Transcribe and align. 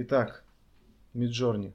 Итак, 0.00 0.44
Миджорни. 1.12 1.72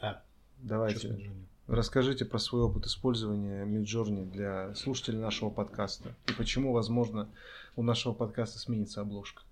Да. 0.00 0.22
Давайте. 0.58 1.08
Midjourney? 1.08 1.44
Расскажите 1.66 2.24
про 2.24 2.38
свой 2.38 2.62
опыт 2.62 2.86
использования 2.86 3.64
Миджорни 3.64 4.24
для 4.24 4.72
слушателей 4.76 5.18
нашего 5.18 5.50
подкаста. 5.50 6.14
И 6.28 6.32
почему, 6.32 6.72
возможно, 6.72 7.28
у 7.74 7.82
нашего 7.82 8.12
подкаста 8.12 8.60
сменится 8.60 9.00
обложка. 9.00 9.42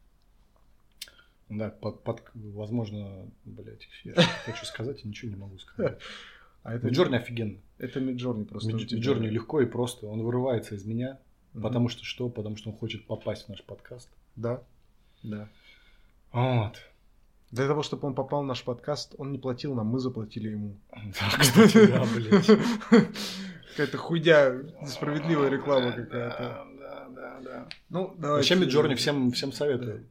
Да, 1.48 1.70
под, 1.70 2.04
под- 2.04 2.22
возможно, 2.34 3.28
блядь, 3.44 3.88
я 4.04 4.14
хочу 4.44 4.64
сказать 4.64 5.04
и 5.04 5.08
ничего 5.08 5.32
не 5.32 5.36
могу 5.36 5.58
сказать. 5.58 5.98
А 6.62 6.74
это 6.74 6.86
Миджорни 6.86 7.16
офигенно. 7.16 7.58
Это 7.78 7.98
Миджорни 7.98 8.44
просто. 8.44 8.72
Миджорни 8.72 9.26
легко 9.26 9.60
и 9.60 9.66
просто. 9.66 10.06
Он 10.06 10.22
вырывается 10.22 10.76
из 10.76 10.84
меня. 10.84 11.18
Мгм. 11.54 11.64
Потому 11.64 11.88
что 11.88 12.04
что? 12.04 12.28
Потому 12.28 12.54
что 12.54 12.70
он 12.70 12.76
хочет 12.76 13.04
попасть 13.08 13.46
в 13.46 13.48
наш 13.48 13.64
подкаст. 13.64 14.08
Да. 14.36 14.62
Да. 15.24 15.48
Вот. 16.30 16.76
Для 17.52 17.66
того, 17.68 17.82
чтобы 17.82 18.08
он 18.08 18.14
попал 18.14 18.42
в 18.42 18.46
наш 18.46 18.64
подкаст, 18.64 19.14
он 19.18 19.30
не 19.30 19.38
платил 19.38 19.74
нам, 19.74 19.86
мы 19.86 19.98
заплатили 19.98 20.48
ему. 20.48 20.78
Да, 20.90 21.38
кстати, 21.38 21.86
да, 21.86 22.02
блядь. 22.14 22.46
Какая-то 23.70 23.98
хуйня, 23.98 24.52
несправедливая 24.80 25.50
реклама 25.50 25.92
какая-то. 25.92 26.66
Да, 26.80 27.08
да, 27.14 27.40
да. 27.44 27.68
Ну, 27.90 28.14
давайте. 28.18 28.54
Вообще 28.54 28.54
Миджорни 28.56 28.94
всем, 28.94 29.32
всем 29.32 29.52
советую. 29.52 30.06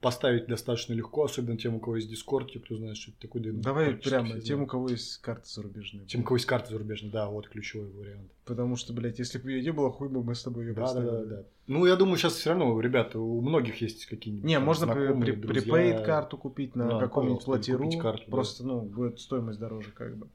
Поставить 0.00 0.46
достаточно 0.46 0.94
легко, 0.94 1.24
особенно 1.24 1.58
тем, 1.58 1.74
у 1.74 1.78
кого 1.80 1.96
есть 1.96 2.08
Дискорд, 2.08 2.50
кто 2.64 2.74
знает, 2.76 2.96
что 2.96 3.10
это 3.10 3.20
такое. 3.20 3.42
да, 3.42 3.50
Давай 3.52 3.86
практически 3.88 4.08
прямо, 4.14 4.40
тем, 4.40 4.62
у 4.62 4.66
кого 4.66 4.88
есть 4.88 5.18
карты 5.18 5.46
зарубежные. 5.46 6.06
Тем, 6.06 6.22
у 6.22 6.24
кого 6.24 6.36
есть 6.36 6.46
карта 6.46 6.70
зарубежная, 6.70 7.10
да, 7.10 7.28
вот 7.28 7.48
ключевой 7.48 7.88
вариант. 7.90 8.30
Потому 8.46 8.76
что, 8.76 8.94
блядь, 8.94 9.18
если 9.18 9.36
бы 9.36 9.52
ее 9.52 9.62
не 9.62 9.72
было, 9.72 9.90
хуй 9.90 10.08
бы 10.08 10.22
мы 10.24 10.34
с 10.34 10.42
тобой 10.42 10.64
ее 10.68 10.72
Да, 10.72 10.80
да, 10.80 10.94
да, 10.94 11.00
поставили. 11.02 11.28
да. 11.28 11.42
Ну, 11.66 11.84
я 11.86 11.96
думаю, 11.96 12.16
сейчас 12.16 12.32
все 12.32 12.50
равно, 12.50 12.80
ребята, 12.80 13.18
у 13.20 13.42
многих 13.42 13.82
есть 13.82 14.06
какие-нибудь. 14.06 14.46
Не, 14.46 14.54
там 14.54 14.64
можно 14.64 14.86
при- 14.86 15.32
припейд 15.32 16.00
карту 16.00 16.38
купить 16.38 16.74
на 16.74 16.88
Да, 16.88 16.98
каком-нибудь 17.00 17.44
платиру. 17.44 17.90
да. 17.90 18.16
просто, 18.30 18.64
ну, 18.66 18.80
будет 18.80 19.20
стоимость 19.20 19.58
дороже, 19.60 19.90
как 19.94 20.16
бы. 20.16 20.28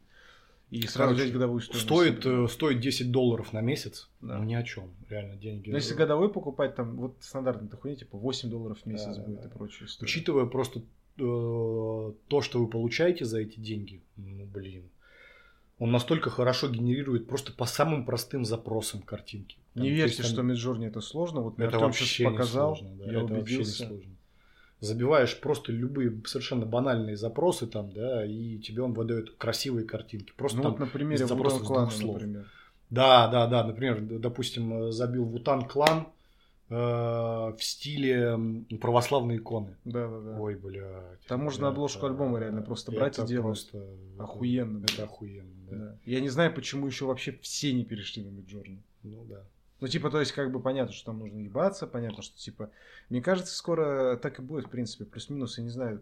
И 0.71 0.81
сразу 0.81 0.97
Короче, 1.09 1.21
взять 1.23 1.33
годовую 1.33 1.61
стоимость. 1.61 1.85
Стоит, 1.85 2.25
э, 2.25 2.47
стоит 2.49 2.79
10 2.79 3.11
долларов 3.11 3.53
на 3.53 3.61
месяц. 3.61 4.09
Да. 4.21 4.39
Ну, 4.39 4.43
ни 4.45 4.55
о 4.55 4.63
чем. 4.63 4.91
Реально, 5.09 5.35
деньги. 5.35 5.69
Но 5.69 5.77
если 5.77 5.93
годовой 5.93 6.29
покупать, 6.29 6.75
там, 6.75 6.95
вот 6.97 7.15
стандартная 7.21 7.69
хуйня, 7.77 7.95
типа 7.97 8.17
8 8.17 8.49
долларов 8.49 8.79
в 8.81 8.85
месяц 8.87 9.15
Да, 9.15 9.23
будет 9.23 9.41
да. 9.41 9.47
и 9.47 9.51
прочее. 9.51 9.87
история. 9.87 10.09
Учитывая 10.09 10.45
просто 10.45 10.79
э, 10.79 10.81
то, 12.27 12.41
что 12.41 12.59
вы 12.59 12.67
получаете 12.67 13.25
за 13.25 13.39
эти 13.39 13.59
деньги, 13.59 14.01
ну, 14.17 14.45
блин. 14.45 14.89
Он 15.77 15.91
настолько 15.91 16.29
хорошо 16.29 16.69
генерирует 16.69 17.27
просто 17.27 17.51
по 17.51 17.65
самым 17.65 18.05
простым 18.05 18.45
запросам 18.45 19.01
картинки. 19.01 19.57
Там, 19.73 19.83
Не 19.83 19.89
верьте, 19.89 20.05
есть 20.05 20.17
там- 20.21 20.25
что 20.31 20.41
Миджорни 20.41 20.87
это 20.87 21.01
сложно. 21.01 21.41
Вот 21.41 21.57
мне 21.57 21.67
Это 21.67 21.75
Артём 21.75 21.89
вообще 21.89 22.05
сейчас 22.05 22.19
не 22.19 22.25
показал, 22.31 22.75
сложно, 22.77 22.95
да, 22.97 23.05
я 23.05 23.11
это 23.11 23.19
вообще 23.21 23.33
не 23.33 23.41
убедился. 23.59 23.87
сложно. 23.87 24.14
Забиваешь 24.85 25.39
просто 25.39 25.71
любые 25.71 26.21
совершенно 26.25 26.65
банальные 26.65 27.17
запросы 27.17 27.67
там, 27.67 27.91
да, 27.91 28.25
и 28.25 28.57
тебе 28.59 28.81
он 28.83 28.93
выдает 28.93 29.31
красивые 29.37 29.85
картинки. 29.85 30.31
Просто 30.37 30.57
ну 30.57 30.63
там 30.63 30.71
вот 30.73 30.79
на 30.79 30.87
примере 30.87 31.25
запросов 31.27 31.63
Клана, 31.63 31.91
слов. 31.91 32.13
например. 32.15 32.45
Да, 32.89 33.27
да, 33.27 33.47
да. 33.47 33.63
Например, 33.65 33.99
допустим, 34.19 34.73
э, 34.87 34.91
забил 34.91 35.25
Вутан 35.25 35.67
клан 35.67 36.07
э, 36.69 36.75
в 36.75 37.57
стиле 37.59 38.37
православной 38.79 39.37
иконы. 39.37 39.75
Да, 39.85 40.07
да, 40.07 40.19
да. 40.21 40.39
Ой, 40.39 40.55
блядь. 40.55 41.19
Там 41.27 41.41
можно 41.43 41.65
это- 41.65 41.73
обложку 41.73 42.05
альбома 42.05 42.39
реально 42.39 42.61
просто 42.61 42.91
брать 42.91 43.17
и 43.19 43.25
делать. 43.25 43.43
просто 43.69 43.83
Охуенно, 44.19 44.83
Это 44.83 44.97
да. 44.97 45.03
охуенно, 45.03 45.51
да. 45.69 45.75
Да. 45.77 45.95
Я 46.05 46.19
не 46.21 46.29
знаю, 46.29 46.53
почему 46.53 46.87
еще 46.87 47.05
вообще 47.05 47.37
все 47.41 47.73
не 47.73 47.83
перешли 47.85 48.23
на 48.23 48.29
Миджорни. 48.29 48.81
Ну 49.03 49.25
да. 49.25 49.43
Ну, 49.85 49.89
типа, 49.89 50.09
то 50.09 50.19
есть, 50.19 50.31
как 50.31 50.51
бы 50.51 50.59
понятно, 50.59 50.91
что 50.91 51.11
там 51.11 51.19
нужно 51.19 51.37
ебаться, 51.37 51.85
понятно, 51.85 52.23
что, 52.23 52.35
типа, 52.35 52.71
мне 53.09 53.21
кажется, 53.21 53.53
скоро 53.53 54.17
так 54.17 54.39
и 54.39 54.41
будет, 54.41 54.65
в 54.65 54.71
принципе, 54.71 55.05
плюс-минус, 55.05 55.59
я 55.59 55.63
не 55.63 55.69
знаю, 55.69 56.01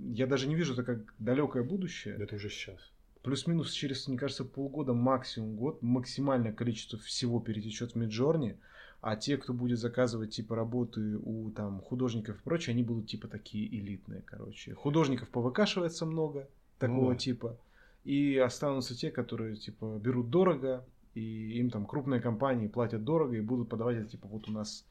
я 0.00 0.26
даже 0.26 0.48
не 0.48 0.56
вижу 0.56 0.72
это 0.72 0.82
как 0.82 1.14
далекое 1.20 1.62
будущее. 1.62 2.16
Это 2.16 2.34
уже 2.34 2.50
сейчас. 2.50 2.80
Плюс-минус 3.22 3.70
через, 3.70 4.08
мне 4.08 4.18
кажется, 4.18 4.44
полгода, 4.44 4.94
максимум 4.94 5.54
год, 5.54 5.80
максимальное 5.80 6.52
количество 6.52 6.98
всего 6.98 7.38
перетечет 7.38 7.92
в 7.92 7.94
Миджорни, 7.94 8.58
а 9.00 9.14
те, 9.14 9.36
кто 9.36 9.52
будет 9.52 9.78
заказывать, 9.78 10.34
типа, 10.34 10.56
работы 10.56 11.16
у, 11.16 11.52
там, 11.52 11.80
художников 11.82 12.40
и 12.40 12.42
прочее, 12.42 12.74
они 12.74 12.82
будут, 12.82 13.06
типа, 13.06 13.28
такие 13.28 13.72
элитные, 13.72 14.22
короче. 14.22 14.74
Художников 14.74 15.28
повыкашивается 15.28 16.04
много, 16.04 16.48
такого 16.80 17.12
да. 17.12 17.18
типа, 17.18 17.60
и 18.02 18.36
останутся 18.38 18.96
те, 18.96 19.12
которые, 19.12 19.54
типа, 19.54 20.00
берут 20.02 20.30
дорого, 20.30 20.84
и 21.14 21.58
им 21.58 21.70
там 21.70 21.86
крупные 21.86 22.20
компании 22.20 22.68
платят 22.68 23.04
дорого 23.04 23.36
и 23.36 23.40
будут 23.40 23.68
подавать 23.68 23.96
это, 23.96 24.08
типа, 24.10 24.28
вот 24.28 24.48
у 24.48 24.52
нас 24.52 24.86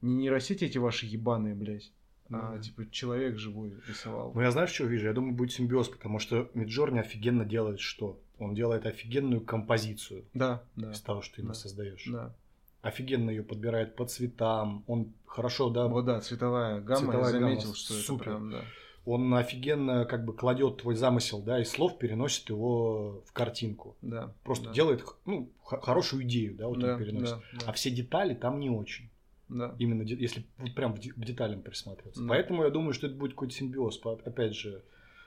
не 0.00 0.14
нейросети 0.14 0.64
эти 0.64 0.78
ваши 0.78 1.06
ебаные, 1.06 1.54
блядь, 1.54 1.92
а, 2.30 2.56
да. 2.56 2.58
типа, 2.62 2.90
человек 2.90 3.36
живой 3.38 3.74
рисовал. 3.88 4.32
Ну, 4.34 4.40
я 4.40 4.50
знаешь, 4.50 4.70
что 4.70 4.84
вижу? 4.84 5.06
Я 5.06 5.12
думаю, 5.12 5.34
будет 5.34 5.52
симбиоз, 5.52 5.88
потому 5.88 6.18
что 6.18 6.50
Миджорни 6.54 6.98
офигенно 6.98 7.44
делает 7.44 7.80
что? 7.80 8.20
Он 8.38 8.54
делает 8.54 8.86
офигенную 8.86 9.40
композицию 9.42 10.24
Да, 10.32 10.62
да, 10.76 10.92
из 10.92 11.00
того, 11.00 11.20
что 11.22 11.36
ты 11.36 11.42
Да. 11.42 11.54
создаешь. 11.54 12.04
да. 12.06 12.34
Офигенно 12.82 13.28
ее 13.28 13.42
подбирает 13.42 13.94
по 13.94 14.06
цветам. 14.06 14.84
Он 14.86 15.12
хорошо, 15.26 15.68
да, 15.68 15.86
Вот 15.86 16.06
да, 16.06 16.20
цветовая 16.20 16.80
гамма, 16.80 17.00
Цветовая 17.12 17.32
я 17.34 17.38
гамма 17.38 17.48
заметил, 17.50 17.74
что 17.74 17.92
супер. 17.92 18.22
это 18.22 18.30
прям, 18.38 18.50
да. 18.52 18.64
Он 19.04 19.32
офигенно 19.34 20.04
как 20.04 20.24
бы 20.24 20.34
кладет 20.34 20.78
твой 20.78 20.94
замысел, 20.94 21.42
да, 21.42 21.60
из 21.60 21.70
слов 21.70 21.98
переносит 21.98 22.48
его 22.48 23.22
в 23.26 23.32
картинку. 23.32 23.96
Да. 24.02 24.34
Просто 24.44 24.66
да. 24.66 24.72
делает, 24.72 25.04
ну, 25.24 25.50
хорошую 25.62 26.24
идею, 26.24 26.54
да, 26.54 26.68
вот 26.68 26.78
да, 26.78 26.94
он 26.94 26.98
переносит. 26.98 27.36
да, 27.52 27.60
да, 27.60 27.66
А 27.66 27.72
все 27.72 27.90
детали 27.90 28.34
там 28.34 28.60
не 28.60 28.70
очень. 28.70 29.10
да. 29.48 29.74
Именно 29.78 30.02
если 30.02 30.44
вот 30.58 30.74
прям 30.74 30.94
в 30.94 31.00
деталям 31.00 31.62
присматриваться. 31.62 32.22
Да. 32.22 32.28
Поэтому 32.28 32.64
я 32.64 32.70
думаю, 32.70 32.92
что 32.92 33.06
это 33.06 33.16
будет 33.16 33.32
какой-то 33.32 33.54
симбиоз. 33.54 34.00
Опять 34.04 34.54
же, 34.54 34.82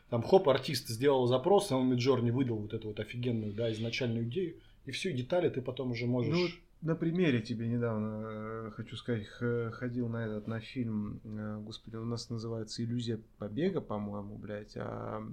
там 0.09 0.21
хоп, 0.21 0.47
артист 0.49 0.87
сделал 0.89 1.25
запрос, 1.25 1.71
а 1.71 1.77
он 1.77 1.89
Миджорни 1.89 2.29
выдал 2.29 2.57
вот 2.57 2.73
эту 2.73 2.89
вот 2.89 2.99
офигенную, 2.99 3.53
да, 3.53 3.71
изначальную 3.71 4.25
идею, 4.25 4.57
и 4.85 4.91
все, 4.91 5.09
и 5.09 5.13
детали 5.13 5.49
ты 5.49 5.61
потом 5.61 5.91
уже 5.91 6.05
можешь... 6.05 6.37
Ну, 6.37 6.47
на 6.83 6.95
примере 6.95 7.41
тебе 7.41 7.67
недавно, 7.67 8.23
э, 8.25 8.71
хочу 8.75 8.95
сказать, 8.97 9.25
ходил 9.27 10.09
на 10.09 10.25
этот, 10.25 10.47
на 10.47 10.59
фильм, 10.59 11.21
э, 11.23 11.59
господи, 11.61 11.95
у 11.95 12.05
нас 12.05 12.29
называется 12.29 12.83
«Иллюзия 12.83 13.19
побега», 13.37 13.79
по-моему, 13.79 14.35
блядь, 14.35 14.75
а 14.75 15.23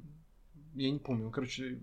я 0.74 0.90
не 0.90 1.00
помню, 1.00 1.24
ну, 1.24 1.30
короче, 1.30 1.80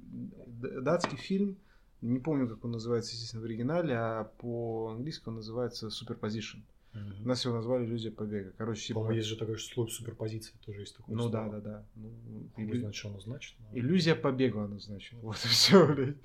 датский 0.48 1.18
фильм, 1.18 1.58
не 2.02 2.20
помню, 2.20 2.48
как 2.48 2.64
он 2.64 2.72
называется, 2.72 3.14
естественно, 3.14 3.42
в 3.42 3.46
оригинале, 3.46 3.94
а 3.96 4.24
по-английски 4.24 5.28
он 5.28 5.36
называется 5.36 5.88
«Superposition». 5.88 6.58
Мгм. 6.58 6.77
У 7.24 7.28
нас 7.28 7.44
его 7.46 7.56
назвали 7.56 7.86
«Иллюзия 7.86 8.12
побега». 8.12 8.54
Короче, 8.58 8.88
типа... 8.88 9.00
По-моему, 9.00 9.18
есть 9.18 9.28
же 9.28 9.36
такое 9.36 9.58
слово 9.58 9.88
суперпозиция, 9.88 10.56
тоже 10.66 10.82
есть 10.82 10.96
такое 10.96 11.16
Ну 11.16 11.30
да, 11.30 11.48
да, 11.50 11.60
да. 11.60 11.86
Ну, 11.96 12.50
Не 12.58 12.64
иллю- 12.66 12.80
знаю, 12.80 12.94
что 12.94 13.10
оно 13.10 13.20
значит. 13.20 13.56
но- 13.60 13.78
Иллюзия 13.78 14.16
побега 14.16 14.64
она 14.64 14.80
значит. 14.80 15.14
Вот 15.22 15.36
и 15.44 15.48
все, 15.48 15.86
блядь. 15.94 16.16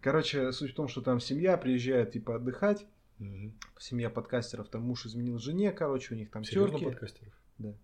Короче, 0.00 0.52
суть 0.52 0.72
в 0.72 0.74
том, 0.74 0.88
что 0.88 1.00
там 1.00 1.20
семья 1.20 1.56
приезжает 1.56 2.12
типа 2.12 2.36
отдыхать. 2.36 2.86
Мгм. 3.18 3.52
Семья 3.78 4.10
подкастеров, 4.10 4.68
там 4.68 4.82
муж 4.82 5.04
изменил 5.06 5.38
жене, 5.38 5.72
короче, 5.72 6.14
у 6.14 6.16
них 6.16 6.30
там 6.30 6.44
Серьезно, 6.44 6.78
терки. 6.78 6.84
подкастеров? 6.84 7.32
Да. 7.58 7.74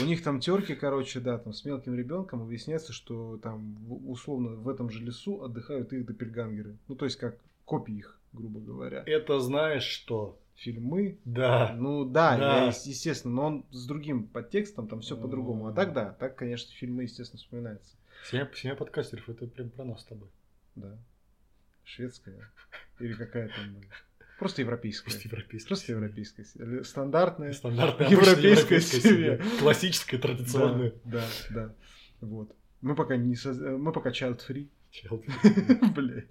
У 0.00 0.04
них 0.04 0.22
там 0.22 0.38
терки, 0.38 0.76
короче, 0.76 1.18
да, 1.18 1.38
там 1.38 1.52
с 1.52 1.64
мелким 1.64 1.96
ребенком, 1.96 2.46
выясняется, 2.46 2.92
что 2.92 3.36
там 3.38 3.76
условно 4.08 4.50
в 4.50 4.68
этом 4.68 4.90
же 4.90 5.02
лесу 5.02 5.42
отдыхают 5.42 5.92
их 5.92 6.06
допельгангеры. 6.06 6.76
Ну, 6.86 6.94
то 6.94 7.04
есть 7.04 7.16
как 7.18 7.36
копии 7.64 7.96
их, 7.96 8.20
грубо 8.32 8.60
говоря. 8.60 9.02
Это 9.06 9.40
знаешь 9.40 9.82
что? 9.82 10.38
Фильмы. 10.56 11.18
Да. 11.24 11.74
Ну 11.76 12.04
да, 12.04 12.36
Да. 12.36 12.58
я, 12.62 12.66
ес- 12.68 12.86
естественно, 12.86 13.34
но 13.34 13.46
он 13.46 13.66
с 13.70 13.86
другим 13.86 14.26
подтекстом, 14.28 14.86
там 14.86 15.00
все 15.00 15.16
по-другому. 15.16 15.68
А 15.68 15.72
так 15.72 15.92
да, 15.92 16.12
так, 16.12 16.36
конечно, 16.36 16.72
фильмы, 16.74 17.02
естественно, 17.04 17.38
вспоминаются. 17.38 17.96
Семья, 18.30 18.48
семья 18.54 18.76
подкастеров, 18.76 19.28
это 19.28 19.46
прям 19.46 19.70
про 19.70 19.84
нас 19.84 20.02
с 20.02 20.04
тобой. 20.04 20.28
Да. 20.76 20.96
Шведская. 21.84 22.50
Или 23.00 23.14
какая 23.14 23.48
там. 23.48 23.80
Просто 24.38 24.62
европейская. 24.62 25.10
Просто 25.10 25.28
европейская. 25.28 25.68
Просто 25.68 25.92
европейская. 25.92 26.46
Или 26.54 26.82
Стандартная. 26.82 27.52
Стандартная 27.52 28.08
Европейская 28.08 28.76
обычная 28.76 29.00
семья. 29.00 29.40
Классическая, 29.58 30.18
традиционная. 30.18 30.92
Да, 31.04 31.24
да, 31.50 31.54
да. 31.66 31.74
Вот. 32.20 32.54
Мы 32.80 32.94
пока 32.94 33.16
не 33.16 33.34
соз- 33.34 33.58
мы 33.78 33.92
пока 33.92 34.10
child 34.10 34.40
free. 34.48 34.68
Блядь. 35.94 36.26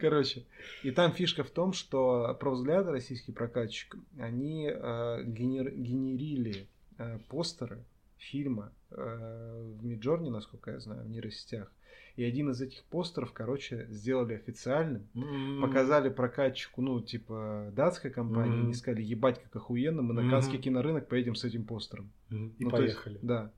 Короче. 0.00 0.44
И 0.82 0.90
там 0.90 1.12
фишка 1.12 1.44
в 1.44 1.50
том, 1.50 1.72
что 1.72 2.36
про 2.40 2.50
взгляды 2.52 2.90
российский 2.90 3.32
прокатчик, 3.32 3.96
они 4.18 4.66
э, 4.68 5.22
генер- 5.24 5.74
генерили 5.74 6.66
э, 6.98 7.18
постеры 7.28 7.78
фильма 8.18 8.72
э, 8.90 9.74
в 9.78 9.84
Миджорне, 9.84 10.30
насколько 10.30 10.72
я 10.72 10.80
знаю, 10.80 11.04
в 11.04 11.08
нейросетях. 11.10 11.70
И 12.16 12.24
один 12.24 12.50
из 12.50 12.60
этих 12.60 12.82
постеров, 12.84 13.32
короче, 13.32 13.86
сделали 13.88 14.34
официальным. 14.34 15.06
М-м. 15.14 15.62
Показали 15.62 16.08
прокатчику, 16.10 16.82
ну, 16.82 17.00
типа, 17.00 17.70
датской 17.74 18.10
компании, 18.10 18.56
Мгм. 18.56 18.64
они 18.64 18.74
сказали, 18.74 19.02
ебать, 19.02 19.40
как 19.42 19.54
охуенно, 19.56 20.02
мы 20.02 20.12
на. 20.12 20.28
Каннский 20.28 20.58
кинорынок 20.58 21.08
поедем 21.08 21.34
с 21.36 21.44
этим 21.44 21.64
постером. 21.64 22.10
Мгм. 22.28 22.54
И 22.58 22.64
Ну, 22.64 22.70
то 22.70 22.82
есть, 22.82 22.96
поехали. 22.96 23.18
да. 23.22 23.52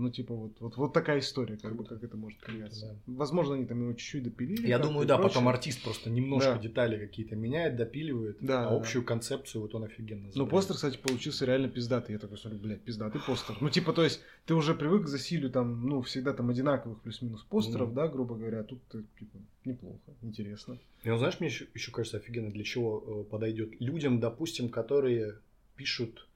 Ну, 0.00 0.10
типа, 0.10 0.32
вот, 0.32 0.52
вот, 0.60 0.76
вот 0.76 0.92
такая 0.92 1.18
история, 1.18 1.56
как 1.56 1.74
бы, 1.74 1.84
как 1.84 2.04
это 2.04 2.16
может 2.16 2.38
поменяться. 2.38 2.86
да. 2.86 3.12
Возможно, 3.14 3.56
они 3.56 3.66
там 3.66 3.80
его 3.82 3.92
чуть-чуть 3.94 4.22
допилили. 4.22 4.68
Я 4.68 4.78
думаю, 4.78 5.08
да, 5.08 5.16
прочее. 5.16 5.34
потом 5.34 5.48
артист 5.48 5.82
просто 5.82 6.08
немножко 6.08 6.52
Да. 6.52 6.58
детали 6.60 6.98
какие-то 7.04 7.34
меняет, 7.34 7.74
допиливает, 7.74 8.38
Да, 8.40 8.66
а 8.66 8.70
да, 8.70 8.76
общую 8.76 9.04
концепцию 9.04 9.62
вот 9.62 9.74
он 9.74 9.82
офигенно 9.82 10.26
Ну, 10.26 10.30
забрал. 10.32 10.48
постер, 10.50 10.76
кстати, 10.76 10.98
получился 10.98 11.46
реально 11.46 11.68
пиздатый. 11.68 12.12
Я 12.12 12.20
такой 12.20 12.38
смотрю, 12.38 12.60
блядь, 12.60 12.82
пиздатый 12.82 13.20
постер. 13.20 13.56
Ну, 13.60 13.70
типа, 13.70 13.92
то 13.92 14.04
есть, 14.04 14.20
ты 14.46 14.54
уже 14.54 14.72
привык 14.74 15.04
к 15.04 15.08
засилию 15.08 15.50
там, 15.50 15.84
ну, 15.88 16.00
всегда 16.02 16.32
там 16.32 16.48
одинаковых 16.48 17.00
плюс-минус 17.00 17.42
постеров, 17.42 17.88
Мгм. 17.88 17.96
да, 17.96 18.06
грубо 18.06 18.36
говоря. 18.36 18.60
а 18.60 18.64
Тут, 18.64 18.80
типа, 19.18 19.38
неплохо, 19.64 20.14
интересно. 20.22 20.78
И 21.02 21.10
он, 21.10 21.18
знаешь, 21.18 21.40
мне 21.40 21.48
еще, 21.48 21.90
кажется 21.90 22.18
офигенно, 22.18 22.52
для 22.52 22.62
чего 22.62 23.24
э, 23.26 23.30
подойдет 23.30 23.80
людям, 23.80 24.20
допустим, 24.20 24.68
которые 24.68 25.40
пишут 25.74 26.27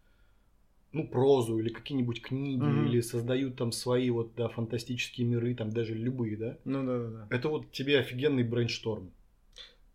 ну, 0.93 1.07
прозу 1.09 1.59
или 1.59 1.69
какие-нибудь 1.71 2.21
книги, 2.23 2.63
Мгм. 2.63 2.87
или 2.87 3.01
создают 3.01 3.57
там 3.57 3.73
свои 3.73 4.11
вот, 4.11 4.35
да, 4.37 4.49
фантастические 4.49 5.27
миры, 5.27 5.55
там 5.55 5.71
даже 5.71 5.95
любые, 5.95 6.37
да? 6.37 6.57
Ну, 6.65 6.85
да-да-да. 6.85 7.27
Это 7.35 7.49
вот 7.49 7.71
тебе 7.73 7.99
офигенный 7.99 8.43
брейншторм. 8.45 9.11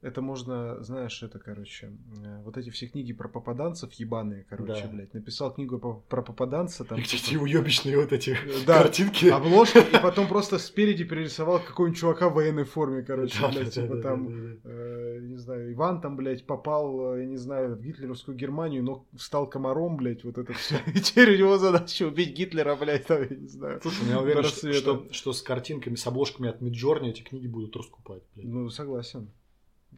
Это 0.04 0.22
можно, 0.22 0.82
знаешь, 0.84 1.24
это, 1.24 1.40
короче, 1.40 1.92
э, 2.24 2.42
вот 2.46 2.56
эти 2.56 2.70
все 2.70 2.86
книги 2.86 3.14
про 3.14 3.28
попаданцев 3.28 3.92
ебаные, 3.94 4.46
короче, 4.48 4.84
Да. 4.84 4.90
блядь. 4.90 5.14
Написал 5.16 5.52
книгу 5.52 5.80
по- 5.80 5.96
про 6.08 6.22
попаданца, 6.22 6.86
там... 6.86 7.02
Типа, 7.02 7.16
эти 7.24 7.36
уебищные 7.36 7.98
вот 7.98 8.14
эти 8.14 8.38
Да, 8.68 8.84
картинки. 8.84 9.26
обложка, 9.26 9.80
и 9.80 9.98
потом 10.02 10.28
просто 10.28 10.60
спереди 10.60 11.04
перерисовал 11.04 11.60
какого-нибудь 11.60 12.00
чувака 12.00 12.30
в 12.30 12.36
военной 12.36 12.64
форме, 12.66 13.02
короче, 13.02 13.40
Да, 13.42 13.50
блядь, 13.50 13.66
да, 13.66 13.72
типа 13.72 13.96
да, 13.96 14.02
там... 14.04 14.28
да, 14.28 14.32
да. 14.64 14.70
э, 14.72 14.97
не 15.20 15.38
знаю, 15.38 15.74
Иван 15.74 16.02
там, 16.02 16.16
блядь, 16.16 16.46
попал, 16.46 17.16
э, 17.16 17.22
я 17.22 17.26
не 17.26 17.38
знаю, 17.38 17.76
в 17.76 17.82
гитлеровскую 17.82 18.38
Германию, 18.38 18.84
но 18.84 19.06
стал 19.18 19.48
комаром, 19.48 19.98
блядь, 19.98 20.24
вот 20.24 20.38
это 20.38 20.54
все. 20.54 20.76
И 20.94 21.00
теперь 21.00 21.36
у 21.36 21.38
него 21.38 21.58
задача 21.58 22.04
убить 22.04 22.36
Гитлера, 22.36 22.76
блядь, 22.76 23.06
там, 23.08 23.22
я 23.22 23.36
не 23.36 23.48
знаю. 23.48 23.80
Слушай, 23.82 24.10
я 24.10 24.20
уверен, 24.22 24.44
что, 24.44 24.74
что, 24.74 25.08
что 25.12 25.34
с 25.34 25.42
картинками, 25.42 25.96
с 25.96 26.08
обложками 26.08 26.50
от 26.50 26.62
Миджорни 26.62 27.10
эти 27.10 27.22
книги 27.22 27.48
будут 27.48 27.76
раскупать. 27.76 28.24
блядь. 28.36 28.48
Ну, 28.48 28.70
согласен. 28.70 29.30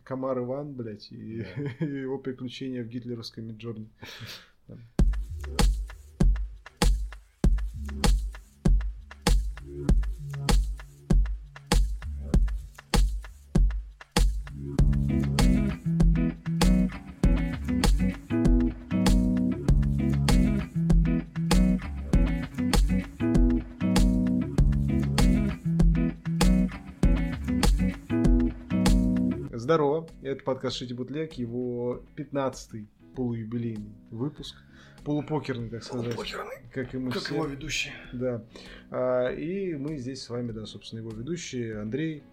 Комар 0.03 0.39
Иван, 0.39 0.73
блядь, 0.73 1.11
и, 1.11 1.45
Да. 1.55 1.85
и 1.85 1.89
его 2.01 2.17
приключения 2.17 2.83
в 2.83 2.87
гитлеровской 2.87 3.43
Миджорне. 3.43 3.89
Здорово, 29.69 30.07
это 30.23 30.43
подкаст 30.43 30.77
Шити 30.77 30.93
Бутлег, 30.93 31.33
его 31.33 32.01
15-й 32.17 32.87
полуюбилейный 33.15 33.93
выпуск. 34.09 34.55
Полупокерный, 35.05 35.69
так 35.69 35.83
сказать. 35.83 36.17
Как 36.73 36.95
и 36.95 36.97
мы 36.97 37.11
Как 37.11 37.21
все. 37.21 37.35
его 37.35 37.45
ведущий. 37.45 37.91
Да. 38.11 38.43
А, 38.89 39.27
и 39.27 39.75
мы 39.75 39.97
здесь 39.97 40.23
с 40.23 40.29
вами, 40.31 40.53
да, 40.53 40.65
собственно, 40.65 41.01
его 41.01 41.11
ведущие 41.11 41.81
Андрей. 41.81 42.23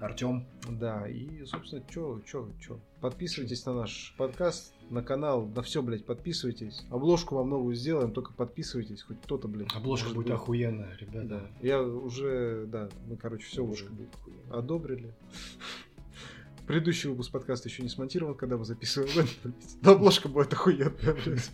Артем. 0.00 0.46
Да, 0.70 1.06
и, 1.06 1.44
собственно, 1.44 1.84
чё, 1.90 2.22
чё, 2.24 2.48
чё. 2.58 2.80
Подписывайтесь 3.02 3.66
на 3.66 3.74
наш 3.74 4.14
подкаст, 4.16 4.72
на 4.88 5.02
канал, 5.02 5.46
на 5.54 5.60
все, 5.60 5.82
блядь, 5.82 6.06
подписывайтесь. 6.06 6.86
Обложку 6.88 7.34
вам 7.34 7.50
новую 7.50 7.74
сделаем, 7.74 8.12
только 8.12 8.32
подписывайтесь, 8.32 9.02
хоть 9.02 9.20
кто-то, 9.20 9.48
блядь. 9.48 9.74
Обложка 9.74 10.08
будет 10.08 10.28
быть. 10.28 10.34
охуенная, 10.34 10.96
ребята. 10.96 11.28
Да. 11.28 11.50
Я 11.60 11.82
уже, 11.82 12.64
да, 12.68 12.88
мы, 13.06 13.18
короче, 13.18 13.46
все 13.46 13.62
уже 13.62 13.90
будет 13.90 14.08
одобрили. 14.50 15.14
Предыдущий 16.70 17.10
выпуск 17.10 17.32
подкаста 17.32 17.68
еще 17.68 17.82
не 17.82 17.88
смонтирован, 17.88 18.36
когда 18.36 18.54
этот, 18.54 19.12
блядь. 19.12 19.82
Но 19.82 19.90
обложка 19.90 20.28
будет 20.28 20.52
охуенная, 20.52 21.14
блядь. 21.14 21.50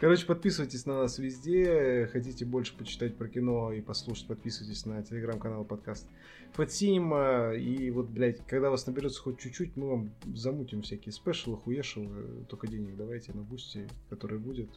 Короче, 0.00 0.26
подписывайтесь 0.26 0.84
на 0.84 0.98
нас 0.98 1.20
везде. 1.20 2.08
Хотите 2.12 2.44
больше 2.44 2.76
почитать 2.76 3.16
про 3.16 3.28
кино 3.28 3.70
и 3.70 3.80
послушать, 3.80 4.26
подписывайтесь 4.26 4.84
на 4.84 5.00
телеграм-канал 5.04 5.64
подкаст 5.64 6.08
Cinema. 6.56 7.56
И 7.56 7.88
вот, 7.92 8.08
блядь, 8.08 8.44
когда 8.48 8.70
вас 8.70 8.84
наберется 8.88 9.22
хоть 9.22 9.38
чуть-чуть, 9.38 9.76
мы 9.76 9.88
вам 9.88 10.14
замутим 10.34 10.82
всякие 10.82 11.12
спешалы, 11.12 11.56
хуешалы. 11.56 12.44
Только 12.48 12.66
денег 12.66 12.96
давайте 12.96 13.32
на 13.34 13.42
бусти, 13.42 13.86
который 14.10 14.40
будет. 14.40 14.70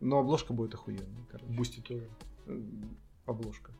Но 0.00 0.18
обложка 0.18 0.52
будет 0.52 0.74
охуенная, 0.74 1.26
короче. 1.30 1.52
Бусти 1.52 1.80
тоже. 1.80 2.08
Обложка 3.26 3.72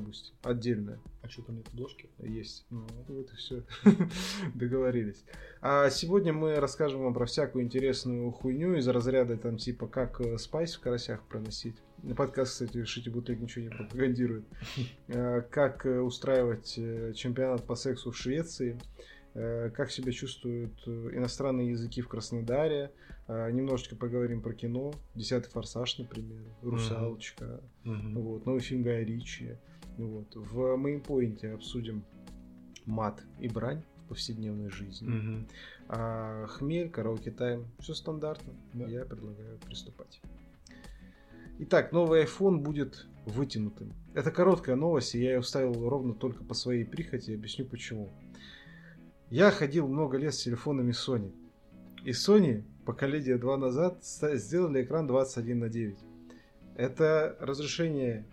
бусти. 0.00 0.32
Отдельная. 0.42 0.98
А 1.22 1.28
что 1.28 1.42
там 1.42 1.56
нет 1.56 1.68
обложки? 1.68 2.08
Есть. 2.18 2.66
Ну, 2.70 2.86
вот 3.08 3.32
и 3.32 3.36
все. 3.36 3.62
Договорились. 4.54 5.24
А 5.60 5.90
сегодня 5.90 6.32
мы 6.32 6.56
расскажем 6.56 7.02
вам 7.02 7.14
про 7.14 7.26
всякую 7.26 7.64
интересную 7.64 8.30
хуйню 8.30 8.74
из 8.74 8.88
разряда 8.88 9.36
там 9.36 9.56
типа 9.56 9.86
как 9.86 10.20
э, 10.20 10.38
спайс 10.38 10.74
в 10.74 10.80
карасях 10.80 11.22
проносить. 11.26 11.76
Подкаст, 12.16 12.52
кстати, 12.52 12.76
Shitty 12.76 13.10
Bootleg 13.10 13.40
ничего 13.40 13.64
не 13.64 13.70
пропагандирует. 13.70 14.44
Э, 15.08 15.42
Как 15.42 15.86
э, 15.86 16.00
устраивать 16.00 16.74
чемпионат 17.14 17.64
по 17.64 17.74
сексу 17.74 18.10
в 18.10 18.16
Швеции. 18.16 18.78
Э, 19.34 19.70
Как 19.70 19.90
себя 19.90 20.12
чувствуют 20.12 20.80
э, 20.86 21.10
иностранные 21.12 21.70
языки 21.70 22.00
в 22.00 22.08
Краснодаре. 22.08 22.92
Э, 23.26 23.50
Немножечко 23.50 23.96
поговорим 23.96 24.40
про 24.40 24.54
кино. 24.54 24.92
Десятый 25.14 25.50
форсаж, 25.50 25.98
например. 25.98 26.42
Русалочка. 26.62 27.60
Вот, 27.84 28.46
новый 28.46 28.60
фильм 28.60 28.82
Гая 28.82 29.04
Ричи. 29.04 29.56
Вот. 29.98 30.34
В 30.34 30.76
мейнпоинте 30.76 31.52
обсудим 31.52 32.04
мат 32.86 33.22
и 33.40 33.48
брань 33.48 33.82
в 34.04 34.08
повседневной 34.08 34.70
жизни. 34.70 35.08
Мгм. 35.08 35.48
А 35.88 36.46
хмель, 36.46 36.90
караоке 36.90 37.30
тайм. 37.30 37.66
Все 37.80 37.94
стандартно. 37.94 38.54
Да. 38.72 38.86
Я 38.86 39.04
предлагаю 39.04 39.58
приступать. 39.58 40.20
Итак, 41.60 41.92
новый 41.92 42.24
iPhone 42.24 42.58
будет 42.58 43.06
вытянутым. 43.26 43.92
Это 44.12 44.30
короткая 44.30 44.76
новость, 44.76 45.14
и 45.14 45.20
я 45.22 45.34
ее 45.34 45.40
вставил 45.40 45.88
ровно 45.88 46.14
только 46.14 46.44
по 46.44 46.54
своей 46.54 46.84
прихоти. 46.84 47.32
Объясню 47.32 47.64
почему. 47.64 48.10
Я 49.34 49.50
ходил 49.50 49.88
много 49.88 50.16
лет 50.16 50.32
с 50.32 50.44
телефонами 50.44 50.92
Sony. 50.92 51.32
И 52.04 52.10
Sony 52.10 52.62
поколение 52.86 53.36
2 53.36 53.56
назад 53.56 53.98
сделали 54.04 54.84
экран 54.84 55.08
21 55.08 55.58
на 55.58 55.68
9. 55.68 55.98
Это 56.76 57.36
разрешение 57.40 58.26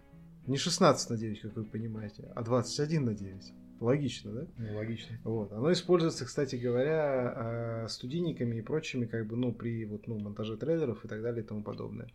не 0.46 0.58
16 0.58 1.10
на 1.10 1.18
9, 1.18 1.42
как 1.42 1.56
вы 1.56 1.64
понимаете, 1.64 2.32
а 2.36 2.44
21 2.44 3.04
на 3.04 3.16
9. 3.16 3.54
Логично, 3.80 4.32
да? 4.32 4.48
Ну, 4.60 4.78
логично. 4.78 5.18
Вот. 5.24 5.52
Оно 5.52 5.72
используется, 5.72 6.24
кстати 6.26 6.56
говоря, 6.56 7.34
а, 7.36 7.88
студийниками 7.90 8.58
и 8.58 8.62
прочими, 8.62 9.08
как 9.08 9.26
бы, 9.26 9.36
ну, 9.36 9.52
при 9.54 9.86
вот, 9.86 10.06
ну, 10.06 10.20
монтаже 10.20 10.56
трейлеров 10.56 11.04
и 11.04 11.08
так 11.08 11.24
далее 11.24 11.44
и 11.44 11.48
тому 11.48 11.64
подобное. 11.64 12.10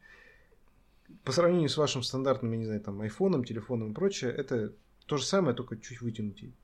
По 1.24 1.32
сравнению 1.32 1.70
с 1.70 1.76
вашим 1.76 2.04
стандартным, 2.04 2.52
я 2.52 2.58
не 2.58 2.66
знаю, 2.66 2.82
там, 2.82 3.00
айфоном, 3.00 3.42
телефоном 3.42 3.90
и 3.90 3.94
прочее, 3.94 4.30
это 4.30 4.74
то 5.06 5.16
же 5.16 5.24
самое, 5.24 5.56
только 5.56 5.76
чуть 5.76 6.00
вытянутей. 6.00 6.54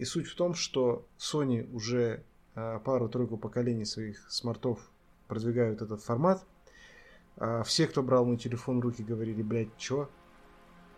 И 0.00 0.04
суть 0.06 0.28
в 0.28 0.34
том, 0.34 0.54
что 0.54 1.06
Sony 1.18 1.70
уже 1.74 2.24
а, 2.54 2.78
пару-тройку 2.78 3.36
поколений 3.36 3.84
своих 3.84 4.30
смартов 4.30 4.80
продвигают 5.28 5.82
этот 5.82 6.02
формат. 6.02 6.42
А, 7.36 7.62
все, 7.64 7.86
кто 7.86 8.02
брал 8.02 8.24
мой 8.24 8.38
телефон 8.38 8.78
в 8.78 8.80
руки, 8.80 9.02
говорили, 9.02 9.42
блядь, 9.42 9.76
чё? 9.76 10.08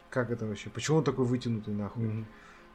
Как 0.09 0.31
это 0.31 0.47
вообще? 0.47 0.71
Почему 0.71 0.99
он 0.99 1.05
такой 1.05 1.25
вытянутый 1.25 1.75
нахуй? 1.75 2.05
Мгм. 2.05 2.27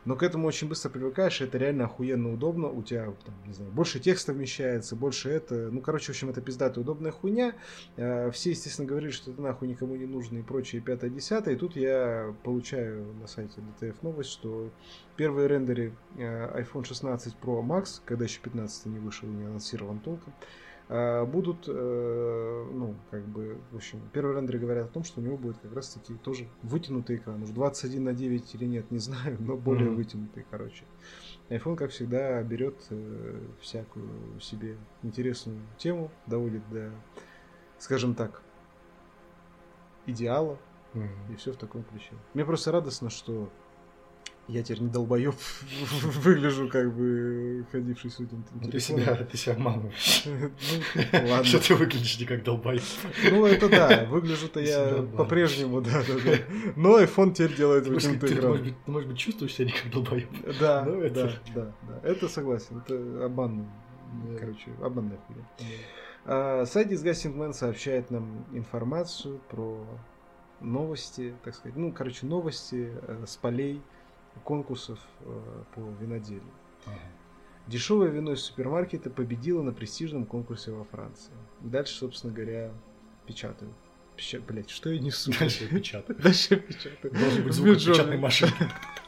Но 0.08 0.16
к 0.16 0.24
этому 0.24 0.48
очень 0.48 0.70
быстро 0.70 0.90
привыкаешь, 0.90 1.42
и 1.42 1.44
это 1.44 1.58
реально 1.58 1.84
охуенно 1.84 2.32
удобно. 2.32 2.70
У 2.70 2.82
тебя, 2.82 3.14
там, 3.26 3.36
не 3.46 3.52
знаю, 3.52 3.70
больше 3.74 4.00
текста 4.00 4.32
вмещается, 4.32 4.96
больше 4.96 5.30
это. 5.30 5.70
Ну, 5.70 5.82
короче, 5.82 6.06
в 6.06 6.10
общем, 6.12 6.30
это 6.30 6.40
пиздатая 6.40 6.82
удобная 6.82 7.12
хуйня. 7.12 7.56
Э, 7.98 8.32
Все, 8.32 8.52
естественно, 8.52 8.88
говорили, 8.88 9.12
что 9.12 9.32
это 9.32 9.42
нахуй 9.42 9.68
никому 9.68 9.98
не 9.98 10.06
нужно 10.06 10.38
и 10.38 10.44
прочее, 10.44 10.82
пятое, 10.82 11.10
десятое. 11.10 11.56
И 11.56 11.58
тут 11.58 11.76
я 11.76 12.34
получаю 12.44 13.14
на 13.16 13.28
сайте 13.28 13.60
DTF 13.60 13.98
новость, 14.02 14.30
что 14.30 14.72
первые 15.18 15.50
рендеры 15.50 15.94
э, 16.16 16.62
iPhone 16.62 16.86
16 16.86 17.36
Pro 17.42 17.62
Max, 17.62 18.00
когда 18.06 18.24
еще 18.24 18.40
15 18.40 18.86
не 18.86 19.00
вышел 19.00 19.28
и 19.28 19.32
не 19.34 19.44
анонсирован 19.44 20.00
толком, 20.00 20.34
будут, 20.89 21.65
э, 21.67 22.70
ну, 22.74 22.96
как 23.12 23.25
бы, 23.25 23.58
в 23.72 23.75
общем, 23.75 24.00
первые 24.13 24.38
рендеры 24.38 24.58
говорят 24.60 24.86
о 24.89 24.94
том, 24.94 25.03
что 25.03 25.20
у 25.20 25.24
него 25.24 25.38
будет 25.38 25.58
как 25.58 25.74
раз 25.74 25.89
таки 25.89 26.13
тоже 26.13 26.48
вытянутый 26.62 27.17
экран. 27.17 27.44
Уж 27.44 27.50
21 27.50 28.06
на 28.06 28.13
9 28.13 28.56
или 28.56 28.65
нет, 28.65 28.89
не 28.89 29.00
знаю, 29.08 29.36
но 29.39 29.58
более 29.58 29.88
Мгм. 29.88 29.96
вытянутый, 29.96 30.46
короче. 30.50 30.86
iPhone, 31.50 31.75
как 31.75 31.91
всегда, 31.91 32.41
берет 32.44 32.75
э, 32.89 33.39
всякую 33.62 34.39
себе 34.39 34.77
интересную 35.03 35.60
тему, 35.77 36.10
доводит 36.25 36.62
до, 36.70 36.91
скажем 37.79 38.15
так, 38.15 38.41
идеала, 40.06 40.58
Мгм. 40.94 41.10
и 41.29 41.36
все 41.36 41.51
в 41.51 41.58
таком 41.58 41.84
ключе. 41.84 42.15
Мне 42.34 42.46
просто 42.46 42.72
радостно, 42.72 43.10
что 43.10 43.50
Я 44.48 44.63
теперь 44.63 44.84
не 44.84 44.89
долбоеб 44.89 45.36
выгляжу, 46.24 46.70
как 46.70 46.96
бы 46.96 47.66
ходивший 47.72 48.10
с 48.12 48.20
этим 48.22 48.46
Ну, 48.62 48.70
ты 48.70 48.80
себя, 48.80 49.16
ты 49.16 49.36
себя 49.38 49.54
обманываешь. 49.56 50.24
Ну, 50.25 50.50
ладно. 51.30 51.44
Что 51.44 51.60
ты 51.60 51.75
выглядишь 51.75 52.18
не 52.20 52.25
как 52.25 52.44
долбоеб. 52.44 52.82
Ну, 53.30 53.46
это 53.46 53.68
да, 53.70 54.06
выгляжу-то 54.06 54.62
я 54.62 55.04
по-прежнему, 55.18 55.82
да, 55.82 56.01
да, 56.08 56.13
да. 56.25 56.38
Но 56.77 57.01
iPhone 57.01 57.34
теперь 57.34 57.56
делает 57.58 57.88
вытянутый 57.88 58.30
ты, 58.30 58.36
экран. 58.36 58.50
может 58.51 58.63
быть, 58.66 58.75
ты, 58.86 58.92
может 58.92 59.10
быть, 59.10 59.18
чувствуешь 59.18 59.54
себя 59.54 59.66
не 59.66 59.72
как 59.74 59.92
долбоеб. 59.92 60.30
Да, 60.60 60.84
Ну, 60.86 61.01
это- 61.01 61.42
да, 61.54 61.62
да, 61.63 61.74
да. 62.01 62.08
Это 62.10 62.30
согласен, 62.30 62.77
это 62.86 63.25
обманный. 63.25 63.66
Да. 64.30 64.39
Короче, 64.39 64.72
обманная 64.82 65.18
хуйня. 65.27 65.46
А, 66.25 66.66
Сайт 66.66 66.89
Disgusting 66.89 67.36
Man 67.36 67.51
сообщает 67.54 68.12
нам 68.12 68.46
информацию 68.54 69.42
про 69.50 69.86
новости, 70.62 71.34
так 71.44 71.54
сказать, 71.56 71.75
ну, 71.77 71.92
короче, 71.92 72.25
новости 72.25 72.92
э, 73.01 73.25
с 73.27 73.36
полей 73.38 73.82
конкурсов 74.44 75.00
э, 75.22 75.63
по 75.75 75.79
виноделию. 76.01 76.44
Ага. 76.86 76.96
Дешевое 77.67 78.10
вино 78.10 78.32
из 78.32 78.41
супермаркета 78.44 79.10
победило 79.10 79.62
на 79.62 79.74
престижном 79.74 80.25
конкурсе 80.25 80.72
во 80.72 80.86
Франции. 80.86 81.34
Дальше, 81.60 81.96
собственно 81.96 82.34
говоря, 82.34 82.72
печатаю. 83.25 83.74
Печа... 84.15 84.39
Блять, 84.39 84.70
что 84.70 84.89
я 84.89 85.00
несу? 85.00 85.32
Дальше 85.38 85.67
печатаю. 85.67 86.17
Дальше 86.20 86.56
печатаю. 86.56 87.13
Должен 87.13 87.44
быть 87.44 87.53
звук 87.53 87.75
печатной 87.75 88.17
машины. 88.17 88.53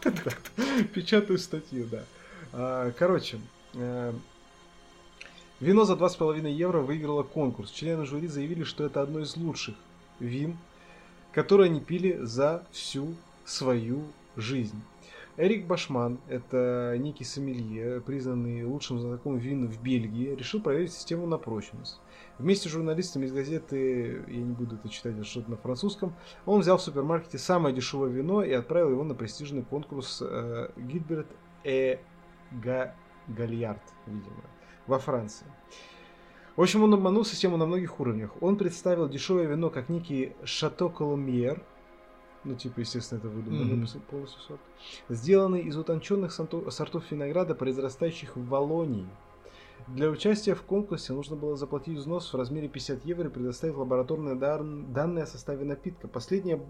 Печатаю 0.93 1.39
статью, 1.39 1.87
да. 1.89 2.03
А, 2.51 2.91
Короче, 2.91 3.39
э, 3.73 4.13
вино 5.61 5.85
за 5.85 5.93
2,5 5.93 6.51
евро 6.51 6.79
выиграло 6.81 7.23
конкурс. 7.23 7.71
Члены 7.71 8.05
жюри 8.05 8.27
заявили, 8.27 8.63
что 8.63 8.85
это 8.85 9.01
одно 9.01 9.21
из 9.21 9.35
лучших 9.37 9.75
вин, 10.19 10.57
которые 11.31 11.69
они 11.69 11.79
пили 11.79 12.19
за 12.21 12.63
всю 12.71 13.15
свою 13.45 14.03
жизнь. 14.35 14.81
Эрик 15.39 15.67
Башман, 15.67 16.19
это 16.27 16.97
некий 16.99 17.23
сомелье, 17.23 18.01
признанный 18.01 18.65
лучшим 18.65 18.99
знатоком 18.99 19.37
вин 19.37 19.69
в 19.69 19.81
Бельгии, 19.81 20.35
решил 20.35 20.61
проверить 20.61 20.91
систему 20.91 21.27
на 21.27 21.37
прочность. 21.37 22.01
Вместе 22.39 22.67
с 22.67 22.71
журналистами 22.73 23.25
из 23.25 23.31
газеты, 23.31 24.21
я 24.27 24.41
не 24.41 24.53
буду 24.53 24.75
это 24.75 24.89
читать, 24.89 25.13
это 25.13 25.23
что-то 25.23 25.51
на 25.51 25.55
французском, 25.55 26.13
он 26.45 26.59
взял 26.59 26.77
в 26.77 26.81
супермаркете 26.81 27.37
самое 27.37 27.73
дешевое 27.73 28.09
вино 28.09 28.43
и 28.43 28.51
отправил 28.51 28.89
его 28.91 29.05
на 29.05 29.15
престижный 29.15 29.63
конкурс 29.63 30.21
э, 30.21 30.71
Гильберт 30.75 31.27
э 31.63 31.99
Га- 32.51 32.93
Гальярд, 33.29 33.83
видимо, 34.07 34.43
во 34.87 34.99
Франции. 34.99 35.47
В 36.57 36.61
общем, 36.61 36.83
он 36.83 36.93
обманул 36.93 37.23
систему 37.23 37.55
на 37.55 37.65
многих 37.65 38.01
уровнях. 38.01 38.31
Он 38.41 38.57
представил 38.57 39.07
дешевое 39.07 39.45
вино 39.45 39.69
как 39.69 39.87
некий 39.87 40.33
Шато 40.43 40.89
Колумьер, 40.89 41.63
ну, 42.49 42.55
типа, 42.55 42.79
естественно, 42.81 43.19
это 43.19 43.29
выдуманный 43.29 43.83
пос- 43.85 43.99
полностью 44.01 44.41
сорт, 44.41 44.59
сделанный 45.07 45.61
из 45.61 45.77
утонченных 45.77 46.31
сортов 46.31 47.09
винограда, 47.11 47.55
произрастающих 47.55 48.35
в 48.35 48.47
Волонии. 48.47 49.07
Для 49.87 50.09
участия 50.09 50.55
в 50.55 50.61
конкурсе 50.63 51.13
нужно 51.13 51.35
было 51.35 51.55
заплатить 51.55 51.97
взнос 51.97 52.31
в 52.33 52.35
размере 52.37 52.67
50 52.67 53.05
евро 53.05 53.29
и 53.29 53.31
предоставить 53.31 53.75
лабораторные 53.75 54.35
дар- 54.35 54.63
данные 54.63 55.23
о 55.23 55.27
составе 55.27 55.63
напитка. 55.65 56.07
Последнее 56.07 56.61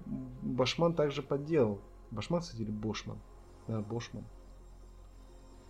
Башман 0.42 0.94
также 0.94 1.22
подделал. 1.24 1.80
Башман, 2.12 2.42
кстати, 2.42 2.62
или 2.62 2.72
Бошман? 2.72 3.18
Да, 3.68 3.82
Бошман. 3.82 4.24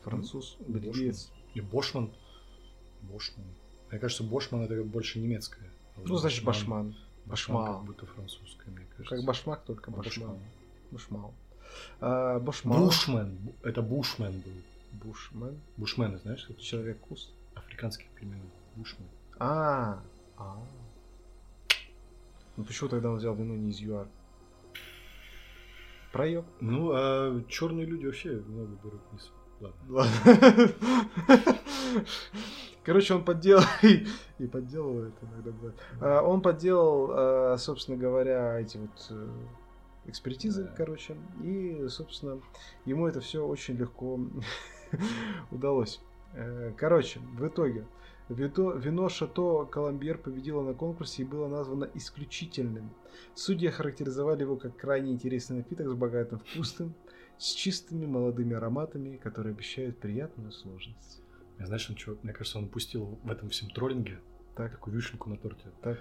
Француз, 0.01 0.57
бельгиец. 0.67 1.31
И 1.53 1.61
Бошман. 1.61 2.11
Бошман. 3.01 3.45
Мне 3.89 3.99
кажется, 3.99 4.23
Бошман 4.23 4.61
это 4.63 4.83
больше 4.83 5.19
немецкое. 5.19 5.69
Ну, 5.97 6.15
значит, 6.17 6.43
Башман. 6.45 6.95
Башман 7.29 7.57
Башмал. 7.57 7.77
как 7.77 7.85
будто 7.85 8.05
французское, 8.05 8.73
мне 8.73 8.85
кажется. 8.97 9.15
Как 9.15 9.25
башмак, 9.25 9.63
только 9.65 9.91
А, 9.91 9.95
башмал. 9.95 10.27
Башман. 10.27 10.39
Башмал. 10.91 11.33
А, 12.01 12.39
Башмал. 12.39 12.85
Бушмен. 12.85 13.37
Бу- 13.37 13.55
Это 13.63 13.81
Бушмен 13.81 14.41
был. 14.41 14.51
Бушмен. 15.03 15.59
Бушмены, 15.77 16.17
знаешь, 16.17 16.45
это? 16.49 16.59
Человек-куст. 16.61 17.31
Африканских 17.55 18.09
племен. 18.11 18.41
Бушмен. 18.75 19.07
А, 19.37 20.01
а. 20.37 20.57
Ну 22.57 22.63
почему 22.65 22.89
тогда 22.89 23.09
он 23.11 23.17
взял 23.17 23.35
вино 23.35 23.55
не 23.55 23.69
из 23.69 23.79
ЮАР? 23.79 24.07
Проеб. 26.11 26.45
Ну, 26.59 26.89
а 26.93 27.43
черные 27.47 27.85
люди 27.85 28.05
вообще 28.07 28.31
много 28.47 28.75
берут 28.83 29.01
вниз. 29.11 29.31
Ладно. 29.61 30.07
Короче, 32.83 33.13
он 33.13 33.23
подделал 33.23 33.63
и, 33.83 34.05
и 34.39 34.47
подделывает 34.47 35.13
иногда 35.21 35.51
бывает. 35.51 35.75
А, 36.01 36.21
Он 36.21 36.41
подделал, 36.41 37.09
а, 37.11 37.57
собственно 37.57 37.97
говоря, 37.97 38.59
эти 38.59 38.77
вот 38.77 39.07
э, 39.11 39.27
экспертизы, 40.05 40.63
Да. 40.63 40.73
короче, 40.75 41.15
и, 41.43 41.85
собственно, 41.89 42.41
ему 42.85 43.05
это 43.07 43.19
все 43.19 43.45
очень 43.45 43.75
легко 43.75 44.19
удалось. 45.51 45.99
Э, 46.33 46.71
Короче, 46.77 47.19
в 47.19 47.45
итоге 47.45 47.85
вино 48.29 49.09
Шато 49.09 49.65
Коломбьер 49.65 50.17
победило 50.17 50.61
на 50.61 50.73
конкурсе 50.73 51.23
и 51.23 51.25
было 51.25 51.47
названо 51.47 51.89
исключительным. 51.95 52.91
Судьи 53.35 53.69
характеризовали 53.69 54.41
его 54.43 54.55
как 54.55 54.77
крайне 54.77 55.11
интересный 55.11 55.57
напиток 55.57 55.89
с 55.89 55.93
богатым 55.93 56.39
вкусом, 56.39 56.93
с 57.39 57.53
чистыми 57.53 58.05
молодыми 58.05 58.55
ароматами, 58.55 59.17
которые 59.17 59.53
обещают 59.53 59.97
приятную 59.97 60.51
сложность. 60.51 61.21
Я 61.57 61.65
знаешь, 61.65 61.89
он 61.89 61.95
чё, 61.95 62.17
мне 62.21 62.33
кажется, 62.33 62.57
он 62.59 62.65
упустил 62.65 63.17
в 63.23 63.31
этом 63.31 63.49
всем 63.49 63.69
троллинге 63.69 64.19
Так. 64.55 64.71
такую 64.71 64.95
вишенку 64.95 65.29
на 65.29 65.37
торте. 65.37 65.71
Так. 65.81 65.97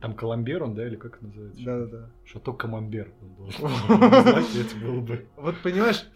Там 0.00 0.14
Коломбер 0.14 0.62
он, 0.62 0.74
да, 0.74 0.86
или 0.86 0.94
как 0.94 1.16
это 1.16 1.26
называется? 1.26 1.64
Да-да-да. 1.64 2.10
Шато 2.24 2.52
Камамбер 2.52 3.12
он 3.20 3.34
должен 3.34 3.64
это 3.66 4.76
было 4.76 5.00
бы... 5.00 5.26
Вот 5.36 5.56
понимаешь, 5.62 6.06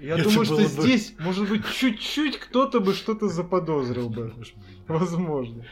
я 0.00 0.14
Это 0.18 0.24
думаю, 0.24 0.44
что 0.44 0.54
было 0.56 0.62
бы- 0.64 0.68
здесь, 0.68 1.14
может 1.18 1.48
быть, 1.48 1.64
чуть-чуть 1.66 2.38
кто-то 2.38 2.80
бы 2.80 2.92
что-то 2.92 3.28
заподозрил 3.28 4.10
бы. 4.10 4.34
Возможно. 4.86 5.64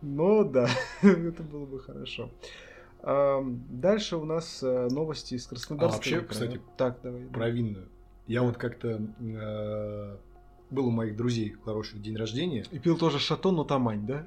Но 0.00 0.44
да, 0.44 0.66
это 1.02 1.42
было 1.42 1.66
бы 1.66 1.78
хорошо. 1.80 2.30
Дальше 3.02 4.16
у 4.16 4.24
нас 4.24 4.62
э, 4.62 4.88
новости 4.90 5.34
из 5.34 5.46
Краснодарского 5.46 5.90
А 5.90 5.96
вообще, 5.96 6.16
края. 6.16 6.26
кстати, 6.28 6.60
так, 6.76 6.98
давай. 7.02 7.22
Про 7.26 7.50
винную. 7.50 7.88
Я 8.26 8.42
вот 8.42 8.56
как-то 8.56 9.00
э, 9.20 10.16
был 10.70 10.86
у 10.86 10.90
моих 10.90 11.16
друзей 11.16 11.54
хороший 11.64 11.98
день 12.00 12.16
рождения. 12.16 12.64
И 12.70 12.78
пил 12.78 12.96
тоже 12.96 13.18
шато, 13.18 13.50
но 13.50 13.64
тамань, 13.64 14.06
да? 14.06 14.24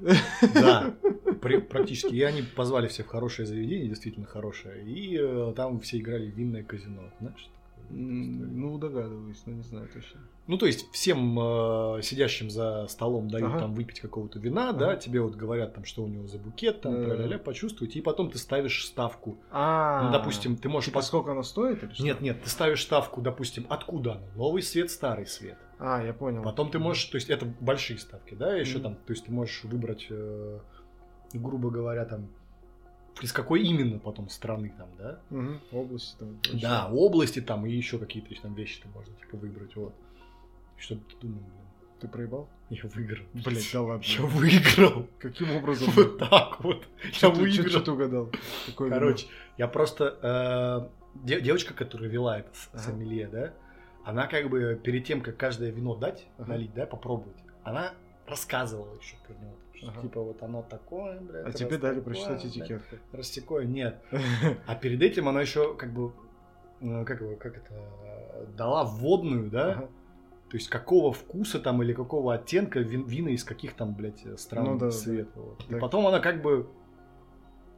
Да, 0.54 0.94
при- 1.42 1.58
практически. 1.60 2.14
И 2.14 2.22
они 2.22 2.44
позвали 2.44 2.88
всех 2.88 3.08
в 3.08 3.10
хорошее 3.10 3.48
заведение, 3.48 3.88
действительно 3.88 4.28
хорошее. 4.28 4.84
И 4.86 5.18
э, 5.20 5.54
там 5.56 5.80
все 5.80 5.98
играли 5.98 6.30
в 6.30 6.36
винное 6.36 6.64
казино. 6.64 7.12
Знаешь, 7.20 7.50
Ну, 7.90 8.78
догадываюсь, 8.78 9.42
но 9.46 9.54
не 9.54 9.62
знаю 9.64 9.88
точно. 9.94 10.20
Ну, 10.48 10.58
то 10.58 10.66
есть 10.66 10.90
всем 10.92 11.38
э, 11.40 12.02
сидящим 12.02 12.50
за 12.50 12.88
столом 12.88 13.30
дают 13.30 13.50
Ага. 13.50 13.60
там 13.60 13.74
выпить 13.74 14.00
какого-то 14.00 14.40
вина, 14.40 14.70
Ага. 14.70 14.80
да, 14.80 14.96
тебе 14.96 15.22
вот 15.22 15.36
говорят 15.36 15.74
там, 15.74 15.84
что 15.86 16.04
у 16.04 16.08
него 16.08 16.28
за 16.28 16.38
букет, 16.38 16.82
там, 16.82 16.94
Да-да-да. 16.94 17.16
тра-ля-ля, 17.16 17.38
почувствуйте, 17.40 18.00
и 18.00 18.02
потом 18.02 18.30
ты 18.30 18.38
ставишь 18.38 18.86
ставку. 18.86 19.38
А, 19.52 20.04
Ну, 20.04 20.12
допустим, 20.12 20.56
ты 20.58 20.70
можешь... 20.70 20.88
типа 20.90 21.00
пос- 21.00 21.04
сколько 21.04 21.32
оно 21.32 21.44
стоит 21.44 21.84
или 21.84 21.92
что? 21.94 22.04
Нет, 22.04 22.22
нет, 22.22 22.42
ты 22.44 22.50
ставишь 22.50 22.84
ставку, 22.84 23.22
допустим, 23.22 23.66
откуда 23.70 24.14
она? 24.14 24.28
Новый 24.36 24.62
свет, 24.64 24.92
старый 24.92 25.26
свет. 25.28 25.58
А, 25.80 26.02
я 26.04 26.14
понял. 26.14 26.44
Потом 26.44 26.72
ты 26.72 26.80
можешь, 26.80 27.06
то 27.06 27.16
есть 27.16 27.30
это 27.30 27.46
большие 27.60 28.00
ставки, 28.00 28.34
да, 28.34 28.54
еще 28.56 28.80
там, 28.80 28.96
то 28.96 29.14
есть 29.14 29.26
ты 29.26 29.32
можешь 29.32 29.64
выбрать, 29.64 30.08
э, 30.10 30.60
грубо 31.34 31.70
говоря, 31.70 32.06
там, 32.06 32.30
из 33.22 33.32
какой 33.32 33.64
именно 33.64 34.00
потом 34.00 34.30
страны 34.30 34.74
там, 34.78 34.90
да? 34.98 35.20
Мгм, 35.30 35.60
области 35.72 36.18
там. 36.20 36.40
и 36.54 36.60
Да, 36.60 36.90
области 36.92 37.42
там 37.42 37.66
и 37.66 37.72
еще 37.72 37.98
какие-то 38.00 38.34
там 38.42 38.54
вещи 38.54 38.82
ты 38.82 38.88
можно 38.90 39.14
типа 39.16 39.38
выбрать, 39.38 39.76
вот. 39.76 39.94
Что 40.78 40.96
ты 40.96 41.16
думал, 41.22 41.40
блин? 41.40 41.52
Ты 42.00 42.08
проебал? 42.08 42.48
Я 42.70 42.84
выиграл. 42.94 43.26
Блять, 43.34 43.70
да 43.74 43.82
ладно. 43.82 44.04
Я 44.06 44.22
выиграл. 44.26 45.08
Каким 45.20 45.52
образом? 45.56 45.90
Вот 45.96 46.20
так 46.20 46.64
вот. 46.64 46.88
Я 47.22 47.30
ты- 47.32 47.36
выиграл. 47.40 47.70
Что 47.70 47.80
ты 47.82 47.92
угадал? 47.92 48.32
Короче, 48.76 49.28
я 49.58 49.68
просто... 49.68 50.90
э, 51.16 51.18
де- 51.26 51.42
девочка, 51.42 51.74
которая 51.74 52.10
вела 52.10 52.40
это 52.40 52.50
Ага. 52.74 52.84
сомелье, 52.84 53.28
да, 53.28 53.54
она 54.06 54.28
как 54.28 54.50
бы 54.50 54.80
перед 54.84 55.06
тем, 55.06 55.22
как 55.22 55.38
каждое 55.38 55.72
вино 55.72 55.96
дать, 55.96 56.28
Ага. 56.38 56.50
налить, 56.50 56.74
да, 56.76 56.86
попробовать, 56.86 57.38
она 57.64 57.94
рассказывала 58.28 58.96
еще 59.00 59.16
про 59.26 59.34
него. 59.34 59.56
Что 59.78 59.88
Ага. 59.90 60.02
Типа 60.02 60.22
вот 60.22 60.42
оно 60.44 60.64
такое, 60.64 61.20
блядь. 61.22 61.46
А 61.48 61.52
тебе 61.52 61.78
дали 61.78 62.00
такое, 62.00 62.14
прочитать. 62.14 62.82
Раз 63.14 63.32
такое, 63.32 63.66
нет. 63.66 64.02
А 64.68 64.76
перед 64.76 65.02
этим 65.02 65.28
она 65.30 65.42
еще 65.42 65.76
как 65.76 65.94
бы, 65.94 66.12
э, 66.82 67.06
как, 67.06 67.20
как 67.40 67.58
это, 67.58 67.74
дала 68.58 68.84
вводную, 68.84 69.50
да, 69.50 69.72
Ага. 69.72 69.90
то 70.50 70.58
есть 70.58 70.70
какого 70.70 71.12
вкуса 71.14 71.60
там 71.60 71.82
или 71.84 71.94
какого 71.94 72.34
оттенка 72.34 72.80
вин- 72.80 73.06
вина 73.08 73.30
из 73.30 73.44
каких 73.44 73.74
там, 73.76 73.94
блядь, 73.94 74.24
стран 74.40 74.66
Ну 74.66 74.78
да, 74.78 74.86
да. 74.88 74.92
света. 74.92 75.40
вот. 75.40 75.64
И 75.68 75.72
Так. 75.72 75.80
потом 75.80 76.08
она 76.08 76.20
как 76.20 76.42
бы 76.42 76.68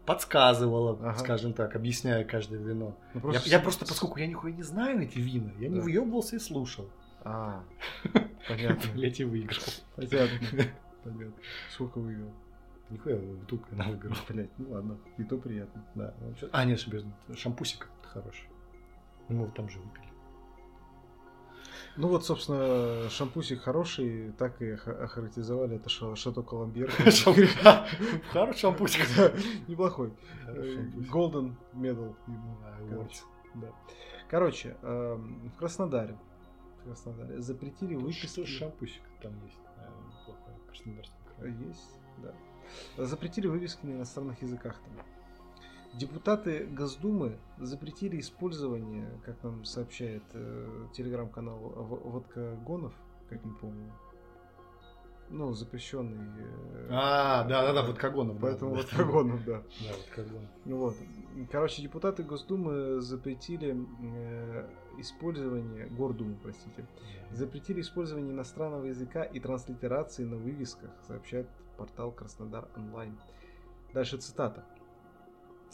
подсказывала, 0.05 0.97
Ага. 1.01 1.17
скажем 1.19 1.53
так, 1.53 1.75
объясняя 1.75 2.23
каждое 2.23 2.59
вино. 2.59 2.95
Ну, 3.13 3.31
Я, 3.31 3.39
с- 3.39 3.45
я 3.47 3.59
просто, 3.59 3.85
поскольку 3.85 4.17
я 4.19 4.27
нихуя 4.27 4.51
не 4.53 4.63
знаю 4.63 5.01
эти 5.01 5.19
вина, 5.19 5.51
я 5.59 5.69
не 5.69 5.77
Да. 5.77 5.83
выебывался 5.83 6.35
и 6.37 6.39
слушал. 6.39 6.89
А, 7.23 7.63
понятно. 8.47 8.91
Блять, 8.95 9.19
и 9.19 9.23
выиграл. 9.25 9.61
Понятно. 9.95 10.29
Понятно. 11.03 11.33
Сколько 11.71 11.99
выиграл? 11.99 12.31
Нихуя 12.89 13.17
бутылка 13.17 13.67
она 13.71 13.85
выиграла. 13.85 14.15
Блять, 14.29 14.49
ну 14.57 14.71
ладно. 14.71 14.97
И 15.17 15.23
то 15.23 15.37
приятно. 15.37 15.85
Да. 15.95 16.13
ну, 16.21 16.33
чё- 16.35 16.49
А, 16.51 16.65
нет, 16.65 16.77
ошибаюсь, 16.79 17.05
шампусик 17.35 17.87
хороший. 18.03 18.49
Мы 19.27 19.43
его 19.43 19.51
там 19.55 19.69
же 19.69 19.79
выпили. 19.79 20.05
Ну 21.97 22.07
вот, 22.07 22.25
собственно, 22.25 23.09
шампусик 23.09 23.61
хороший, 23.61 24.31
так 24.37 24.61
и 24.61 24.73
ох- 24.73 24.87
охарактеризовали 24.87 25.75
это 25.75 25.89
ша- 25.89 26.15
Шато 26.15 26.41
Коломбьер. 26.43 26.89
Хороший 28.31 28.59
шампусик. 28.59 29.01
Неплохой. 29.67 30.13
Шампусик. 30.45 31.11
Golden 31.13 31.55
Medal 31.73 32.15
ему. 32.27 33.07
Короче, 34.29 34.77
эм, 34.83 35.49
в 35.49 35.57
Краснодаре, 35.57 36.15
в 36.79 36.83
Краснодаре 36.85 37.41
запретили 37.41 37.95
вот. 37.95 38.05
выписки. 38.05 38.27
Что 38.27 38.45
шампусик 38.45 39.01
там 39.21 39.33
есть? 39.45 39.57
Краснодарском 40.69 41.17
крае. 41.37 41.55
Есть, 41.67 41.99
да. 42.23 43.05
Запретили 43.05 43.47
вывески 43.47 43.85
на 43.85 43.91
иностранных 43.93 44.41
языках 44.41 44.75
там. 44.79 45.05
Депутаты 45.93 46.67
Госдумы 46.67 47.39
запретили 47.57 48.19
использование, 48.19 49.09
как 49.25 49.41
нам 49.43 49.65
сообщает 49.65 50.23
э, 50.33 50.87
телеграм-канал 50.93 51.57
Водка 51.57 52.55
Гонов, 52.65 52.93
как 53.27 53.43
не 53.43 53.51
помню. 53.53 53.91
Ну, 55.31 55.53
запрещенный. 55.53 56.17
э, 56.37 56.87
А, 56.91 57.43
да, 57.45 57.63
да, 57.63 57.73
да, 57.73 57.83
Водкагонов. 57.87 58.35
да, 58.39 58.41
Поэтому 58.47 58.71
да. 58.71 58.77
Водкагонов, 58.81 59.45
да. 59.45 59.63
Да, 59.81 59.95
Водкагонов. 59.97 60.49
Ну 60.65 60.77
Вот. 60.77 60.95
Короче, 61.51 61.81
депутаты 61.81 62.21
Госдумы 62.23 63.01
запретили 63.01 63.75
э, 64.01 64.69
использование, 65.01 65.87
Гордумы, 65.87 66.35
простите, 66.41 66.85
запретили 67.31 67.81
использование 67.81 68.31
иностранного 68.33 68.85
языка 68.85 69.23
и 69.23 69.39
транслитерации 69.39 70.23
на 70.23 70.37
вывесках, 70.37 70.91
сообщает 71.07 71.47
портал 71.77 72.11
Краснодар 72.11 72.67
онлайн. 72.75 73.17
Дальше 73.93 74.17
цитата. 74.17 74.65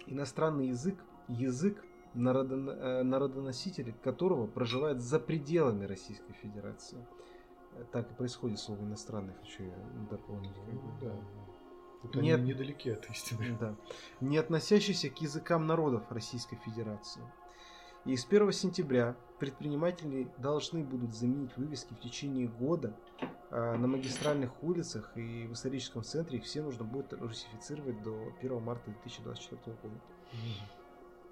Иностранный 0.08 0.68
язык– 0.68 1.04
язык, 1.28 1.84
народон- 2.14 2.70
э, 2.70 3.04
народоносители 3.04 3.92
которого 4.04 4.48
проживают 4.48 5.02
за 5.02 5.20
пределами 5.20 5.86
Российской 5.86 6.34
Федерации. 6.34 6.98
Э, 7.74 7.84
Так 7.92 8.12
и 8.12 8.14
происходит 8.14 8.60
слово 8.60 8.82
иностранный, 8.82 9.34
хочу 9.42 9.64
я 9.64 9.76
дополнить. 10.10 10.54
Да. 11.02 11.14
Тут 12.04 12.22
Нет. 12.22 12.40
недалеки 12.42 12.90
от 12.90 13.10
истины. 13.10 13.58
Да. 13.60 13.76
Не 14.22 14.38
относящийся 14.38 15.10
к 15.10 15.20
языкам 15.22 15.66
народов 15.66 16.04
Российской 16.12 16.58
Федерации. 16.58 17.22
И 18.06 18.16
с 18.16 18.26
1 18.26 18.52
сентября 18.52 19.16
предприниматели 19.40 20.32
должны 20.38 20.84
будут 20.84 21.16
заменить 21.16 21.58
вывески 21.58 21.94
в 21.94 22.00
течение 22.00 22.48
года 22.48 22.96
а, 23.50 23.76
на 23.76 23.88
магистральных 23.88 24.52
улицах 24.64 25.12
и 25.18 25.48
в 25.48 25.54
историческом 25.54 26.04
центре. 26.04 26.38
Их 26.38 26.46
все 26.46 26.62
нужно 26.62 26.84
будет 26.84 27.14
русифицировать 27.14 28.02
до 28.04 28.32
1 28.40 28.62
марта 28.62 28.92
2024 28.92 29.78
года. 29.82 29.96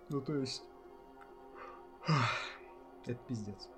Ну, 0.10 0.22
то 0.22 0.36
есть... 0.36 0.64
Это 3.06 3.20
пиздец. 3.28 3.70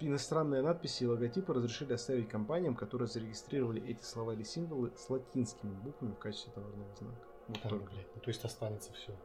Иностранные 0.00 0.60
надписи 0.60 1.04
и 1.04 1.06
логотипы 1.06 1.54
разрешили 1.54 1.92
оставить 1.92 2.28
компаниям, 2.28 2.74
которые 2.74 3.08
зарегистрировали 3.08 3.82
эти 3.86 4.02
слова 4.02 4.32
или 4.32 4.42
символы 4.42 4.92
с 4.96 5.08
латинскими 5.08 5.72
буквами 5.72 6.12
в 6.12 6.18
качестве 6.18 6.52
товарного 6.52 6.94
знака. 6.96 7.26
Вот 7.48 7.62
только. 7.62 7.92
блядь, 7.92 8.14
ну, 8.14 8.20
то 8.20 8.28
есть 8.28 8.44
останется 8.44 8.92
все. 8.92 9.16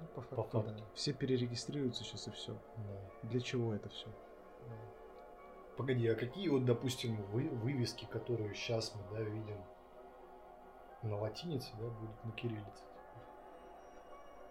Ну, 0.00 0.06
по 0.14 0.22
факту, 0.22 0.36
по 0.36 0.42
да. 0.42 0.68
факту. 0.68 0.84
Все 0.94 1.12
перерегистрируются 1.12 2.04
сейчас 2.04 2.28
и 2.28 2.30
все. 2.30 2.56
Для 3.22 3.40
чего 3.40 3.74
это 3.74 3.88
все? 3.88 4.08
Погоди, 5.76 6.08
а 6.08 6.14
какие 6.16 6.48
вот, 6.48 6.64
допустим, 6.64 7.22
вы, 7.30 7.48
вывески, 7.48 8.04
которые 8.04 8.52
сейчас 8.54 8.94
мы, 8.94 9.16
да, 9.16 9.22
видим 9.22 9.60
на 11.02 11.16
латинице, 11.16 11.70
да, 11.78 11.86
будут 11.88 12.24
на 12.24 12.32
кириллице? 12.32 12.82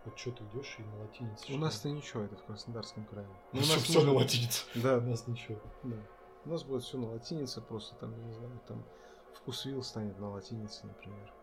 Вот 0.05 0.17
что 0.17 0.31
ты 0.31 0.45
идешь 0.45 0.77
и 0.79 0.83
на 0.83 0.99
латинице. 1.01 1.53
У 1.53 1.57
нас-то 1.57 1.89
ничего, 1.89 2.23
это 2.23 2.37
в 2.37 2.43
Краснодарском 2.45 3.03
крае. 3.05 3.27
Ну, 3.51 3.59
у 3.59 3.65
нас 3.65 3.83
все 3.83 4.01
на 4.03 4.13
латинице. 4.13 4.63
Да, 4.81 4.99
У 4.99 5.01
нас 5.01 5.27
ничего. 5.27 5.59
да. 5.83 5.97
У 6.45 6.49
нас 6.49 6.63
будет 6.63 6.83
все 6.83 6.97
на 6.97 7.11
латинице, 7.11 7.59
просто 7.61 7.95
там, 7.95 8.15
я 8.17 8.23
не 8.23 8.33
знаю, 8.33 8.61
там 8.65 8.85
вкусвилл 9.33 9.83
станет 9.83 10.17
на 10.17 10.29
латинице, 10.29 10.87
например. 10.87 11.33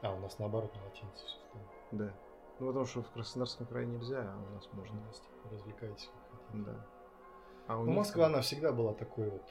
А, 0.00 0.14
у 0.14 0.20
нас 0.20 0.38
наоборот 0.38 0.74
на 0.74 0.84
латинице 0.84 1.26
все 1.26 1.36
станет. 1.50 1.68
Да. 1.92 2.14
Ну, 2.62 2.68
потому 2.68 2.86
что 2.86 3.02
в 3.02 3.10
Краснодарском 3.10 3.66
крае 3.66 3.86
нельзя, 3.86 4.20
а 4.20 4.36
у 4.36 4.54
нас 4.54 4.68
можно. 4.72 4.96
Типа 5.12 5.50
развлекайтесь 5.50 6.08
как 6.30 6.40
хотите. 6.46 6.64
Да. 6.64 6.86
А 7.66 7.76
у 7.76 7.82
Ну, 7.82 7.90
Москва, 7.90 8.26
там 8.26 8.34
она 8.34 8.42
всегда 8.42 8.70
была 8.70 8.94
такой 8.94 9.30
вот... 9.30 9.42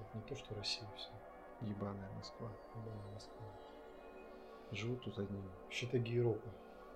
Это 0.00 0.18
не 0.18 0.22
то, 0.24 0.34
что 0.34 0.52
Россия 0.56 0.88
все. 0.96 1.10
ебаная 1.60 2.10
Москва. 2.16 2.50
Москва. 3.14 3.46
Живут 4.72 5.04
тут 5.04 5.20
одни. 5.20 5.40
Считай 5.70 6.00
Европа. 6.00 6.48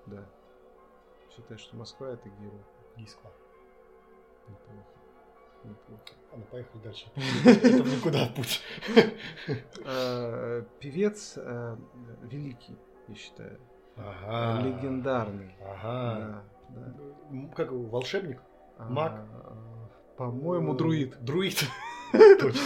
Да. 0.06 0.26
Считай, 1.30 1.58
что 1.58 1.76
Москва 1.76 2.08
это 2.08 2.28
герой. 2.28 2.64
Гискла. 2.96 3.30
Неплохо. 4.48 4.84
Неплохо. 5.62 6.02
Ладно, 6.32 6.46
поехали 6.50 6.82
дальше. 6.82 7.08
Это 7.44 7.84
в 7.84 7.96
никуда 7.96 8.26
путь. 8.34 8.62
Э, 9.84 10.64
Певец 10.80 11.34
э, 11.36 11.76
великий, 12.22 12.76
я 13.06 13.14
считаю. 13.14 13.60
Ага. 13.96 14.62
Легендарный. 14.66 15.54
Ага. 15.62 16.42
Да, 16.70 16.80
да. 17.30 17.48
Как 17.54 17.70
его, 17.70 17.84
волшебник? 17.84 18.40
А, 18.78 18.88
Маг? 18.88 19.12
э, 19.32 20.16
По-моему, 20.16 20.74
друид. 20.74 21.16
Друид. 21.24 21.64
Точно. 22.12 22.60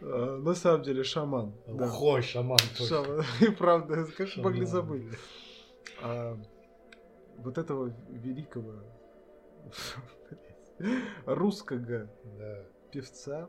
Э, 0.00 0.38
На 0.42 0.54
самом 0.54 0.82
деле 0.82 1.02
шаман. 1.04 1.54
Ой, 1.66 2.22
шаман. 2.22 2.58
И 3.40 3.50
правда, 3.50 4.06
как 4.16 4.28
Шаман. 4.28 4.50
могли 4.52 4.66
забыть. 4.66 5.12
А, 6.02 6.36
вот 7.38 7.58
этого 7.58 7.92
великого 8.08 8.74
русского 11.26 12.08
певца 12.90 13.48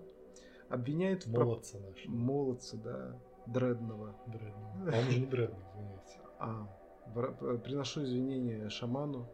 обвиняют 0.70 1.26
в 1.26 1.32
молодца 1.32 1.78
наш. 1.80 2.06
молодца, 2.08 2.78
да, 2.84 3.16
дредного. 3.46 4.16
Дредный. 4.28 4.94
А 4.94 5.00
он 5.00 5.12
же 5.12 5.20
не 5.20 5.26
дредный, 5.26 5.60
извиняйте. 5.74 6.20
А, 6.40 6.68
приношу 7.14 8.04
извинения 8.04 8.70
шаману 8.70 9.28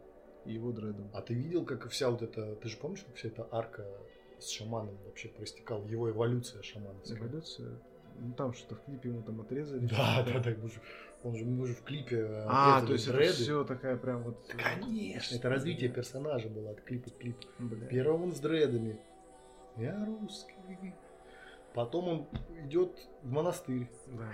и 0.44 0.52
его 0.52 0.72
дреду. 0.72 1.08
А 1.12 1.22
ты 1.22 1.34
видел, 1.34 1.64
как 1.64 1.88
вся 1.88 2.10
вот 2.10 2.22
эта... 2.22 2.54
Ты 2.56 2.68
же 2.68 2.76
помнишь, 2.76 3.02
как 3.06 3.14
вся 3.16 3.28
эта 3.28 3.46
арка 3.50 3.86
с 4.38 4.48
шаманом 4.50 4.96
вообще 5.06 5.28
проистекала? 5.28 5.84
Его 5.86 6.10
эволюция 6.10 6.62
шамановская. 6.62 7.18
Эволюция. 7.18 7.78
Ну 8.18 8.32
там 8.34 8.52
что-то 8.54 8.76
в 8.76 8.84
клипе 8.84 9.08
ему 9.08 9.22
там 9.22 9.40
отрезали. 9.40 9.86
Да, 9.86 10.24
да, 10.26 10.38
да. 10.38 10.50
мы 10.62 10.68
же- 10.68 10.80
Он 11.24 11.34
же, 11.36 11.44
мы 11.44 11.66
же 11.66 11.74
в 11.74 11.82
клипе 11.82 12.26
А, 12.46 12.76
отрезали 12.78 12.86
то 12.86 12.92
есть 12.92 13.06
это 13.08 13.16
дреды. 13.16 13.32
все 13.32 13.64
такая 13.64 13.96
прям 13.96 14.22
вот. 14.22 14.36
Да, 14.48 14.62
Конечно, 14.78 15.36
это 15.36 15.48
развитие 15.48 15.88
персонажа 15.90 16.48
было 16.48 16.70
от 16.70 16.82
клипа 16.82 17.10
к 17.10 17.16
клипу. 17.18 17.40
Первым 17.90 18.24
он 18.24 18.34
с 18.34 18.40
дредами. 18.40 19.00
Я 19.76 20.04
русский. 20.04 20.54
Потом 21.74 22.08
он 22.08 22.26
идет 22.66 22.92
в 23.22 23.30
монастырь. 23.32 23.88
Да. 24.06 24.28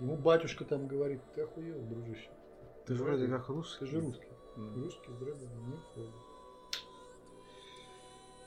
Ему 0.00 0.16
батюшка 0.16 0.64
там 0.64 0.88
говорит, 0.88 1.20
ты 1.36 1.42
охуел, 1.42 1.80
дружище. 1.82 2.28
Ты 2.86 2.94
же 2.94 3.04
вроде 3.04 3.28
как 3.28 3.48
русский. 3.48 3.80
Ты 3.80 3.86
же 3.86 4.00
русский. 4.00 4.26
Да. 4.56 4.74
Русский 4.74 5.10
с 5.10 5.16
дредами 5.16 5.54
не 5.70 5.76
ходит. 5.94 6.14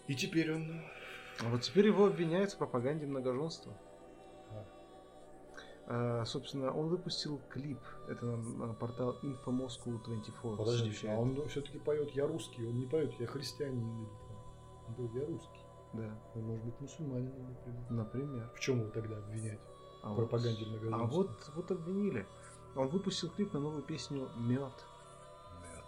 И 0.07 0.15
теперь 0.15 0.53
он... 0.53 0.81
А 1.43 1.49
вот 1.49 1.61
теперь 1.61 1.87
его 1.87 2.05
обвиняют 2.05 2.51
в 2.51 2.57
пропаганде 2.57 3.05
многоженства. 3.05 3.73
А. 4.51 4.65
А, 5.87 6.25
собственно, 6.25 6.71
он 6.71 6.87
выпустил 6.87 7.41
клип. 7.49 7.79
Это 8.07 8.25
нам 8.25 8.75
портал 8.75 9.17
Info 9.23 9.47
Moscow 9.47 10.01
24. 10.03 10.55
Подожди, 10.57 10.91
сообщает. 10.91 11.17
а 11.17 11.21
он 11.21 11.47
все-таки 11.47 11.79
поет 11.79 12.11
«Я 12.11 12.27
русский», 12.27 12.65
он 12.65 12.79
не 12.79 12.85
поет 12.85 13.13
«Я 13.19 13.27
христианин». 13.27 14.07
Он 14.87 14.93
поет 14.95 15.13
«Я 15.15 15.25
русский». 15.25 15.59
Да, 15.93 16.19
Он 16.35 16.41
может 16.43 16.65
быть 16.65 16.79
мусульманин, 16.81 17.31
например. 17.47 17.91
например. 17.91 18.51
В 18.53 18.59
чем 18.59 18.81
его 18.81 18.89
тогда 18.89 19.17
обвинять? 19.17 19.59
А 20.03 20.07
В 20.07 20.15
вот- 20.15 20.29
пропаганде 20.29 20.65
многоженства. 20.65 21.01
А 21.01 21.05
вот, 21.07 21.51
вот 21.55 21.71
обвинили. 21.71 22.27
Он 22.75 22.87
выпустил 22.89 23.29
клип 23.29 23.53
на 23.53 23.59
новую 23.59 23.81
песню 23.83 24.29
Мед. 24.37 24.73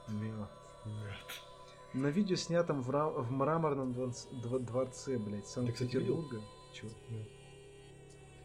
Мед. 0.08 0.50
Нет. 0.86 1.28
На 1.93 2.08
видео, 2.08 2.36
снятом 2.36 2.82
в, 2.82 2.89
ра- 2.91 3.12
в 3.21 3.32
мраморном 3.32 3.91
дворц- 3.91 4.28
дво- 4.32 4.60
дворце, 4.60 5.17
блядь, 5.17 5.47
Санкт-Петербурга. 5.47 6.41
Чего? 6.73 6.89
Нет. 7.10 7.28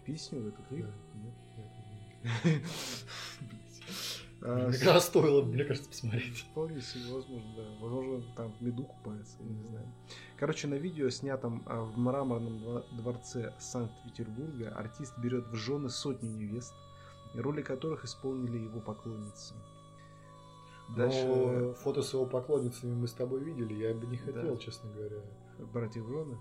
Песню 0.04 0.40
в 0.42 0.48
эту 0.48 0.62
клип? 0.68 0.86
Нет, 1.14 2.62
А, 4.44 4.68
Мне 4.68 4.78
кажется, 4.78 5.08
стоило, 5.08 5.44
мне 5.44 5.64
кажется, 5.64 5.88
посмотреть. 5.88 6.38
Вполне 6.50 6.80
себе 6.80 7.12
возможно, 7.14 7.54
да. 7.56 7.62
Возможно, 7.80 8.24
там 8.36 8.52
в 8.52 8.60
меду 8.60 8.82
купается, 8.84 9.36
я 9.38 9.48
не 9.48 9.62
знаю. 9.68 9.86
Короче, 10.36 10.66
на 10.66 10.74
видео, 10.74 11.10
снятом 11.10 11.62
а, 11.66 11.82
в 11.82 11.96
мраморном 11.96 12.54
дво- 12.54 12.84
дворце 12.96 13.54
Санкт-Петербурга, 13.60 14.74
артист 14.76 15.16
берет 15.18 15.46
в 15.46 15.54
жены 15.54 15.90
сотни 15.90 16.26
невест, 16.28 16.74
роли 17.34 17.62
которых 17.62 18.04
исполнили 18.04 18.58
его 18.58 18.80
поклонницы. 18.80 19.54
Дальше 20.96 21.26
Но 21.26 21.72
фото 21.74 22.02
с 22.02 22.12
его 22.12 22.26
поклонницами 22.26 22.94
мы 22.94 23.06
с 23.08 23.12
тобой 23.12 23.40
видели, 23.40 23.74
я 23.74 23.94
бы 23.94 24.06
не 24.06 24.16
хотел, 24.18 24.54
Да. 24.54 24.56
честно 24.56 24.90
говоря. 24.92 25.16
братья 25.72 26.02
в 26.02 26.08
жены. 26.08 26.36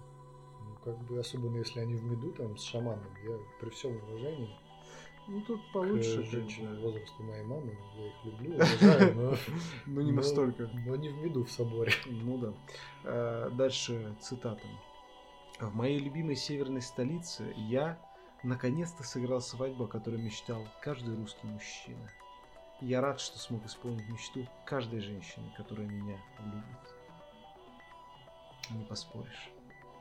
Ну, 0.63 0.75
как 0.84 0.97
бы, 1.06 1.19
особенно 1.19 1.58
если 1.58 1.80
они 1.80 1.95
в 1.95 2.04
меду 2.04 2.32
там 2.34 2.58
с 2.58 2.63
шаманом, 2.63 3.06
я 3.23 3.38
при 3.60 3.69
всем 3.69 3.95
уважении. 3.95 4.49
Ну, 5.27 5.39
тут 5.41 5.62
получше, 5.71 6.23
к 6.23 6.25
женщинам 6.25 6.69
конечно. 6.69 6.86
возраста 6.89 7.23
моей 7.23 7.43
мамы. 7.43 7.77
Я 7.95 8.08
их 8.08 8.13
люблю, 8.25 8.56
уважаю, 8.56 9.15
но, 9.15 9.36
Но 9.86 10.01
не 10.01 10.12
настолько. 10.12 10.69
но 10.86 10.95
не 10.95 11.10
в 11.10 11.17
виду 11.23 11.43
в 11.45 11.51
соборе. 11.51 11.93
Ну 12.08 12.38
да. 12.39 12.54
Э, 13.04 13.49
Дальше 13.54 14.15
цитата. 14.19 14.63
В 15.60 15.73
моей 15.75 15.99
любимой 15.99 16.36
северной 16.36 16.82
столице 16.82 17.54
я 17.56 17.99
наконец-то 18.43 19.04
сыграл 19.04 19.41
свадьбу, 19.41 19.86
о 19.86 19.88
которой 19.88 20.21
мечтал 20.21 20.67
каждый 20.82 21.15
русский 21.15 21.47
мужчина. 21.47 22.12
Я 22.80 23.01
рад, 23.01 23.19
что 23.19 23.38
смог 23.38 23.65
исполнить 23.65 24.10
мечту 24.10 24.47
каждой 24.65 25.01
женщины, 25.01 25.51
которая 25.56 25.88
меня 25.88 26.17
любит. 26.39 26.95
Не 28.71 28.84
поспоришь. 28.86 29.51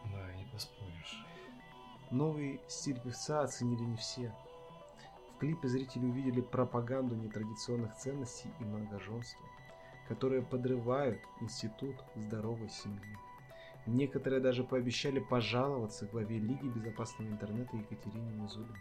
Да, 0.07 0.33
не 0.35 0.44
поспоришь. 0.46 1.26
Новый 2.11 2.61
стиль 2.68 2.98
певца 2.98 3.42
оценили 3.42 3.83
не 3.83 3.96
все. 3.96 4.35
В 5.35 5.38
клипе 5.38 5.68
зрители 5.68 6.07
увидели 6.07 6.40
пропаганду 6.40 7.14
нетрадиционных 7.16 7.94
ценностей 7.96 8.50
и 8.61 8.64
многоженства, 8.64 9.46
которые 10.09 10.42
подрывают 10.42 11.20
институт 11.40 11.96
здоровой 12.16 12.70
семьи. 12.70 13.16
Некоторые 13.90 14.40
даже 14.40 14.62
пообещали 14.62 15.18
пожаловаться 15.18 16.07
главе 16.07 16.38
Лиги 16.38 16.66
безопасного 16.66 17.29
интернета 17.29 17.76
Екатерине 17.76 18.31
Мизулиной. 18.33 18.79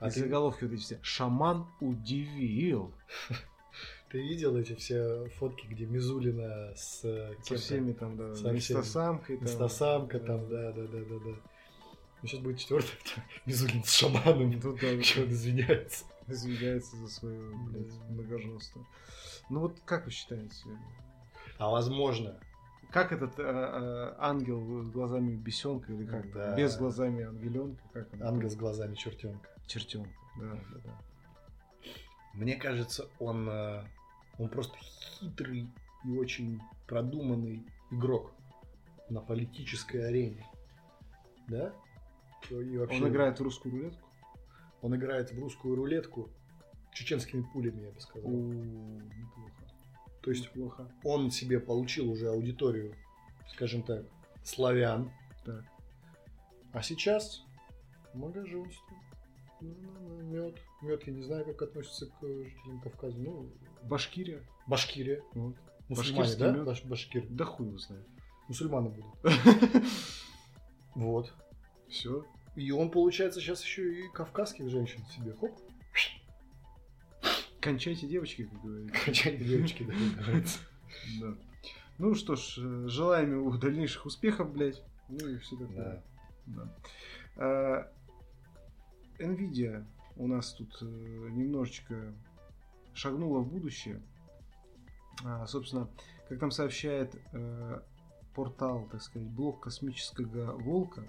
А 0.00 0.08
И 0.08 0.10
ты, 0.12 0.20
заголовки 0.20 0.62
вот 0.64 0.72
эти 0.74 0.80
все. 0.80 0.98
Шаман 1.02 1.66
удивил. 1.80 2.92
ты 4.10 4.20
видел 4.22 4.56
эти 4.56 4.74
все 4.76 5.28
фотки, 5.38 5.66
где 5.66 5.86
Мизулина 5.86 6.72
с 6.76 7.04
э, 7.04 7.34
Со 7.42 7.56
всеми 7.56 7.92
там, 7.92 8.16
да, 8.16 8.32
Со 8.36 8.54
инстасамкой. 8.54 9.38
там. 9.38 9.46
Инстасамка 9.46 10.20
там, 10.20 10.48
да, 10.48 10.70
да, 10.72 10.82
да, 10.86 10.98
да, 11.00 11.18
да. 11.18 11.30
Ну, 12.20 12.28
сейчас 12.28 12.40
будет 12.40 12.58
четвертый, 12.58 12.92
Мизулин 13.46 13.82
с 13.82 13.92
шаманом. 13.92 14.60
Тут 14.60 14.80
да, 14.80 14.86
Еще 14.88 15.22
он 15.24 15.30
извиняется. 15.30 16.04
извиняется 16.28 16.96
за 16.96 17.08
свое, 17.08 17.40
блядь, 17.66 17.92
многоженство. 18.08 18.86
Ну 19.50 19.60
вот 19.60 19.80
как 19.84 20.04
вы 20.04 20.12
считаете, 20.12 20.54
А 21.58 21.70
возможно, 21.70 22.38
Как 22.90 23.12
этот 23.12 23.38
э, 23.38 23.42
э, 23.42 24.14
ангел 24.18 24.82
с 24.82 24.90
глазами 24.90 25.34
бесенка 25.36 25.92
или 25.92 26.06
как 26.06 26.32
Да. 26.32 26.56
Без 26.56 26.76
глазами 26.76 27.24
ангеленка, 27.24 27.82
как 27.92 28.12
он? 28.14 28.22
ангел 28.22 28.48
с 28.48 28.56
глазами 28.56 28.94
чертенка. 28.94 29.48
Чертенка, 29.66 30.10
да, 30.40 30.52
да, 30.54 30.80
да. 30.84 30.98
Мне 32.34 32.56
кажется, 32.56 33.06
он, 33.18 33.48
э, 33.48 33.84
он 34.38 34.48
просто 34.48 34.76
хитрый 34.78 35.68
и 36.04 36.16
очень 36.16 36.60
продуманный 36.86 37.66
игрок 37.90 38.32
на 39.10 39.20
политической 39.20 40.08
арене. 40.08 40.46
Да? 41.48 41.74
И 42.50 42.78
вообще- 42.78 43.02
Он 43.02 43.08
играет 43.08 43.38
в 43.38 43.42
русскую 43.42 43.74
рулетку? 43.74 44.08
Он 44.80 44.96
играет 44.96 45.32
в 45.32 45.38
русскую 45.38 45.74
рулетку 45.74 46.30
чеченскими 46.92 47.42
пулями, 47.52 47.82
я 47.82 47.90
бы 47.90 47.98
О, 47.98 48.00
сказал. 48.00 48.30
неплохо. 48.30 49.52
То 50.28 50.32
есть 50.32 50.50
плохо. 50.50 50.86
он 51.04 51.30
себе 51.30 51.58
получил 51.58 52.10
уже 52.10 52.28
аудиторию, 52.28 52.94
скажем 53.50 53.82
так, 53.82 54.04
славян. 54.44 55.10
Так. 55.42 55.64
А 56.74 56.82
сейчас 56.82 57.42
многоженство. 58.12 58.94
Мед. 59.62 60.56
Мед, 60.82 61.06
я 61.06 61.12
не 61.14 61.22
знаю, 61.22 61.46
как 61.46 61.62
относится 61.62 62.08
к 62.08 62.20
жителям 62.20 62.78
Кавказа. 62.82 63.18
Ну, 63.18 63.50
Башкирия. 63.84 64.42
Башкирия. 64.66 65.22
Вот. 65.32 65.56
Мусульмане, 65.88 66.36
да? 66.36 66.52
мед. 66.52 66.66
Баш- 66.66 66.86
башкир. 66.86 67.26
Да 67.30 67.46
хуй 67.46 67.68
его 67.68 67.78
знает. 67.78 68.06
Мусульманы 68.48 68.90
будут. 68.90 69.14
Вот. 70.94 71.32
Все. 71.88 72.26
И 72.54 72.70
он, 72.72 72.90
получается, 72.90 73.40
сейчас 73.40 73.62
еще 73.62 73.94
и 73.94 74.08
кавказских 74.08 74.68
женщин 74.68 75.00
себе. 75.06 75.32
Хоп. 75.32 75.58
Кончайте 77.68 78.06
девочки, 78.06 78.44
как 78.46 78.62
говорится. 78.62 79.04
Качать 79.04 79.46
девочки, 79.46 79.82
да, 79.82 79.92
как 79.92 80.24
говорится. 80.24 80.58
Да. 81.20 81.34
Ну 81.98 82.14
что 82.14 82.34
ж, 82.34 82.54
э, 82.56 82.88
желаем 82.88 83.32
ему 83.32 83.50
дальнейших 83.58 84.06
успехов, 84.06 84.50
блядь. 84.54 84.82
Ну 85.10 85.28
и 85.28 85.36
все 85.36 85.54
такое. 85.56 86.02
Да. 86.46 86.64
Да. 86.64 86.74
А, 87.36 87.92
Nvidia 89.18 89.84
у 90.16 90.26
нас 90.26 90.54
тут 90.54 90.78
э, 90.80 90.86
немножечко 90.86 92.14
шагнула 92.94 93.40
в 93.40 93.52
будущее. 93.52 94.00
А, 95.22 95.46
собственно, 95.46 95.90
как 96.30 96.40
там 96.40 96.50
сообщает 96.50 97.14
э, 97.34 97.80
портал, 98.34 98.88
так 98.90 99.02
сказать, 99.02 99.28
блок 99.28 99.64
космического 99.64 100.52
волка, 100.52 101.04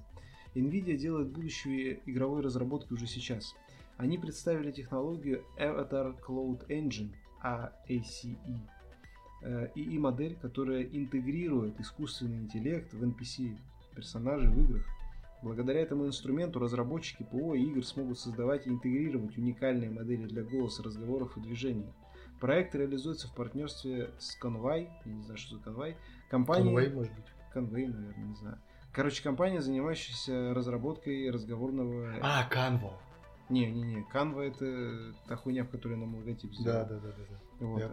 Nvidia 0.55 0.97
делает 0.97 1.29
будущее 1.29 2.01
игровой 2.05 2.41
разработки 2.41 2.91
уже 2.91 3.07
сейчас. 3.07 3.55
Они 3.99 4.17
представили 4.17 4.71
технологию 4.71 5.43
Avatar 5.57 6.15
Cloud 6.25 6.65
Engine, 6.69 7.13
AACE, 7.43 8.37
э, 9.41 9.67
ИИ-модель, 9.75 10.37
которая 10.41 10.83
интегрирует 10.83 11.77
искусственный 11.81 12.37
интеллект 12.37 12.93
в 12.93 13.03
NPC 13.03 13.57
персонажей 13.93 14.49
в 14.49 14.57
играх. 14.57 14.85
Благодаря 15.43 15.81
этому 15.81 16.07
инструменту 16.07 16.59
разработчики 16.59 17.23
ПО 17.23 17.55
и 17.55 17.61
игр 17.63 17.85
смогут 17.85 18.17
создавать 18.17 18.67
и 18.67 18.69
интегрировать 18.69 19.37
уникальные 19.37 19.89
модели 19.89 20.27
для 20.27 20.43
голоса, 20.43 20.81
разговоров 20.81 21.35
и 21.35 21.41
движений. 21.41 21.91
Проект 22.39 22.75
реализуется 22.75 23.27
в 23.27 23.35
партнерстве 23.35 24.11
с 24.17 24.37
Convai, 24.41 24.87
я 25.03 25.11
не 25.11 25.23
знаю, 25.23 25.37
что 25.37 25.57
за 25.57 25.61
Convai, 25.61 25.95
компания... 26.29 26.63
Конвой, 26.63 26.89
может 26.89 27.13
быть. 27.13 27.25
Convey, 27.53 27.87
наверное, 27.87 28.27
не 28.27 28.35
знаю. 28.35 28.59
Короче, 28.93 29.21
компания, 29.21 29.61
занимающаяся 29.61 30.53
разработкой 30.53 31.29
разговорного... 31.31 32.13
А, 32.21 32.45
Канва. 32.45 32.93
Не-не-не, 33.49 34.05
Canva 34.13 34.41
это 34.43 35.13
та 35.27 35.35
хуйня, 35.35 35.63
в 35.63 35.69
которой 35.69 35.97
нам 35.97 36.15
логотип 36.15 36.53
сделали. 36.53 36.87
Да, 36.87 36.95
да, 36.95 36.99
да, 36.99 37.11
да. 37.29 37.65
Вот, 37.65 37.79
Я 37.79 37.89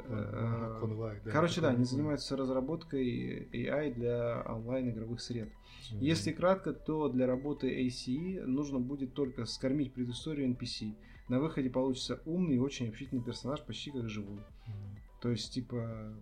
Конвой, 0.80 1.20
да, 1.24 1.30
Короче, 1.30 1.60
да, 1.60 1.70
они 1.70 1.84
занимаются 1.84 2.36
разработкой 2.36 3.48
AI 3.52 3.94
для 3.94 4.42
онлайн-игровых 4.42 5.20
сред. 5.20 5.50
Мгм. 5.90 6.00
Если 6.00 6.32
кратко, 6.32 6.72
то 6.72 7.08
для 7.08 7.26
работы 7.26 7.68
ACE 7.84 8.44
нужно 8.44 8.78
будет 8.78 9.14
только 9.14 9.44
скормить 9.44 9.92
предысторию 9.92 10.48
NPC. 10.50 10.94
На 11.28 11.40
выходе 11.40 11.68
получится 11.68 12.20
умный 12.26 12.56
и 12.56 12.58
очень 12.58 12.88
общительный 12.88 13.22
персонаж, 13.22 13.60
почти 13.62 13.90
как 13.90 14.08
живой. 14.08 14.40
Мгм. 14.66 14.98
То 15.20 15.30
есть, 15.30 15.52
типа, 15.52 16.14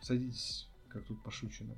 садитесь, 0.00 0.68
как 0.88 1.04
тут 1.04 1.22
пошучено, 1.22 1.74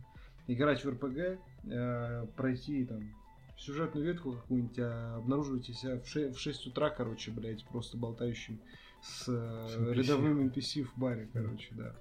играть 0.46 0.84
в 0.84 0.88
РПГ, 0.88 1.38
э, 1.64 2.26
пройти 2.36 2.86
там 2.86 3.14
сюжетную 3.58 4.06
ветку 4.06 4.32
какую-нибудь, 4.32 4.78
а 4.78 5.16
обнаруживаете 5.16 5.72
себя 5.74 6.00
в, 6.00 6.06
ше- 6.08 6.32
в 6.32 6.38
6 6.38 6.68
утра, 6.68 6.90
короче, 6.90 7.30
блядь, 7.30 7.64
просто 7.66 7.96
болтающим 7.96 8.60
с 9.02 9.28
э, 9.28 9.66
С 9.68 9.76
NPC. 9.76 9.94
рядовым 9.94 10.46
NPC 10.48 10.82
в 10.84 10.96
баре, 10.98 11.28
короче, 11.32 11.68
да. 11.72 11.94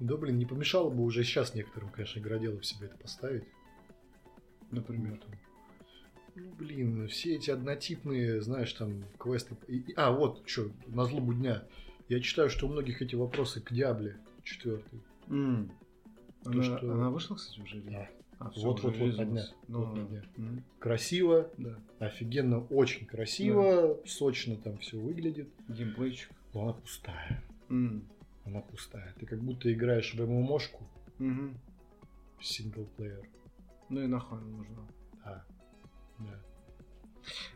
Да, 0.00 0.16
блин, 0.16 0.38
не 0.38 0.46
помешало 0.46 0.88
бы 0.90 1.02
уже 1.02 1.22
сейчас 1.24 1.54
некоторым, 1.54 1.90
конечно, 1.90 2.18
игроделов 2.20 2.64
себе 2.64 2.86
это 2.86 2.96
поставить. 2.96 3.44
Например. 4.70 5.20
Ну, 6.36 6.52
блин, 6.54 7.06
все 7.08 7.36
эти 7.36 7.50
однотипные, 7.50 8.40
знаешь, 8.42 8.72
там, 8.72 9.04
квесты... 9.18 9.56
и- 9.68 9.78
и- 9.78 9.94
А, 9.96 10.10
вот, 10.10 10.42
что, 10.46 10.70
на 10.86 11.04
злобу 11.04 11.32
дня. 11.34 11.62
Я 12.08 12.20
читаю, 12.20 12.50
что 12.50 12.66
у 12.66 12.70
многих 12.72 13.00
эти 13.02 13.14
вопросы 13.14 13.60
к 13.60 13.72
Диабле 13.72 14.16
четвертый. 14.42 15.00
М. 15.28 15.70
То, 16.42 16.50
Она, 16.50 16.62
что- 16.62 16.92
она 16.92 17.10
вышла, 17.10 17.36
кстати, 17.36 17.60
уже? 17.60 17.78
или 17.78 17.90
нет? 17.90 18.10
А, 18.38 18.50
Вот, 18.56 18.82
вот, 18.82 18.96
вот, 18.96 19.16
на 19.16 19.24
днях. 19.24 19.52
Ну, 19.68 19.84
Вот 19.84 19.96
на 19.96 20.04
днях. 20.04 20.24
м, 20.36 20.64
Красиво, 20.78 21.50
Да. 21.56 21.78
офигенно, 21.98 22.60
очень 22.66 23.06
красиво, 23.06 23.98
сочно 24.06 24.56
там 24.56 24.78
все 24.78 24.98
выглядит. 24.98 25.48
Геймплейчик. 25.68 26.30
Но 26.52 26.62
она 26.64 26.72
пустая. 26.74 27.42
М. 27.70 28.04
Она 28.44 28.60
пустая. 28.60 29.14
Ты 29.18 29.26
как 29.26 29.40
будто 29.40 29.72
играешь 29.72 30.14
в 30.14 30.20
ММОшку 30.20 30.84
Мгм. 31.18 31.58
синглплеер. 32.40 33.22
Ну 33.88 34.02
и 34.02 34.06
нахуй 34.06 34.38
она 34.38 34.48
нужна. 34.48 34.88
Да. 35.24 35.44
Да. 36.18 36.40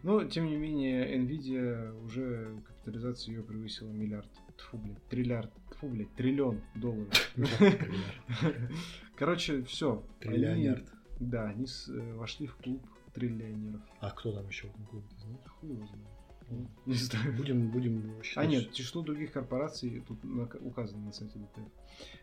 Но, 0.03 0.25
тем 0.25 0.47
не 0.47 0.57
менее, 0.57 1.19
Nvidia 1.19 1.93
уже 2.05 2.57
капитализация 2.67 3.35
ее 3.35 3.43
превысила 3.43 3.91
миллиард. 3.91 4.29
Тьфу, 4.57 4.79
блядь, 4.79 5.05
триллиард. 5.09 5.53
Тьфу, 5.73 5.89
блядь, 5.89 6.15
триллион 6.15 6.61
долларов. 6.75 7.13
Короче, 9.19 9.63
все. 9.65 10.03
Триллионерд. 10.21 10.85
Да, 11.21 11.49
они 11.49 11.67
с- 11.67 11.89
э, 11.89 12.15
вошли 12.15 12.47
в 12.47 12.55
клуб 12.57 12.87
триллионеров. 13.13 13.81
А 14.01 14.11
кто 14.11 14.33
там 14.33 14.47
еще 14.47 14.69
в 14.69 14.71
этом 14.71 14.87
клубе, 14.87 15.07
ты 15.11 15.17
знаешь? 15.23 15.47
Хуй 15.61 15.71
его 15.71 15.87
знает. 15.87 16.07
Ну, 16.51 16.71
Не 16.87 16.95
знаю. 16.95 17.37
Будем, 17.37 17.71
будем 17.71 18.23
считать, 18.23 18.45
А 18.45 18.47
нет, 18.47 18.73
число 18.73 19.03
других 19.03 19.33
корпораций 19.33 20.03
тут 20.07 20.19
указано 20.61 21.07
на 21.07 21.13
сайте 21.13 21.39
DTF. 21.39 21.69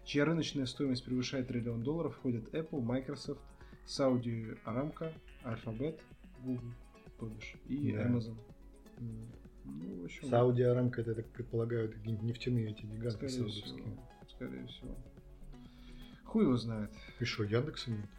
Чья 0.05 0.25
рыночная 0.25 0.65
стоимость 0.65 1.03
превышает 1.03 1.47
триллион 1.49 1.83
долларов, 1.83 2.15
входят 2.15 2.47
Apple, 2.53 2.81
Microsoft, 2.81 3.41
Saudi 3.85 4.57
Aramco, 4.65 5.11
Alphabet, 5.43 5.99
Google, 6.43 6.71
то 7.19 7.27
бишь, 7.27 7.55
и 7.67 7.91
Да. 7.91 8.07
Amazon. 8.07 8.37
Ну, 9.65 10.01
в 10.01 10.05
общем, 10.05 10.29
Сауди 10.29 10.61
Арамко, 10.63 11.01
это, 11.01 11.09
я 11.11 11.15
так 11.15 11.27
предполагаю, 11.27 11.89
это 11.89 11.97
нефтяные 12.09 12.71
эти 12.71 12.85
гиганты 12.85 13.11
скорее 13.11 13.29
саудовские. 13.31 13.73
всего, 13.73 13.97
скорее 14.29 14.67
всего. 14.67 14.95
Хуй 16.35 16.43
его 16.43 16.57
знает. 16.57 16.91
И 17.21 17.23
что, 17.23 17.43
Яндекса 17.45 17.91
нет? 17.91 18.09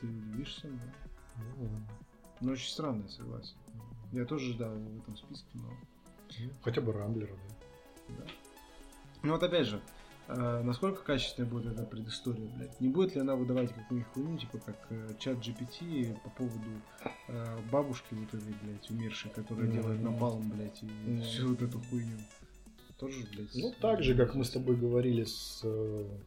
Ты 0.00 0.08
удивишься, 0.08 0.66
но... 0.66 0.80
Ну 1.36 1.62
ладно. 1.62 1.88
Ну, 2.40 2.50
очень 2.50 2.68
странно, 2.68 3.02
я 3.04 3.08
согласен. 3.08 3.54
Я 4.10 4.24
тоже 4.24 4.52
ждал 4.52 4.74
его 4.74 4.90
в 4.90 4.98
этом 4.98 5.16
списке, 5.16 5.46
но... 5.54 5.70
Хотя 6.60 6.80
бы 6.80 6.92
Рамблера, 6.92 7.36
да. 8.08 8.14
Да. 8.18 8.24
Ну 9.22 9.30
вот 9.30 9.40
опять 9.44 9.68
же, 9.68 9.80
э, 10.26 10.62
насколько 10.64 11.04
качественная 11.04 11.48
будет 11.48 11.72
эта 11.72 11.84
предыстория, 11.84 12.48
блядь? 12.56 12.80
Не 12.80 12.88
будет 12.88 13.14
ли 13.14 13.20
она 13.20 13.36
выдавать 13.36 13.72
какую-нибудь 13.72 14.12
хуйню, 14.12 14.36
типа 14.36 14.58
как 14.58 14.76
э, 14.90 15.14
чат 15.20 15.36
GPT 15.38 16.18
по 16.24 16.30
поводу 16.30 16.68
э, 17.28 17.58
бабушки 17.70 18.12
вот 18.14 18.34
этой, 18.34 18.52
блядь, 18.60 18.90
умершей, 18.90 19.30
которая 19.30 19.66
Мгм. 19.66 19.72
делает 19.72 20.02
напалм, 20.02 20.50
блядь, 20.50 20.82
и 20.82 20.86
Мгм. 20.86 21.22
всю 21.22 21.50
вот 21.50 21.62
эту 21.62 21.78
хуйню. 21.78 22.18
Тоже, 22.98 23.24
блядь. 23.32 23.54
Ну, 23.54 23.72
так 23.80 24.02
же, 24.02 24.16
как 24.16 24.34
мы 24.34 24.44
с 24.44 24.50
тобой 24.50 24.74
говорили 24.74 25.22
с... 25.22 25.60
э, 25.62 26.18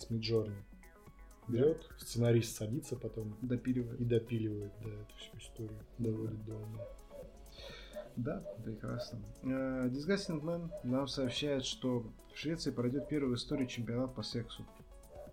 с 0.00 0.10
Миджорни. 0.10 0.56
Берет, 1.48 1.88
сценарист 1.98 2.56
садится 2.56 2.96
потом 2.96 3.36
Допиливает. 3.42 4.00
и 4.00 4.04
допиливает, 4.04 4.72
да, 4.84 4.88
эту 4.90 5.16
всю 5.16 5.36
историю. 5.38 5.78
Доводит 5.98 6.44
до 6.44 6.54
ума. 6.54 6.84
Да, 8.16 8.40
прекрасно. 8.64 9.18
Э, 9.42 9.88
Disgusting 9.88 10.40
Man 10.42 10.70
нам 10.84 11.08
сообщает, 11.08 11.64
что 11.64 12.00
в 12.32 12.36
Швеции 12.38 12.70
пройдет 12.70 13.08
первый 13.08 13.30
в 13.32 13.34
истории 13.34 13.66
чемпионат 13.66 14.14
по 14.14 14.22
сексу. 14.22 14.64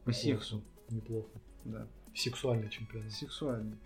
По 0.05 0.11
сексу, 0.11 0.63
Неплохо. 0.89 1.29
да. 1.65 1.87
Сексуальный 2.15 2.69
чемпионат. 2.69 3.11
Сексуальный. 3.11 3.77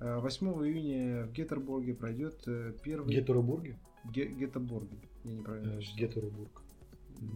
Э, 0.00 0.18
8 0.18 0.46
июня 0.66 1.26
в 1.26 1.32
Гетерборге 1.32 1.94
пройдет 1.94 2.42
э, 2.46 2.74
первый... 2.82 3.14
Гетеробурге? 3.14 3.78
Ге- 4.04 4.28
Гетеборге. 4.28 4.96
Я 5.24 5.32
неправильно 5.34 5.70
Э, 5.70 5.74
прочитал. 5.76 5.96
Гетеробург. 6.08 6.62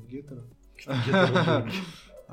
Гетеро. 0.08 0.44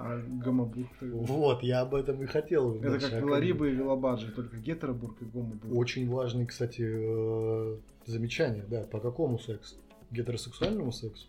А 0.04 0.22
Гомобург. 0.44 0.90
Вот, 1.02 1.64
я 1.64 1.82
об 1.82 1.96
этом 1.96 2.22
и 2.24 2.26
хотел. 2.26 2.76
Это 2.76 3.00
как. 3.00 3.22
Велариба 3.22 3.68
и 3.68 3.72
Велобаджи, 3.72 4.32
только 4.32 4.58
Гетеробург 4.58 5.16
и 5.22 5.26
Гомобург. 5.26 5.76
Очень 5.76 6.10
важный, 6.10 6.46
кстати, 6.46 6.84
э, 6.86 7.78
замечание, 8.06 8.66
да, 8.68 8.82
по 8.84 9.00
какому 9.00 9.40
сексу? 9.40 9.76
Гетеросексуальному 10.12 10.92
сексу? 10.92 11.28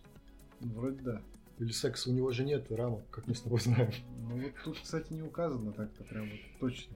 Ну, 0.59 0.73
Вроде 0.73 1.01
да. 1.01 1.21
Или 1.59 1.71
секса 1.71 2.09
у 2.09 2.13
него 2.13 2.31
же 2.31 2.43
нет 2.43 2.71
рамок, 2.71 3.01
как 3.11 3.27
мы 3.27 3.35
с 3.35 3.41
тобой 3.41 3.59
знаем. 3.59 3.91
Ну 4.29 4.37
вот 4.37 4.51
тут, 4.63 4.79
кстати, 4.79 5.13
не 5.13 5.21
указано 5.21 5.71
так-то 5.71 6.03
прям 6.03 6.29
вот 6.29 6.39
точно. 6.59 6.95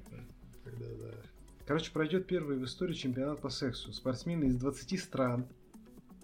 Когда, 0.64 0.86
да. 0.86 1.12
Короче, 1.66 1.92
пройдет 1.92 2.28
первый 2.28 2.58
в 2.58 2.64
истории 2.64 2.94
чемпионат 2.94 3.40
по 3.40 3.50
сексу. 3.50 3.94
Спортсмены 3.94 4.46
из 4.46 4.56
20 4.56 5.00
стран. 5.00 5.46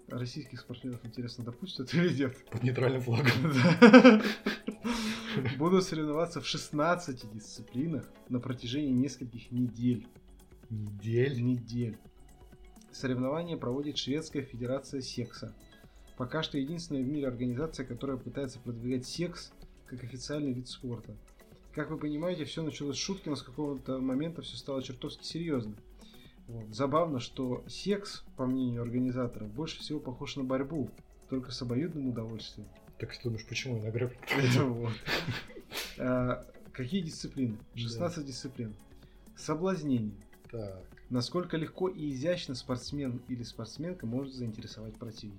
Российских 0.08 0.60
спортсменов, 0.60 1.04
интересно, 1.04 1.44
допустят 1.44 1.92
или 1.94 2.12
нет? 2.12 2.36
Под 2.50 2.62
нейтральным 2.62 3.00
флагом. 3.00 3.32
Будут 5.58 5.84
соревноваться 5.84 6.40
в 6.40 6.46
16 6.46 7.32
дисциплинах 7.32 8.08
на 8.28 8.38
протяжении 8.38 8.92
нескольких 8.92 9.50
недель. 9.50 10.06
Недель. 10.70 11.42
Недель. 11.42 11.98
Соревнования 12.92 13.56
проводит 13.56 13.98
Шведская 13.98 14.42
Федерация 14.42 15.00
Секса. 15.00 15.54
Пока 16.16 16.42
что 16.42 16.58
единственная 16.58 17.02
в 17.02 17.06
мире 17.06 17.26
организация, 17.26 17.84
которая 17.84 18.16
пытается 18.16 18.60
продвигать 18.60 19.06
секс 19.06 19.52
как 19.86 20.04
официальный 20.04 20.52
вид 20.52 20.68
спорта. 20.68 21.16
Как 21.72 21.90
вы 21.90 21.98
понимаете, 21.98 22.44
все 22.44 22.62
началось 22.62 22.96
с 22.96 23.00
шутки, 23.00 23.28
но 23.28 23.34
с 23.34 23.42
какого-то 23.42 23.98
момента 23.98 24.42
все 24.42 24.56
стало 24.56 24.82
чертовски 24.82 25.24
серьезно. 25.24 25.74
Вот. 26.46 26.74
Забавно, 26.74 27.20
что 27.20 27.64
секс, 27.68 28.24
по 28.36 28.46
мнению 28.46 28.82
организаторов, 28.82 29.48
больше 29.50 29.80
всего 29.80 29.98
похож 30.00 30.36
на 30.36 30.44
борьбу, 30.44 30.90
только 31.28 31.50
с 31.50 31.62
обоюдным 31.62 32.08
удовольствием. 32.08 32.68
Так 32.98 33.12
что 33.12 33.24
думаешь, 33.24 33.46
почему 33.46 33.80
на. 33.80 34.90
А, 35.96 36.44
Какие 36.74 37.02
дисциплины? 37.02 37.56
16 37.76 38.26
дисциплин. 38.26 38.74
Соблазнение. 39.36 40.16
Так. 40.50 40.82
Насколько 41.08 41.56
легко 41.56 41.88
и 41.88 42.10
изящно 42.10 42.56
спортсмен 42.56 43.22
или 43.28 43.44
спортсменка 43.44 44.06
может 44.06 44.34
заинтересовать 44.34 44.96
противника. 44.96 45.38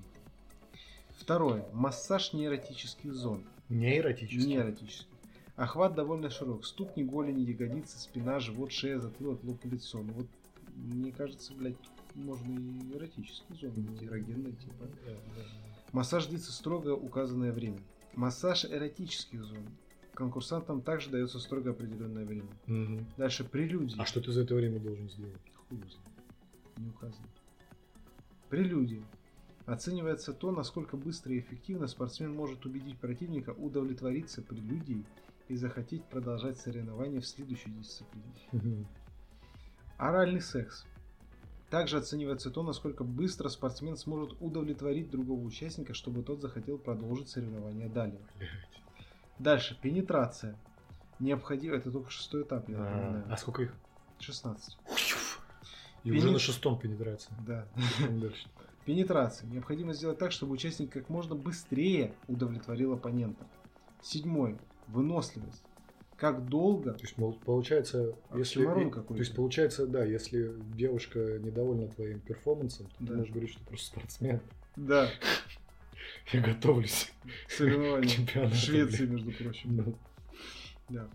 Второе. 1.18 1.66
Массаж 1.74 2.32
неэротических 2.32 3.14
зон. 3.14 3.44
Не 3.68 3.98
эротически. 3.98 4.48
Неэротических. 4.48 5.08
Охват 5.58 5.94
довольно 5.94 6.30
широк. 6.30 6.66
Ступни, 6.66 7.04
голени, 7.04 7.42
ягодицы, 7.42 8.00
спина, 8.00 8.40
живот, 8.40 8.72
шея, 8.72 9.00
затылок, 9.00 9.44
лоб 9.44 9.60
и 9.66 9.70
лицо. 9.70 10.02
Ну 10.02 10.14
вот, 10.14 10.28
мне 10.76 11.12
кажется, 11.12 11.54
блядь, 11.54 11.76
можно 12.14 12.54
и 12.54 12.94
эротические 12.94 13.58
зоны, 13.58 13.98
эрогенные 14.02 14.54
типа. 14.54 14.86
Да, 15.06 15.12
да. 15.12 15.44
Массаж 15.92 16.28
длится 16.28 16.52
строго 16.52 16.90
указанное 16.94 17.52
время. 17.52 17.80
Массаж 18.14 18.66
эротических 18.66 19.44
зон. 19.44 19.66
Конкурсантам 20.14 20.82
также 20.82 21.10
дается 21.10 21.40
строго 21.40 21.72
определенное 21.72 22.26
время. 22.26 22.50
Мгм. 22.68 23.06
Дальше 23.18 23.44
прелюдия. 23.44 24.02
А 24.02 24.06
что 24.06 24.22
ты 24.22 24.32
за 24.32 24.44
это 24.44 24.56
время 24.56 24.80
должен 24.80 25.10
сделать? 25.10 25.42
Хуй. 25.68 25.82
Не 26.78 26.90
указано. 26.90 27.28
Прелюдия. 28.50 29.04
Оценивается 29.66 30.32
то, 30.34 30.52
насколько 30.52 30.96
быстро 30.96 31.34
и 31.34 31.40
эффективно 31.40 31.88
спортсмен 31.88 32.34
может 32.34 32.66
убедить 32.66 32.98
противника 33.00 33.50
удовлетвориться 33.50 34.42
прелюдией 34.42 35.06
и 35.48 35.56
захотеть 35.56 36.06
продолжать 36.06 36.58
соревнования 36.60 37.20
в 37.20 37.26
следующей 37.26 37.72
дисциплине. 37.72 38.86
Оральный 39.98 40.42
секс. 40.42 40.86
Также 41.70 41.98
оценивается 41.98 42.52
то, 42.52 42.64
насколько 42.64 43.04
быстро 43.04 43.50
спортсмен 43.50 43.98
сможет 43.98 44.40
удовлетворить 44.40 45.10
другого 45.10 45.42
участника, 45.42 45.94
чтобы 45.94 46.24
тот 46.24 46.42
захотел 46.42 46.78
продолжить 46.78 47.30
соревнования 47.30 47.90
далее. 47.90 48.20
Блядь. 48.38 48.50
Дальше. 49.40 49.78
Пенетрация. 49.82 50.56
Необходимо... 51.20 51.76
Это 51.76 51.92
только 51.92 52.10
шестой 52.12 52.44
этап, 52.44 52.70
я 52.70 52.78
напоминаю. 52.78 53.26
А 53.30 53.34
а 53.34 53.38
сколько 53.38 53.64
их? 53.64 53.74
16. 54.20 54.78
И 56.04 56.10
Пени- 56.10 56.18
уже 56.18 56.32
на 56.32 56.40
шестом 56.40 56.80
пенетрация. 56.80 57.36
Да. 57.46 57.68
Дальше. 58.10 58.48
Пенетрация. 58.86 59.50
Необходимо 59.50 59.94
сделать 59.94 60.20
так, 60.20 60.32
чтобы 60.32 60.54
участник 60.54 60.92
как 60.92 61.10
можно 61.10 61.36
быстрее 61.36 62.14
удовлетворил 62.28 62.94
оппонента. 62.94 63.48
Седьмой. 64.02 64.60
Выносливость. 64.88 65.64
Как 66.18 66.46
долго... 66.48 66.94
То 66.94 67.02
есть, 67.02 67.16
получается, 67.44 68.16
если... 68.34 68.62
Оксюморон 68.62 68.88
и- 68.88 68.92
какой-то. 68.92 69.14
То 69.16 69.20
есть, 69.20 69.36
получается, 69.36 69.86
да, 69.88 70.04
если 70.06 70.54
девушка 70.76 71.20
недовольна 71.40 71.88
твоим 71.90 72.20
перформансом, 72.22 72.88
то 72.88 72.94
Да. 73.00 73.08
ты 73.08 73.14
можешь 73.18 73.32
говорить, 73.32 73.52
что 73.52 73.64
просто 73.66 73.88
спортсмен. 73.88 74.40
Да, 74.78 75.10
Я 76.32 76.42
готовлюсь 76.42 77.12
к 77.48 77.52
соревнования. 77.52 78.08
чемпионату. 78.10 78.56
В 78.56 78.58
Швеции, 78.58 79.06
между 79.06 79.32
прочим. 79.32 79.76
Ну, 79.76 79.96
Да. 80.90 81.08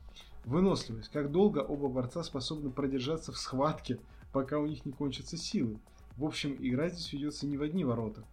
Выносливость. 0.45 1.11
Как 1.13 1.31
долго 1.31 1.59
оба 1.61 1.89
борца 1.89 2.23
способны 2.23 2.71
продержаться 2.71 3.31
в 3.33 3.37
схватке, 3.39 3.99
пока 4.33 4.59
у 4.59 4.67
них 4.67 4.85
не 4.87 4.93
кончатся 4.93 5.37
силы. 5.37 5.79
В 6.17 6.25
общем, 6.25 6.57
игра 6.59 6.89
здесь 6.89 7.13
ведется 7.13 7.47
не 7.47 7.57
в 7.57 7.63
одни 7.63 7.85
ворота. 7.85 8.25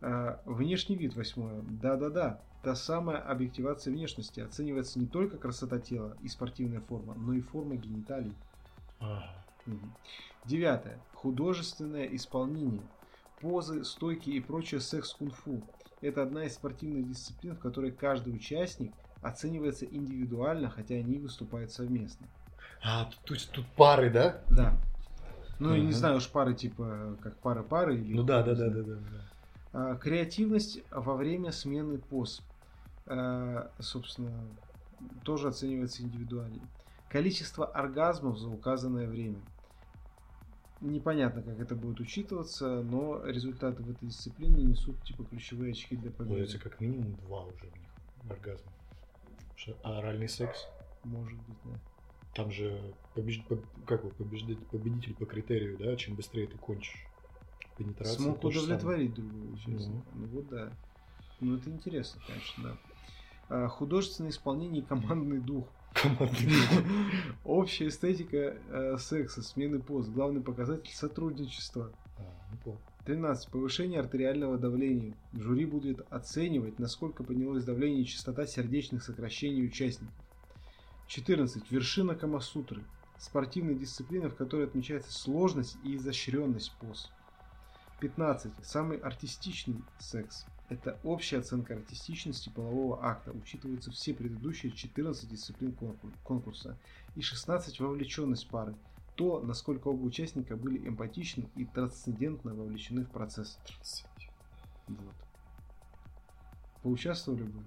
А, 0.00 0.40
внешний 0.44 0.96
вид 0.96 1.14
восьмое. 1.16 1.62
Да-да-да. 1.68 2.40
Та 2.66 2.74
самая 2.74 3.18
объективация 3.18 3.92
внешности 3.92 4.40
оценивается 4.40 4.98
не 4.98 5.06
только 5.06 5.38
красота 5.38 5.78
тела 5.78 6.16
и 6.20 6.26
спортивная 6.26 6.80
форма, 6.80 7.14
но 7.14 7.32
и 7.32 7.40
форма 7.40 7.76
гениталий. 7.76 8.34
Девятое. 10.44 10.98
Художественное 11.14 12.06
исполнение. 12.06 12.82
Позы, 13.40 13.84
стойки 13.84 14.30
и 14.30 14.40
прочее 14.40 14.80
секс-кунг-фу. 14.80 15.62
Это 16.00 16.24
одна 16.24 16.42
из 16.42 16.54
спортивных 16.54 17.08
дисциплин, 17.08 17.54
в 17.54 17.60
которой 17.60 17.92
каждый 17.92 18.34
участник 18.34 18.92
оценивается 19.22 19.86
индивидуально, 19.86 20.68
хотя 20.68 20.96
они 20.96 21.18
выступают 21.18 21.70
совместно. 21.70 22.26
А, 22.82 23.08
то 23.26 23.34
есть 23.34 23.52
тут 23.52 23.64
пары, 23.76 24.10
да? 24.10 24.42
Да. 24.50 24.76
Ну, 25.60 25.72
я 25.72 25.84
не 25.84 25.92
знаю 25.92 26.16
уж 26.16 26.28
пары 26.28 26.52
типа 26.52 27.16
как 27.22 27.36
пары-пары 27.36 27.96
или... 28.00 28.12
Ну 28.12 28.24
да, 28.24 28.42
да, 28.42 28.56
да, 28.56 28.70
да, 28.70 28.82
да. 28.82 29.94
Креативность 29.98 30.82
во 30.90 31.14
время 31.14 31.52
смены 31.52 31.98
поз. 31.98 32.42
А, 33.06 33.70
Собственно, 33.78 34.48
тоже 35.24 35.48
оценивается 35.48 36.02
индивидуально. 36.02 36.60
Количество 37.08 37.66
оргазмов 37.66 38.38
за 38.38 38.48
указанное 38.48 39.06
время. 39.08 39.40
Непонятно, 40.80 41.42
как 41.42 41.58
это 41.58 41.74
будет 41.74 42.00
учитываться, 42.00 42.82
но 42.82 43.24
результаты 43.24 43.82
в 43.82 43.90
этой 43.90 44.08
дисциплине 44.08 44.62
несут 44.62 45.02
типа 45.04 45.24
ключевые 45.24 45.72
очки 45.72 45.96
для 45.96 46.10
победы. 46.10 46.34
Получается, 46.34 46.58
как 46.58 46.80
минимум 46.80 47.14
два 47.26 47.44
уже 47.44 47.64
у 47.66 47.78
них 47.78 48.30
оргазма. 48.30 48.72
А 49.82 49.98
оральный 49.98 50.28
секс, 50.28 50.66
Может 51.02 51.38
быть, 51.42 51.56
да. 51.64 51.78
там 52.34 52.50
же 52.50 52.94
побеж- 53.14 53.42
поб- 53.48 53.64
как 53.86 54.00
его, 54.02 54.10
побеждать, 54.10 54.58
победитель 54.66 55.14
по 55.14 55.24
критерию, 55.24 55.78
да, 55.78 55.96
чем 55.96 56.14
быстрее 56.14 56.46
ты 56.46 56.58
кончишь. 56.58 57.06
Пенетрация. 57.78 58.16
Смог 58.16 58.44
удовлетворить 58.44 59.14
другого 59.14 59.52
участника. 59.52 60.06
Ну 60.14 60.26
вот 60.26 60.48
да. 60.48 60.72
Ну 61.40 61.56
это 61.56 61.70
интересно, 61.70 62.20
конечно, 62.26 62.62
да. 62.64 62.76
А, 63.48 63.68
Художественное 63.68 64.30
исполнение 64.30 64.82
и 64.82 64.84
командный 64.84 65.38
дух. 65.38 65.68
Командный 65.94 66.52
Общая 67.44 67.88
эстетика 67.88 68.58
э, 68.68 68.96
секса, 68.98 69.42
смены 69.42 69.80
поз. 69.80 70.08
Главный 70.08 70.40
показатель 70.40 70.92
сотрудничества. 70.92 71.92
А, 72.18 72.52
неплохо. 72.52 72.80
13. 73.06 73.50
Повышение 73.50 74.00
артериального 74.00 74.58
давления. 74.58 75.14
Жюри 75.32 75.64
будет 75.64 76.04
оценивать, 76.10 76.80
насколько 76.80 77.22
поднялось 77.22 77.64
давление 77.64 78.02
и 78.02 78.06
частота 78.06 78.46
сердечных 78.46 79.04
сокращений 79.04 79.64
участников. 79.64 80.14
14. 81.06 81.70
Вершина 81.70 82.16
Камасутры. 82.16 82.82
Спортивная 83.16 83.74
дисциплина, 83.74 84.28
в 84.28 84.34
которой 84.34 84.66
отмечается 84.66 85.12
сложность 85.12 85.78
и 85.84 85.96
изощренность 85.96 86.74
поз. 86.80 87.10
15. 88.00 88.52
Самый 88.62 88.98
артистичный 88.98 89.82
секс. 89.98 90.44
Это 90.68 90.98
общая 91.04 91.38
оценка 91.38 91.74
артистичности 91.74 92.48
полового 92.48 93.04
акта. 93.04 93.30
Учитываются 93.30 93.90
все 93.92 94.12
предыдущие 94.12 94.72
14 94.72 95.28
дисциплин 95.28 95.72
конкур- 95.72 96.12
конкурса. 96.24 96.76
И 97.14 97.22
16. 97.22 97.78
Вовлеченность 97.80 98.48
пары. 98.48 98.74
То, 99.14 99.40
насколько 99.40 99.88
оба 99.88 100.02
участника 100.04 100.56
были 100.56 100.86
эмпатичны 100.86 101.48
и 101.54 101.64
трансцендентно 101.64 102.52
вовлечены 102.54 103.04
в 103.04 103.10
процесс. 103.10 103.58
Вот. 104.88 105.14
Поучаствовали 106.82 107.44
бы? 107.44 107.62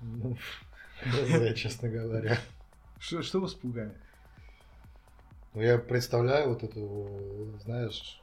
Ну, 0.00 0.36
хз, 1.04 1.54
честно 1.58 1.88
говоря. 1.88 2.38
Что 2.98 3.40
вас 3.40 3.54
пугает? 3.54 3.96
Ну, 5.54 5.60
я 5.60 5.78
представляю 5.78 6.50
вот 6.50 6.62
эту, 6.62 7.58
знаешь, 7.60 8.21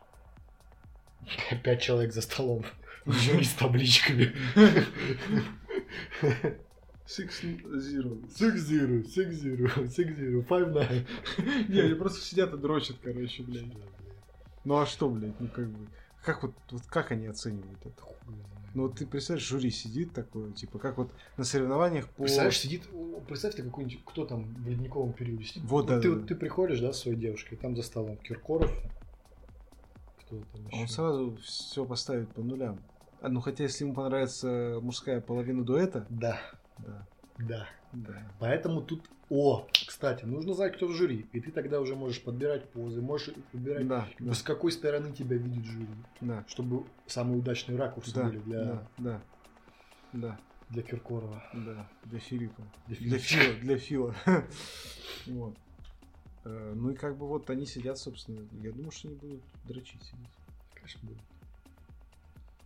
пять 1.63 1.82
человек 1.82 2.13
за 2.13 2.21
столом, 2.21 2.65
жюри 3.05 3.43
с 3.43 3.53
табличками. 3.53 4.34
Six 7.10 7.41
Zero. 7.41 8.21
Six 8.29 8.55
zero, 8.69 9.03
six 9.03 9.41
zero, 9.41 9.88
six 9.88 10.15
zero, 10.15 10.43
five 10.43 10.71
nine. 10.71 11.08
Не, 11.67 11.79
они 11.79 11.95
просто 11.95 12.21
сидят 12.21 12.53
и 12.53 12.58
дрочат, 12.58 12.97
короче, 13.01 13.41
блядь. 13.41 13.65
Ну 14.63 14.77
а 14.77 14.86
что, 14.86 15.10
блядь, 15.10 15.39
ну 15.39 15.47
как 15.47 15.69
бы... 15.69 15.88
Как 16.23 16.43
вот, 16.43 16.53
вот 16.69 16.84
как 16.86 17.12
они 17.12 17.25
оценивают 17.25 17.79
это? 17.84 18.03
Ну 18.75 18.84
вот 18.84 18.99
ты 18.99 19.08
представляешь, 19.08 19.47
жюри 19.47 19.71
сидит 19.71 20.13
такое, 20.13 20.51
типа, 20.51 20.77
как 20.77 20.97
вот 20.99 21.12
на 21.38 21.43
соревнованиях 21.43 22.08
по... 22.10 22.23
Представляешь, 22.23 22.60
сидит, 22.60 22.84
представь 23.27 23.55
ты 23.55 23.63
какой-нибудь, 23.63 24.03
кто 24.05 24.25
там 24.25 24.43
в 24.43 24.69
ледниковом 24.69 25.13
периоде 25.13 25.45
сидит. 25.45 25.63
Вот, 25.63 25.88
да, 25.88 25.99
ты, 25.99 26.10
да, 26.10 26.13
вот 26.13 26.21
да. 26.21 26.27
ты 26.27 26.36
приходишь, 26.36 26.79
да, 26.79 26.93
с 26.93 26.99
своей 26.99 27.17
девушкой, 27.17 27.55
там 27.55 27.75
за 27.75 27.82
столом 27.82 28.17
Киркоров, 28.17 28.71
кто 30.29 30.43
там 30.51 30.67
еще? 30.67 30.81
Он 30.81 30.87
сразу 30.87 31.37
все 31.37 31.85
поставит 31.85 32.33
по 32.33 32.41
нулям. 32.41 32.79
А, 33.21 33.29
ну 33.29 33.41
хотя, 33.41 33.63
если 33.63 33.83
ему 33.83 33.93
понравится 33.95 34.79
мужская 34.81 35.19
половина 35.21 35.63
дуэта, 35.65 36.05
Да, 36.09 36.39
да, 36.77 37.07
да. 37.37 37.67
да. 37.91 38.31
Поэтому 38.39 38.81
тут, 38.81 39.09
о, 39.29 39.67
кстати, 39.87 40.23
нужно 40.25 40.53
знать, 40.53 40.75
кто 40.75 40.87
в 40.87 40.93
жюри. 40.93 41.27
И 41.33 41.41
ты 41.41 41.51
тогда 41.51 41.81
уже 41.81 41.95
можешь 41.95 42.21
подбирать 42.23 42.69
позы, 42.69 43.01
можешь 43.01 43.33
подбирать, 43.51 43.87
Да, 43.87 44.07
да, 44.19 44.33
с 44.33 44.41
какой 44.41 44.71
стороны 44.71 45.11
тебя 45.11 45.35
видит 45.35 45.65
жюри. 45.65 45.87
да, 46.21 46.45
Чтобы 46.47 46.85
самые 47.07 47.39
удачные 47.39 47.77
ракурсы 47.77 48.13
да, 48.13 48.23
были 48.25 48.37
для, 48.39 48.63
да, 48.63 48.87
да, 48.97 49.21
да, 50.13 50.39
для 50.69 50.83
Киркорова. 50.83 51.43
да, 51.53 51.89
для 52.05 52.19
Филиппа. 52.19 52.61
Для. 52.87 53.17
Фила, 53.17 53.53
для 53.61 53.77
Фила. 53.77 54.15
Вот. 55.27 55.55
Э, 56.45 56.73
Ну 56.75 56.91
и 56.91 56.95
как 56.95 57.17
бы 57.17 57.28
вот 57.28 57.49
они 57.49 57.65
сидят, 57.65 57.97
собственно, 57.97 58.47
я 58.62 58.71
думаю, 58.71 58.91
что 58.91 59.08
они 59.08 59.17
будут 59.17 59.43
дрочить 59.65 60.02
сидеть. 60.04 60.30
Конечно, 60.73 60.99
будет. 61.08 61.21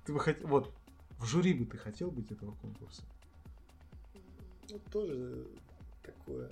Ты 0.05 0.13
бы 0.13 0.19
хотел, 0.19 0.47
вот, 0.47 0.73
в 1.17 1.25
жюри 1.25 1.53
бы 1.53 1.65
ты 1.65 1.77
хотел 1.77 2.11
быть 2.11 2.31
этого 2.31 2.53
конкурса? 2.55 3.03
Ну, 4.69 4.79
тоже 4.91 5.47
такое. 6.03 6.51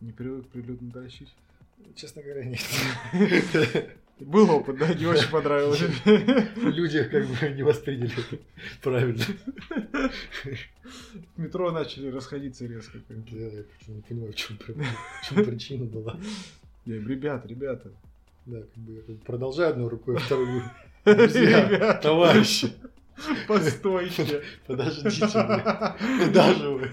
Не 0.00 0.12
привык 0.12 0.48
прилюдно 0.48 0.90
дрочить? 0.90 1.34
Честно 1.94 2.22
говоря, 2.22 2.44
нет. 2.44 2.60
Был 4.20 4.50
опыт, 4.50 4.78
да? 4.78 4.92
Не 4.94 5.06
очень 5.06 5.30
понравилось. 5.30 5.80
Люди 6.56 7.04
как 7.04 7.26
бы 7.26 7.50
не 7.50 7.62
восприняли 7.62 8.12
это 8.12 8.42
правильно. 8.82 9.24
В 11.36 11.40
метро 11.40 11.70
начали 11.70 12.08
расходиться 12.08 12.66
резко. 12.66 12.98
Да, 13.08 13.16
Я 13.36 13.64
не 13.88 14.02
понимаю, 14.02 14.32
в 14.32 14.36
чем, 14.36 14.58
в 14.58 15.28
чем 15.28 15.44
причина 15.44 15.84
была. 15.84 16.18
Не, 16.84 16.94
ребят, 16.94 17.46
ребята. 17.46 17.92
Да, 18.46 18.60
как 18.60 18.82
бы 18.82 19.04
я 19.06 19.14
продолжаю 19.26 19.70
одной 19.70 19.88
рукой, 19.88 20.16
а 20.16 20.20
второй 20.20 20.46
говорю, 20.46 20.64
Друзья, 21.04 21.94
товарищи, 22.02 22.72
Постойте. 23.46 24.42
подождите, 24.66 25.26
куда 25.26 26.54
же 26.54 26.68
вы? 26.70 26.90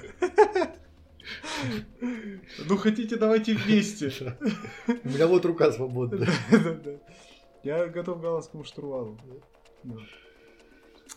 Ну 2.68 2.78
хотите, 2.78 3.18
давайте 3.18 3.56
вместе. 3.56 4.08
У 4.88 5.10
меня 5.10 5.28
вот 5.28 5.46
рука 5.46 5.72
свободна. 5.72 6.28
Я 7.64 7.88
готов 7.88 8.20
к 8.20 8.22
голландскому 8.22 8.64
штурвалу. 8.64 9.18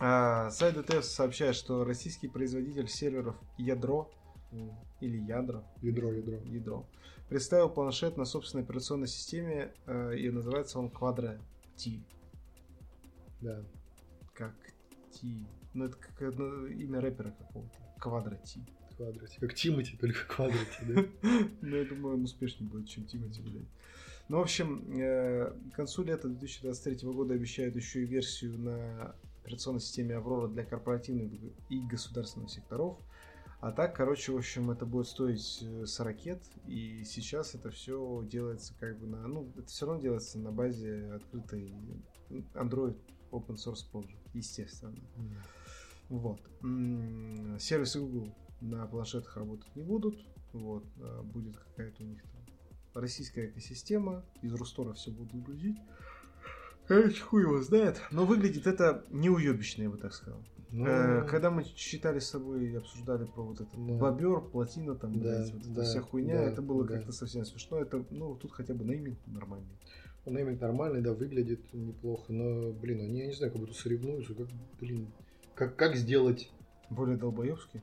А, 0.00 0.50
сайт 0.50 0.74
ДТФ 0.76 1.04
сообщает, 1.04 1.54
что 1.56 1.84
российский 1.84 2.28
производитель 2.28 2.88
серверов 2.88 3.36
Ядро 3.56 4.10
или 5.00 5.18
Ядро, 5.18 5.64
Ядро, 5.82 6.12
ядро. 6.12 6.38
ядро, 6.44 6.86
представил 7.28 7.68
планшет 7.68 8.16
на 8.16 8.24
собственной 8.24 8.64
операционной 8.64 9.08
системе, 9.08 9.74
э, 9.86 10.16
и 10.16 10.30
называется 10.30 10.78
он 10.78 10.88
Quadra 10.88 11.38
T. 11.76 12.00
Да. 13.40 13.62
Как 14.34 14.54
T. 15.12 15.46
Ну, 15.74 15.84
это 15.84 15.96
как 15.96 16.22
одно 16.22 16.66
имя 16.66 17.00
рэпера 17.00 17.30
какого-то. 17.32 17.76
Quadra 18.00 18.38
T. 18.42 18.60
Квадрате. 18.98 19.38
Как 19.38 19.54
Тимати, 19.54 19.96
только 19.96 20.26
квадрате, 20.26 20.82
да? 20.82 21.04
Ну, 21.62 21.76
я 21.76 21.84
думаю, 21.84 22.16
он 22.16 22.24
успешнее 22.24 22.68
будет, 22.68 22.88
чем 22.88 23.04
Тимати, 23.04 23.40
блядь. 23.40 23.68
Ну, 24.28 24.38
в 24.38 24.40
общем, 24.40 25.00
э, 25.00 25.52
к 25.72 25.76
концу 25.76 26.02
лета 26.02 26.28
2023 26.28 27.08
года 27.08 27.34
обещают 27.34 27.76
еще 27.76 28.02
и 28.02 28.06
версию 28.06 28.58
на 28.58 29.14
операционной 29.44 29.80
системе 29.80 30.16
Аврора 30.16 30.48
для 30.48 30.64
корпоративных 30.64 31.32
и 31.68 31.80
государственных 31.80 32.50
секторов. 32.50 32.98
А 33.60 33.70
так, 33.70 33.94
короче, 33.94 34.32
в 34.32 34.36
общем, 34.36 34.70
это 34.72 34.84
будет 34.84 35.06
стоить 35.06 35.60
э, 35.62 35.86
с 35.86 36.00
ракет, 36.00 36.42
и 36.66 37.04
сейчас 37.04 37.54
это 37.54 37.70
все 37.70 38.24
делается 38.28 38.74
как 38.80 38.98
бы 38.98 39.06
на... 39.06 39.28
Ну, 39.28 39.48
это 39.56 39.68
все 39.68 39.86
равно 39.86 40.02
делается 40.02 40.40
на 40.40 40.50
базе 40.50 41.12
открытой 41.14 41.72
Android 42.54 42.96
Open 43.30 43.54
Source 43.54 43.84
Project, 43.92 44.18
естественно. 44.34 44.96
Вот. 46.08 46.40
М, 46.62 47.58
Сервисы 47.60 48.00
Google 48.00 48.34
на 48.60 48.86
планшетах 48.86 49.36
работать 49.36 49.74
не 49.76 49.82
будут. 49.82 50.18
Вот. 50.52 50.84
а 51.00 51.22
Будет 51.22 51.56
какая-то 51.58 52.02
у 52.02 52.06
них 52.06 52.22
там 52.22 53.02
российская 53.02 53.46
экосистема. 53.48 54.24
Из 54.42 54.52
Рустора 54.54 54.92
все 54.94 55.10
будут 55.10 55.42
грузить. 55.44 55.78
Короче, 56.86 57.20
хуй 57.22 57.42
его 57.42 57.60
знает. 57.60 58.00
Но 58.10 58.24
выглядит 58.24 58.66
это 58.66 59.04
неуебищно, 59.10 59.82
я 59.82 59.90
бы 59.90 59.98
так 59.98 60.14
сказал. 60.14 60.42
Ну, 60.70 60.86
Э, 60.86 61.26
Когда 61.28 61.50
мы 61.50 61.64
читали 61.64 62.18
с 62.18 62.30
тобой 62.30 62.66
и 62.66 62.74
обсуждали 62.74 63.24
про 63.24 63.42
вот 63.42 63.60
этот 63.60 63.74
Да. 63.74 63.94
бобер, 63.94 64.40
плотина, 64.40 64.94
там, 64.94 65.14
Да, 65.14 65.20
блядь, 65.20 65.52
вот 65.52 65.62
эта 65.62 65.70
да, 65.70 65.82
вся 65.84 66.00
хуйня, 66.00 66.34
да, 66.36 66.42
это 66.44 66.62
было 66.62 66.84
да. 66.86 66.94
как-то 66.94 67.12
совсем 67.12 67.44
смешно. 67.44 67.78
Это, 67.78 68.04
ну, 68.10 68.36
тут 68.36 68.52
хотя 68.52 68.74
бы 68.74 68.84
нейминг 68.84 69.18
нормальный. 69.26 69.78
Нейминг 70.26 70.60
нормальный, 70.60 71.00
да, 71.00 71.14
выглядит 71.14 71.72
неплохо, 71.72 72.32
но, 72.32 72.72
блин, 72.72 73.00
они, 73.00 73.20
я 73.20 73.26
не 73.28 73.32
знаю, 73.32 73.52
как 73.52 73.60
будто 73.62 73.74
соревнуются, 73.74 74.34
как, 74.34 74.48
блин, 74.80 75.10
как, 75.54 75.76
как 75.76 75.96
сделать, 75.96 76.50
Более 76.90 77.16
долбоебский. 77.18 77.82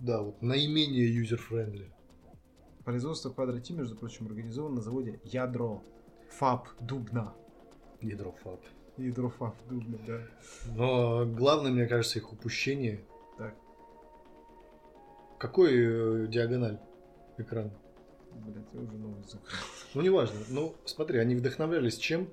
Да, 0.00 0.22
вот, 0.22 0.42
наименее 0.42 1.14
user-friendly. 1.14 1.90
Производство 2.84 3.30
Quadra 3.30 3.60
между 3.72 3.96
прочим, 3.96 4.26
организовано 4.26 4.76
на 4.76 4.80
заводе 4.82 5.20
Ядро. 5.24 5.82
ФАП 6.30 6.68
Дубна. 6.80 7.34
Ядро 8.00 8.32
фаб. 8.42 8.60
Ядро 8.96 9.28
ФАП 9.28 9.54
Дубна, 9.68 9.98
да. 10.06 10.20
Но 10.74 11.26
главное, 11.26 11.70
мне 11.70 11.86
кажется, 11.86 12.18
их 12.18 12.32
упущение. 12.32 13.04
Так, 13.36 13.54
Какой 15.38 15.72
э, 15.72 16.26
диагональ 16.28 16.78
экрана? 17.38 17.72
блядь, 18.32 18.64
я 18.72 18.80
уже 18.80 18.96
новость 18.96 19.30
закрыл. 19.30 19.58
Ну, 19.94 20.02
неважно. 20.02 20.38
Ну, 20.48 20.74
смотри, 20.84 21.18
они 21.18 21.34
вдохновлялись 21.34 21.98
чем? 21.98 22.28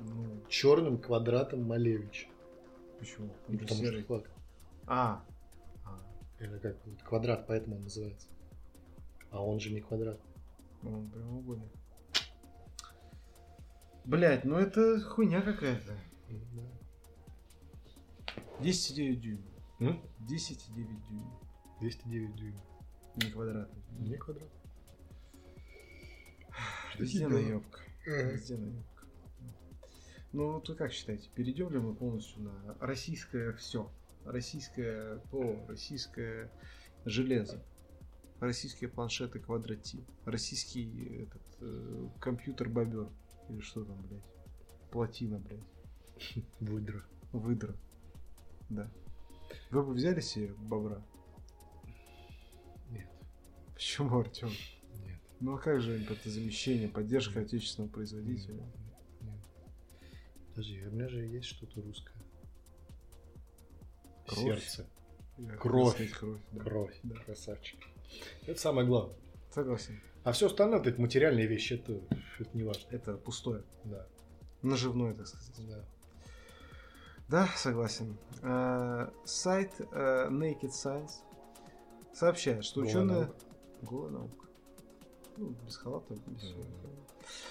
Ну, 0.00 0.42
Черным 0.48 0.98
квадратом 0.98 1.62
Малевич. 1.64 2.28
почему? 2.98 3.30
Он 3.48 3.58
потому 3.58 3.80
серый. 3.80 4.00
что 4.00 4.06
флаг. 4.06 4.30
А. 4.86 5.24
Это 6.44 6.58
как 6.58 6.76
квадрат, 7.04 7.46
поэтому 7.46 7.76
он 7.76 7.84
называется. 7.84 8.28
А 9.30 9.42
он 9.42 9.60
же 9.60 9.72
не 9.72 9.80
квадрат. 9.80 10.20
он 10.82 11.10
прямоугольник. 11.10 11.72
Блять, 14.04 14.44
ну 14.44 14.58
это 14.58 15.00
хуйня 15.00 15.40
какая-то. 15.40 15.98
10,9 18.60 19.16
дюйма. 19.16 19.42
М? 19.80 20.02
10,9 20.20 21.08
дюйма. 21.08 21.40
209 21.80 22.36
дюймов. 22.36 22.62
Не 23.16 23.30
квадратный. 23.30 23.82
Не 23.98 24.16
квадрат. 24.16 24.50
Везде 26.98 27.26
наебка. 27.26 27.80
Везде 28.06 28.56
наебка. 28.56 29.06
Ну, 30.32 30.60
вы 30.66 30.74
как 30.74 30.92
считаете, 30.92 31.30
перейдем 31.34 31.70
ли 31.70 31.78
мы 31.78 31.94
полностью 31.94 32.42
на 32.42 32.76
российское 32.80 33.52
все? 33.54 33.90
Российское 34.24 35.18
ПО, 35.30 35.64
российское 35.68 36.50
железо, 37.04 37.62
российские 38.40 38.90
планшеты 38.90 39.38
квадрати, 39.38 40.04
российский 40.24 41.24
этот, 41.24 41.42
э, 41.60 42.08
компьютер 42.20 42.68
бобер. 42.68 43.08
Или 43.50 43.60
что 43.60 43.84
там, 43.84 44.00
блядь? 44.06 44.24
Плотина, 44.90 45.38
блядь. 45.38 46.44
Выдра. 46.60 47.04
Выдра. 47.32 47.76
Да. 48.70 48.90
Вы 49.70 49.82
бы 49.82 49.92
взяли 49.92 50.20
себе 50.20 50.54
бобра? 50.54 51.04
Нет. 52.90 53.08
Почему, 53.74 54.18
Артем? 54.18 54.50
Нет. 55.04 55.20
Ну 55.40 55.54
а 55.54 55.58
как 55.58 55.80
же 55.80 55.98
импортозамещение, 55.98 56.88
поддержка 56.88 57.40
отечественного 57.40 57.90
производителя? 57.90 58.54
Нет. 58.54 58.74
Нет. 59.20 59.44
Подожди, 60.50 60.86
у 60.86 60.92
меня 60.92 61.08
же 61.08 61.20
есть 61.20 61.46
что-то 61.46 61.82
русское. 61.82 62.13
Кровь? 64.26 64.60
Сердце. 64.60 64.86
Я 65.38 65.56
Кровь. 65.56 65.94
сказать 65.94 66.12
кровь. 66.12 66.40
да. 66.52 66.62
Кровь. 66.64 66.98
Да. 67.02 67.14
Красавчик. 67.26 67.80
Это 68.46 68.60
самое 68.60 68.86
главное. 68.86 69.16
Согласен. 69.50 70.00
А 70.22 70.32
все 70.32 70.46
остальное, 70.46 70.80
это 70.80 71.00
материальные 71.00 71.46
вещи, 71.46 71.74
это, 71.74 72.00
это 72.38 72.50
не 72.56 72.62
важно. 72.62 72.86
Это 72.90 73.16
пустое. 73.16 73.62
Да. 73.84 74.06
Наживное, 74.62 75.14
так 75.14 75.26
сказать. 75.26 75.68
да. 75.68 75.84
Да, 77.28 77.48
согласен. 77.56 78.16
Э, 78.42 79.10
Сайт 79.24 79.72
э, 79.80 80.28
Naked 80.30 80.70
Science 80.70 81.12
сообщает, 82.12 82.64
что 82.64 82.80
ученые... 82.80 83.32
Голая 83.82 84.12
наука. 84.12 84.43
Ну, 85.36 85.54
без 85.66 85.76
халата. 85.76 86.14
без. 86.26 86.42
Мгм. 86.52 86.64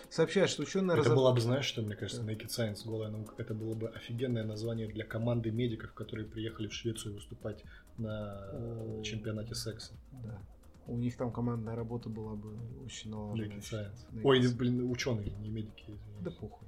Сообщает, 0.10 0.50
что 0.50 0.62
ученые 0.64 0.98
Это 1.00 1.10
разоб- 1.10 1.16
была 1.16 1.34
бы, 1.34 1.42
знаешь, 1.42 1.66
что, 1.66 1.82
мне 1.82 1.96
кажется. 1.96 2.22
Naked 2.24 2.48
Science, 2.48 2.86
голая 2.86 3.10
наука, 3.10 3.34
это 3.38 3.54
было 3.54 3.74
бы 3.74 3.90
офигенное 3.90 4.44
название 4.44 4.88
для 4.88 5.04
команды 5.06 5.52
медиков, 5.52 5.94
которые 5.94 6.28
приехали 6.28 6.68
в 6.68 6.74
Швецию 6.74 7.16
выступать 7.16 7.64
на 7.98 8.50
О. 8.54 9.02
чемпионате 9.04 9.56
секса. 9.56 9.94
Да. 10.24 10.40
У 10.86 10.98
них 10.98 11.16
там 11.18 11.32
командная 11.32 11.76
работа 11.76 12.10
была 12.10 12.36
бы 12.36 12.56
очень 12.86 13.10
налажена. 13.10 13.48
Naked 13.56 13.60
Science. 13.62 14.06
Naked 14.12 14.22
Ой, 14.24 14.54
блин, 14.54 14.92
ученые, 14.92 15.32
не 15.32 15.50
медики, 15.50 15.82
извиняюсь. 15.88 16.22
Да 16.24 16.32
похуй. 16.32 16.68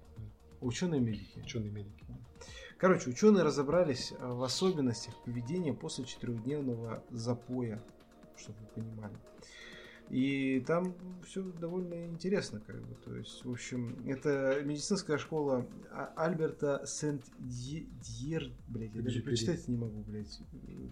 Ученые-медики. 0.62 1.40
Ученые 1.40 1.70
медики. 1.70 2.04
Короче, 2.78 3.10
ученые 3.10 3.44
разобрались 3.44 4.12
э, 4.12 4.26
в 4.26 4.44
особенностях 4.44 5.14
поведения 5.24 5.74
после 5.74 6.06
четырехдневного 6.06 7.04
запоя, 7.12 7.84
чтобы 8.38 8.58
вы 8.60 8.82
понимали. 8.82 9.16
И 10.10 10.64
там 10.68 10.94
все 11.26 11.42
довольно 11.42 12.06
интересно, 12.06 12.62
как 12.66 12.80
бы. 12.82 12.96
То 13.04 13.16
есть, 13.16 13.44
в 13.44 13.52
общем, 13.52 13.98
это 14.08 14.62
медицинская 14.64 15.18
школа 15.18 15.66
А- 15.92 16.14
Альберта 16.16 16.84
Сент-Дьер, 16.86 18.52
блядь, 18.68 18.94
я 18.94 19.02
даже 19.02 19.22
прочитать 19.22 19.68
не 19.68 19.78
могу, 19.78 20.02
блядь. 20.04 20.40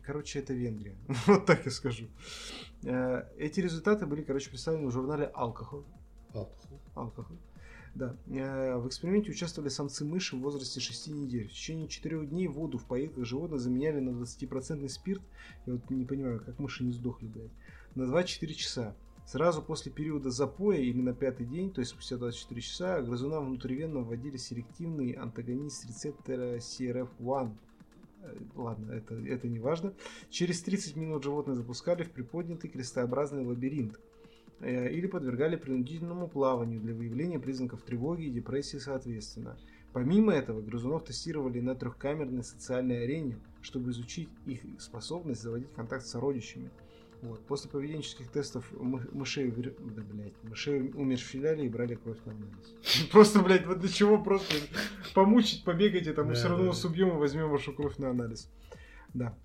Короче, 0.04 0.40
это 0.40 0.54
Венгрия. 0.54 0.96
Вот 1.28 1.46
так 1.46 1.64
я 1.66 1.72
скажу. 1.72 2.08
Э, 2.84 3.24
Эти 3.38 3.60
результаты 3.60 4.06
были, 4.08 4.24
короче, 4.24 4.50
представлены 4.50 4.88
в 4.88 4.92
журнале 4.92 5.32
Alcohol. 5.36 5.86
Алкоголь. 6.34 6.80
Алкоголь. 6.96 7.38
Да. 7.94 8.16
Э, 8.28 8.78
В 8.78 8.88
эксперименте 8.88 9.30
участвовали 9.30 9.70
самцы 9.70 10.04
мыши 10.06 10.36
в 10.36 10.40
возрасте 10.40 10.80
6 10.80 11.08
недель. 11.10 11.48
В 11.48 11.52
течение 11.52 11.88
4 11.88 12.26
дней 12.26 12.48
воду 12.48 12.80
в 12.80 12.86
поилках 12.86 13.26
животных 13.26 13.60
заменяли 13.60 14.00
на 14.00 14.10
20% 14.10 14.88
спирт. 14.90 15.22
Я 15.68 15.74
вот 15.74 15.88
не 15.92 16.06
понимаю, 16.06 16.42
как 16.44 16.58
мыши 16.58 16.84
не 16.84 16.92
сдохли, 16.94 17.28
блядь. 17.28 17.52
На 17.94 18.08
24 18.08 18.54
часа. 18.56 18.96
Сразу 19.26 19.62
после 19.62 19.92
периода 19.92 20.30
запоя, 20.30 20.80
именно 20.80 21.14
пятый 21.14 21.46
день, 21.46 21.72
то 21.72 21.80
есть 21.80 21.92
спустя 21.92 22.18
24 22.18 22.62
часа, 22.62 23.02
грызунам 23.02 23.46
внутривенно 23.46 24.00
вводили 24.00 24.38
селективный 24.38 25.12
антагонист 25.14 25.86
рецептора 25.86 26.58
CRF1. 26.58 27.56
Э, 28.24 28.36
Ладно, 28.56 28.92
это, 28.92 29.16
это 29.16 29.48
не 29.48 29.60
важно. 29.60 29.94
Через 30.30 30.62
30 30.62 30.98
минут 30.98 31.24
животное 31.24 31.56
запускали 31.56 32.04
в 32.04 32.12
приподнятый 32.12 32.70
крестообразный 32.70 33.46
лабиринт 33.46 34.00
э, 34.60 34.92
или 34.92 35.08
подвергали 35.08 35.56
принудительному 35.56 36.28
плаванию 36.28 36.82
для 36.82 36.94
выявления 36.94 37.40
признаков 37.40 37.82
тревоги 37.84 38.24
и 38.24 38.30
депрессии 38.30 38.78
соответственно. 38.78 39.58
Помимо 39.94 40.34
этого, 40.34 40.60
грызунов 40.60 41.06
тестировали 41.06 41.60
на 41.60 41.76
трехкамерной 41.76 42.44
социальной 42.44 43.04
арене, 43.04 43.38
чтобы 43.62 43.92
изучить 43.92 44.30
их 44.46 44.62
способность 44.80 45.42
заводить 45.42 45.72
контакт 45.74 46.06
с 46.06 46.10
сородичами. 46.10 46.72
Вот. 47.24 47.46
После 47.46 47.70
поведенческих 47.70 48.30
тестов 48.30 48.70
мы- 48.74 49.08
мышей, 49.14 49.50
да, 49.50 50.02
блядь, 50.02 50.34
мышей 50.44 50.92
умерщвляли 50.94 51.66
и 51.66 51.70
брали 51.70 51.96
кровь 51.96 52.18
на 52.26 52.34
анализ. 52.34 53.08
Просто, 53.12 53.40
блядь, 53.40 53.66
вот 53.66 53.80
для 53.80 53.88
чего 53.88 54.22
просто 54.22 54.56
помучить, 55.14 55.64
побегать, 55.64 56.06
это 56.06 56.26
мы 56.26 56.34
все 56.34 56.50
равно 56.50 56.74
да. 56.74 56.88
убьем 56.88 57.10
и 57.10 57.18
возьмем 57.18 57.50
вашу 57.50 57.72
кровь 57.72 57.98
на 57.98 58.10
анализ. 58.10 58.52
Да. 59.14 59.38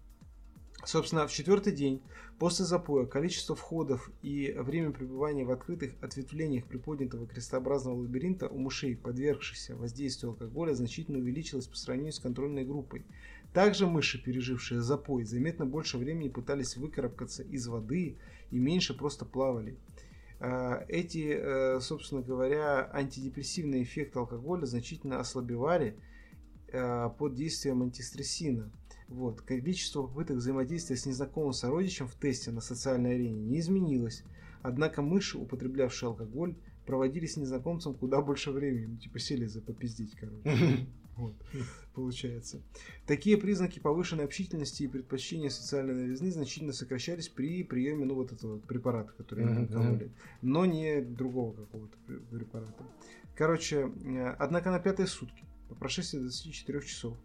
Собственно, 0.84 1.28
в 1.28 1.32
четвертый 1.32 1.72
день 1.72 2.02
после 2.40 2.64
запоя 2.64 3.06
количество 3.06 3.54
входов 3.54 4.10
и 4.22 4.54
время 4.58 4.90
пребывания 4.90 5.44
в 5.44 5.52
открытых 5.52 5.92
ответвлениях 6.00 6.66
приподнятого 6.66 7.26
крестообразного 7.26 7.96
лабиринта 7.96 8.48
у 8.48 8.58
мышей, 8.58 8.96
подвергшихся 8.96 9.76
воздействию 9.76 10.30
алкоголя, 10.30 10.74
значительно 10.74 11.18
увеличилось 11.18 11.68
по 11.68 11.76
сравнению 11.76 12.12
с 12.12 12.18
контрольной 12.18 12.64
группой. 12.64 13.04
Также 13.52 13.86
мыши, 13.86 14.22
пережившие 14.22 14.80
запой, 14.82 15.24
заметно 15.24 15.64
больше 15.66 15.98
времени 15.98 16.28
пытались 16.28 16.76
выкарабкаться 16.76 17.42
из 17.42 17.66
воды 17.66 18.18
и 18.50 18.58
меньше 18.58 18.96
просто 18.96 19.24
плавали. 19.24 19.78
А, 20.40 20.84
Эти, 20.88 21.34
э, 21.34 21.80
собственно 21.80 22.22
говоря, 22.22 22.88
антидепрессивные 22.92 23.82
эффекты 23.82 24.18
алкоголя 24.18 24.66
значительно 24.66 25.18
ослабевали 25.18 25.96
э, 26.68 27.10
под 27.18 27.34
действием 27.34 27.82
антистрессина. 27.82 28.70
Вот. 29.08 29.40
Количество 29.40 30.02
попыток 30.02 30.36
взаимодействия 30.36 30.96
с 30.96 31.06
незнакомым 31.06 31.54
сородичем 31.54 32.06
в 32.06 32.14
тесте 32.14 32.50
на 32.50 32.60
социальной 32.60 33.14
арене 33.14 33.40
не 33.40 33.58
изменилось. 33.58 34.22
Однако 34.62 35.02
мыши, 35.02 35.38
употреблявшие 35.38 36.08
алкоголь, 36.08 36.54
проводили 36.88 37.26
с 37.26 37.36
незнакомцем 37.36 37.92
куда 37.92 38.22
больше 38.22 38.50
времени. 38.50 38.86
Ну, 38.86 38.96
типа 38.96 39.18
сели 39.18 39.44
за 39.44 39.60
попиздить, 39.60 40.16
короче. 40.16 40.86
Вот, 41.18 41.34
получается. 41.94 42.62
Такие 43.04 43.36
признаки 43.36 43.80
повышенной 43.80 44.24
общительности 44.24 44.84
и 44.84 44.86
предпочтения 44.86 45.50
социальной 45.50 45.92
новизны 45.94 46.30
значительно 46.30 46.72
сокращались 46.72 47.28
при 47.28 47.64
приеме, 47.64 48.04
ну, 48.04 48.14
вот 48.14 48.32
этого 48.32 48.60
препарата, 48.60 49.12
который 49.18 49.44
Мгм, 49.44 49.66
кололи, 49.66 50.12
но 50.42 50.64
не 50.64 51.00
другого 51.00 51.54
какого-то 51.54 51.96
пре- 52.06 52.20
препарата. 52.30 52.84
Короче, 53.34 53.90
э, 54.04 54.36
однако 54.38 54.70
на 54.70 54.78
пятые 54.78 55.08
сутки, 55.08 55.44
по 55.68 55.74
прошествии 55.74 56.20
24 56.20 56.80
часов, 56.82 57.16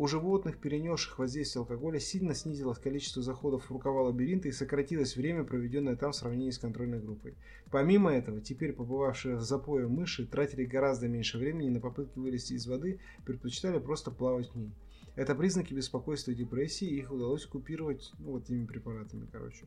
у 0.00 0.06
животных, 0.06 0.56
перенесших 0.56 1.18
воздействие 1.18 1.60
алкоголя, 1.60 2.00
сильно 2.00 2.34
снизилось 2.34 2.78
количество 2.78 3.22
заходов 3.22 3.66
в 3.66 3.70
рукава 3.70 4.00
лабиринта 4.04 4.48
и 4.48 4.50
сократилось 4.50 5.14
время, 5.14 5.44
проведенное 5.44 5.94
там 5.94 6.12
в 6.12 6.16
сравнении 6.16 6.50
с 6.50 6.58
контрольной 6.58 7.00
группой. 7.00 7.34
Помимо 7.70 8.10
этого, 8.10 8.40
теперь 8.40 8.72
побывавшие 8.72 9.36
в 9.36 9.42
запое 9.42 9.88
мыши 9.88 10.26
тратили 10.26 10.64
гораздо 10.64 11.06
меньше 11.06 11.36
времени 11.36 11.68
на 11.68 11.80
попытки 11.80 12.18
вылезти 12.18 12.54
из 12.54 12.66
воды, 12.66 12.98
предпочитали 13.26 13.78
просто 13.78 14.10
плавать 14.10 14.48
в 14.48 14.54
ней. 14.56 14.72
Это 15.16 15.34
признаки 15.34 15.74
беспокойства 15.74 16.30
и 16.30 16.34
депрессии, 16.34 16.88
и 16.88 17.00
их 17.00 17.12
удалось 17.12 17.44
купировать 17.44 18.10
ну, 18.18 18.30
вот 18.30 18.44
этими 18.44 18.64
препаратами, 18.64 19.28
короче. 19.30 19.66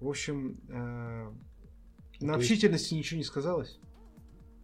В 0.00 0.08
общем, 0.08 0.58
э, 0.70 0.72
на 0.72 1.32
есть- 2.20 2.34
общительности 2.36 2.94
ничего 2.94 3.18
не 3.18 3.24
сказалось. 3.24 3.78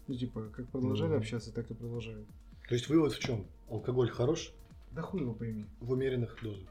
Ну, 0.06 0.14
типа, 0.14 0.48
как 0.56 0.70
продолжали 0.70 1.10
Мгм. 1.10 1.18
общаться, 1.18 1.52
так 1.52 1.70
и 1.70 1.74
продолжают. 1.74 2.26
То 2.66 2.74
есть 2.74 2.88
вывод 2.88 3.12
в 3.12 3.18
чем? 3.18 3.46
Алкоголь 3.68 4.08
хорош 4.08 4.54
Да 4.96 5.02
хуй 5.02 5.20
его 5.20 5.34
пойми. 5.34 5.66
в 5.80 5.92
умеренных 5.92 6.38
дозах. 6.42 6.66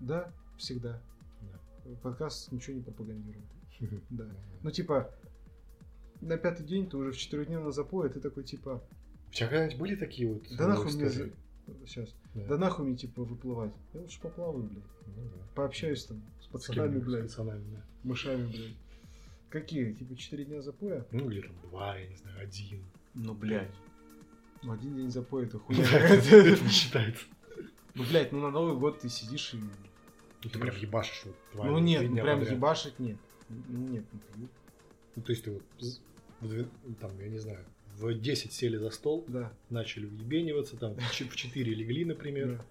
Да, 0.00 0.32
всегда. 0.56 1.00
Да. 1.40 1.94
Подкаст 2.02 2.50
ничего 2.50 2.76
не 2.76 2.82
пропагандирует. 2.82 3.46
Да. 4.10 4.26
Ну, 4.64 4.70
типа, 4.72 5.14
на 6.20 6.36
пятый 6.36 6.66
день 6.66 6.90
ты 6.90 6.96
уже 6.96 7.12
в 7.12 7.16
четырехдневном 7.16 7.70
запое, 7.70 8.08
ты 8.08 8.18
такой, 8.18 8.42
типа, 8.42 8.82
У 9.28 9.32
тебя 9.32 9.48
когда-нибудь 9.48 9.78
были 9.78 9.94
такие 9.94 10.32
вот 10.32 10.42
да 10.56 10.66
нахуй 10.66 10.92
мне... 10.92 11.08
Сейчас. 11.86 12.16
Да. 12.34 12.46
Да 12.46 12.58
нахуй 12.58 12.84
мне, 12.84 12.96
типа, 12.96 13.22
выплывать. 13.22 13.72
Я 13.94 14.00
лучше 14.00 14.20
поплаваю, 14.20 14.64
блядь. 14.64 14.82
Ну 15.06 15.22
да. 15.28 15.46
Пообщаюсь 15.54 16.04
там 16.04 16.20
с 16.40 16.46
пацанами, 16.46 16.88
кем-нибудь, 16.88 17.04
с 17.04 17.06
блядь, 17.06 17.22
пацанами, 17.24 17.74
да. 17.74 17.84
мышами, 18.02 18.46
блядь. 18.46 18.76
Какие? 19.50 19.92
Типа, 19.92 20.16
четыре 20.16 20.46
дня 20.46 20.62
запоя? 20.62 21.06
Ну 21.12 21.30
или 21.30 21.42
там 21.42 21.54
два, 21.62 21.96
я 21.96 22.08
не 22.08 22.16
знаю, 22.16 22.40
один. 22.40 22.82
Ну, 23.14 23.34
Ну, 24.64 24.72
один 24.72 24.96
день 24.96 25.10
запоя, 25.10 25.46
это 25.46 25.58
хуйня. 25.60 25.84
Это 25.84 26.64
не 26.64 26.70
считается. 26.70 27.26
Ну, 27.94 28.04
блядь, 28.04 28.32
ну 28.32 28.40
на 28.40 28.50
Новый 28.50 28.76
год 28.76 29.00
ты 29.00 29.08
сидишь 29.08 29.54
и... 29.54 29.58
Ну 29.58 30.50
ты 30.50 30.58
прям 30.58 30.76
ебашишь 30.76 31.22
вот 31.24 31.34
два 31.52 31.64
Ну 31.66 31.78
нет, 31.78 32.08
ну 32.08 32.14
прям 32.22 32.38
подряд. 32.38 32.56
ебашить 32.56 32.98
нет. 32.98 33.16
Ну, 33.48 33.78
Нет, 33.88 34.04
не 34.12 34.18
пью. 34.20 34.48
Ну 35.16 35.22
то 35.22 35.32
есть 35.32 35.44
ты 35.44 35.50
вот 35.52 35.62
в 36.40 36.94
там, 37.00 37.18
я 37.18 37.28
не 37.28 37.38
знаю, 37.38 37.64
в 37.96 38.14
10 38.14 38.52
сели 38.52 38.76
за 38.76 38.90
стол, 38.90 39.24
Да. 39.26 39.52
начали 39.70 40.06
уебениваться, 40.06 40.76
там 40.76 40.94
в 40.94 41.12
ч- 41.12 41.24
в 41.24 41.34
4 41.34 41.74
легли, 41.74 42.04
например, 42.04 42.58
да. 42.58 42.64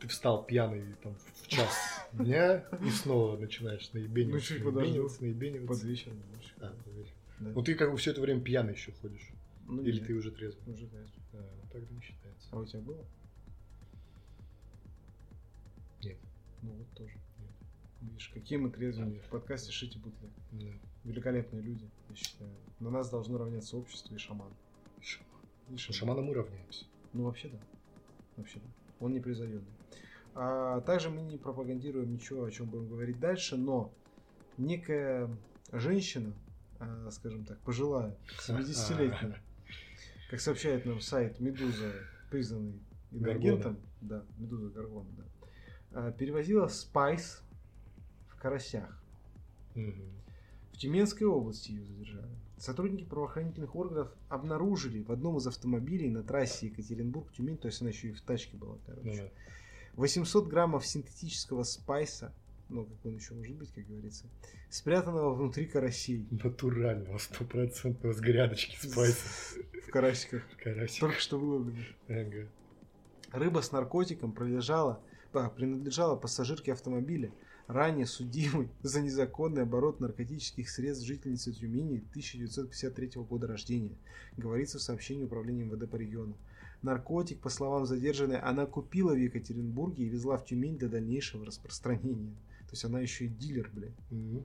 ты 0.00 0.06
встал 0.08 0.44
пьяный 0.44 0.94
там 1.02 1.16
в 1.42 1.48
час 1.48 1.74
дня 2.12 2.64
и 2.84 2.90
снова 2.90 3.36
начинаешь 3.36 3.90
Ну, 3.92 4.00
наебениваться, 4.00 4.54
подожду. 4.56 4.78
наебениваться, 4.80 5.22
наебениваться. 5.24 5.80
Под 5.80 5.82
вечер. 5.90 6.12
А, 6.60 6.68
под 6.84 6.92
вечер. 6.94 7.12
Да. 7.40 7.50
Ну 7.50 7.62
ты 7.62 7.74
как 7.74 7.90
бы 7.90 7.96
все 7.96 8.12
это 8.12 8.20
время 8.20 8.40
пьяный 8.42 8.74
еще 8.74 8.92
ходишь. 8.92 9.28
Ну, 9.66 9.82
Или 9.82 9.98
нет, 9.98 10.06
ты 10.06 10.14
уже 10.14 10.30
трезвый? 10.30 10.72
уже 10.72 10.86
знаешь. 10.86 11.08
А, 11.32 11.38
ну 11.38 11.68
тогда 11.72 11.92
не 11.92 12.00
считается. 12.02 12.48
А 12.52 12.58
у 12.60 12.64
тебя 12.64 12.80
было? 12.80 13.04
Ну 16.62 16.72
вот 16.72 16.88
тоже. 16.94 17.18
Видишь, 18.00 18.30
какие 18.32 18.58
мы 18.58 18.70
трезвые. 18.70 19.20
В 19.20 19.28
подкасте 19.28 19.72
Шити 19.72 19.98
Бутле. 19.98 20.28
Да. 20.52 20.66
Великолепные 21.04 21.62
люди, 21.62 21.88
я 22.10 22.16
считаю. 22.16 22.50
На 22.78 22.90
нас 22.90 23.10
должно 23.10 23.38
равняться 23.38 23.76
общество 23.76 24.14
и 24.14 24.18
шаман. 24.18 24.52
Шаман. 25.00 25.42
И 25.70 25.76
шаман. 25.76 25.94
шаманом 25.94 26.24
мы 26.26 26.34
равняемся. 26.34 26.84
Ну 27.12 27.24
вообще 27.24 27.48
да. 27.48 27.58
Вообще 28.36 28.58
да. 28.58 28.66
Он 29.00 29.12
непревзойденный. 29.12 29.64
А 30.34 30.82
также 30.82 31.08
мы 31.08 31.22
не 31.22 31.38
пропагандируем 31.38 32.12
ничего, 32.12 32.44
о 32.44 32.50
чем 32.50 32.66
будем 32.66 32.88
говорить 32.88 33.18
дальше, 33.18 33.56
но 33.56 33.90
некая 34.58 35.30
женщина, 35.72 36.34
а, 36.78 37.10
скажем 37.10 37.44
так, 37.46 37.58
пожилая, 37.60 38.14
70-летняя, 38.46 39.40
как 40.30 40.40
сообщает 40.40 40.84
нам 40.84 41.00
сайт 41.00 41.40
Медуза, 41.40 41.90
признанный 42.30 42.78
иноагентом, 43.12 43.78
да, 44.02 44.24
Медуза 44.36 44.68
Гаргона, 44.68 45.08
да, 45.16 45.24
перевозила 46.18 46.68
спайс 46.68 47.42
в 48.28 48.36
карасях. 48.36 49.02
В 49.74 50.76
Тюменской 50.78 51.26
области 51.26 51.70
ее 51.70 51.84
задержали. 51.84 52.30
Сотрудники 52.58 53.04
правоохранительных 53.04 53.76
органов 53.76 54.08
обнаружили 54.28 55.02
в 55.02 55.12
одном 55.12 55.36
из 55.36 55.46
автомобилей 55.46 56.10
на 56.10 56.22
трассе 56.22 56.66
Екатеринбург-Тюмень, 56.68 57.58
то 57.58 57.68
есть 57.68 57.80
она 57.80 57.90
еще 57.90 58.08
и 58.08 58.12
в 58.12 58.20
тачке 58.22 58.56
была, 58.56 58.78
короче, 58.86 59.30
800 59.94 60.48
граммов 60.48 60.86
синтетического 60.86 61.62
спайса, 61.64 62.34
ну, 62.68 62.84
как 62.84 63.06
он 63.06 63.14
еще 63.16 63.34
может 63.34 63.54
быть, 63.56 63.72
как 63.72 63.86
говорится, 63.86 64.26
спрятанного 64.70 65.34
внутри 65.34 65.66
карасей. 65.66 66.26
Натурального, 66.30 67.18
стопроцентного 67.18 68.12
с 68.12 68.20
грядочки 68.20 68.76
спайса. 68.76 69.60
В 69.86 69.90
карасиках. 69.90 70.42
В 70.50 70.56
карасиках. 70.62 71.00
Только 71.00 71.20
что 71.20 71.38
выловлены. 71.38 71.86
Ага. 72.08 72.48
Рыба 73.32 73.60
с 73.60 73.70
наркотиком 73.70 74.32
пролежала, 74.32 75.00
принадлежала 75.48 76.16
пассажирке 76.16 76.72
автомобиля, 76.72 77.32
ранее 77.66 78.06
судимой 78.06 78.68
за 78.82 79.00
незаконный 79.00 79.62
оборот 79.62 80.00
наркотических 80.00 80.68
средств 80.68 81.06
жительницы 81.06 81.52
Тюмени 81.52 81.98
1953 82.10 83.22
года 83.22 83.46
рождения, 83.46 83.96
говорится 84.36 84.78
в 84.78 84.82
сообщении 84.82 85.24
управления 85.24 85.64
МВД 85.64 85.90
по 85.90 85.96
региону. 85.96 86.36
Наркотик, 86.82 87.40
по 87.40 87.48
словам 87.48 87.86
задержанной, 87.86 88.38
она 88.38 88.66
купила 88.66 89.12
в 89.12 89.18
Екатеринбурге 89.18 90.04
и 90.04 90.08
везла 90.08 90.36
в 90.36 90.44
Тюмень 90.44 90.78
для 90.78 90.88
дальнейшего 90.88 91.44
распространения. 91.44 92.36
То 92.66 92.72
есть 92.72 92.84
она 92.84 93.00
еще 93.00 93.26
и 93.26 93.28
дилер, 93.28 93.70
блядь. 93.72 94.10
Мгм. 94.10 94.44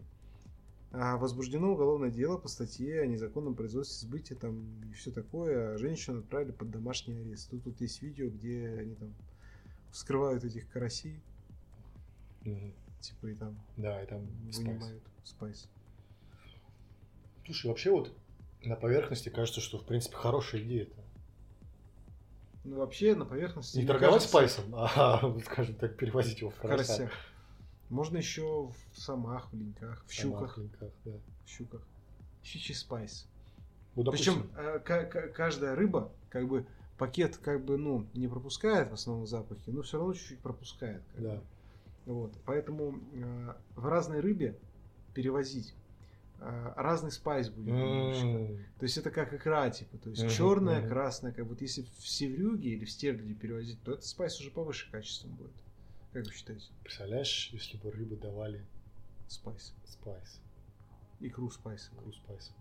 А 0.94 1.18
возбуждено 1.18 1.72
уголовное 1.72 2.10
дело 2.10 2.38
по 2.38 2.50
статье 2.50 3.02
о 3.02 3.08
незаконном 3.08 3.56
производстве, 3.56 4.08
сбытии 4.08 4.34
там 4.34 4.66
и 4.89 4.94
все 4.94 5.12
такое. 5.12 5.74
А 5.74 5.78
женщину 5.78 6.20
отправили 6.20 6.52
под 6.52 6.70
домашний 6.70 7.16
арест. 7.16 7.50
Тут, 7.50 7.64
тут 7.64 7.82
есть 7.82 8.02
видео, 8.02 8.30
где 8.30 8.78
они 8.80 8.96
там 8.96 9.14
вскрывают 9.92 10.44
этих 10.44 10.70
карасей, 10.70 11.22
Мгм. 12.44 12.74
типа 13.00 13.28
и 13.28 13.36
там 13.36 13.58
Да, 13.78 14.02
и 14.02 14.06
там 14.08 14.26
вынимают 14.52 15.04
спайс. 15.24 15.68
Слушай, 17.46 17.68
вообще 17.68 17.92
вот 17.92 18.16
на 18.64 18.76
поверхности 18.76 19.30
кажется, 19.30 19.62
что 19.62 19.78
в 19.78 19.86
принципе 19.86 20.16
хорошая 20.16 20.62
идея 20.62 20.84
это. 20.84 20.96
Ну 22.64 22.78
вообще 22.78 23.16
на 23.16 23.26
поверхности. 23.26 23.78
Не 23.80 23.86
торговать 23.88 24.22
кажется, 24.24 24.30
спайсом, 24.30 24.76
а, 24.76 25.39
скажем 25.46 25.76
так, 25.76 25.98
перевозить 25.98 26.39
его 26.42 26.52
в 26.52 26.56
карасях. 26.56 26.98
карасях. 26.98 27.12
Можно 27.89 28.18
еще 28.18 28.68
в 28.68 28.76
самах, 29.00 29.52
в 29.52 29.56
линьках, 29.58 30.06
в 30.08 30.12
щуках, 30.12 30.54
Самохлинках, 30.54 30.92
да. 31.04 31.12
в 31.46 31.50
щуках. 31.50 31.82
Щучий 32.44 32.74
спайс. 32.76 33.28
Ну, 33.96 34.04
допустим, 34.04 34.44
Причем 34.44 34.58
э, 34.58 34.80
ка- 34.80 35.06
ка- 35.06 35.28
каждая 35.28 35.76
рыба, 35.76 36.12
как 36.30 36.48
бы 36.48 36.66
пакет, 37.02 37.38
как 37.38 37.66
бы, 37.66 37.78
ну, 37.80 38.08
не 38.14 38.28
пропускает 38.28 38.91
в 38.91 38.93
основном 38.93 39.26
запахи, 39.26 39.72
но 39.72 39.82
все 39.82 39.97
равно 39.97 40.14
чуть-чуть 40.14 40.39
пропускает. 40.39 41.02
как 41.14 41.22
бы. 41.22 41.28
да. 41.30 41.41
Вот. 42.06 42.38
Поэтому 42.45 42.99
э, 43.14 43.56
в 43.76 43.88
разной 43.88 44.20
рыбе 44.20 44.56
перевозить 45.16 45.74
э, 46.39 46.74
разный 46.76 47.12
спайс 47.12 47.49
будет. 47.49 47.70
М, 47.74 48.60
То 48.78 48.84
есть 48.84 48.97
это 48.97 49.10
как 49.10 49.34
икра, 49.34 49.72
типа. 49.72 49.97
То 49.97 50.12
есть 50.12 50.22
Мгм, 50.22 50.32
черная, 50.32 50.80
мгм. 50.82 50.89
красная. 50.89 51.32
Как 51.32 51.47
вот 51.47 51.60
если 51.62 51.82
в 51.97 52.08
севрюге 52.08 52.70
или 52.70 52.86
в 52.86 52.91
стерляде 52.91 53.34
перевозить, 53.34 53.82
то 53.82 53.93
этот 53.93 54.06
спайс 54.06 54.39
уже 54.39 54.52
повыше 54.52 54.91
качеством 54.91 55.32
будет. 55.32 55.54
Как 56.14 56.24
вы 56.28 56.32
считаете? 56.32 56.68
Представляешь, 56.84 57.49
если 57.52 57.78
бы 57.78 57.89
рыбы 57.89 58.16
давали 58.16 58.64
Спайс. 59.28 59.74
спайс, 59.86 60.39
Икру 61.20 61.49
спайс. 61.49 61.89
икру 61.95 62.12
спайса. 62.14 62.52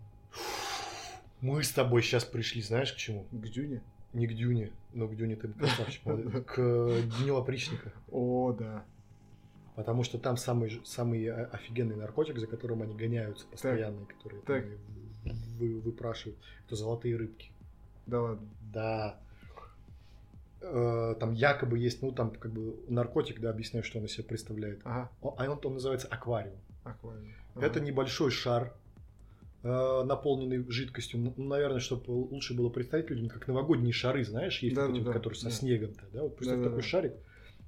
Мы 1.41 1.63
с 1.63 1.71
тобой 1.71 2.01
сейчас 2.01 2.25
пришли, 2.25 2.61
знаешь, 2.63 2.91
к 2.93 2.95
чему? 2.97 3.25
К 3.31 3.47
дюне? 3.47 3.83
Не 4.13 4.27
к 4.27 4.33
Дюне, 4.33 4.71
но 4.93 5.07
к 5.07 5.15
Дюне 5.15 5.35
ты 5.35 5.47
красавчик, 5.47 6.03
к 6.45 7.01
Дню 7.19 7.37
опричника. 7.37 7.93
О, 8.11 8.51
да. 8.51 8.83
Потому 9.75 10.03
что 10.03 10.17
там 10.19 10.35
самый, 10.37 10.81
самый 10.85 11.31
офигенный 11.31 11.95
наркотик, 11.95 12.37
за 12.37 12.47
которым 12.47 12.81
они 12.81 12.93
гоняются 12.93 13.47
постоянно, 13.47 14.05
которые 14.05 14.41
так. 14.41 14.65
там 15.23 15.35
вы- 15.57 15.79
выпрашивают, 15.79 16.37
это 16.67 16.75
золотые 16.75 17.15
рыбки. 17.15 17.51
Да 18.05 18.21
ладно. 18.21 18.49
Да. 18.73 19.17
Э, 20.61 21.15
Там 21.19 21.31
якобы 21.33 21.79
есть, 21.79 22.01
ну 22.01 22.11
там 22.11 22.31
как 22.31 22.51
бы 22.51 22.75
наркотик, 22.89 23.39
да, 23.39 23.49
объясняю, 23.49 23.83
что 23.83 23.97
он 23.99 24.05
из 24.05 24.11
себя 24.11 24.25
представляет. 24.25 24.81
Ага. 24.83 25.09
А 25.21 25.49
он, 25.49 25.59
он 25.63 25.73
называется 25.73 26.07
аквариум. 26.07 26.57
Аквариум. 26.83 27.27
Это 27.55 27.79
Ага. 27.79 27.79
небольшой 27.79 28.29
шар, 28.31 28.73
наполненный 29.63 30.65
жидкостью. 30.71 31.19
Ну, 31.19 31.43
наверное, 31.43 31.79
чтобы 31.79 32.09
лучше 32.11 32.53
было 32.55 32.69
представить 32.69 33.09
людям, 33.09 33.29
как 33.29 33.47
новогодние 33.47 33.93
шары, 33.93 34.23
знаешь, 34.23 34.59
есть 34.63 34.75
Да, 34.75 34.87
вот 34.87 34.95
эти, 34.95 35.03
да, 35.03 35.13
которые 35.13 35.37
со 35.37 35.45
да. 35.45 35.51
снегом-то, 35.51 36.03
да? 36.13 36.23
Вот 36.23 36.35
представь 36.35 36.59
Да, 36.59 36.65
такой 36.65 36.81
да. 36.81 36.87
шарик, 36.87 37.13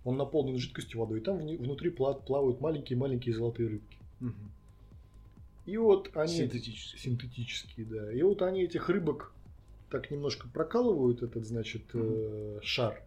он 0.04 0.18
наполнен 0.18 0.58
жидкостью 0.58 1.00
водой, 1.00 1.20
и 1.20 1.22
там 1.22 1.38
внутри 1.38 1.92
пла- 1.92 2.24
плавают 2.26 2.62
маленькие-маленькие 2.62 3.36
золотые 3.36 3.70
рыбки. 3.70 3.98
Мгм. 4.20 4.52
И 5.66 5.78
вот 5.78 6.10
они... 6.16 6.34
Синтетический. 6.34 7.00
Синтетические, 7.00 7.86
да. 7.86 8.12
И 8.12 8.22
вот 8.24 8.42
они 8.42 8.64
этих 8.64 8.90
рыбок 8.90 9.34
так 9.90 10.10
немножко 10.10 10.48
прокалывают, 10.48 11.22
этот, 11.22 11.46
значит, 11.46 11.84
э, 11.94 12.60
шар, 12.64 13.02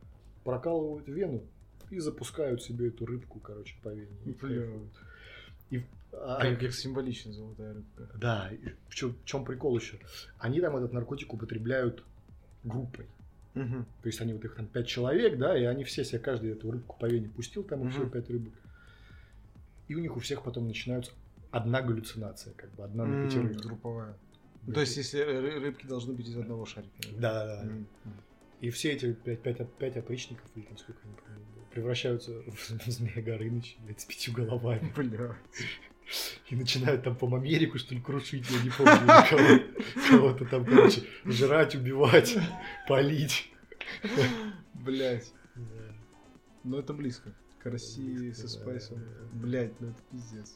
прокалывают 0.45 1.09
вену 1.09 1.43
и 1.91 1.99
запускают 1.99 2.63
себе 2.63 2.89
эту 2.89 3.05
рыбку, 3.05 3.41
короче, 3.41 3.75
по 3.83 3.89
вене. 3.89 4.09
И. 4.25 5.77
И, 5.77 5.83
а, 6.13 6.41
Как, 6.41 6.61
как 6.61 6.73
символично 6.73 7.33
золотая 7.33 7.75
рыбка. 7.75 8.09
Да, 8.17 8.51
и 8.53 8.71
в 8.89 8.95
чем, 9.25 9.45
прикол 9.45 9.77
еще? 9.79 9.99
Они 10.39 10.61
там 10.61 10.77
этот 10.77 10.93
наркотик 10.93 11.33
употребляют 11.35 12.05
группой. 12.65 13.07
Мгм. 13.55 13.87
То 14.03 14.07
есть 14.09 14.21
они 14.21 14.33
вот 14.35 14.45
их 14.45 14.55
там 14.55 14.67
пять 14.67 14.87
человек, 14.87 15.39
да, 15.39 15.57
и 15.59 15.65
они 15.65 15.85
все 15.85 16.05
себе 16.05 16.19
каждый 16.19 16.53
эту 16.53 16.71
рыбку 16.71 16.97
по 16.99 17.07
вене 17.07 17.29
пустил, 17.29 17.63
там 17.65 17.81
Мгм. 17.81 17.89
еще 17.89 18.07
пять 18.09 18.29
рыбок. 18.31 18.53
И 19.89 19.95
у 19.95 19.99
них 20.01 20.17
у 20.17 20.21
всех 20.21 20.43
потом 20.43 20.67
начинается 20.67 21.13
одна 21.51 21.81
галлюцинация, 21.81 22.53
как 22.55 22.71
бы 22.75 22.85
одна 22.85 23.07
на 23.07 23.27
пятерых. 23.27 23.57
Групповая. 23.63 24.17
Ну, 24.67 24.73
То 24.75 24.81
есть, 24.81 24.97
если 24.97 25.21
ры- 25.21 25.61
рыбки 25.61 25.87
должны 25.87 26.13
быть 26.13 26.29
из 26.29 26.37
одного 26.37 26.67
шарика. 26.67 26.93
Да, 27.19 27.47
да, 27.47 27.63
да. 27.63 27.71
М. 27.71 27.87
И 28.61 28.71
все 28.71 28.93
эти 28.93 29.13
пять, 29.13 29.41
пять, 29.43 29.73
пять 29.75 29.97
опричников, 29.97 30.45
или 30.57 30.65
там 30.65 30.77
сколько 30.77 31.01
они 31.05 31.45
превращаются 31.71 32.33
в 32.47 32.87
Змея 32.91 33.23
Горыныч, 33.23 33.77
блядь, 33.85 34.01
с 34.01 34.05
пятью 34.07 34.35
головами. 34.35 34.93
Бля. 34.97 35.37
И 36.51 36.57
начинают 36.57 37.03
там, 37.03 37.17
по 37.17 37.27
Америку, 37.37 37.79
что 37.79 37.95
ли, 37.95 38.01
крушить, 38.01 38.47
я 38.51 38.63
не 38.63 38.71
помню, 38.71 39.63
кого-то 40.09 40.45
там, 40.45 40.65
короче, 40.65 41.03
жрать, 41.25 41.75
убивать, 41.75 42.37
полить. 42.89 43.51
Блять. 44.75 45.33
Ну 46.65 46.79
это 46.79 46.93
близко. 46.93 47.33
К 47.61 47.67
России 47.67 48.31
со 48.33 48.49
спайсом. 48.49 49.03
Блять, 49.33 49.81
ну 49.81 49.89
это 49.91 50.03
пиздец. 50.11 50.55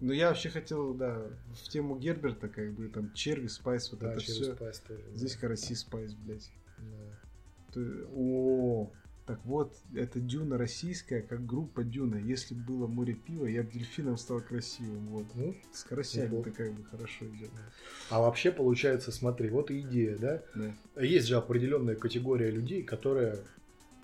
Ну 0.00 0.12
я 0.12 0.28
вообще 0.28 0.48
хотел, 0.50 0.94
да, 0.94 1.26
в 1.52 1.68
тему 1.68 1.98
Герберта, 1.98 2.48
как 2.48 2.72
бы 2.72 2.88
там 2.88 3.12
черви, 3.14 3.48
спайс, 3.48 3.90
вот 3.90 4.00
Да, 4.00 4.12
это 4.12 4.20
все. 4.20 4.54
тоже. 4.54 4.80
да. 4.88 4.94
Здесь 5.14 5.36
караси, 5.36 5.74
спайс, 5.74 6.14
блять. 6.14 6.50
Да. 7.74 7.80
О, 8.14 8.92
так 9.28 9.44
вот, 9.44 9.76
это 9.94 10.18
Дюна 10.20 10.56
российская, 10.56 11.20
как 11.20 11.44
группа 11.44 11.84
Дюна. 11.84 12.16
Если 12.16 12.54
бы 12.54 12.62
было 12.62 12.86
море 12.86 13.12
пива, 13.14 13.44
я 13.44 13.62
бы 13.62 13.70
дельфином 13.70 14.16
стал 14.16 14.40
красивым. 14.40 15.06
Вот. 15.08 15.26
Ну, 15.34 15.54
С 15.70 15.84
карасями 15.84 16.24
Неплохо. 16.24 16.50
такая 16.50 16.72
бы 16.72 16.82
хорошо 16.84 17.26
идет. 17.26 17.50
А 18.08 18.20
вообще 18.20 18.50
получается, 18.50 19.12
смотри, 19.12 19.50
вот 19.50 19.70
и 19.70 19.80
идея, 19.82 20.16
да? 20.16 20.42
Да. 20.54 21.02
Есть 21.02 21.26
же 21.28 21.36
определенная 21.36 21.94
категория 21.94 22.50
людей, 22.50 22.82
которая, 22.82 23.38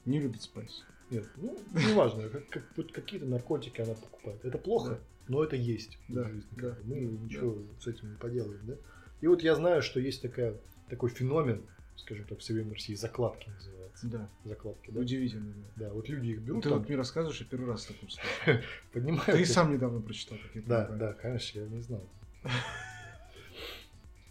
Не 0.05 0.21
любит 0.21 0.43
спайс. 0.43 0.85
нет, 1.11 1.25
ну, 1.37 1.57
неважно, 1.73 2.29
как, 2.29 2.47
как- 2.51 2.73
вот 2.77 2.93
какие-то 2.93 3.25
наркотики 3.27 3.81
она 3.81 3.95
покупает. 3.95 4.45
Это 4.45 4.59
плохо, 4.59 4.91
Да. 4.91 5.01
но 5.29 5.43
это 5.43 5.57
есть 5.57 5.97
Да, 6.09 6.25
жизни. 6.29 6.45
да, 6.53 6.71
как. 6.71 6.85
Мы 6.85 6.97
да, 7.01 7.25
ничего 7.25 7.59
с 7.81 7.87
этим 7.87 8.11
не 8.11 8.17
поделаем, 8.19 8.61
да? 8.67 8.75
И 9.23 9.27
вот 9.27 9.43
я 9.43 9.55
знаю, 9.57 9.81
что 9.81 10.01
есть 10.01 10.21
такая, 10.21 10.55
такой 10.91 11.09
феномен, 11.09 11.63
скажем 11.97 12.27
так, 12.27 12.39
в 12.39 12.43
современной 12.43 12.75
России, 12.75 12.95
закладки 12.95 13.49
называется. 13.49 14.07
Да. 14.09 14.29
Закладки, 14.45 14.91
да? 14.91 15.01
Удивительно. 15.01 15.53
да. 15.77 15.87
Да, 15.87 15.93
вот 15.93 16.09
люди 16.09 16.31
их 16.31 16.41
берут, 16.41 16.63
Ты 16.65 16.69
там, 16.69 16.79
вот 16.79 16.89
мне 16.89 16.97
рассказываешь, 16.97 17.41
я 17.41 17.47
первый 17.47 17.67
раз 17.71 17.85
о 17.87 17.93
таком 17.93 18.09
слышу. 18.11 18.29
поднимают. 18.93 19.25
Ты 19.27 19.45
сам 19.47 19.73
недавно 19.73 20.01
прочитал, 20.01 20.39
как 20.39 20.55
я 20.55 20.63
Да, 20.63 20.85
понимаю. 20.85 20.99
да, 21.01 21.13
конечно, 21.15 21.61
я 21.61 21.67
не 21.69 21.81
знал. 21.81 22.03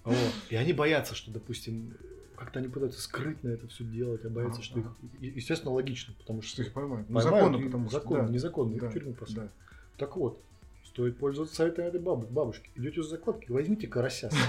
Вот. 0.04 0.18
И 0.50 0.56
они 0.58 0.74
боятся, 0.74 1.16
что, 1.16 1.32
допустим, 1.32 1.96
как-то 2.36 2.60
они 2.60 2.68
пытаются 2.68 3.00
скрытно 3.02 3.48
это 3.48 3.70
все 3.70 3.86
делать, 3.86 4.26
а 4.26 4.30
боятся, 4.30 4.60
Ага, 4.60 4.64
что 4.64 4.80
их, 4.82 4.88
естественно, 5.22 5.72
логично, 5.72 6.14
потому 6.18 6.42
что 6.42 6.52
Что 6.56 6.64
их 6.64 6.74
поймают. 6.74 7.10
Ну, 7.10 7.16
поймают, 7.22 7.40
законно, 7.42 7.62
и 7.62 7.66
потому 7.66 7.88
что... 7.90 8.00
законно, 8.00 8.28
да. 8.28 8.34
незаконно, 8.34 8.76
их 8.76 8.84
в 8.84 8.92
тюрьму 8.92 9.14
посадят. 9.14 9.44
да. 9.46 9.50
Так 9.98 10.18
вот, 10.18 10.42
стоит 10.84 11.18
пользоваться 11.18 11.56
советами 11.56 11.86
этой 11.88 12.02
бабушки. 12.02 12.70
Идете 12.76 13.02
за 13.02 13.12
закладки, 13.12 13.50
возьмите 13.50 13.88
карася. 13.88 14.30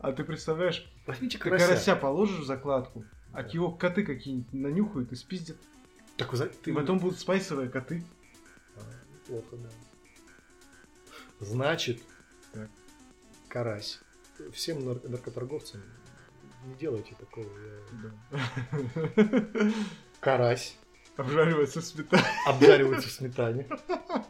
А 0.00 0.12
ты 0.12 0.24
представляешь, 0.24 0.90
Возьмите 1.06 1.38
ты 1.38 1.44
карася. 1.44 1.66
карася 1.66 1.96
положишь 1.96 2.40
в 2.40 2.44
закладку, 2.46 3.04
а 3.32 3.42
его 3.42 3.70
коты 3.70 4.02
какие-нибудь 4.04 4.52
нанюхают 4.52 5.12
и 5.12 5.14
спиздят. 5.16 5.56
Так 6.16 6.32
вы 6.32 6.44
И 6.44 6.48
ты... 6.48 6.74
потом 6.74 6.98
будут 6.98 7.18
спайсовые 7.18 7.68
коты. 7.68 8.02
А, 8.76 8.80
Плохо, 9.26 9.56
да. 9.56 9.68
Значит, 11.40 12.00
Так. 12.52 12.68
карась. 13.48 14.00
Всем 14.52 14.84
нар- 14.84 15.00
наркоторговцам 15.08 15.80
не 16.66 16.74
делайте 16.74 17.14
такого. 17.18 17.46
я- 17.46 18.12
Да. 18.36 19.70
Карась 20.20 20.76
Обжаривается 21.16 21.80
в 21.80 21.84
сметане. 21.84 22.24
обжаривается 22.46 23.08
в 23.08 23.12
сметане. 23.12 23.68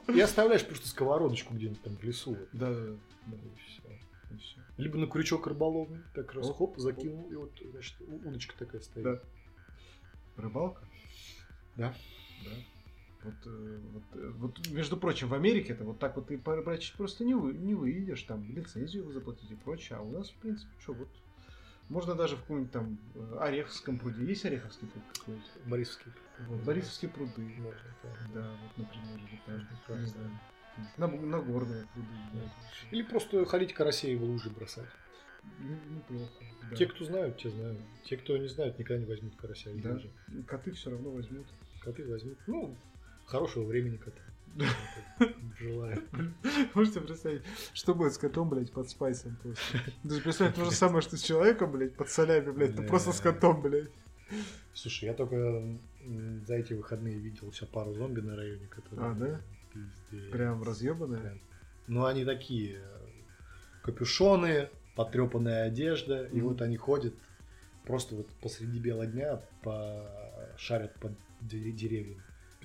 И 0.08 0.18
оставляешь 0.20 0.64
просто 0.66 0.88
сковородочку 0.88 1.54
где-нибудь 1.54 1.82
там 1.82 1.96
в 1.96 2.02
лесу. 2.02 2.36
Да, 2.52 2.70
да, 2.72 2.80
да. 3.26 3.36
и 3.36 3.56
всё. 3.66 3.82
И 4.34 4.36
всё. 4.38 4.60
Либо 4.80 4.98
на 4.98 5.06
крючок 5.06 5.46
рыболовный, 5.46 6.00
так 6.14 6.32
раз 6.34 6.48
Оп, 6.48 6.56
хоп, 6.56 6.78
закинул, 6.78 7.30
и 7.30 7.34
вот, 7.34 7.52
значит, 7.70 7.96
удочка 8.24 8.56
такая 8.58 8.80
стоит. 8.80 9.04
Да. 9.04 9.20
Рыбалка? 10.36 10.82
Да. 11.76 11.94
Да. 12.44 12.50
Вот, 13.22 13.34
э, 13.44 13.80
вот, 13.92 14.02
э, 14.14 14.32
вот, 14.36 14.68
между 14.70 14.96
прочим, 14.96 15.28
в 15.28 15.34
Америке 15.34 15.74
это 15.74 15.84
вот 15.84 15.98
так 15.98 16.16
вот 16.16 16.28
ты 16.28 16.38
порыбачить 16.38 16.94
просто 16.94 17.24
не, 17.24 17.34
вы, 17.34 17.52
не 17.52 17.74
выйдешь, 17.74 18.22
там 18.22 18.50
лицензию 18.50 19.12
заплатить 19.12 19.50
и 19.50 19.54
прочее. 19.54 19.98
А 19.98 20.02
у 20.02 20.10
нас, 20.10 20.30
в 20.30 20.36
принципе, 20.36 20.72
что, 20.80 20.94
вот 20.94 21.08
можно 21.90 22.14
даже 22.14 22.36
в 22.36 22.40
каком-нибудь 22.40 22.72
там 22.72 22.98
э, 23.14 23.38
Ореховском 23.40 23.98
пруде. 23.98 24.24
Есть 24.24 24.46
Ореховский 24.46 24.88
пруд 24.88 25.02
какой-нибудь? 25.18 25.50
Борисовский. 25.66 26.12
Вот, 26.48 26.60
Борисовские 26.62 27.10
пруды. 27.10 27.42
Можно, 27.42 27.96
да. 28.02 28.08
Да, 28.34 28.50
вот, 28.62 28.78
например, 28.78 29.18
или 29.18 29.40
там, 29.86 30.00
не 30.00 30.06
знаю, 30.06 30.30
на, 30.96 31.06
на 31.06 31.40
горные 31.40 31.86
пруды. 31.92 32.08
да. 32.34 32.40
Или 32.90 33.02
просто 33.02 33.44
ходить 33.46 33.72
карасей 33.74 34.16
в 34.16 34.24
лужи 34.24 34.50
бросать. 34.50 34.88
Н- 35.60 35.96
Неплохо. 35.96 36.44
да. 36.70 36.76
Те, 36.76 36.86
кто 36.86 37.04
знают, 37.04 37.38
те 37.38 37.50
знают. 37.50 37.78
Те, 38.04 38.16
кто 38.16 38.36
не 38.36 38.48
знают, 38.48 38.78
никогда 38.78 39.02
не 39.02 39.06
возьмут 39.08 39.34
карася 39.36 39.70
Да. 39.74 39.92
лужи. 39.92 40.10
Коты 40.46 40.72
все 40.72 40.90
равно 40.90 41.10
возьмут. 41.10 41.46
Коты 41.82 42.06
возьмут. 42.06 42.38
Ну, 42.46 42.76
хорошего 43.26 43.64
времени 43.64 43.96
кота. 43.96 44.20
Желаю. 45.58 46.02
Можете 46.74 47.00
представить, 47.00 47.42
что 47.72 47.94
будет 47.94 48.14
с 48.14 48.18
котом, 48.18 48.48
блядь, 48.50 48.72
под 48.72 48.88
спайсом 48.90 49.36
просто. 49.42 49.78
Даже 50.02 50.20
представь 50.22 50.54
то 50.54 50.64
же 50.64 50.72
самое, 50.72 51.02
что 51.02 51.16
с 51.16 51.22
человеком, 51.22 51.70
блядь, 51.72 51.94
под 51.94 52.08
солями, 52.08 52.50
блядь, 52.50 52.74
но 52.74 52.82
просто 52.82 53.12
с 53.12 53.20
котом, 53.20 53.62
блядь. 53.62 53.90
Слушай, 54.74 55.06
я 55.06 55.14
только 55.14 55.62
за 56.46 56.54
эти 56.54 56.72
выходные 56.72 57.18
видел 57.18 57.52
сейчас 57.52 57.68
пару 57.68 57.92
зомби 57.94 58.20
на 58.20 58.36
районе, 58.36 58.66
которые... 58.68 59.10
А, 59.10 59.14
да? 59.14 59.40
Пиздец. 59.72 60.30
Прям 60.32 60.62
разъебанные. 60.62 61.20
Прям. 61.20 61.40
Ну, 61.86 62.04
они 62.04 62.24
такие 62.24 62.76
э, 62.78 63.08
капюшоны, 63.82 64.68
потрепанная 64.96 65.64
одежда, 65.64 66.24
и 66.26 66.36
Мгм. 66.38 66.48
вот 66.48 66.62
они 66.62 66.76
ходят 66.76 67.14
просто 67.84 68.14
вот 68.14 68.28
посреди 68.42 68.78
бела 68.78 69.06
дня 69.06 69.42
по... 69.62 70.06
шарят 70.56 70.94
под 71.00 71.12
де- 71.40 71.72
деревьями. 71.72 72.22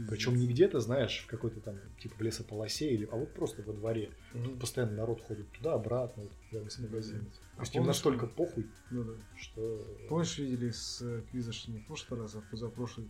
Причем 0.10 0.36
не 0.36 0.46
где-то, 0.46 0.82
знаешь, 0.82 1.24
в 1.24 1.28
какой-то 1.28 1.62
там 1.62 1.78
типа 2.02 2.22
лесополосе, 2.22 2.90
или, 2.94 3.08
а 3.10 3.16
вот 3.16 3.34
просто 3.34 3.62
во 3.64 3.72
дворе. 3.72 4.12
Мгм. 4.34 4.60
Постоянно 4.60 4.92
народ 4.98 5.22
ходит 5.22 5.50
туда-обратно, 5.54 6.24
вот, 6.24 6.32
рядом 6.52 6.70
с 6.70 6.80
магазином. 6.80 7.30
А 7.54 7.58
То 7.58 7.62
есть 7.62 7.76
им 7.78 7.86
настолько 7.86 8.28
похуй, 8.28 8.68
Ну 8.92 9.06
да. 9.06 9.14
что... 9.38 9.88
Помнишь, 10.10 10.38
видели 10.38 10.70
с 10.72 11.22
квиза, 11.32 11.54
что 11.54 11.72
не 11.72 11.80
в 11.80 11.88
прошлый 11.88 12.20
раз, 12.20 12.36
а 12.36 12.42
позапрошлый, 12.52 13.08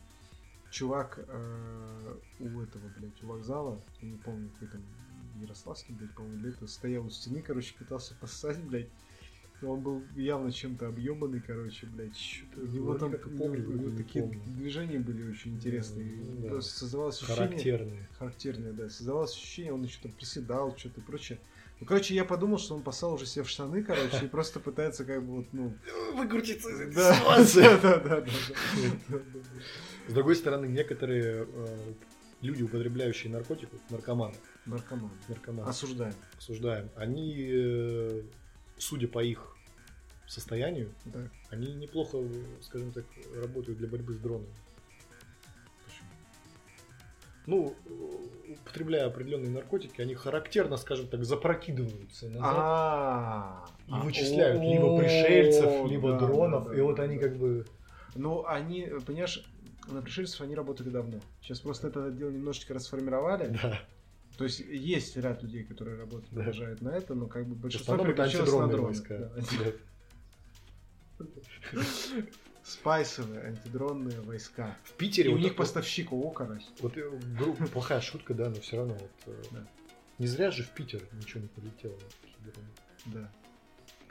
чувак 0.76 1.20
э, 1.26 2.16
у 2.40 2.62
этого, 2.62 2.84
блядь, 2.98 3.24
у 3.24 3.28
вокзала, 3.28 3.82
я 4.02 4.10
не 4.10 4.18
помню, 4.18 4.50
какой 4.50 4.68
там, 4.68 4.82
Ярославский, 5.42 5.96
блядь, 5.96 6.14
по-моему, 6.14 6.40
или 6.40 6.50
это, 6.50 6.68
стоял 6.68 7.06
у 7.06 7.10
стены, 7.10 7.42
короче, 7.42 7.74
пытался 7.80 8.14
поссать, 8.16 8.62
блядь. 8.62 8.90
Но 9.62 9.72
Он 9.72 9.80
был 9.80 10.04
явно 10.18 10.52
чем-то 10.52 10.90
объебанный, 10.90 11.40
короче, 11.40 11.88
блядь. 11.88 12.18
Что-то 12.18 12.62
У 12.62 12.68
него 12.68 12.98
там 12.98 13.12
как 13.12 13.26
и 13.26 13.30
у 13.30 13.38
помню, 13.38 13.60
него 13.66 13.90
не 13.90 13.98
такие 13.98 14.26
помню. 14.26 14.42
движения 14.48 15.00
были 15.00 15.30
очень 15.32 15.54
интересные. 15.56 16.14
Ну, 16.18 16.42
да. 16.42 16.50
Просто 16.50 16.80
Создавалось 16.80 17.22
ощущение... 17.22 17.48
характерные. 17.48 18.10
Характерное, 18.20 18.74
да. 18.74 18.90
Создавалось 18.90 19.32
ощущение, 19.32 19.72
он 19.74 19.84
еще 19.84 20.00
там 20.04 20.12
приседал, 20.12 20.76
что-то 20.78 21.00
и 21.00 21.04
прочее. 21.06 21.40
Ну, 21.80 21.86
короче, 21.86 22.16
я 22.16 22.26
подумал, 22.26 22.58
что 22.58 22.76
он 22.76 22.84
посал 22.84 23.14
уже 23.14 23.26
себе 23.26 23.44
в 23.44 23.50
штаны, 23.50 23.82
короче, 23.82 24.26
и 24.26 24.28
просто 24.28 24.60
пытается 24.60 25.06
как 25.06 25.24
бы 25.26 25.38
вот, 25.38 25.46
ну... 25.54 25.74
Выкрутиться 26.16 26.70
из 26.70 26.82
этой 26.82 26.94
ситуации. 27.16 27.62
да, 27.82 27.98
да, 28.00 28.22
да. 28.22 29.20
С 30.08 30.14
другой 30.14 30.36
стороны, 30.36 30.68
некоторые 30.68 31.47
э, 31.47 31.93
люди, 32.41 32.64
употребляющие 32.64 33.32
наркотики, 33.32 33.70
наркоманы, 33.89 34.36
Наркоман. 34.66 35.10
наркоманы, 35.28 35.68
Осуждаем. 35.70 36.14
осуждаем, 36.38 36.89
они, 36.95 37.47
э, 37.51 38.22
судя 38.78 39.08
по 39.08 39.24
их 39.24 39.56
состоянию, 40.28 40.91
Да. 41.06 41.28
они 41.49 41.74
неплохо, 41.74 42.20
скажем 42.62 42.91
так, 42.91 43.06
работают 43.36 43.78
для 43.80 43.88
борьбы 43.88 44.14
с 44.14 44.18
дронами. 44.18 44.53
Ну, 47.47 47.76
употребляя 48.64 49.06
определенные 49.06 49.51
наркотики, 49.51 50.01
они 50.01 50.16
характерно, 50.16 50.78
скажем 50.78 51.08
так, 51.08 51.24
запрокидываются 51.24 52.28
назад 52.30 52.53
А, 52.56 53.66
и 53.88 53.91
вычисляют 54.03 54.62
либо 54.64 54.97
пришельцев, 54.97 55.88
либо 55.89 56.18
дронов, 56.18 56.76
и 56.76 56.82
вот 56.82 56.99
они 56.99 57.18
как 57.20 57.38
бы... 57.38 57.66
Ну, 58.16 58.45
они, 58.47 58.89
понимаешь, 59.06 59.45
на 59.88 60.02
пришельцев 60.02 60.42
они 60.42 60.56
работали 60.56 60.90
давно. 60.90 61.20
Сейчас 61.42 61.60
просто 61.60 61.88
это 61.88 62.10
дело 62.12 62.30
немножечко 62.32 62.74
расформировали. 62.74 63.58
Да, 63.62 63.82
То 64.38 64.44
есть 64.44 64.60
есть 64.60 65.16
ряд 65.18 65.42
людей, 65.44 65.64
которые 65.64 65.98
работают, 65.98 66.30
Да. 66.32 66.38
продолжают 66.44 66.82
на 66.82 66.90
это, 66.90 67.14
но 67.16 67.28
как 67.28 67.48
бы 67.48 67.56
большинство 67.56 67.98
переключилось 67.98 68.52
на 68.52 68.68
дроны. 68.68 68.88
войска. 68.88 69.32
Да. 71.20 71.82
Спайсовые 72.64 73.42
антидронные 73.44 74.20
войска. 74.22 74.76
В 74.84 74.94
Питере 74.94 75.30
И 75.30 75.34
у 75.34 75.36
вот 75.36 75.42
них 75.44 75.50
так- 75.52 75.58
поставщик 75.58 76.12
ООО, 76.12 76.32
карась. 76.32 76.68
Вот 76.82 76.98
э, 76.98 77.10
гру- 77.40 77.54
плохая 77.72 78.02
шутка, 78.02 78.34
да, 78.34 78.50
но 78.50 78.56
все 78.56 78.78
равно 78.78 78.96
вот 78.96 79.12
э, 79.28 79.44
Да. 79.52 79.68
не 80.18 80.26
зря 80.28 80.50
же 80.50 80.64
в 80.64 80.72
Питер 80.72 81.04
ничего 81.14 81.42
не 81.42 81.48
полетело. 81.48 81.98
Да. 83.06 83.32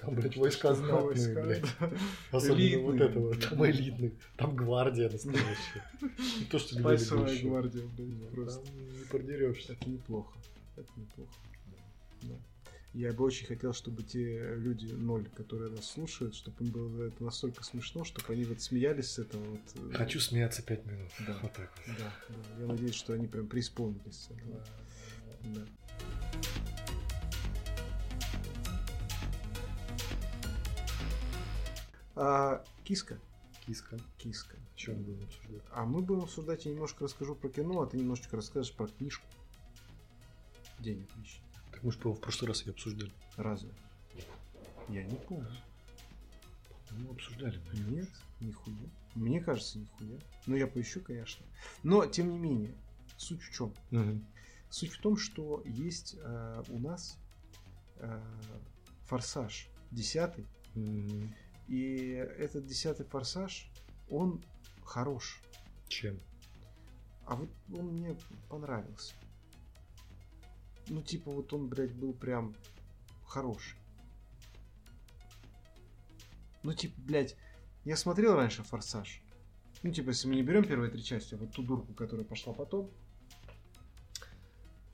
Там, 0.04 0.14
блядь, 0.14 0.36
войска 0.36 0.74
знатные, 0.74 1.04
Войска, 1.04 1.42
блядь. 1.42 1.62
да. 1.80 1.90
Особенно 2.32 2.78
вот 2.82 2.94
Элитные. 2.94 3.08
это 3.08 3.18
вот, 3.20 3.48
там 3.48 3.66
элитные. 3.66 4.12
Там 4.36 4.56
гвардия 4.56 5.08
настоящая. 5.10 5.90
Не 6.00 6.44
то, 6.50 6.58
что 6.58 6.74
Спайсовая 6.78 7.42
гвардия, 7.42 7.82
блядь, 7.96 8.30
просто. 8.30 8.70
Не 8.72 9.04
продерешься. 9.06 9.72
Это 9.74 9.88
неплохо. 9.90 10.32
Это 10.76 10.88
неплохо. 10.96 11.32
Да. 12.22 12.34
Я 12.92 13.12
бы 13.12 13.24
очень 13.24 13.46
хотел, 13.46 13.72
чтобы 13.72 14.04
те 14.04 14.54
люди, 14.56 14.86
ноль, 14.86 15.26
которые 15.36 15.70
нас 15.72 15.84
слушают, 15.90 16.34
чтобы 16.36 16.64
им 16.64 16.70
было 16.70 17.08
это 17.08 17.24
настолько 17.24 17.64
смешно, 17.64 18.04
чтобы 18.04 18.32
они 18.32 18.44
вот 18.44 18.60
смеялись 18.60 19.10
с 19.10 19.18
этого. 19.18 19.42
Вот, 19.42 19.60
э, 19.74 19.96
Хочу 19.96 20.20
смеяться 20.20 20.62
пять 20.62 20.86
минут. 20.86 21.10
Да. 21.26 21.36
Вот 21.42 21.52
так 21.54 21.72
вот. 21.86 21.96
Да, 21.98 22.12
да. 22.28 22.60
Я 22.60 22.66
надеюсь, 22.68 22.94
что 22.94 23.14
они 23.14 23.26
прям 23.26 23.48
преисполнились. 23.48 24.28
этого. 24.30 24.64
Да. 25.54 25.60
А, 32.16 32.64
киска. 32.84 33.18
Киска. 33.66 33.98
Киска. 34.18 34.56
Мы 34.88 34.94
будем 34.94 35.24
обсуждать? 35.24 35.62
А 35.70 35.84
мы 35.84 36.02
будем 36.02 36.22
обсуждать, 36.22 36.64
я 36.64 36.72
немножко 36.72 37.04
расскажу 37.04 37.34
про 37.34 37.48
кино, 37.48 37.80
а 37.80 37.86
ты 37.86 37.96
немножечко 37.96 38.36
расскажешь 38.36 38.72
про 38.74 38.86
книжку. 38.86 39.26
День 40.78 41.02
отличный. 41.02 41.44
Так 41.72 41.82
мы 41.82 41.92
же, 41.92 41.98
в 41.98 42.20
прошлый 42.20 42.48
раз 42.48 42.62
ее 42.62 42.72
обсуждали. 42.72 43.12
Разве? 43.36 43.70
Я 44.88 45.04
не 45.04 45.16
помню. 45.16 45.50
Ну, 46.90 47.12
обсуждали. 47.12 47.60
Нет, 47.88 48.08
нихуя. 48.40 48.76
Мне 49.14 49.40
кажется, 49.40 49.78
нихуя. 49.78 50.18
Но 50.46 50.56
я 50.56 50.66
поищу, 50.66 51.00
конечно. 51.00 51.44
Но, 51.82 52.06
тем 52.06 52.30
не 52.30 52.38
менее, 52.38 52.74
суть 53.16 53.42
в 53.42 53.52
чем? 53.52 53.72
Мгм. 53.90 54.24
Суть 54.70 54.92
в 54.92 55.00
том, 55.00 55.16
что 55.16 55.62
есть 55.64 56.16
э, 56.18 56.62
у 56.68 56.78
нас 56.78 57.18
э, 57.96 58.20
форсаж 59.06 59.68
десятый, 59.90 60.46
Мгм. 60.74 61.32
И 61.68 62.12
этот 62.38 62.66
десятый 62.66 63.06
форсаж, 63.06 63.70
он 64.08 64.44
хорош. 64.84 65.40
Чем? 65.88 66.20
А 67.26 67.36
вот 67.36 67.50
он 67.72 67.86
мне 67.98 68.16
понравился. 68.48 69.14
Ну, 70.88 71.02
типа, 71.02 71.30
вот 71.30 71.52
он, 71.52 71.68
блядь, 71.68 71.94
был 71.94 72.12
прям 72.12 72.54
хороший. 73.26 73.78
Ну, 76.62 76.72
типа, 76.72 76.94
блядь, 76.98 77.36
я 77.84 77.96
смотрел 77.96 78.34
раньше 78.34 78.62
«Форсаж». 78.62 79.22
Ну, 79.82 79.92
типа, 79.92 80.10
если 80.10 80.28
мы 80.28 80.36
не 80.36 80.42
берем 80.42 80.64
первые 80.64 80.90
три 80.90 81.02
части, 81.02 81.34
а 81.34 81.36
вот 81.36 81.52
ту 81.52 81.62
дурку, 81.62 81.92
которая 81.92 82.24
пошла 82.24 82.54
потом. 82.54 82.90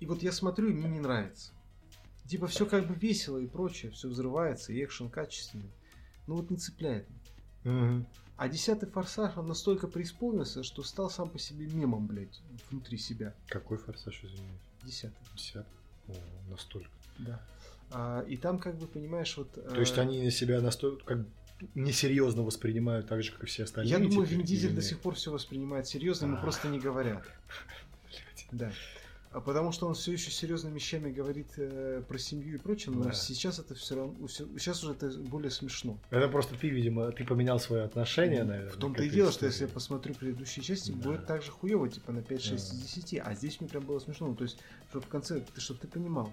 И 0.00 0.06
вот 0.06 0.22
я 0.22 0.32
смотрю, 0.32 0.68
и 0.68 0.72
мне 0.72 0.88
не 0.88 1.00
нравится. 1.00 1.52
Типа, 2.26 2.46
все 2.48 2.66
как 2.66 2.88
бы 2.88 2.94
весело 2.94 3.38
и 3.38 3.46
прочее, 3.46 3.92
все 3.92 4.08
взрывается, 4.08 4.72
и 4.72 4.82
экшен 4.82 5.10
качественный. 5.10 5.70
Ну, 6.26 6.36
вот 6.36 6.50
не 6.50 6.56
цепляет. 6.56 7.06
А 7.64 8.48
десятый 8.48 8.88
форсаж, 8.88 9.36
он 9.36 9.48
настолько 9.48 9.86
преисполнился, 9.86 10.62
что 10.62 10.82
стал 10.82 11.10
сам 11.10 11.28
по 11.28 11.38
себе 11.38 11.66
мемом, 11.66 12.06
блядь, 12.06 12.40
внутри 12.70 12.96
себя. 12.96 13.34
Какой 13.48 13.76
форсаж, 13.76 14.18
извиняюсь? 14.24 14.60
Десятый. 14.82 15.18
Десятый? 15.36 15.72
О, 16.08 16.14
настолько. 16.48 16.88
Да. 17.18 17.42
А, 17.92 18.22
и 18.22 18.38
там, 18.38 18.58
как 18.58 18.78
бы, 18.78 18.86
понимаешь, 18.86 19.36
вот... 19.36 19.52
То 19.52 19.80
есть 19.80 19.98
они 19.98 20.30
себя 20.30 20.62
настолько 20.62 21.04
как 21.04 21.26
несерьезно 21.74 22.42
воспринимают 22.42 23.06
так 23.08 23.22
же, 23.22 23.32
как 23.32 23.42
и 23.44 23.46
все 23.46 23.64
остальные. 23.64 23.90
Я 23.90 23.98
думаю, 23.98 24.26
Вин 24.26 24.42
Дизель 24.42 24.74
до 24.74 24.80
сих 24.80 25.00
пор 25.00 25.14
все 25.16 25.30
воспринимает 25.30 25.86
серьезно, 25.86 26.24
ему 26.26 26.36
А. 26.36 26.40
просто 26.40 26.68
не 26.68 26.78
говорят. 26.78 27.24
Да. 28.52 28.72
А 29.32 29.40
потому 29.40 29.70
что 29.70 29.86
он 29.86 29.94
все 29.94 30.10
еще 30.12 30.32
серьезными 30.32 30.74
вещами 30.74 31.08
говорит 31.12 31.46
э, 31.56 32.02
про 32.08 32.18
семью 32.18 32.56
и 32.56 32.58
прочее, 32.58 32.92
но 32.92 33.04
Да. 33.04 33.12
сейчас 33.12 33.60
это 33.60 33.76
все 33.76 33.94
равно, 33.94 34.26
сейчас 34.26 34.82
уже 34.82 34.92
это 34.94 35.08
более 35.20 35.52
смешно. 35.52 35.98
Это 36.10 36.26
просто 36.26 36.56
ты, 36.56 36.68
видимо, 36.68 37.12
ты 37.12 37.24
поменял 37.24 37.60
свое 37.60 37.84
отношение, 37.84 38.42
наверное. 38.42 38.72
В 38.72 38.76
том-то 38.76 39.04
и 39.04 39.08
дело, 39.08 39.30
что 39.30 39.46
если 39.46 39.60
я 39.60 39.66
истории. 39.66 39.74
посмотрю 39.74 40.14
предыдущие 40.14 40.64
части, 40.64 40.90
Да. 40.90 40.96
будет 41.10 41.26
так 41.26 41.42
же 41.44 41.52
хуево, 41.52 41.88
типа 41.88 42.10
на 42.10 42.22
5-6 42.22 42.54
из 42.56 42.70
Да. 42.70 42.82
10. 42.82 43.20
А 43.24 43.34
здесь 43.34 43.60
мне 43.60 43.68
прям 43.70 43.84
было 43.84 44.00
смешно. 44.00 44.26
Ну, 44.26 44.34
то 44.34 44.42
есть, 44.42 44.58
чтобы 44.88 45.04
в 45.06 45.08
конце, 45.08 45.40
ты, 45.54 45.60
чтобы 45.60 45.78
ты 45.78 45.86
понимал. 45.86 46.32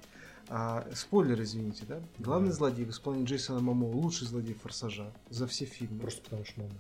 А, 0.49 0.87
спойлер, 0.95 1.39
извините, 1.39 1.83
да? 1.87 2.01
Главный 2.17 2.49
Да. 2.49 2.55
злодей 2.55 2.85
в 2.85 2.89
исполнении 2.89 3.27
Джейсона 3.27 3.59
Мамо 3.59 3.85
лучший 3.85 4.25
злодей 4.25 4.55
Форсажа 4.55 5.13
за 5.29 5.45
все 5.45 5.65
фильмы. 5.65 5.99
Просто 5.99 6.23
потому 6.23 6.45
что 6.45 6.61
мама. 6.61 6.73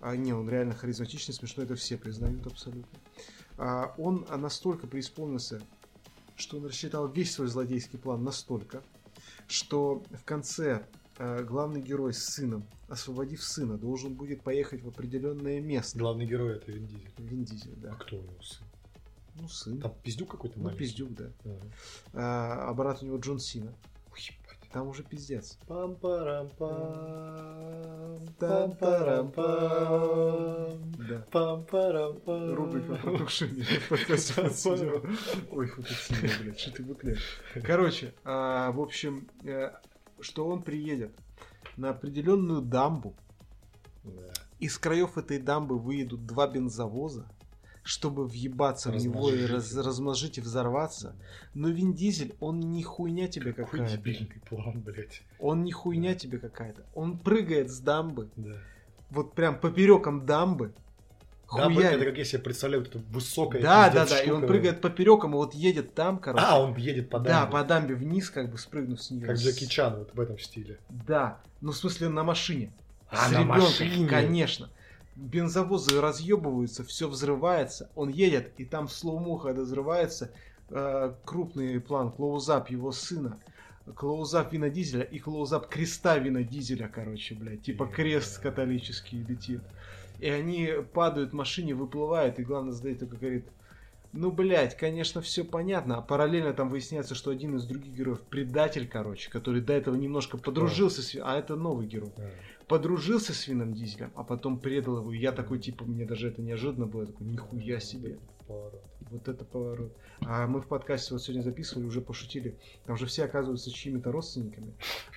А 0.00 0.14
не, 0.14 0.32
он 0.32 0.48
реально 0.48 0.74
харизматичный, 0.74 1.34
смешной, 1.34 1.66
это 1.66 1.74
все 1.74 1.96
признают 1.96 2.46
абсолютно. 2.46 2.86
А, 3.58 3.94
он 3.98 4.26
а, 4.28 4.36
настолько 4.36 4.86
преисполнился, 4.86 5.62
что 6.36 6.58
он 6.58 6.66
рассчитал 6.66 7.08
весь 7.08 7.32
свой 7.34 7.48
злодейский 7.48 7.98
план 7.98 8.22
настолько, 8.22 8.82
что 9.48 10.02
в 10.10 10.24
конце 10.24 10.86
а, 11.18 11.42
главный 11.42 11.80
герой 11.80 12.12
с 12.12 12.24
сыном, 12.24 12.66
освободив 12.88 13.42
сына, 13.42 13.78
должен 13.78 14.14
будет 14.14 14.42
поехать 14.42 14.82
в 14.82 14.88
определенное 14.88 15.60
место. 15.60 15.98
Главный 15.98 16.26
герой 16.26 16.56
это 16.56 16.72
Вин 16.72 16.86
Дизель. 16.86 17.10
Вин 17.18 17.44
Дизель, 17.44 17.78
А 17.84 17.88
да. 17.88 17.94
кто 17.94 18.16
у 18.16 18.22
него 18.22 18.42
сын? 18.42 18.66
Ну, 19.38 19.48
сын. 19.48 19.80
Там 19.80 19.94
пиздюк 20.02 20.30
какой-то 20.30 20.58
ну, 20.58 20.64
маленький? 20.64 20.84
пиздюк, 20.84 21.14
да. 21.14 21.30
Ага. 21.44 21.60
А, 22.14 22.68
а 22.70 22.74
брат 22.74 23.02
у 23.02 23.06
него 23.06 23.18
Джон 23.18 23.38
Сина. 23.38 23.74
Уебать. 24.12 24.45
Там 24.72 24.88
уже 24.88 25.02
пиздец. 25.04 25.58
Пам-парам-пам, 28.38 28.38
пам-парам-пам, 28.38 30.94
Да. 31.08 31.24
пам-парам-пам. 31.32 32.54
Рубрика 32.54 32.94
про 32.96 33.18
тушение. 33.18 33.64
Ой, 35.50 35.70
блядь, 36.42 36.58
что 36.58 36.72
ты 36.72 36.82
быклет. 36.82 37.18
Короче, 37.62 38.14
а, 38.24 38.70
в 38.72 38.80
общем, 38.80 39.28
э, 39.44 39.70
что 40.20 40.46
он 40.48 40.62
приедет 40.62 41.12
на 41.76 41.90
определенную 41.90 42.62
дамбу, 42.62 43.14
Да. 44.04 44.12
из 44.60 44.78
краев 44.78 45.18
этой 45.18 45.38
дамбы 45.38 45.78
выедут 45.78 46.26
два 46.26 46.46
бензовоза, 46.48 47.26
чтобы 47.86 48.26
въебаться 48.26 48.90
в 48.90 48.96
него 48.96 49.30
и 49.30 49.42
Размножить 49.46 49.74
раз- 49.76 49.86
размножить 49.86 50.38
и 50.38 50.40
взорваться. 50.40 51.14
Но 51.54 51.68
Вин 51.68 51.94
Дизель, 51.94 52.34
он 52.40 52.58
не 52.60 52.82
хуйня 52.82 53.28
тебе 53.28 53.52
Какой 53.52 53.78
какая-то. 53.80 53.96
дебильный 53.96 54.42
план, 54.48 54.80
блядь. 54.80 55.22
Он 55.38 55.62
не 55.64 55.70
хуйня 55.72 56.14
тебе 56.16 56.38
какая-то. 56.38 56.82
Он 56.94 57.16
прыгает 57.16 57.70
с 57.70 57.78
дамбы, 57.78 58.28
Да. 58.36 58.56
вот 59.10 59.34
прям 59.34 59.58
попереком 59.58 60.26
дамбы. 60.26 60.74
Да, 61.56 61.66
хуярит. 61.66 61.92
это 61.98 62.04
как 62.06 62.18
я 62.18 62.24
себе 62.24 62.42
представляю, 62.42 62.82
вот 62.82 62.88
это 62.96 62.98
высокая 63.10 63.62
Да, 63.62 63.88
да, 63.88 64.04
да, 64.04 64.20
и 64.20 64.30
он 64.30 64.38
штука. 64.38 64.46
прыгает 64.48 64.80
попереком, 64.80 65.30
и 65.30 65.34
вот 65.34 65.54
едет 65.54 65.94
там, 65.94 66.18
короче. 66.18 66.44
А, 66.44 66.60
он 66.60 66.74
едет 66.74 67.08
по 67.08 67.20
Да, 67.20 67.42
дамбе. 67.42 67.52
по 67.52 67.62
дамбе 67.64 67.94
вниз, 67.94 68.30
как 68.30 68.50
бы 68.50 68.58
спрыгнув 68.58 69.00
с 69.00 69.12
нее. 69.12 69.26
Как 69.26 69.36
Джеки 69.36 69.66
Чан 69.66 69.96
вот 69.98 70.10
в 70.12 70.18
этом 70.20 70.40
стиле. 70.40 70.80
Да, 70.88 71.40
ну 71.60 71.70
в 71.70 71.76
смысле 71.76 72.08
на 72.08 72.24
машине. 72.24 72.72
А, 73.08 73.28
с 73.28 73.30
на 73.30 73.42
ребенком, 73.42 73.60
машине? 73.62 74.08
конечно. 74.08 74.70
Бензовозы 75.16 76.00
разъебываются, 76.00 76.84
все 76.84 77.08
взрывается. 77.08 77.90
Он 77.94 78.10
едет, 78.10 78.52
и 78.58 78.64
там 78.64 78.86
в 78.86 78.92
слоуму, 78.92 79.38
когда 79.38 79.62
взрывается, 79.62 80.30
э, 80.68 81.14
крупный 81.24 81.80
план, 81.80 82.12
клоузап 82.12 82.70
его 82.70 82.92
сына, 82.92 83.40
клоузап 83.94 84.52
Вина 84.52 84.68
Дизеля 84.68 85.04
и 85.04 85.18
клоузап 85.18 85.68
креста 85.68 86.18
Вина 86.18 86.42
Дизеля, 86.42 86.88
короче, 86.88 87.34
блядь. 87.34 87.62
Типа 87.62 87.86
крест 87.86 88.40
католический 88.40 89.22
летит. 89.22 89.62
И 90.20 90.28
они 90.28 90.70
падают 90.92 91.30
в 91.30 91.34
машине, 91.34 91.74
выплывают, 91.74 92.38
и 92.38 92.44
главное 92.44 92.72
задает 92.72 92.98
только 92.98 93.16
говорит, 93.16 93.46
ну, 94.12 94.30
блядь, 94.30 94.76
конечно, 94.76 95.20
все 95.20 95.44
понятно. 95.44 95.98
А 95.98 96.02
параллельно 96.02 96.52
там 96.52 96.68
выясняется, 96.68 97.14
что 97.14 97.30
один 97.30 97.56
из 97.56 97.64
других 97.64 97.92
героев 97.92 98.20
предатель, 98.22 98.88
короче, 98.88 99.30
который 99.30 99.60
до 99.60 99.72
этого 99.72 99.94
немножко 99.94 100.38
подружился 100.38 101.02
с... 101.02 101.14
А 101.22 101.38
это 101.38 101.56
новый 101.56 101.86
герой. 101.86 102.12
Да. 102.16 102.30
Подружился 102.68 103.32
с 103.32 103.46
Вином 103.46 103.74
Дизелем, 103.74 104.10
а 104.16 104.24
потом 104.24 104.58
предал 104.58 104.98
его. 104.98 105.12
И 105.12 105.18
я 105.18 105.30
такой, 105.32 105.58
типа, 105.60 105.84
мне 105.84 106.04
даже 106.04 106.28
это 106.28 106.42
неожиданно 106.42 106.86
было. 106.86 107.02
Я 107.02 107.06
такой, 107.06 107.26
нихуя 107.26 107.78
себе. 107.80 108.18
Поворот. 108.48 108.82
Вот 109.10 109.28
это 109.28 109.44
поворот. 109.44 109.96
А 110.20 110.48
мы 110.48 110.60
в 110.60 110.66
подкасте 110.66 111.14
вот 111.14 111.22
сегодня 111.22 111.42
записывали, 111.42 111.84
уже 111.86 112.00
пошутили. 112.00 112.56
Там 112.86 112.96
же 112.96 113.06
все 113.06 113.24
оказываются 113.24 113.70
чьими-то 113.70 114.10
родственниками. 114.10 114.74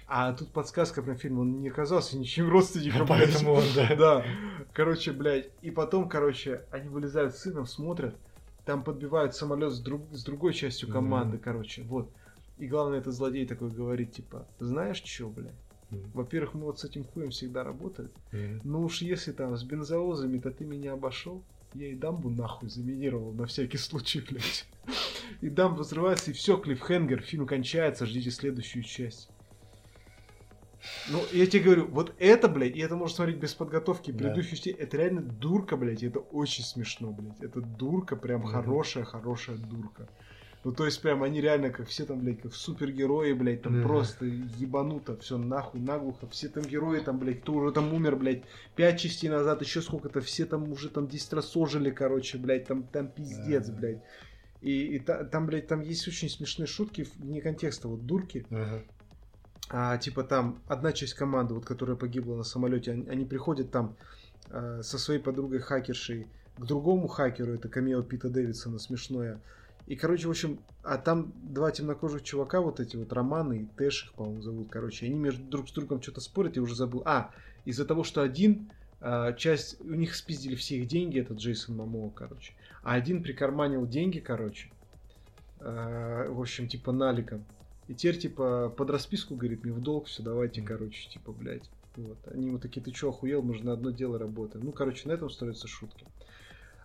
А 0.08 0.32
тут 0.34 0.52
подсказка 0.52 1.02
про 1.02 1.16
фильм, 1.16 1.39
он 1.39 1.62
не 1.62 1.70
оказался 1.70 2.18
ничьим 2.20 2.50
родственником. 2.50 3.08
блядь. 3.08 3.32
Поэтому 3.32 3.54
он, 3.54 3.64
да. 3.76 3.95
Да. 3.95 4.26
Короче, 4.74 5.12
блядь. 5.12 5.50
И 5.64 5.72
потом, 5.72 6.08
короче, 6.08 6.66
они 6.72 6.88
вылезают 6.88 7.34
с 7.36 7.39
сыном, 7.39 7.66
смотрят. 7.66 8.16
Там 8.66 8.84
подбивают 8.84 9.34
самолет 9.36 9.72
с, 9.74 9.80
друг- 9.80 10.06
с 10.12 10.24
другой 10.24 10.54
частью 10.54 10.89
команды, 10.91 11.38
Мгм. 11.38 11.43
короче. 11.43 11.82
Вот. 11.84 12.12
И 12.60 12.68
главное, 12.68 13.00
это 13.00 13.12
злодей 13.12 13.47
такой 13.47 13.72
говорит, 13.72 14.12
типа, 14.12 14.45
знаешь 14.60 15.02
что, 15.04 15.30
блядь? 15.30 15.54
Во-первых, 15.92 16.54
мы 16.54 16.66
вот 16.66 16.80
с 16.80 16.86
этим 16.86 17.04
хуем 17.04 17.32
всегда 17.32 17.64
работали. 17.64 18.10
Мгм. 18.32 18.62
Ну 18.64 18.82
уж 18.84 19.02
если 19.02 19.32
там 19.32 19.56
с 19.58 19.64
бензовозами, 19.64 20.40
то 20.40 20.52
ты 20.52 20.66
меня 20.66 20.94
обошел. 20.94 21.44
Я 21.74 21.88
и 21.90 21.96
дамбу 21.96 22.30
нахуй 22.30 22.70
заминировал 22.70 23.32
на 23.34 23.46
всякий 23.46 23.78
случай, 23.88 24.22
блядь. 24.22 24.68
И 25.42 25.50
дамба 25.50 25.82
взрывается, 25.82 26.32
и 26.32 26.34
все, 26.34 26.58
клиффхенгер, 26.58 27.22
фильм 27.22 27.46
кончается, 27.48 28.06
ждите 28.06 28.32
следующую 28.32 28.84
часть. 28.84 29.30
Ну, 31.10 31.22
я 31.34 31.46
тебе 31.46 31.64
говорю, 31.64 31.88
вот 31.88 32.16
это, 32.20 32.48
блядь, 32.48 32.76
и 32.76 32.80
это 32.80 32.96
можно 32.96 33.16
смотреть 33.16 33.38
без 33.38 33.54
подготовки. 33.54 34.12
Да. 34.12 34.18
Предыдущие 34.20 34.56
части, 34.56 34.70
это 34.70 34.98
реально 34.98 35.22
дурка, 35.22 35.76
блядь, 35.76 36.04
и 36.04 36.08
это 36.08 36.20
очень 36.20 36.64
смешно, 36.64 37.12
блядь. 37.12 37.42
Это 37.42 37.62
дурка, 37.62 38.16
прям 38.16 38.42
Мгм. 38.42 38.50
хорошая, 38.52 39.04
хорошая 39.04 39.58
дурка. 39.58 40.08
Ну, 40.66 40.74
то 40.74 40.86
есть, 40.86 41.01
прям 41.01 41.24
они 41.24 41.39
реально, 41.39 41.70
как 41.70 41.88
все 41.88 42.05
там, 42.05 42.20
блядь, 42.20 42.41
как 42.41 42.53
супергерои, 42.53 43.32
блядь, 43.32 43.62
там 43.62 43.82
Да. 43.82 43.88
просто 43.88 44.26
ебануто, 44.26 45.16
все 45.18 45.38
нахуй, 45.38 45.80
наглухо. 45.80 46.28
Все 46.28 46.49
там 46.49 46.64
герои, 46.64 46.99
там, 46.99 47.18
блядь, 47.18 47.41
кто 47.41 47.53
уже 47.53 47.72
там 47.72 47.93
умер, 47.93 48.18
блядь, 48.18 48.43
пять 48.76 48.99
частей 48.99 49.30
назад, 49.30 49.62
еще 49.62 49.82
сколько-то, 49.82 50.20
все 50.20 50.45
там 50.45 50.70
уже 50.70 50.89
там 50.89 51.07
10 51.07 51.32
раз 51.32 51.55
ожили, 51.55 51.91
короче, 51.91 52.38
блядь, 52.38 52.66
там, 52.68 52.84
там 52.84 53.07
пиздец, 53.07 53.68
Да. 53.68 53.74
блядь. 53.74 54.01
И, 54.62 54.95
и 54.95 54.99
та- 54.99 55.24
там, 55.24 55.45
блядь, 55.47 55.68
там 55.68 55.80
есть 55.80 56.05
очень 56.10 56.30
смешные 56.30 56.68
шутки 56.68 57.07
вне 57.20 57.39
контекста, 57.39 57.88
вот 57.88 58.05
дурки. 58.05 58.45
Ага. 58.49 58.84
А, 59.70 59.97
типа 59.97 60.24
там 60.24 60.62
одна 60.68 60.91
часть 60.91 61.14
команды, 61.14 61.53
вот 61.53 61.64
которая 61.66 61.95
погибла 61.95 62.36
на 62.36 62.43
самолете, 62.43 62.91
они, 62.91 63.07
они 63.07 63.24
приходят 63.24 63.72
там 63.72 63.95
а, 64.49 64.82
со 64.84 64.97
своей 64.97 65.22
подругой 65.22 65.60
хакершей 65.60 66.28
к 66.57 66.66
другому 66.66 67.07
хакеру, 67.07 67.53
это 67.53 67.70
камео 67.70 68.01
Пита 68.01 68.30
Дэвидсона 68.30 68.80
смешное. 68.80 69.39
И, 69.90 69.96
короче, 69.96 70.28
в 70.28 70.30
общем, 70.30 70.60
а 70.84 71.00
там 71.00 71.34
два 71.42 71.72
темнокожих 71.72 72.22
чувака, 72.22 72.62
вот 72.62 72.80
эти 72.80 72.96
вот 72.96 73.12
Романы 73.12 73.64
и 73.64 73.66
Тэш 73.76 74.06
их, 74.06 74.14
по-моему, 74.14 74.42
зовут, 74.44 74.70
короче, 74.70 75.08
они 75.08 75.16
между 75.16 75.44
друг 75.44 75.68
с 75.68 75.72
другом 75.72 76.00
что-то 76.00 76.22
спорят, 76.22 76.56
я 76.56 76.62
уже 76.62 76.76
забыл. 76.76 77.02
А, 77.06 77.32
из-за 77.66 77.86
того, 77.86 78.04
что 78.04 78.22
один 78.22 78.70
а, 79.02 79.34
часть, 79.34 79.82
у 79.82 79.96
них 79.96 80.16
спиздили 80.16 80.54
все 80.54 80.78
их 80.78 80.88
деньги, 80.88 81.20
это 81.20 81.34
Джейсон 81.34 81.76
Мамоа, 81.76 82.12
короче. 82.12 82.54
А 82.84 82.94
один 82.94 83.24
прикарманил 83.24 83.88
деньги, 83.88 84.20
короче, 84.20 84.70
а, 85.60 86.32
в 86.32 86.40
общем, 86.40 86.68
типа 86.68 86.92
наликом. 86.92 87.44
И 87.88 87.96
теперь, 87.96 88.20
типа, 88.20 88.70
под 88.70 88.92
расписку, 88.92 89.36
говорит, 89.36 89.64
мне 89.64 89.74
в 89.74 89.82
долг, 89.82 90.06
все, 90.06 90.22
давайте, 90.22 90.62
короче, 90.62 91.10
типа, 91.10 91.32
блядь. 91.32 91.68
Вот. 91.96 92.20
Они 92.32 92.52
вот 92.52 92.62
такие, 92.62 92.82
ты 92.84 92.92
чё, 92.92 93.10
охуел, 93.10 93.42
мы 93.42 93.56
же 93.56 93.66
на 93.66 93.74
одно 93.74 93.90
дело 93.90 94.20
работаем. 94.20 94.66
Ну, 94.66 94.72
короче, 94.72 95.08
на 95.08 95.14
этом 95.14 95.32
строятся 95.32 95.68
шутки. 95.68 96.06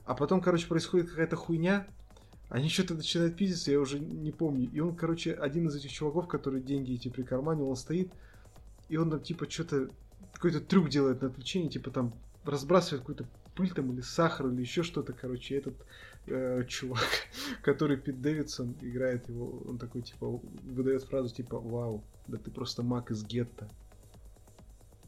А 0.07 0.15
потом, 0.15 0.41
короче, 0.41 0.67
происходит 0.67 1.11
какая-то 1.11 1.37
хуйня, 1.37 1.87
они 2.49 2.69
что-то 2.69 2.95
начинают 2.95 3.37
пиздиться, 3.37 3.71
я 3.71 3.81
уже 3.81 3.99
не 3.99 4.33
помню. 4.33 4.71
И 4.73 4.81
он, 4.81 4.95
короче, 4.95 5.33
один 5.33 5.67
из 5.69 5.77
этих 5.77 5.91
чуваков, 5.91 6.29
который 6.29 6.61
деньги 6.61 6.95
эти 6.95 7.09
прикарманил, 7.09 7.69
он 7.69 7.77
стоит, 7.77 8.13
и 8.89 8.97
он 8.97 9.11
там, 9.11 9.21
типа, 9.21 9.51
что-то, 9.51 9.89
какой-то 10.33 10.61
трюк 10.61 10.89
делает 10.89 11.23
на 11.23 11.29
отвлечение, 11.29 11.71
типа, 11.71 11.91
там, 11.91 12.15
разбрасывает 12.45 13.01
какую-то 13.01 13.27
пыль 13.55 13.73
там 13.73 13.93
или 13.93 14.01
сахар 14.01 14.49
или 14.49 14.61
еще 14.61 14.83
что-то, 14.83 15.13
короче, 15.13 15.57
этот 15.57 15.75
э, 16.27 16.65
чувак, 16.69 17.09
который 17.63 17.97
Пит 17.97 18.21
Дэвидсон 18.21 18.77
играет 18.83 19.29
его, 19.29 19.63
он 19.67 19.79
такой, 19.79 20.03
типа, 20.03 20.41
выдает 20.65 21.05
фразу, 21.05 21.35
типа, 21.35 21.59
вау, 21.59 22.05
да 22.27 22.39
ты 22.39 22.51
просто 22.51 22.83
маг 22.83 23.11
из 23.11 23.25
гетто. 23.25 23.69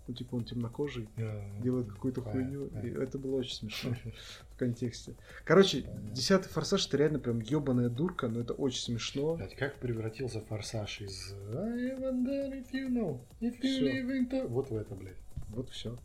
Ну, 0.07 0.15
типа, 0.15 0.37
он 0.37 0.45
темнокожий, 0.45 1.09
А, 1.17 1.61
делает 1.61 1.89
какую-то 1.89 2.23
понятно, 2.23 2.43
хуйню, 2.45 2.67
и 2.67 2.71
понятно. 2.71 3.03
это 3.03 3.19
было 3.19 3.37
очень 3.37 3.55
смешно 3.55 3.95
в 4.51 4.57
контексте. 4.57 5.15
Короче, 5.45 5.85
десятый 6.13 6.49
форсаж 6.49 6.87
это 6.87 6.97
реально 6.97 7.19
прям 7.19 7.41
ебаная 7.41 7.89
дурка, 7.89 8.29
но 8.29 8.41
это 8.41 8.53
очень 8.53 8.81
смешно. 8.81 9.35
Блядь, 9.35 9.57
как 9.57 9.77
превратился 9.77 10.41
форсаж 10.41 11.01
из 11.01 11.33
I 11.53 11.97
wonder 11.99 12.53
if 12.53 12.71
you 12.73 12.89
know, 12.89 13.21
if 13.41 13.61
you 13.61 13.81
live 13.81 14.09
in. 14.11 14.47
Вот 14.47 14.71
в 14.71 14.77
это, 14.77 14.95
блядь. 14.95 15.17
Вот 15.49 15.71
все. 15.71 15.99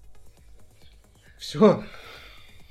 Все. 1.37 1.83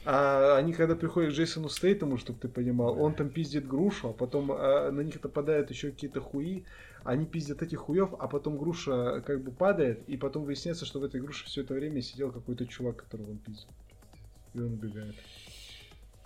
А 0.05 0.57
они 0.57 0.73
когда 0.73 0.97
приходят 0.97 1.33
к 1.33 1.37
Джейсону 1.37 1.69
Стейтему, 1.69 2.17
чтобы 2.17 2.39
ты 2.41 2.49
понимал, 2.49 2.99
он 3.01 3.15
там 3.15 3.29
пиздит 3.29 3.67
грушу, 3.69 4.09
а 4.09 4.13
потом 4.13 4.51
а, 4.51 4.91
на 4.91 5.03
них 5.03 5.23
нападают 5.23 5.71
еще 5.71 5.91
какие-то 5.91 6.21
хуи, 6.21 6.65
они 7.05 7.27
пиздят 7.27 7.63
этих 7.63 7.79
хуев, 7.81 8.11
а 8.19 8.29
потом 8.29 8.59
груша 8.59 9.23
как 9.27 9.43
бы 9.43 9.53
падает, 9.53 10.09
и 10.09 10.17
потом 10.17 10.45
выясняется, 10.45 10.85
что 10.85 11.01
в 11.01 11.05
этой 11.05 11.21
груше 11.21 11.47
все 11.47 11.63
это 11.63 11.75
время 11.75 12.03
сидел 12.03 12.31
какой-то 12.33 12.67
чувак, 12.67 12.97
которого 12.97 13.31
он 13.31 13.39
пиздил. 13.39 13.69
И 14.55 14.61
он 14.61 14.75
убегает. 14.75 15.15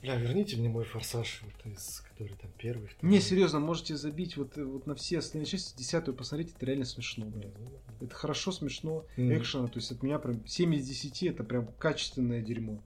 Бля, 0.02 0.16
верните 0.16 0.58
мне 0.58 0.68
мой 0.68 0.84
форсаж, 0.84 1.42
вот 1.42 1.72
из 1.72 2.00
который 2.02 2.36
там 2.36 2.50
первый. 2.58 2.88
Второй. 2.88 3.10
Не, 3.10 3.20
серьезно, 3.20 3.58
можете 3.58 3.96
забить 3.96 4.36
вот, 4.36 4.54
вот 4.56 4.86
на 4.86 4.94
все 4.94 5.18
остальные 5.20 5.46
части, 5.46 5.74
десятую 5.78 6.14
посмотреть, 6.14 6.54
это 6.54 6.66
реально 6.66 6.84
смешно, 6.84 7.24
блядь. 7.24 7.54
Это 8.02 8.14
хорошо, 8.14 8.52
смешно, 8.52 9.06
Мгм. 9.16 9.38
экшена, 9.38 9.66
то 9.68 9.78
есть 9.78 9.90
от 9.92 10.02
меня 10.02 10.18
прям 10.18 10.46
7 10.46 10.74
из 10.74 10.86
10 10.86 11.22
это 11.22 11.42
прям 11.42 11.68
качественное 11.78 12.42
дерьмо. 12.42 12.82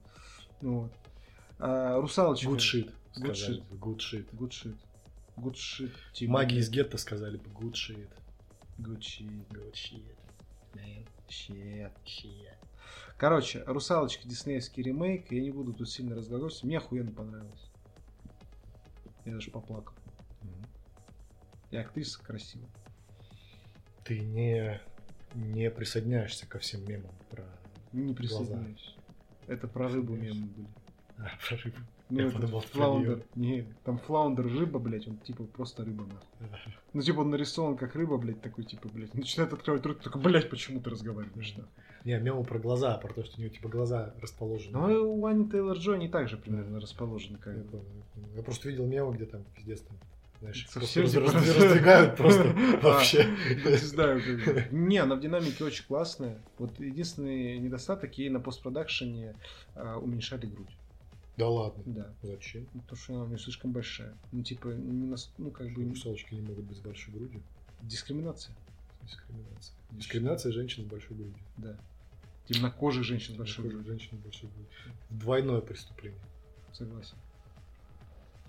Ну 0.61 0.81
Вот. 0.81 0.93
А, 1.59 1.99
Русалочка. 1.99 2.47
Good 2.47 2.57
shit. 2.59 2.93
Good 3.17 3.33
shit. 3.33 3.63
good 3.69 3.97
shit. 3.97 4.25
Good 4.31 4.51
shit. 4.51 4.75
Good 5.41 5.53
shit. 5.55 6.27
Маги 6.27 6.55
из 6.55 6.69
гетто 6.69 6.97
сказали 6.97 7.37
бы 7.37 7.49
good 7.49 7.73
shit. 7.73 8.09
Good 8.77 8.99
shit. 8.99 9.47
Good 9.49 9.73
shit. 9.73 10.15
Man. 10.73 11.07
Shit. 11.27 11.91
Shit. 12.05 12.53
Короче, 13.17 13.63
Русалочка, 13.65 14.27
диснеевский 14.27 14.83
ремейк. 14.83 15.31
Я 15.31 15.41
не 15.41 15.51
буду 15.51 15.73
тут 15.73 15.89
сильно 15.89 16.15
разговаривать. 16.15 16.63
Мне 16.63 16.77
охуенно 16.77 17.11
понравилось. 17.11 17.69
Я 19.25 19.33
даже 19.33 19.51
поплакал. 19.51 19.93
Мгм. 20.41 20.65
И 21.71 21.77
актриса 21.77 22.21
красивая. 22.23 22.69
Ты 24.05 24.19
не, 24.19 24.79
не 25.35 25.69
присоединяешься 25.69 26.47
ко 26.47 26.57
всем 26.59 26.83
мемам 26.87 27.13
про, 27.29 27.43
Не 27.93 28.13
присоединяюсь. 28.13 28.95
Это 29.47 29.67
про 29.67 29.87
рыбу 29.89 30.15
мемы 30.15 30.47
были. 30.47 30.67
а, 31.17 31.29
про 31.47 31.57
рыбу. 31.57 31.77
Ну, 32.09 32.19
Я 32.21 32.25
это 32.27 32.35
подумал, 32.39 32.61
флаундер. 32.61 33.23
Не, 33.35 33.67
там 33.83 33.99
флаундер 33.99 34.45
рыба, 34.47 34.79
блядь, 34.79 35.07
он 35.07 35.17
типа 35.17 35.43
просто 35.43 35.85
рыба, 35.85 36.05
нахуй. 36.05 36.73
Ну, 36.93 37.01
типа, 37.01 37.19
он 37.19 37.29
нарисован 37.29 37.77
как 37.77 37.95
рыба, 37.95 38.17
блядь, 38.17 38.41
такой, 38.41 38.63
типа, 38.63 38.89
блядь, 38.89 39.13
начинает 39.13 39.53
открывать 39.53 39.85
рот, 39.85 40.01
такой, 40.01 40.21
блядь, 40.21 40.49
почему 40.49 40.79
ты 40.79 40.89
разговариваешь, 40.89 41.55
нахуй? 41.55 41.69
Не, 42.05 42.17
мемы 42.19 42.43
про 42.43 42.57
глаза, 42.57 42.97
про 42.97 43.13
то, 43.13 43.23
что 43.23 43.37
у 43.37 43.41
него 43.43 43.53
типа 43.53 43.67
глаза 43.69 44.13
расположены. 44.21 44.77
Ну, 44.77 45.19
у 45.19 45.25
Ани 45.25 45.49
Тейлор 45.49 45.77
Джо 45.77 45.93
они 45.93 46.07
также 46.07 46.37
примерно 46.37 46.79
расположены, 46.79 47.37
как 47.37 47.55
Я 47.55 47.63
я 48.37 48.41
просто 48.43 48.69
видел 48.69 48.85
мемы, 48.87 49.13
где 49.15 49.25
там 49.25 49.43
пиздец 49.55 49.81
там, 49.81 49.97
знаешь, 50.39 50.65
Совсем 50.69 51.05
типа 51.05 51.21
раз- 51.25 51.33
раз- 51.33 51.57
раздвигают 51.57 52.15
просто 52.15 52.43
вообще. 52.81 53.27
да, 53.65 53.69
Не 53.71 53.77
знаю. 53.77 54.21
Не, 54.71 54.97
она 54.97 55.15
в 55.15 55.19
динамике 55.19 55.63
очень 55.65 55.85
классная. 55.85 56.39
Вот 56.57 56.79
единственный 56.79 57.59
недостаток, 57.59 58.17
ей 58.17 58.29
на 58.29 58.39
постпродакшене 58.39 59.35
а, 59.75 59.97
уменьшали 59.99 60.45
грудь. 60.45 60.75
Да 61.39 61.47
ладно. 61.47 61.83
Да. 61.85 62.13
Зачем? 62.21 62.67
Ну, 62.73 62.81
Потому 62.81 62.97
что 62.97 63.21
она 63.23 63.33
у 63.33 63.37
слишком 63.37 63.71
большая. 63.71 64.13
Ну, 64.33 64.43
типа, 64.43 64.67
не 64.69 65.07
нас- 65.07 65.31
ну, 65.37 65.51
как 65.51 65.71
бы, 65.73 65.83
Русалочки 65.87 66.33
не 66.35 66.41
могут 66.41 66.65
быть 66.65 66.77
с 66.77 66.81
большой 66.81 67.13
грудью. 67.13 67.41
дискриминация. 67.81 68.53
Дискриминация. 69.03 69.75
Дискриминация 69.91 70.51
женщин 70.51 70.83
с 70.83 70.87
большой 70.87 71.15
грудью. 71.15 71.43
Да. 71.57 71.77
Темнокожих 72.47 73.03
женщин 73.05 73.35
с 73.35 73.37
большой 73.37 73.63
Большой 73.63 73.81
грудью. 73.83 73.99
женщин 73.99 74.17
с 74.17 74.21
большой 74.21 74.49
грудью. 74.49 74.71
Двойное 75.11 75.61
преступление. 75.61 76.19
Согласен. 76.73 77.15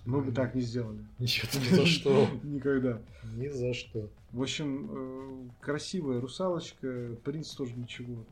Мы 0.05 0.23
бы 0.23 0.33
так 0.33 0.55
не 0.55 0.63
сделали. 0.63 1.05
Нет, 1.19 1.49
ни 1.55 1.69
за 1.77 1.87
что. 1.87 2.29
Никогда. 2.43 3.01
Ни 3.37 3.49
за 3.49 3.73
что. 3.75 4.11
В 4.33 4.43
общем, 4.43 4.89
э, 4.91 5.49
красивая 5.61 6.21
русалочка, 6.21 7.15
принц 7.23 7.51
тоже 7.55 7.75
ничего. 7.75 8.25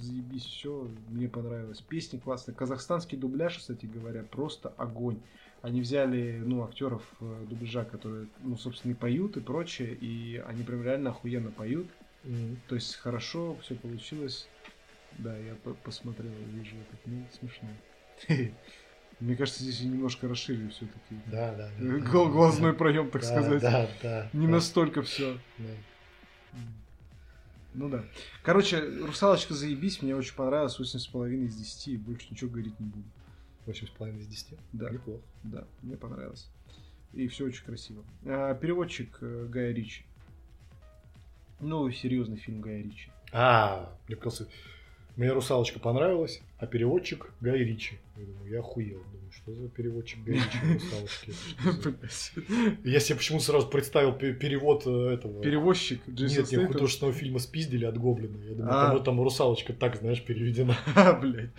Заебись, 0.00 0.44
все, 0.44 0.88
мне 1.08 1.28
понравилось. 1.28 1.80
Песни 1.80 2.18
классные. 2.18 2.54
Казахстанский 2.54 3.16
дубляж, 3.16 3.58
кстати 3.58 3.86
говоря, 3.86 4.22
просто 4.24 4.72
огонь. 4.76 5.18
Они 5.62 5.80
взяли, 5.80 6.42
ну, 6.44 6.64
актеров 6.64 7.02
э, 7.20 7.46
дубляжа, 7.48 7.84
которые, 7.84 8.26
ну, 8.42 8.56
собственно, 8.56 8.92
и 8.92 8.94
поют 8.94 9.36
и 9.36 9.40
прочее, 9.40 9.94
и 9.94 10.42
они 10.46 10.62
прям 10.64 10.82
реально 10.82 11.10
охуенно 11.10 11.50
поют. 11.50 11.88
То 12.68 12.74
есть 12.74 12.96
хорошо 12.96 13.56
все 13.62 13.74
получилось. 13.76 14.48
Да, 15.18 15.36
я 15.36 15.54
по- 15.54 15.74
посмотрел, 15.74 16.32
вижу 16.52 16.76
это, 16.76 16.98
ну, 17.06 17.24
смешно. 17.38 17.68
Мне 19.20 19.34
кажется, 19.34 19.62
здесь 19.62 19.80
немножко 19.80 20.28
расширили 20.28 20.68
все-таки. 20.68 21.14
Да, 21.26 21.54
да. 21.54 21.70
да. 21.78 21.98
Гл- 21.98 22.28
глазной 22.28 22.74
проем, 22.74 23.10
так 23.10 23.22
Да, 23.22 23.28
сказать. 23.28 23.62
Да, 23.62 23.88
да. 24.02 24.30
Не 24.34 24.46
да, 24.46 24.52
настолько 24.54 25.02
все. 25.02 25.38
да. 25.56 26.58
Ну 27.76 27.90
да. 27.90 28.02
Короче, 28.42 28.80
русалочка 28.80 29.52
заебись, 29.52 30.00
мне 30.00 30.16
очень 30.16 30.34
понравилось, 30.34 30.80
8,5 30.80 31.44
из 31.44 31.54
10, 31.54 31.88
и 31.88 31.96
больше 31.98 32.26
ничего 32.30 32.50
говорить 32.50 32.80
не 32.80 32.86
буду. 32.86 33.04
Восемь 33.66 33.86
с 33.86 33.90
половиной 33.90 34.22
из 34.22 34.28
десяти. 34.28 34.56
Да. 34.72 34.88
Неплохо. 34.88 35.22
Да, 35.42 35.64
мне 35.82 35.96
понравилось. 35.96 36.48
И 37.12 37.28
все 37.28 37.44
очень 37.44 37.64
красиво. 37.64 38.02
А, 38.24 38.54
переводчик 38.54 39.18
э, 39.20 39.46
Гая 39.50 39.72
Ричи. 39.72 40.06
Ну, 41.60 41.90
серьезный 41.90 42.36
фильм 42.36 42.62
Гая 42.62 42.82
Ричи. 42.82 43.10
А, 43.32 43.94
мне 44.06 44.16
казалось, 44.16 44.50
мне 45.16 45.32
русалочка 45.32 45.78
понравилась, 45.80 46.40
а 46.58 46.66
переводчик 46.66 47.30
Гай 47.40 47.58
Ричи. 47.58 47.98
Я 48.16 48.26
думаю, 48.26 48.50
я 48.50 48.58
охуел. 48.60 48.98
Думаю, 49.12 49.30
что 49.32 49.52
за 49.54 49.68
переводчик 49.68 50.18
Гай 50.24 50.36
Ричи 50.36 50.58
русалочки? 50.74 51.32
Я 52.84 53.00
себе 53.00 53.16
почему 53.16 53.40
сразу 53.40 53.66
представил 53.68 54.12
пе- 54.12 54.32
перевод 54.34 54.82
э, 54.86 55.14
этого. 55.14 55.42
Перевозчик 55.42 56.00
Джейсон 56.08 56.38
нет, 56.38 56.46
Стейтем. 56.46 56.66
художественного 56.68 57.14
фильма 57.16 57.38
спиздили 57.38 57.84
от 57.84 57.96
Гоблина. 57.98 58.36
Я 58.44 58.54
думаю, 58.54 58.72
А. 58.72 58.90
там, 58.94 59.04
там 59.04 59.22
русалочка 59.22 59.72
так, 59.72 59.96
знаешь, 59.96 60.22
переведена. 60.24 60.76
А, 60.94 61.12
блядь. 61.14 61.50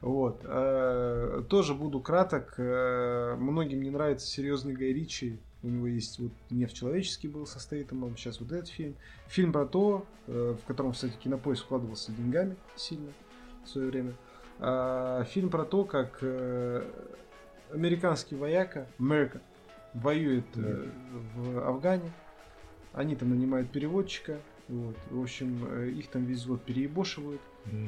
Вот. 0.00 0.40
э, 0.44 1.42
Тоже 1.48 1.74
буду 1.74 2.00
краток. 2.00 2.54
Э, 2.58 3.36
Многим 3.38 3.82
не 3.82 3.90
нравится 3.90 4.26
серьезный 4.26 4.74
Гай 4.74 4.92
Ричи. 4.92 5.38
У 5.62 5.68
него 5.68 5.86
есть 5.86 6.18
вот 6.18 6.32
«Нефть 6.50 6.76
человеческий» 6.76 7.28
был 7.28 7.46
со 7.46 7.60
Стейтемом, 7.60 8.16
сейчас 8.16 8.40
вот 8.40 8.50
этот 8.50 8.68
фильм. 8.68 8.96
Фильм 9.28 9.52
про 9.52 9.64
то, 9.64 10.06
э, 10.26 10.56
в 10.60 10.66
котором, 10.66 10.92
кстати, 10.92 11.14
Кинопоиск 11.22 11.64
вкладывался 11.64 12.12
деньгами 12.12 12.56
сильно 12.74 13.12
в 13.64 13.68
свое 13.68 13.88
время. 13.88 14.14
А, 14.58 15.24
Фильм 15.24 15.50
про 15.50 15.64
то, 15.64 15.84
как 15.84 16.18
э, 16.22 16.84
американский 17.72 18.34
вояка, 18.34 18.88
Америка, 18.98 19.40
воюет 19.94 20.46
э, 20.56 20.88
в 21.36 21.68
Афгане. 21.68 22.12
Они 22.92 23.14
там 23.14 23.30
нанимают 23.30 23.70
переводчика. 23.70 24.40
Вот. 24.68 24.96
В 25.10 25.20
общем, 25.20 25.88
их 25.88 26.08
там 26.08 26.26
год 26.46 26.62
переебошивают 26.64 27.40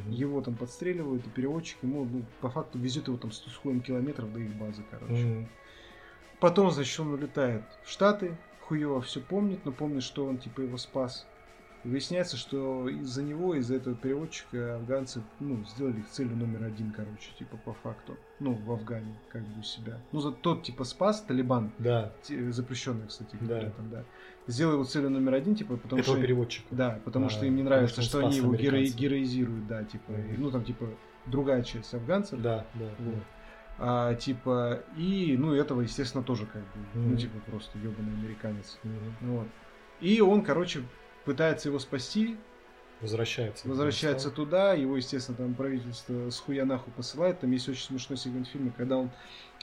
его 0.09 0.41
там 0.41 0.55
подстреливают, 0.55 1.27
и 1.27 1.31
переводчик 1.31 1.79
ему, 1.83 2.05
ну, 2.05 2.25
по 2.41 2.49
факту 2.49 2.79
везет 2.79 3.09
его 3.09 3.17
там 3.17 3.33
с 3.33 3.43
хуем 3.57 3.81
километров 3.81 4.33
до 4.33 4.41
их 4.41 4.55
базы, 4.55 4.83
короче. 4.91 5.13
Мгм. 5.13 5.49
Потом, 6.45 6.71
значит, 6.71 7.01
он 7.01 7.15
улетает 7.15 7.63
в 7.85 7.91
Штаты, 7.91 8.37
хуево 8.61 9.01
все 9.01 9.23
помнит, 9.23 9.65
но 9.65 9.73
помнит, 9.73 10.03
что 10.03 10.27
он, 10.27 10.37
типа, 10.37 10.61
его 10.61 10.77
спас. 10.77 11.27
И 11.85 11.89
выясняется, 11.89 12.37
что 12.37 12.87
из-за 12.87 13.23
него, 13.23 13.55
из-за 13.55 13.77
этого 13.77 13.97
переводчика 13.97 14.77
афганцы, 14.77 15.23
ну, 15.41 15.65
сделали 15.65 16.01
их 16.01 16.09
целью 16.11 16.37
номер 16.37 16.65
один, 16.65 16.93
короче, 16.93 17.31
типа, 17.39 17.57
по 17.65 17.73
факту. 17.73 18.19
Ну, 18.41 18.53
в 18.53 18.71
Афгане, 18.73 19.19
как 19.31 19.41
бы 19.41 19.61
у 19.61 19.63
себя. 19.63 19.99
Ну, 20.13 20.21
за 20.21 20.33
тот, 20.33 20.65
типа, 20.65 20.85
спас 20.85 21.23
Талибан, 21.23 21.73
Да, 21.79 22.13
запрещенный, 22.51 23.07
кстати, 23.09 23.39
Да. 23.41 23.71
там, 23.71 23.89
да. 23.89 24.05
Сделал 24.47 24.75
его 24.75 24.85
целью 24.85 25.09
номер 25.09 25.33
один, 25.33 25.55
типа, 25.55 25.79
потому 25.79 26.03
этого 26.03 26.17
что... 26.17 26.23
переводчика. 26.27 26.67
Да, 26.73 27.01
потому 27.07 27.25
А, 27.25 27.31
что 27.31 27.47
им 27.47 27.57
не 27.57 27.63
нравится, 27.63 28.03
что 28.03 28.19
что, 28.19 28.27
они 28.27 28.37
его 28.37 28.55
геро- 28.55 28.85
героизируют, 28.85 29.67
да, 29.67 29.83
типа, 29.85 30.13
и, 30.13 30.33
Мгм. 30.33 30.43
ну 30.43 30.51
там 30.51 30.63
типа 30.63 30.91
другая 31.25 31.63
часть 31.63 31.95
афганцев, 31.95 32.39
Да, 32.43 32.67
да. 32.75 32.91
Вот. 32.99 33.15
да. 33.15 33.21
А, 33.79 34.15
типа 34.15 34.83
и 34.97 35.37
ну 35.39 35.53
этого 35.55 35.81
естественно 35.83 36.23
тоже 36.23 36.47
как 36.47 36.63
бы, 36.63 36.69
ну 36.95 37.09
Мгм. 37.11 37.17
типа 37.19 37.39
просто 37.51 37.79
ебаный 37.79 38.13
американец, 38.13 38.79
Мгм. 38.83 39.15
вот. 39.21 39.49
И 40.01 40.21
он, 40.21 40.43
короче, 40.43 40.83
пытается 41.25 41.69
его 41.69 41.79
спасти, 41.79 42.37
Возвращается. 43.01 43.67
в 43.67 43.71
возвращается 43.71 44.31
туда, 44.31 44.73
его, 44.73 44.97
естественно, 44.97 45.37
там 45.37 45.55
правительство 45.55 46.31
с 46.31 46.39
хуя 46.39 46.65
нахуй 46.65 46.93
посылает. 46.95 47.41
Там 47.41 47.51
есть 47.51 47.69
очень 47.69 47.85
смешной 47.85 48.17
сегмент 48.17 48.47
фильма, 48.49 48.71
когда 48.77 48.97
он 48.97 49.11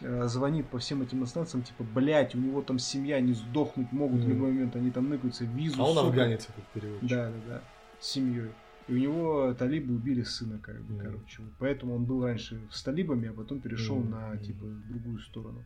э, 0.01 0.28
звонит 0.28 0.68
по 0.68 0.78
всем 0.80 1.01
этим 1.01 1.24
инстанциям, 1.24 1.64
типа, 1.64 1.84
блядь, 1.84 2.36
у 2.36 2.38
него 2.38 2.62
там 2.62 2.78
семья, 2.78 3.20
не 3.20 3.34
сдохнуть 3.34 3.91
могут 3.91 4.22
в 4.22 4.24
Мгм. 4.26 4.30
любой 4.34 4.51
момент, 4.51 4.76
они 4.76 4.91
там 4.91 5.09
ныкаются, 5.09 5.45
визу, 5.45 5.82
А 5.82 5.86
он 5.86 5.93
сука. 5.95 6.07
афганец, 6.07 6.43
этот 6.49 6.66
переводчик. 6.68 7.09
Да, 7.09 7.30
да, 7.32 7.38
да. 7.47 7.62
С 7.99 8.12
семьей. 8.12 8.51
И 8.92 8.94
у 8.94 8.98
него 8.98 9.54
талибы 9.54 9.96
убили 9.96 10.22
сына, 10.24 10.60
как 10.62 10.82
бы, 10.82 10.96
Мгм. 10.96 11.04
короче. 11.04 11.42
Поэтому 11.60 11.96
он 11.96 12.04
был 12.04 12.26
раньше 12.26 12.60
с 12.70 12.84
талибами, 12.84 13.30
а 13.30 13.34
потом 13.34 13.62
перешел 13.62 13.96
Мгм. 14.02 14.10
на, 14.12 14.38
типа, 14.38 14.66
другую 14.89 15.20
сторону. 15.20 15.64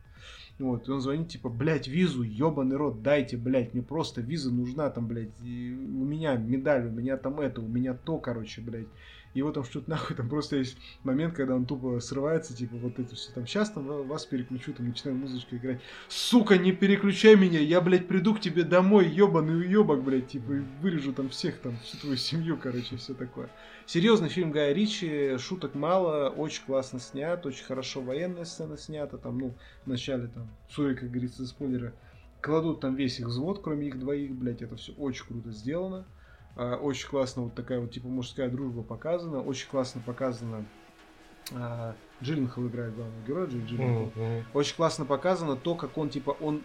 Вот, 0.60 0.88
и 0.88 0.92
он 0.92 1.00
звонит, 1.00 1.28
типа, 1.28 1.48
блядь, 1.48 1.88
визу, 1.88 2.22
ебаный 2.22 2.76
рот, 2.76 3.02
дайте, 3.02 3.36
блядь, 3.36 3.74
мне 3.74 3.82
просто 3.82 4.20
виза 4.20 4.52
нужна, 4.54 4.90
там, 4.90 5.08
блядь, 5.08 5.38
у 5.40 5.44
меня 6.04 6.36
медаль, 6.36 6.86
у 6.86 6.90
меня 6.90 7.16
там 7.16 7.40
это, 7.40 7.60
у 7.60 7.66
меня 7.68 7.94
то, 7.94 8.18
короче, 8.18 8.60
блядь. 8.60 8.86
Его 9.36 9.52
там 9.52 9.64
что-то 9.64 9.90
нахуй, 9.90 10.16
там 10.16 10.30
просто 10.30 10.56
есть 10.56 10.78
момент, 11.04 11.34
когда 11.34 11.54
он 11.54 11.66
тупо 11.66 12.00
срывается, 12.00 12.56
типа, 12.56 12.76
вот 12.76 12.98
это 12.98 13.14
все, 13.14 13.30
там, 13.32 13.46
сейчас 13.46 13.70
там 13.70 13.86
ва- 13.86 14.02
вас 14.02 14.24
переключу, 14.24 14.72
там, 14.72 14.88
начинает 14.88 15.20
музычка 15.20 15.56
играть. 15.56 15.80
Сука, 16.08 16.56
не 16.56 16.72
переключай 16.72 17.36
меня, 17.36 17.60
я, 17.60 17.82
блядь, 17.82 18.08
приду 18.08 18.34
к 18.34 18.40
тебе 18.40 18.62
домой, 18.62 19.06
ебаный 19.06 19.58
уебок, 19.58 20.02
блядь, 20.02 20.28
типа, 20.28 20.54
вырежу 20.80 21.12
там 21.12 21.28
всех, 21.28 21.58
там, 21.58 21.76
всю 21.84 21.98
твою 21.98 22.16
семью, 22.16 22.58
короче, 22.60 22.96
все 22.96 23.12
такое. 23.12 23.50
Серьезный 23.84 24.30
фильм 24.30 24.52
Гая 24.52 24.72
Ричи, 24.72 25.36
шуток 25.36 25.74
мало, 25.74 26.30
очень 26.30 26.64
классно 26.64 26.98
снят, 26.98 27.44
очень 27.44 27.64
хорошо 27.66 28.00
военная 28.00 28.46
сцена 28.46 28.78
снята, 28.78 29.18
там, 29.18 29.38
ну, 29.38 29.54
вначале 29.84 30.28
там, 30.28 30.48
сори, 30.70 30.94
как 30.94 31.10
говорится, 31.10 31.46
спойлеры, 31.46 31.92
кладут 32.40 32.80
там 32.80 32.94
весь 32.94 33.20
их 33.20 33.26
взвод, 33.26 33.60
кроме 33.62 33.88
их 33.88 33.98
двоих, 33.98 34.32
блядь, 34.32 34.62
это 34.62 34.76
все 34.76 34.92
очень 34.92 35.26
круто 35.26 35.50
сделано. 35.50 36.06
А, 36.56 36.76
Очень 36.76 37.08
классно 37.08 37.42
вот 37.42 37.54
такая 37.54 37.80
вот, 37.80 37.92
типа, 37.92 38.08
мужская 38.08 38.48
дружба 38.48 38.82
показана. 38.82 39.42
Очень 39.42 39.68
классно 39.68 40.00
показано 40.04 40.64
А, 41.54 41.94
Джилленхол 42.22 42.66
играет 42.66 42.94
главного 42.94 43.22
героя, 43.26 43.46
Джей 43.46 43.64
Джилленхол. 43.66 44.12
Мгм. 44.16 44.44
Очень 44.54 44.76
классно 44.76 45.04
показано 45.04 45.56
то, 45.56 45.74
как 45.74 45.96
он, 45.98 46.08
типа, 46.08 46.30
он 46.40 46.62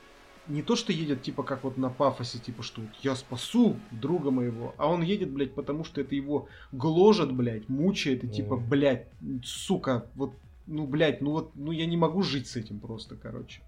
не 0.48 0.64
то, 0.64 0.76
что 0.76 0.92
едет, 0.92 1.22
типа, 1.22 1.44
как 1.44 1.64
вот 1.64 1.78
на 1.78 1.90
пафосе, 1.90 2.40
типа, 2.40 2.64
что 2.64 2.82
я 3.02 3.16
спасу 3.16 3.76
друга 3.92 4.32
моего, 4.32 4.74
а 4.78 4.90
он 4.90 5.02
едет, 5.02 5.30
блядь, 5.30 5.54
потому 5.54 5.84
что 5.84 6.02
это 6.02 6.16
его 6.16 6.48
гложет, 6.72 7.32
блядь, 7.32 7.70
мучает, 7.70 8.24
и 8.24 8.28
типа, 8.28 8.56
Мгм. 8.56 8.70
блядь, 8.70 9.08
сука, 9.44 10.08
вот, 10.16 10.34
ну, 10.66 10.88
блядь, 10.88 11.22
ну 11.22 11.32
вот, 11.32 11.52
ну 11.56 11.72
я 11.72 11.86
не 11.86 11.98
могу 11.98 12.24
жить 12.24 12.48
с 12.48 12.56
этим 12.56 12.80
просто, 12.80 13.16
короче. 13.16 13.62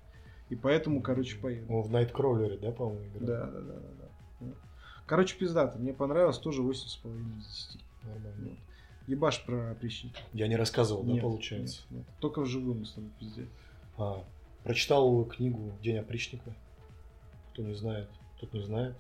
И 0.50 0.56
поэтому, 0.56 1.02
короче, 1.02 1.38
поеду. 1.38 1.72
Он 1.74 1.84
в 1.84 1.92
Найткроллере, 1.92 2.58
да, 2.58 2.72
по-моему, 2.72 3.06
играл? 3.08 3.28
Да, 3.28 3.46
да, 3.46 3.62
да, 3.62 3.74
да, 3.74 3.90
да. 4.00 4.10
Короче, 5.14 5.38
пиздато. 5.38 5.78
Мне 5.78 5.94
понравилось 5.94 6.40
тоже 6.40 6.64
8,5 6.64 7.38
из 7.38 7.46
10. 7.46 7.80
Нормально. 8.02 8.50
Вот. 8.50 8.58
Ебашь 9.06 9.46
про 9.46 9.70
опричника. 9.74 10.20
Я 10.34 10.48
не 10.48 10.56
рассказывал, 10.56 11.04
да, 11.04 11.12
Нет, 11.14 11.22
получается? 11.22 11.82
нет, 11.92 12.00
нет. 12.00 12.16
Только 12.20 12.42
вживую 12.42 12.74
мы 12.80 12.86
с 12.88 12.94
тобой 12.94 13.12
пиздец. 13.20 13.48
А, 13.96 14.24
прочитал 14.64 15.24
книгу 15.26 15.72
«День 15.84 15.98
опричника». 15.98 16.56
Кто 17.52 17.62
не 17.62 17.76
знает, 17.76 18.10
тот 18.40 18.52
не 18.54 18.64
знает. 18.64 18.96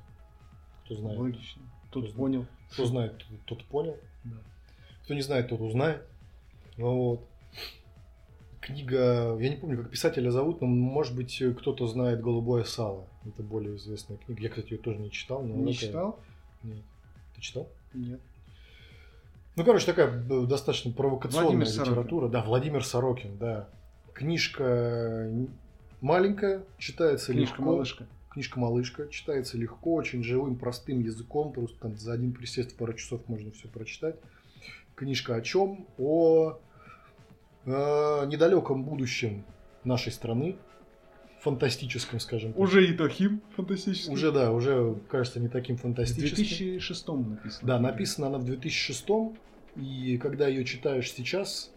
Кто 0.86 0.98
знает, 0.98 1.18
Логично. 1.18 1.64
Тут 1.90 2.10
Кто 2.10 2.16
понял. 2.16 2.46
кто 2.70 2.86
знает, 2.86 3.18
тот- 3.18 3.46
тот 3.46 3.66
понял. 3.66 3.98
Да. 4.24 4.38
Кто 5.06 5.16
не 5.16 5.22
знает, 5.22 5.50
тот 5.50 5.62
узнает. 5.62 6.06
Ну 6.78 6.96
Вот. 6.96 7.28
Книга, 8.66 9.38
я 9.42 9.50
не 9.50 9.58
помню, 9.58 9.78
как 9.78 9.90
писателя 9.92 10.30
зовут, 10.32 10.62
но, 10.62 10.68
может 10.68 11.14
быть, 11.16 11.42
кто-то 11.60 11.86
знает 11.88 12.22
«Голубое 12.22 12.64
сало». 12.64 13.06
Это 13.26 13.44
более 13.44 13.76
известная 13.76 14.16
книга. 14.18 14.42
Я, 14.42 14.50
кстати, 14.50 14.72
ее 14.74 14.78
тоже 14.80 15.00
не 15.00 15.12
читал. 15.12 15.42
Но 15.44 15.54
Не 15.56 15.74
такая- 15.74 15.76
читал? 15.90 16.20
Нет. 16.64 16.78
Ты 17.36 17.42
читал? 17.42 17.68
Нет. 17.94 18.22
Ну, 19.58 19.66
короче, 19.66 19.86
такая 19.86 20.08
э, 20.08 20.46
достаточно 20.48 20.92
провокационная 20.94 21.44
Владимир 21.50 21.68
Сорокин. 21.68 21.92
литература. 21.92 22.28
Да, 22.30 22.42
Владимир 22.44 22.86
Сорокин, 22.86 23.38
да. 23.38 23.68
Книжка 24.14 25.30
маленькая, 26.02 26.64
читается 26.78 27.34
Книжка 27.34 27.58
легко. 27.58 27.64
малышка. 27.64 28.08
Книжка 28.32 28.60
малышка, 28.60 29.08
читается 29.10 29.58
легко, 29.58 29.94
очень 29.94 30.24
живым, 30.24 30.56
простым 30.56 31.02
языком. 31.02 31.52
Просто 31.52 31.78
там 31.82 31.98
за 31.98 32.14
один 32.14 32.32
присест 32.34 32.76
пару 32.78 32.94
часов 32.94 33.22
можно 33.28 33.52
все 33.52 33.68
прочитать. 33.68 34.16
Книжка 34.96 35.36
о 35.36 35.42
чем? 35.42 35.86
О 36.00 36.58
э, 37.66 38.26
недалеком 38.28 38.84
будущем 38.84 39.44
нашей 39.84 40.12
страны. 40.12 40.58
Фантастическом, 41.42 42.22
скажем 42.22 42.54
так. 42.54 42.62
Уже 42.62 42.88
и 42.88 42.94
Тохим 42.94 43.42
фантастический. 43.58 44.14
Уже, 44.14 44.32
да, 44.32 44.54
уже 44.54 44.96
кажется 45.10 45.42
не 45.42 45.50
таким 45.50 45.76
В 45.76 45.82
фантастическим. 45.82 46.36
2006 46.38 47.08
написано. 47.10 47.68
Да, 47.68 47.80
написана 47.80 48.28
она 48.28 48.38
в 48.38 48.46
2006 48.46 49.10
и 49.76 50.18
когда 50.22 50.48
ее 50.48 50.66
читаешь 50.66 51.12
сейчас, 51.12 51.72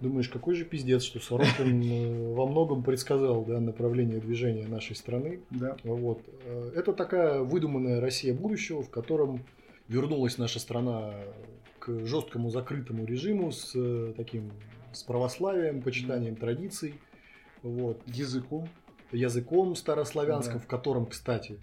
думаешь, 0.00 0.28
какой 0.28 0.54
же 0.54 0.64
пиздец, 0.64 1.02
что 1.02 1.18
Сорокин 1.18 1.82
э, 1.90 2.34
во 2.34 2.46
многом 2.46 2.82
предсказал 2.82 3.44
да, 3.44 3.60
направление 3.60 4.20
движения 4.20 4.66
нашей 4.66 4.96
страны. 4.96 5.40
Да. 5.50 5.76
Вот. 5.84 6.20
Э, 6.44 6.72
Это 6.74 6.92
такая 6.92 7.40
выдуманная 7.40 8.00
Россия 8.00 8.34
будущего, 8.34 8.82
в 8.82 8.90
котором 8.90 9.44
вернулась 9.88 10.38
наша 10.38 10.58
страна 10.58 11.14
к 11.78 12.06
жесткому 12.06 12.50
закрытому 12.50 13.04
режиму 13.04 13.52
с 13.52 13.72
э, 13.74 14.12
таким 14.16 14.52
с 14.96 15.02
православием, 15.02 15.82
почитанием 15.82 16.36
традиций, 16.36 16.94
вот, 17.62 18.00
Языком. 18.06 18.68
языком 19.12 19.76
старославянским, 19.76 20.54
Да. 20.54 20.58
в 20.60 20.66
котором, 20.66 21.06
кстати, 21.06 21.60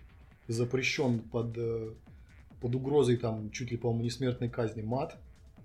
запрещен 0.48 1.20
под, 1.20 1.58
э, 1.58 1.92
под 2.62 2.76
угрозой 2.76 3.18
там 3.18 3.50
чуть 3.52 3.72
ли, 3.72 3.78
по-моему, 3.78 4.04
несмертной 4.06 4.50
казни 4.50 4.82
мат. 4.82 5.18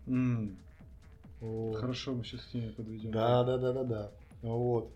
М, 0.06 0.56
Вот. 1.40 1.76
Хорошо, 1.76 2.14
мы 2.14 2.24
сейчас 2.24 2.40
к 2.40 2.50
теме 2.50 2.70
подведем. 2.70 3.12
Да, 3.12 3.44
да, 3.44 3.58
да, 3.58 3.72
да, 3.72 3.84
да. 3.84 4.10
Вот. 4.42 4.90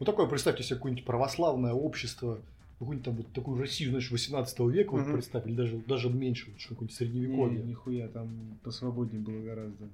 Ну 0.00 0.04
такое, 0.06 0.26
представьте 0.26 0.64
себе 0.64 0.74
какое-нибудь 0.76 1.04
православное 1.04 1.72
общество, 1.72 2.40
какую-нибудь 2.78 3.04
там 3.04 3.14
вот 3.16 3.32
такую 3.32 3.58
Россию, 3.60 3.90
знаешь, 3.90 4.10
18 4.10 4.60
века, 4.68 4.90
вот 4.92 5.02
Мгм. 5.02 5.12
представь, 5.14 5.46
или 5.46 5.54
даже, 5.54 5.76
даже 5.86 6.10
меньше, 6.10 6.50
вот, 6.50 6.60
что 6.60 6.70
какое-нибудь 6.70 6.90
Не, 7.00 7.06
средневековье. 7.06 7.62
нихуя, 7.62 8.08
там 8.08 8.58
посвободнее 8.62 9.22
было 9.22 9.40
гораздо. 9.42 9.84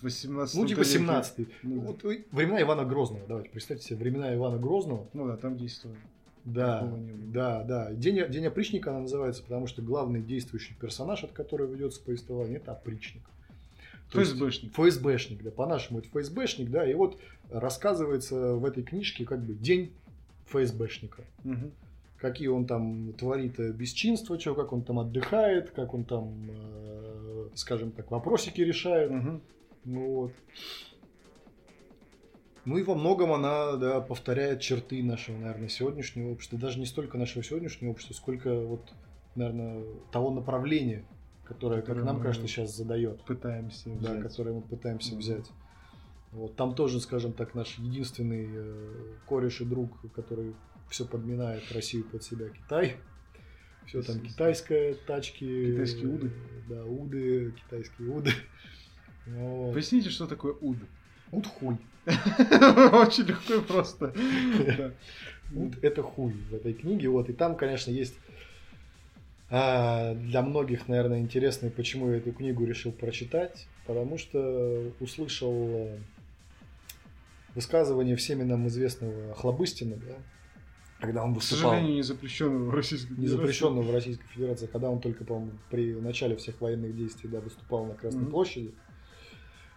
В 0.00 0.02
18 0.04 0.54
ну, 0.56 0.66
типа 0.66 0.84
17 0.84 1.48
Ну, 1.62 1.80
да. 1.80 1.86
Вот 1.86 2.02
вы- 2.04 2.24
времена 2.30 2.60
Ивана 2.62 2.84
Грозного, 2.84 3.24
давайте, 3.26 3.50
представьте 3.50 3.86
себе 3.86 3.96
времена 3.96 4.34
Ивана 4.34 4.58
Грозного. 4.58 5.06
Ну 5.14 5.26
да, 5.26 5.36
там 5.36 5.56
действовало. 5.56 5.98
Да, 6.44 6.90
да, 7.32 7.62
да. 7.64 7.92
День, 7.92 8.30
День 8.30 8.46
опричника 8.46 8.90
она 8.90 9.00
называется, 9.00 9.42
потому 9.42 9.66
что 9.66 9.82
главный 9.82 10.22
действующий 10.22 10.74
персонаж, 10.80 11.24
от 11.24 11.32
которого 11.32 11.70
ведется 11.72 12.00
повествование, 12.02 12.56
это 12.56 12.72
опричник. 12.72 13.22
То 14.10 14.20
есть 14.20 14.32
ФСБшник. 14.32 14.72
ФСБшник, 14.72 15.42
да, 15.42 15.50
по-нашему 15.50 15.98
это 15.98 16.08
ФСБшник, 16.08 16.70
да, 16.70 16.88
и 16.88 16.94
вот 16.94 17.18
рассказывается 17.50 18.54
в 18.54 18.64
этой 18.64 18.82
книжке 18.82 19.26
как 19.26 19.42
бы 19.42 19.52
день 19.52 19.90
ФСБшника. 20.46 21.24
Мгм. 21.44 21.70
Какие 22.18 22.48
он 22.48 22.66
там 22.66 23.12
творит 23.12 23.60
э, 23.60 23.72
бесчинства, 23.72 24.38
что, 24.40 24.54
как 24.54 24.72
он 24.72 24.82
там 24.82 24.98
отдыхает, 24.98 25.70
как 25.70 25.94
он 25.94 26.04
там, 26.04 26.48
э, 26.50 27.48
скажем 27.54 27.92
так, 27.92 28.10
вопросики 28.10 28.60
решает. 28.60 29.10
Мгм. 29.10 29.40
Ну 29.84 30.06
вот. 30.14 30.32
Ну 32.64 32.76
и 32.76 32.82
во 32.82 32.94
многом 32.94 33.32
она, 33.32 33.76
да, 33.76 34.00
повторяет 34.00 34.60
черты 34.60 35.02
нашего, 35.02 35.38
наверное, 35.38 35.68
сегодняшнего 35.68 36.32
общества. 36.32 36.58
Даже 36.58 36.78
не 36.80 36.86
столько 36.86 37.16
нашего 37.16 37.42
сегодняшнего 37.42 37.92
общества, 37.92 38.14
сколько 38.14 38.60
вот, 38.60 38.92
наверное, 39.36 39.84
того 40.12 40.30
направления, 40.30 41.04
которое, 41.44 41.80
как 41.82 42.02
нам 42.02 42.20
кажется, 42.20 42.48
сейчас 42.48 42.76
задает. 42.76 43.22
Пытаемся 43.22 43.88
Да, 43.90 44.10
взять. 44.10 44.22
которое 44.22 44.54
мы 44.56 44.62
пытаемся 44.62 45.12
Мгм. 45.12 45.18
взять. 45.20 45.50
Вот. 46.32 46.56
Там 46.56 46.74
тоже, 46.74 47.00
скажем 47.00 47.32
так, 47.32 47.54
наш 47.54 47.78
единственный 47.78 48.48
э, 48.52 49.14
кореш 49.26 49.60
и 49.62 49.64
друг, 49.64 49.90
который 50.12 50.54
все 50.88 51.04
подминает 51.04 51.70
Россию 51.72 52.04
под 52.04 52.22
себя, 52.22 52.48
Китай. 52.48 52.96
Все 53.86 54.02
там 54.02 54.20
китайская, 54.20 54.94
тачки. 55.06 55.72
Китайские 55.72 56.08
уды. 56.08 56.30
Да, 56.68 56.84
уды, 56.84 57.52
китайские 57.52 58.10
уды. 58.10 58.32
Вот. 59.26 59.72
Поясните, 59.72 60.10
что 60.10 60.26
такое 60.26 60.52
уд. 60.60 60.76
Уд 61.32 61.46
хуй. 61.46 61.76
Очень 62.06 63.24
легко 63.24 63.54
и 63.54 63.60
просто. 63.60 64.14
Уд 65.54 65.82
это 65.82 66.02
хуй 66.02 66.32
в 66.32 66.54
этой 66.54 66.74
книге. 66.74 67.08
Вот. 67.08 67.30
И 67.30 67.32
там, 67.32 67.56
конечно, 67.56 67.90
есть 67.90 68.14
а, 69.50 70.14
для 70.14 70.42
многих, 70.42 70.88
наверное, 70.88 71.20
интересно, 71.20 71.70
почему 71.70 72.10
я 72.10 72.18
эту 72.18 72.32
книгу 72.32 72.66
решил 72.66 72.92
прочитать. 72.92 73.66
Потому 73.86 74.18
что 74.18 74.92
услышал 75.00 75.54
э, 75.54 75.98
высказывание 77.54 78.16
всеми 78.16 78.42
нам 78.42 78.68
известного 78.68 79.34
Хлобыстина, 79.34 79.96
да, 79.96 80.16
когда 81.00 81.24
он 81.24 81.32
К 81.32 81.36
выступал. 81.36 81.70
сожалению, 81.72 81.94
не 81.96 82.02
запрещенного 82.02 82.64
в 82.70 82.74
Российской 82.74 83.10
не 83.10 83.16
Федерации. 83.16 83.36
запрещенного 83.36 83.82
в 83.82 83.94
Российской 83.94 84.26
Федерации, 84.28 84.66
когда 84.66 84.90
он 84.90 85.00
только, 85.00 85.24
по-моему, 85.24 85.52
при 85.70 85.94
начале 85.94 86.36
всех 86.36 86.60
военных 86.60 86.96
действий 86.96 87.28
да, 87.30 87.40
выступал 87.40 87.86
на 87.86 87.94
Красной 87.94 88.22
Мгм. 88.22 88.30
площади. 88.30 88.74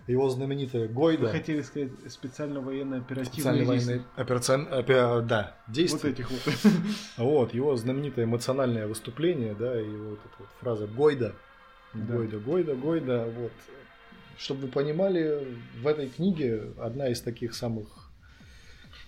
Его 0.07 0.29
знаменитая 0.29 0.87
Вы 0.87 0.93
Гойда. 0.93 1.27
хотели 1.29 1.61
сказать 1.61 1.91
специально 2.09 2.59
военные 2.59 3.01
операцион- 3.01 4.67
опе- 4.67 5.21
да, 5.21 5.55
Вот 5.67 5.73
действия. 5.73 6.09
этих 6.09 6.31
вот. 6.31 6.41
Вот, 7.17 7.53
его 7.53 7.75
знаменитое 7.77 8.25
эмоциональное 8.25 8.87
выступление, 8.87 9.53
да, 9.53 9.79
и 9.79 9.85
вот 9.87 10.19
эта 10.25 10.35
вот 10.39 10.47
фраза 10.59 10.87
Гойда. 10.87 11.35
Да. 11.93 12.15
Гойда, 12.15 12.39
Гойда, 12.39 12.75
Гойда. 12.75 13.25
Вот. 13.37 13.51
Чтобы 14.37 14.61
вы 14.61 14.67
понимали, 14.69 15.45
в 15.81 15.85
этой 15.87 16.09
книге 16.09 16.71
одна 16.79 17.09
из 17.09 17.21
таких 17.21 17.53
самых... 17.53 18.10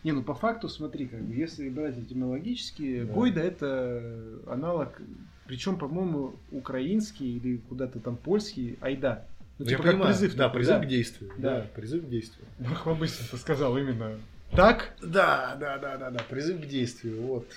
Не, 0.04 0.12
ну 0.12 0.22
по 0.24 0.34
факту, 0.34 0.68
смотри, 0.70 1.08
как 1.08 1.22
бы, 1.22 1.34
если 1.34 1.70
брать 1.70 1.98
этимологически, 1.98 3.04
Да. 3.04 3.14
Гойда 3.14 3.42
это 3.42 4.14
аналог, 4.48 5.00
причем, 5.48 5.78
по-моему, 5.78 6.36
украинский 6.52 7.38
или 7.38 7.58
куда-то 7.70 8.00
там 8.00 8.18
польский, 8.18 8.78
айда. 8.82 9.26
Ну, 9.60 9.66
Ну, 9.66 9.66
типа 9.66 9.72
я 9.72 9.78
как 9.84 9.92
понимаю, 9.94 10.14
призыв. 10.14 10.36
Да, 10.36 10.44
такой, 10.46 10.60
призыв 10.60 10.76
да. 10.80 10.86
к 10.86 10.88
действию. 10.88 11.32
Да. 11.38 11.56
Да. 11.62 11.68
призыв 11.76 12.06
к 12.06 12.10
действию. 12.10 12.46
Бахвабыстин 12.60 13.26
ты 13.32 13.38
сказал 13.38 13.78
именно 13.78 14.18
так. 14.52 14.94
Да, 15.02 15.56
да, 15.60 15.78
да, 15.78 15.98
да, 15.98 16.10
да, 16.12 16.20
призыв 16.30 16.62
к 16.62 16.66
действию, 16.68 17.22
вот. 17.22 17.48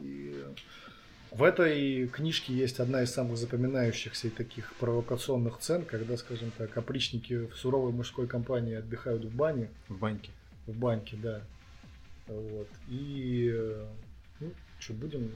И 0.00 0.34
в 1.30 1.42
этой 1.42 2.06
книжке 2.08 2.52
есть 2.54 2.80
одна 2.80 3.02
из 3.02 3.10
самых 3.12 3.36
запоминающихся 3.38 4.26
и 4.28 4.30
таких 4.30 4.72
провокационных 4.74 5.56
сцен, 5.60 5.84
когда, 5.84 6.16
скажем 6.16 6.50
так, 6.56 6.76
опричники 6.76 7.46
в 7.46 7.54
суровой 7.56 7.92
мужской 7.92 8.26
компании 8.26 8.74
отдыхают 8.74 9.24
в 9.24 9.34
бане, 9.34 9.68
В 9.88 9.98
баньке. 9.98 10.30
в 10.66 10.72
баньке, 10.76 11.16
да. 11.22 11.42
Вот. 12.26 12.68
И, 12.88 13.50
э, 13.54 13.86
ну, 14.40 14.52
что, 14.78 14.92
будем... 14.94 15.32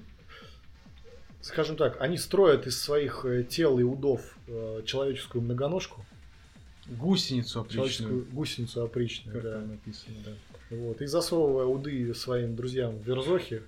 Скажем 1.43 1.77
так, 1.77 2.01
они 2.01 2.19
строят 2.19 2.67
из 2.67 2.81
своих 2.83 3.25
э, 3.25 3.45
тел 3.45 3.79
и 3.79 3.83
удов 3.83 4.37
э, 4.47 4.83
человеческую 4.85 5.43
многоножку, 5.43 6.05
Гусеницу 6.87 7.61
опричную. 7.61 7.89
человеческую 7.89 8.25
гусеницу 8.33 8.83
опричную, 8.83 9.35
Как 9.35 9.43
да. 9.45 9.53
там 9.55 9.69
написано, 9.69 10.17
да. 10.25 10.77
Вот. 10.77 11.01
И 11.01 11.07
засовывая 11.07 11.65
уды 11.67 12.13
своим 12.15 12.57
друзьям 12.57 12.97
в 12.99 13.07
верзохи. 13.07 13.63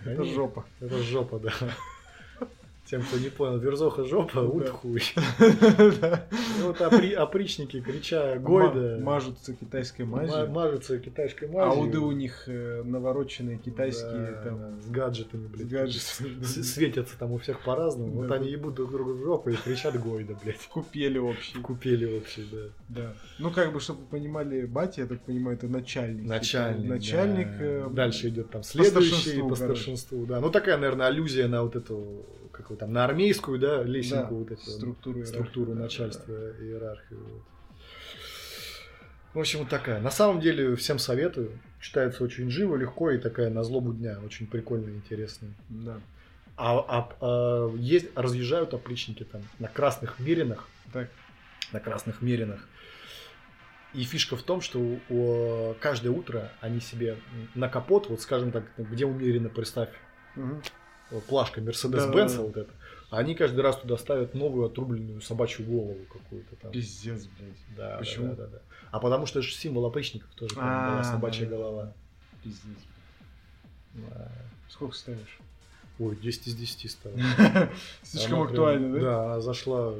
Это 0.00 0.22
они- 0.22 0.32
жопа. 0.32 0.64
Это 0.80 1.02
жопа, 1.02 1.38
да. 1.40 1.52
Тем, 2.86 3.02
кто 3.02 3.18
не 3.18 3.30
понял, 3.30 3.58
верзоха 3.58 4.04
жопа, 4.04 4.38
уд 4.38 4.64
Да. 4.66 4.70
хуй. 4.70 5.02
Это 6.70 6.88
опри- 6.88 7.12
опричники, 7.14 7.80
крича 7.80 8.36
Гойда. 8.38 8.98
Ма- 8.98 9.16
Мажутся 9.16 9.54
китайской 9.54 10.02
ма- 10.02 10.18
мазью. 10.22 10.50
мажутся 10.50 10.98
китайской 10.98 11.48
мазью. 11.48 11.82
уды 11.82 11.98
у 11.98 12.12
них 12.12 12.44
э, 12.48 12.82
навороченные 12.84 13.58
китайские, 13.58 14.32
Да, 14.32 14.42
там, 14.42 14.80
с 14.82 14.86
гаджетами, 14.90 15.46
блядь. 15.46 15.66
с 15.68 15.70
гаджетами. 15.70 16.42
Светятся 16.42 17.18
там 17.18 17.32
у 17.32 17.38
всех 17.38 17.60
по-разному. 17.64 18.12
Вот 18.12 18.28
Да. 18.28 18.34
они 18.36 18.50
ебут 18.50 18.74
друг 18.74 18.90
другу 18.90 19.12
в 19.14 19.18
жопу 19.22 19.50
и 19.50 19.54
кричат 19.56 19.98
Гойда, 20.00 20.36
блядь. 20.42 20.66
купели 20.68 21.18
общие. 21.18 21.62
Купили 21.62 22.04
вообще, 22.04 22.42
да. 22.50 22.58
Да. 22.88 23.12
Ну, 23.38 23.50
как 23.50 23.72
бы, 23.72 23.80
чтобы 23.80 24.00
вы 24.00 24.06
понимали, 24.06 24.64
батя, 24.66 25.02
я 25.02 25.06
так 25.06 25.20
понимаю, 25.22 25.56
это 25.56 25.68
начальник. 25.68 26.24
Начальник. 26.26 26.88
Начальник. 26.88 27.48
да. 27.58 27.64
э, 27.64 27.88
Дальше 27.90 28.28
идет 28.28 28.50
там 28.50 28.62
следующий 28.62 29.10
старшинству, 29.12 29.48
по 29.48 29.54
старшинству, 29.56 30.26
да. 30.26 30.40
Ну 30.40 30.50
такая, 30.50 30.76
наверное, 30.76 31.06
аллюзия 31.06 31.48
на 31.48 31.62
вот 31.62 31.76
эту, 31.76 32.24
как 32.56 32.66
его 32.66 32.76
там, 32.76 32.92
на 32.92 33.04
армейскую, 33.04 33.58
да, 33.58 33.78
Да, 33.78 33.84
лесенку 33.84 34.36
вот 34.36 34.50
эту. 34.50 34.62
структуру, 34.62 35.24
структуру 35.24 35.72
да, 35.74 35.82
начальства, 35.82 36.32
иерархию. 36.60 37.20
вот. 37.22 37.42
В 39.34 39.38
общем, 39.40 39.58
вот 39.60 39.68
такая. 39.68 40.00
На 40.00 40.10
самом 40.10 40.40
деле, 40.40 40.74
всем 40.76 40.98
советую. 40.98 41.58
Читается 41.80 42.24
очень 42.24 42.50
живо, 42.50 42.76
легко 42.76 43.10
и 43.10 43.18
такая 43.18 43.50
на 43.50 43.62
злобу 43.64 43.92
дня. 43.92 44.18
Очень 44.24 44.46
прикольно 44.46 44.88
и 44.88 44.94
интересно. 44.94 45.48
Да. 45.68 45.94
Да. 45.94 46.00
А, 46.56 46.78
а- 46.78 47.16
а 47.20 47.74
есть, 47.76 48.06
разъезжают 48.16 48.72
опричники 48.72 49.24
там 49.24 49.42
на 49.58 49.68
красных 49.68 50.18
меринах, 50.18 50.66
Так. 50.92 51.10
на 51.72 51.80
красных 51.80 52.22
меринах. 52.22 52.66
И 53.92 54.04
фишка 54.04 54.36
в 54.36 54.42
том, 54.42 54.62
что 54.62 54.78
у- 54.78 55.00
у- 55.10 55.74
каждое 55.80 56.10
утро 56.10 56.50
они 56.62 56.80
себе 56.80 57.16
на 57.54 57.68
капот, 57.68 58.08
вот 58.08 58.22
скажем 58.22 58.52
так, 58.52 58.64
где 58.78 59.04
умеренно, 59.04 59.50
представь, 59.50 59.90
Мгм. 60.34 60.62
Вот 61.10 61.24
плашка 61.24 61.60
Мерседес. 61.60 62.06
Бенса 62.06 62.42
вот 62.42 62.56
эта, 62.56 62.70
а 63.10 63.18
они 63.18 63.34
каждый 63.34 63.60
раз 63.60 63.76
туда 63.76 63.96
ставят 63.96 64.34
новую 64.34 64.66
отрубленную 64.66 65.20
собачью 65.20 65.66
голову 65.66 65.96
какую-то 66.12 66.56
там. 66.56 66.72
Пиздец, 66.72 67.26
блядь. 67.38 67.76
Да, 67.76 67.96
Почему? 67.98 68.28
Да, 68.34 68.44
да, 68.44 68.46
да. 68.48 68.58
А 68.90 68.98
потому 68.98 69.26
что 69.26 69.38
это 69.38 69.48
же 69.48 69.54
символ 69.54 69.86
опричников 69.86 70.28
тоже, 70.34 70.54
там 70.54 70.64
А, 70.66 70.92
была 70.92 71.04
собачья 71.04 71.44
да-да-да. 71.44 71.62
голова. 71.62 71.92
Пиздец. 72.42 72.78
Да. 73.94 74.32
Сколько 74.68 74.94
ставишь? 74.94 75.38
Ой, 75.98 76.16
10 76.16 76.48
из 76.48 76.54
10 76.54 76.90
стало. 76.90 77.14
Слишком 78.02 78.42
актуально, 78.42 78.94
да? 78.94 79.00
Да, 79.00 79.24
она 79.24 79.40
зашла. 79.40 79.94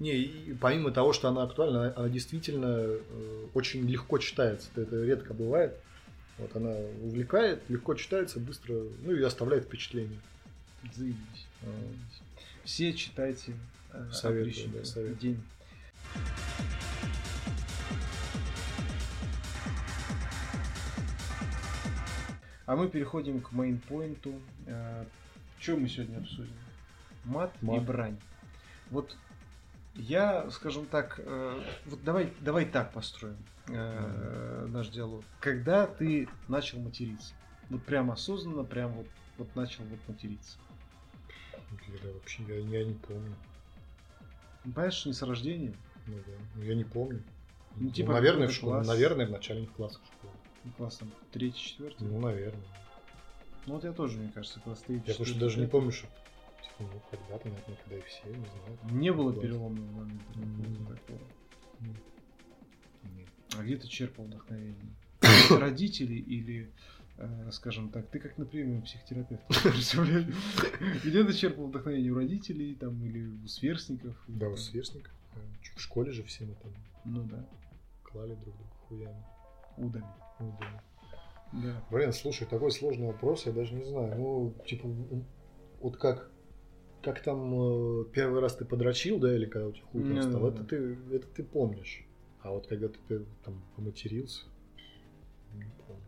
Не, 0.00 0.12
и 0.12 0.54
помимо 0.54 0.90
того, 0.90 1.12
что 1.12 1.28
она 1.28 1.44
актуальна, 1.44 1.84
она, 1.84 1.92
она 1.96 2.08
действительно 2.08 2.66
э, 2.78 3.00
очень 3.54 3.88
легко 3.88 4.18
читается. 4.18 4.68
Это 4.76 5.02
редко 5.02 5.32
бывает. 5.32 5.80
Вот 6.38 6.54
она 6.56 6.70
увлекает, 7.02 7.62
легко 7.68 7.94
читается, 7.94 8.40
быстро, 8.40 8.74
ну 9.02 9.12
и 9.12 9.22
оставляет 9.22 9.64
впечатление. 9.64 10.18
Заебись. 10.92 11.46
Все 12.64 12.92
читайте 12.92 13.54
э, 13.92 14.10
Советую, 14.12 14.68
да, 14.70 14.84
советую. 14.84 15.16
День. 15.16 15.40
А 22.66 22.76
мы 22.76 22.88
переходим 22.88 23.40
к 23.40 23.52
мейнпоинту. 23.52 24.40
Что 25.60 25.76
мы 25.76 25.88
сегодня 25.88 26.18
обсудим? 26.18 26.52
Мат, 27.24 27.54
и 27.62 27.64
Мат. 27.64 27.84
брань. 27.84 28.18
Вот 28.90 29.16
я, 29.94 30.50
скажем 30.50 30.86
так, 30.86 31.20
э, 31.22 31.62
вот 31.86 32.02
давай, 32.04 32.32
давай 32.40 32.64
так 32.66 32.92
построим 32.92 33.36
э, 33.68 34.66
наш 34.68 34.88
диалог. 34.88 35.24
Когда 35.40 35.86
ты 35.86 36.28
начал 36.48 36.78
материться? 36.80 37.34
Вот 37.70 37.82
прям 37.84 38.10
осознанно, 38.10 38.64
прям 38.64 38.92
вот, 38.92 39.06
вот 39.38 39.54
начал 39.56 39.84
вот 39.84 40.00
материться. 40.08 40.58
Я 42.02 42.12
вообще 42.12 42.42
я, 42.48 42.56
я 42.56 42.84
не 42.84 42.94
помню. 42.94 43.34
Понимаешь, 44.62 45.04
не 45.06 45.12
с 45.12 45.22
рождения? 45.22 45.74
Ну, 46.06 46.14
да. 46.26 46.32
Ну, 46.54 46.62
я 46.62 46.74
не 46.74 46.84
помню. 46.84 47.22
Ну, 47.76 47.86
Ну, 47.86 47.90
типа, 47.90 48.12
наверное, 48.12 48.48
в 48.48 48.52
школе, 48.52 48.74
класс. 48.74 48.86
наверное, 48.86 49.26
в 49.26 49.30
начальных 49.30 49.72
классах 49.72 50.00
школы. 50.06 50.32
Ну, 50.64 50.72
класс 50.76 50.96
там 50.96 51.10
третий, 51.32 51.60
четвертый. 51.60 52.06
Ну, 52.06 52.20
наверное. 52.20 52.62
Ну 53.66 53.74
вот 53.74 53.84
я 53.84 53.92
тоже, 53.92 54.18
мне 54.18 54.30
кажется, 54.32 54.60
класс 54.60 54.80
третий. 54.86 55.04
Я 55.06 55.14
потому 55.14 55.26
что 55.26 55.38
даже 55.40 55.58
не 55.60 55.66
помню, 55.66 55.90
что 55.90 56.06
ну, 56.78 56.86
когда-то, 57.10 57.48
наверное, 57.48 57.76
когда 57.84 57.96
и 57.96 58.02
все, 58.02 58.28
не 58.28 58.34
знаю. 58.34 58.78
Не 59.00 59.12
было 59.12 59.32
переломного 59.32 59.90
момента 59.92 60.38
Мгм. 60.38 60.86
такого. 60.86 61.20
Нет. 61.80 61.96
А 63.58 63.62
где 63.62 63.76
ты 63.76 63.86
черпал 63.88 64.24
вдохновение? 64.24 64.94
Родители 65.50 66.14
или, 66.14 66.70
э, 67.18 67.50
скажем 67.52 67.90
так, 67.90 68.08
ты 68.08 68.18
как, 68.18 68.36
например, 68.38 68.82
психотерапевт? 68.82 69.42
Где 71.04 71.24
ты 71.24 71.32
черпал 71.32 71.66
вдохновение? 71.68 72.10
У 72.12 72.16
родителей 72.16 72.74
там 72.74 73.02
или 73.04 73.26
у 73.26 73.46
сверстников? 73.46 74.16
Да, 74.26 74.48
у 74.48 74.56
сверстников. 74.56 75.12
В 75.76 75.80
школе 75.80 76.12
же 76.12 76.22
все 76.24 76.44
мы 76.44 76.54
там 76.54 76.72
Ну 77.04 77.24
да, 77.24 77.44
клали 78.02 78.34
друг 78.34 78.54
друга 78.56 78.70
хуями. 78.88 79.24
удами. 79.76 80.06
Ну, 80.40 80.56
да. 81.52 81.84
Блин, 81.90 82.12
слушай, 82.12 82.46
такой 82.46 82.70
сложный 82.72 83.06
вопрос, 83.06 83.46
я 83.46 83.52
даже 83.52 83.74
не 83.74 83.84
знаю. 83.84 84.16
Ну, 84.16 84.54
типа, 84.66 84.88
вот 85.80 85.96
как, 85.96 86.30
как 87.04 87.20
там 87.22 88.00
э, 88.00 88.04
первый 88.12 88.40
раз 88.40 88.56
ты 88.56 88.64
подрочил, 88.64 89.18
да, 89.18 89.34
или 89.34 89.46
когда 89.46 89.68
у 89.68 89.72
тебя 89.72 89.84
хуй 89.86 90.02
там 90.02 90.22
стал, 90.22 90.40
да, 90.42 90.48
это, 90.48 90.58
да. 90.58 90.64
ты, 90.64 90.98
это 91.12 91.26
ты 91.28 91.44
помнишь. 91.44 92.04
А 92.40 92.50
вот 92.50 92.66
когда 92.66 92.88
ты, 92.88 92.98
ты 93.08 93.24
там 93.44 93.62
поматерился, 93.76 94.44
не 95.54 95.70
помню. 95.86 96.02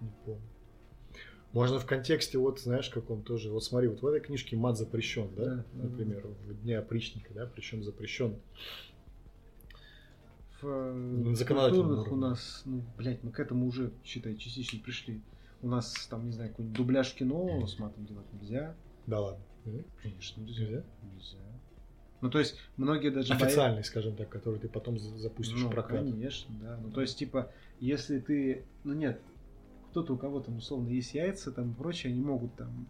Не 0.00 0.12
помню. 0.24 0.42
Можно 1.52 1.78
в 1.78 1.86
контексте, 1.86 2.38
вот 2.38 2.60
знаешь, 2.60 2.90
каком 2.90 3.22
тоже. 3.22 3.50
Вот 3.50 3.64
смотри, 3.64 3.88
вот 3.88 4.02
в 4.02 4.06
этой 4.06 4.20
книжке 4.20 4.56
мат 4.56 4.76
запрещен, 4.76 5.30
да? 5.34 5.44
Да, 5.44 5.64
да, 5.72 5.88
Например, 5.88 6.26
в 6.46 6.62
Дне 6.62 6.78
опричника, 6.78 7.32
да, 7.32 7.46
причем 7.46 7.82
запрещен. 7.82 8.36
В 10.60 10.66
э, 10.66 10.92
На 10.92 11.34
законодательном 11.34 11.86
культурных 11.86 12.12
у 12.12 12.16
нас, 12.16 12.62
ну, 12.66 12.82
блядь, 12.96 13.22
мы 13.22 13.30
к 13.30 13.40
этому 13.40 13.66
уже, 13.66 13.92
считай, 14.04 14.36
частично 14.36 14.78
пришли. 14.82 15.22
У 15.62 15.68
нас 15.68 16.06
там, 16.10 16.26
не 16.26 16.32
знаю, 16.32 16.50
какой-нибудь 16.50 16.76
дубляж 16.76 17.14
кино 17.14 17.66
с 17.66 17.78
матом 17.78 18.04
делать 18.04 18.30
нельзя. 18.34 18.74
Да 19.06 19.20
ладно. 19.20 19.42
Конечно, 20.02 20.40
нельзя. 20.42 20.64
Нельзя? 20.64 20.84
Нельзя. 21.14 21.36
Ну, 22.20 22.30
то 22.30 22.38
есть, 22.40 22.56
многие 22.76 23.10
даже 23.10 23.32
боя- 23.34 23.44
Официальный, 23.46 23.84
скажем 23.84 24.16
так, 24.16 24.28
который 24.28 24.58
ты 24.58 24.68
потом 24.68 24.98
за- 24.98 25.16
запустишь 25.18 25.60
Ну, 25.60 25.68
в 25.68 25.70
прокат. 25.70 26.00
конечно, 26.00 26.52
да. 26.60 26.76
Ну, 26.82 26.90
то 26.90 27.00
есть, 27.00 27.16
типа, 27.18 27.50
если 27.80 28.18
ты... 28.18 28.64
Ну, 28.84 28.92
нет, 28.94 29.20
кто-то, 29.90 30.14
у 30.14 30.16
кого 30.16 30.40
там, 30.40 30.56
условно, 30.58 30.88
есть 30.88 31.14
яйца 31.14 31.52
там 31.52 31.70
и 31.70 31.74
прочее, 31.74 32.12
они 32.12 32.20
могут 32.20 32.54
там 32.56 32.88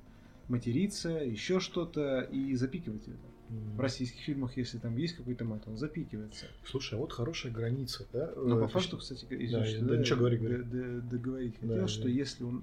материться, 0.48 1.10
еще 1.10 1.60
что-то 1.60 2.20
и 2.20 2.54
запикивать 2.54 3.02
это. 3.02 3.16
В 3.50 3.80
российских 3.80 4.20
фильмах, 4.20 4.56
если 4.58 4.76
там 4.78 4.94
есть 4.98 5.16
какой-то 5.16 5.44
мат, 5.46 5.62
он 5.66 5.78
запикивается. 5.78 6.46
Слушай, 6.66 6.94
а 6.98 6.98
вот 6.98 7.12
хорошая 7.14 7.50
граница, 7.50 8.06
да? 8.12 8.30
Но 8.36 8.58
Э, 8.58 8.60
по 8.60 8.66
ты 8.66 8.72
факту, 8.74 8.98
кстати, 8.98 9.24
Да, 9.28 9.36
извините, 9.36 9.78
да, 9.86 9.96
ничего, 9.96 10.18
говори, 10.18 10.36
говори. 10.36 10.62
договорить 11.00 11.54
Да, 11.54 11.60
хотел, 11.68 11.76
да. 11.82 11.88
что 11.88 12.08
если 12.08 12.44
он, 12.44 12.62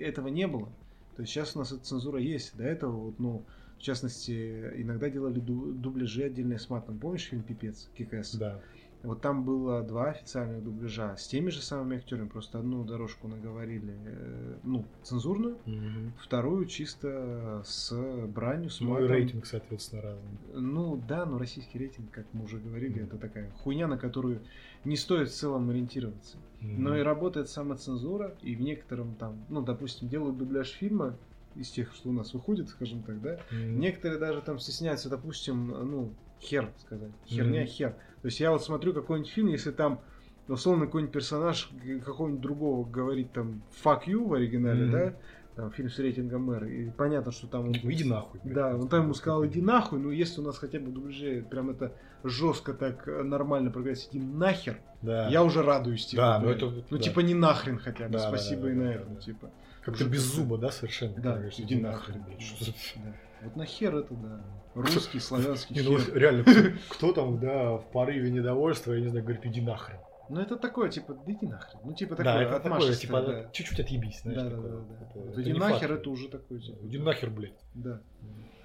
этого 0.00 0.28
не 0.28 0.46
было, 0.46 0.68
то 1.16 1.22
есть 1.22 1.32
сейчас 1.32 1.56
у 1.56 1.58
нас 1.60 1.72
эта 1.72 1.82
цензура 1.82 2.20
есть. 2.20 2.56
До 2.56 2.64
этого, 2.64 2.92
вот, 2.92 3.18
ну, 3.18 3.42
в 3.78 3.82
частности, 3.82 4.70
иногда 4.76 5.08
делали 5.08 5.40
ду- 5.40 5.72
дубляжи 5.72 6.22
отдельные 6.24 6.58
с 6.58 6.68
матом. 6.68 6.98
Помнишь 6.98 7.24
фильм 7.24 7.42
«Пипец» 7.42 7.88
Кикэс? 7.96 8.34
Да. 8.34 8.60
Вот 9.06 9.20
там 9.20 9.44
было 9.44 9.82
два 9.84 10.06
официальных 10.10 10.64
дубляжа 10.64 11.16
с 11.16 11.28
теми 11.28 11.50
же 11.50 11.62
самыми 11.62 11.96
актерами, 11.98 12.26
просто 12.26 12.58
одну 12.58 12.82
дорожку 12.84 13.28
наговорили, 13.28 13.94
э, 14.04 14.56
ну, 14.64 14.84
цензурную, 15.04 15.58
Мгм. 15.64 16.12
вторую 16.20 16.66
чисто 16.66 17.62
с 17.64 17.92
бранью, 18.26 18.68
с 18.68 18.80
Ну 18.80 18.88
и 18.88 18.90
матом. 19.02 19.06
рейтинг, 19.06 19.46
соответственно, 19.46 20.02
разный. 20.02 20.28
Ну 20.54 21.00
да, 21.08 21.24
но 21.24 21.38
российский 21.38 21.78
рейтинг, 21.78 22.10
как 22.10 22.26
мы 22.32 22.44
уже 22.46 22.58
говорили, 22.58 23.04
это 23.04 23.16
такая 23.16 23.48
хуйня, 23.62 23.86
на 23.86 23.96
которую 23.96 24.42
не 24.84 24.96
стоит 24.96 25.28
в 25.28 25.34
целом 25.34 25.70
ориентироваться. 25.70 26.36
Но 26.60 26.96
и 26.96 27.02
работает 27.02 27.48
самоцензура, 27.48 28.34
и 28.42 28.56
в 28.56 28.60
некотором 28.60 29.14
там, 29.14 29.36
ну, 29.48 29.62
допустим, 29.62 30.08
делают 30.08 30.36
дубляж 30.36 30.68
фильма 30.72 31.16
из 31.54 31.70
тех, 31.70 31.94
что 31.94 32.08
у 32.08 32.12
нас 32.12 32.34
выходит, 32.34 32.68
скажем 32.70 33.04
так, 33.04 33.20
да, 33.22 33.38
Мгм. 33.52 33.78
Некоторые 33.78 34.18
даже 34.18 34.42
там 34.42 34.58
стесняются, 34.58 35.08
допустим, 35.08 35.68
ну, 35.68 36.12
хер 36.40 36.70
сказать. 36.78 37.10
Херня, 37.26 37.60
Мгм. 37.62 37.68
хер. 37.68 37.90
То 38.22 38.26
есть 38.28 38.40
я 38.40 38.50
вот 38.52 38.62
смотрю 38.64 38.92
какой-нибудь 38.92 39.30
фильм, 39.30 39.48
если 39.48 39.70
там 39.70 40.00
условно 40.48 40.86
какой-нибудь 40.86 41.12
персонаж 41.12 41.70
какого-нибудь 42.04 42.40
другого 42.40 42.88
говорит 42.88 43.32
там 43.32 43.62
fuck 43.84 44.02
you 44.06 44.26
в 44.26 44.34
оригинале, 44.34 44.84
Мгм. 44.84 44.92
да, 44.92 45.14
там 45.56 45.70
фильм 45.72 45.88
с 45.88 45.98
рейтингом 45.98 46.50
R, 46.50 46.64
и 46.66 46.90
понятно, 46.90 47.32
что 47.32 47.46
там 47.46 47.66
он... 47.68 47.74
Ну, 47.82 47.90
иди 47.90 48.04
нахуй. 48.04 48.40
блядь. 48.44 48.54
Да, 48.54 48.76
он 48.76 48.88
там 48.88 49.04
ему 49.04 49.14
сказал, 49.14 49.44
иди 49.46 49.60
нахуй, 49.62 49.98
но 49.98 50.12
если 50.12 50.40
у 50.40 50.44
нас 50.44 50.58
хотя 50.58 50.78
бы 50.78 50.86
в 50.90 50.92
дубляже 50.92 51.44
прям 51.50 51.70
это 51.70 51.92
жестко 52.24 52.74
так 52.74 53.08
э, 53.08 53.22
нормально 53.22 53.70
проговорить, 53.70 54.08
иди 54.12 54.18
нахер, 54.20 54.78
Да. 55.02 55.28
я 55.28 55.42
уже 55.42 55.62
радуюсь 55.62 56.06
тебе. 56.06 56.18
Да, 56.20 56.38
ну 56.40 56.50
это 56.50 56.66
Ну 56.66 56.84
да. 56.90 56.98
типа 56.98 57.20
не 57.20 57.34
нахрен 57.34 57.78
хотя 57.78 58.06
бы, 58.06 58.12
Да, 58.14 58.28
спасибо 58.28 58.62
да, 58.64 58.70
и 58.70 58.74
да, 58.74 58.78
на 58.80 58.84
да, 58.88 58.92
этом, 58.94 59.14
да. 59.14 59.20
типа. 59.20 59.50
Как-то 59.86 60.04
без 60.04 60.20
зуба, 60.22 60.58
да, 60.58 60.70
совершенно. 60.70 61.14
Да, 61.20 61.34
говоришь, 61.34 61.54
иди 61.58 61.76
нахрен, 61.80 62.22
блядь. 62.24 62.42
Что 62.42 62.64
за- 62.64 62.72
Да. 62.96 63.16
Вот 63.42 63.56
нахер 63.56 63.94
это, 63.96 64.14
да. 64.14 64.40
Русский, 64.74 65.20
славянский 65.20 65.76
Не, 65.80 65.82
ну 65.88 65.98
хер. 65.98 66.14
реально, 66.16 66.44
кто, 66.88 67.12
там, 67.12 67.38
да, 67.38 67.76
в 67.76 67.90
порыве 67.92 68.30
недовольства, 68.30 68.92
я 68.92 69.00
не 69.00 69.08
знаю, 69.08 69.24
говорит, 69.24 69.46
иди 69.46 69.60
нахрен. 69.60 69.98
Ну 70.28 70.40
это 70.40 70.56
такое, 70.56 70.88
типа, 70.90 71.14
да 71.14 71.32
иди 71.32 71.46
нахрен. 71.46 71.80
Ну 71.84 71.94
типа 71.94 72.16
Да, 72.16 72.24
такое, 72.24 72.42
это 72.48 72.60
такое, 72.68 72.94
типа, 72.94 73.22
да. 73.22 73.50
чуть-чуть 73.52 73.78
отъебись, 73.80 74.20
знаешь. 74.22 74.42
Да, 74.42 74.50
да, 74.50 74.56
такое. 74.56 74.70
да, 74.72 74.78
да. 74.78 75.06
Вот 75.14 75.32
это 75.32 75.42
иди 75.42 75.52
нахер, 75.52 75.92
это 75.92 76.10
уже 76.10 76.28
такой, 76.28 76.60
типа. 76.60 76.78
Иди 76.84 76.98
нахер, 76.98 77.30
блядь. 77.30 77.58
Да. 77.74 78.00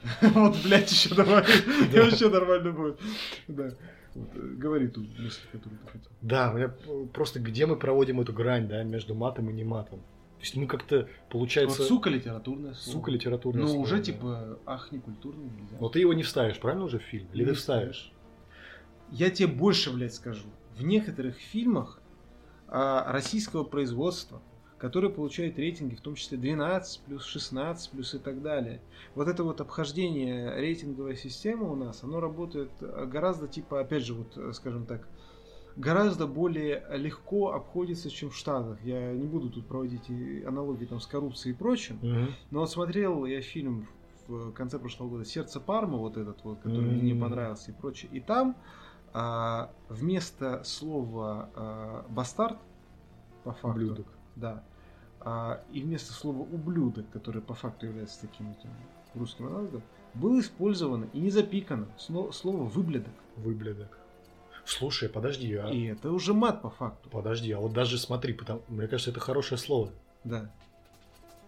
Вот, 0.22 0.58
блядь, 0.64 0.92
еще 0.92 1.14
нормально. 1.14 1.48
Вообще 1.94 2.30
нормально 2.30 2.72
будет. 2.72 3.00
Да. 3.48 3.70
Вот, 4.16 4.30
э, 4.36 4.40
Говори 4.58 4.88
ту 4.88 5.02
мысль, 5.02 5.42
которую 5.52 5.80
ты 5.82 5.88
хотел. 5.92 6.12
Да, 6.22 6.52
у 6.52 6.58
меня 6.58 6.74
просто 7.14 7.40
где 7.40 7.68
мы 7.68 7.76
проводим 7.78 8.20
эту 8.20 8.34
грань, 8.34 8.68
да, 8.68 8.84
между 8.84 9.14
матом 9.14 9.50
и 9.52 9.54
не 9.54 9.64
матом. 9.64 10.02
То 10.42 10.46
есть 10.46 10.56
мы 10.56 10.66
как-то, 10.66 11.08
получается, 11.30 11.84
Вот 11.84 11.88
сука 11.88 12.10
литературная 12.10 12.74
сука 12.74 13.12
литературная. 13.12 13.62
Ну, 13.62 13.68
слово, 13.68 13.84
уже 13.84 13.98
да. 13.98 14.04
типа, 14.04 14.60
ах, 14.66 14.92
не 14.92 14.98
культурный 14.98 15.46
нельзя. 15.46 15.78
Но 15.80 15.88
ты 15.88 16.00
его 16.00 16.14
не 16.14 16.24
вставишь, 16.24 16.60
правильно 16.60 16.86
уже 16.86 16.98
в 16.98 17.04
фильм? 17.04 17.28
Или 17.32 17.44
Не 17.44 17.50
ты 17.50 17.54
вставишь? 17.54 18.12
Я 19.12 19.30
тебе 19.30 19.50
больше, 19.50 19.94
блядь, 19.94 20.16
скажу. 20.16 20.48
В 20.76 20.84
некоторых 20.84 21.38
фильмах 21.38 22.02
а, 22.68 23.12
российского 23.12 23.64
производства, 23.64 24.42
которые 24.80 25.12
получают 25.12 25.60
рейтинги, 25.60 25.94
в 25.94 26.02
том 26.02 26.16
числе 26.16 26.40
12 26.40 27.02
плюс 27.02 27.24
16 27.26 27.92
плюс 27.92 28.16
и 28.16 28.18
так 28.18 28.42
далее. 28.42 28.82
Вот 29.14 29.28
это 29.28 29.44
вот 29.44 29.62
обхождение 29.62 30.56
рейтинговой 30.56 31.18
системы 31.18 31.72
у 31.72 31.76
нас, 31.76 32.04
оно 32.04 32.20
работает 32.20 32.72
гораздо 32.80 33.48
типа, 33.48 33.82
опять 33.82 34.06
же, 34.06 34.16
вот, 34.16 34.56
скажем 34.56 34.88
так, 34.88 35.08
гораздо 35.76 36.28
более 36.28 36.84
легко 36.92 37.52
обходится, 37.54 38.10
чем 38.10 38.30
в 38.30 38.36
Штатах. 38.36 38.82
Я 38.84 39.14
не 39.14 39.26
буду 39.28 39.50
тут 39.50 39.68
проводить 39.68 40.10
аналогии 40.46 40.86
там 40.86 41.00
с 41.00 41.08
коррупцией 41.08 41.54
и 41.54 41.58
прочим, 41.58 42.00
Мгм. 42.02 42.28
но 42.52 42.60
вот 42.62 42.70
смотрел 42.72 43.26
я 43.26 43.42
фильм 43.42 43.88
в 44.28 44.52
конце 44.52 44.80
прошлого 44.80 45.10
года 45.10 45.26
«Сердце 45.26 45.60
Пармы», 45.60 45.98
вот 45.98 46.16
этот 46.18 46.44
вот, 46.44 46.60
который 46.60 46.82
мне 46.92 47.14
не 47.14 47.20
понравился 47.20 47.72
и 47.72 47.74
прочее. 47.74 48.10
И 48.14 48.20
там 48.20 48.56
а, 49.14 49.72
вместо 49.90 50.64
слова 50.64 51.50
а, 51.56 52.06
«бастард», 52.10 52.58
по 53.44 53.52
факту, 53.54 53.70
Ублюдок. 53.82 54.08
да, 54.36 54.64
а, 55.20 55.62
и 55.72 55.82
вместо 55.82 56.14
слова 56.14 56.40
«ублюдок», 56.42 57.10
которое 57.12 57.42
по 57.42 57.56
факту 57.56 57.88
является 57.88 58.22
таким 58.22 58.52
этим 58.52 58.70
русским 59.16 59.48
аналогом, 59.48 59.82
было 60.14 60.40
использовано 60.40 61.08
и 61.14 61.20
не 61.20 61.30
запикано 61.32 61.88
слово 61.98 62.64
«выблядок». 62.64 63.14
Выблядок. 63.38 63.98
Слушай, 64.78 65.10
подожди, 65.10 65.54
а... 65.56 65.70
И 65.70 65.86
это 65.88 66.12
уже 66.12 66.34
мат 66.34 66.62
по 66.62 66.70
факту. 66.70 67.10
Подожди, 67.10 67.52
а 67.52 67.60
вот 67.60 67.74
даже 67.74 67.98
смотри, 67.98 68.34
потому... 68.34 68.62
мне 68.70 68.88
кажется, 68.88 69.12
это 69.12 69.20
хорошее 69.20 69.58
слово. 69.60 69.90
Да. 70.24 70.50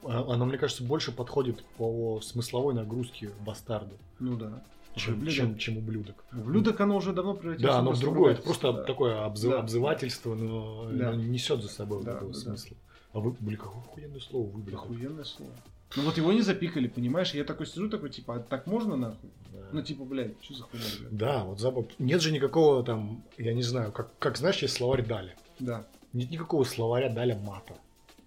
А- 0.04 0.34
Оно, 0.34 0.46
мне 0.46 0.58
кажется, 0.58 0.84
больше 0.84 1.12
подходит 1.14 1.64
по 1.78 2.20
смысловой 2.22 2.74
нагрузке 2.74 3.30
бастарду, 3.46 3.96
Ну 4.20 4.36
да. 4.36 4.62
чем, 4.96 5.16
Выблядок. 5.16 5.36
чем, 5.36 5.58
чем 5.58 5.78
ублюдок. 5.78 6.24
Ублюдок, 6.34 6.80
оно 6.82 6.98
уже 6.98 7.14
давно 7.14 7.34
превратилось 7.36 7.74
Да, 7.74 7.80
оно 7.80 7.94
другое. 7.94 8.34
Это 8.34 8.42
просто 8.42 8.74
да. 8.74 8.84
такое 8.84 9.16
обзы- 9.26 9.52
Да. 9.52 9.60
обзывательство, 9.60 10.36
но, 10.36 10.90
Да. 10.92 11.16
несет 11.16 11.62
за 11.62 11.70
собой 11.70 12.00
вот 12.00 12.06
Да, 12.06 12.18
этого 12.18 12.34
да. 12.34 12.38
смысла. 12.38 12.76
А 13.14 13.20
вы, 13.20 13.32
блин, 13.40 13.58
какое 13.58 13.82
охуенное 13.84 14.20
слово 14.20 14.50
выблядок. 14.50 14.82
Охуенное 14.86 15.24
слово. 15.24 15.52
Ну 15.96 16.04
вот 16.04 16.18
его 16.18 16.34
не 16.34 16.42
запикали, 16.42 16.88
понимаешь? 16.88 17.34
Я 17.36 17.44
такой 17.46 17.68
сижу, 17.68 17.88
такой, 17.88 18.10
типа, 18.10 18.36
а 18.36 18.40
так 18.40 18.66
можно 18.68 18.98
нахуй? 18.98 19.30
Ну 19.74 19.82
типа, 19.82 20.06
блядь, 20.06 20.42
что 20.44 20.54
за 20.54 20.64
хуйня, 20.64 20.86
блядь? 21.00 21.18
Да, 21.18 21.44
вот 21.44 21.60
забавно. 21.60 21.90
Нет 21.98 22.22
же 22.22 22.32
никакого 22.32 22.84
там, 22.84 23.24
я 23.38 23.54
не 23.54 23.64
знаю, 23.64 23.92
как, 23.92 24.18
как 24.20 24.38
знаешь, 24.38 24.62
есть 24.62 24.76
словарь 24.76 25.04
Даля. 25.04 25.36
Да. 25.60 25.88
Нет 26.14 26.30
никакого 26.30 26.64
словаря 26.64 27.10
Даля 27.10 27.36
мата. 27.40 27.76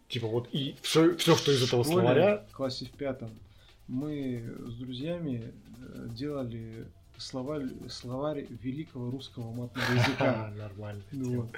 Типа 0.08 0.26
вот 0.26 0.48
и 0.52 0.76
все, 0.82 1.16
все 1.16 1.36
что 1.36 1.52
из 1.52 1.62
этого 1.62 1.84
школе, 1.84 2.00
словаря, 2.00 2.44
В 2.50 2.56
классе 2.56 2.84
в 2.86 2.90
пятом 2.90 3.30
мы 3.86 4.44
с 4.66 4.74
друзьями 4.74 5.52
э, 5.78 6.08
делали 6.10 6.86
словарь, 7.16 7.66
словарь 7.88 8.46
великого 8.62 9.10
русского 9.10 9.52
матного 9.52 9.92
языка. 9.92 10.52
нормально. 10.56 11.02
Ну 11.12 11.42
вот. 11.42 11.50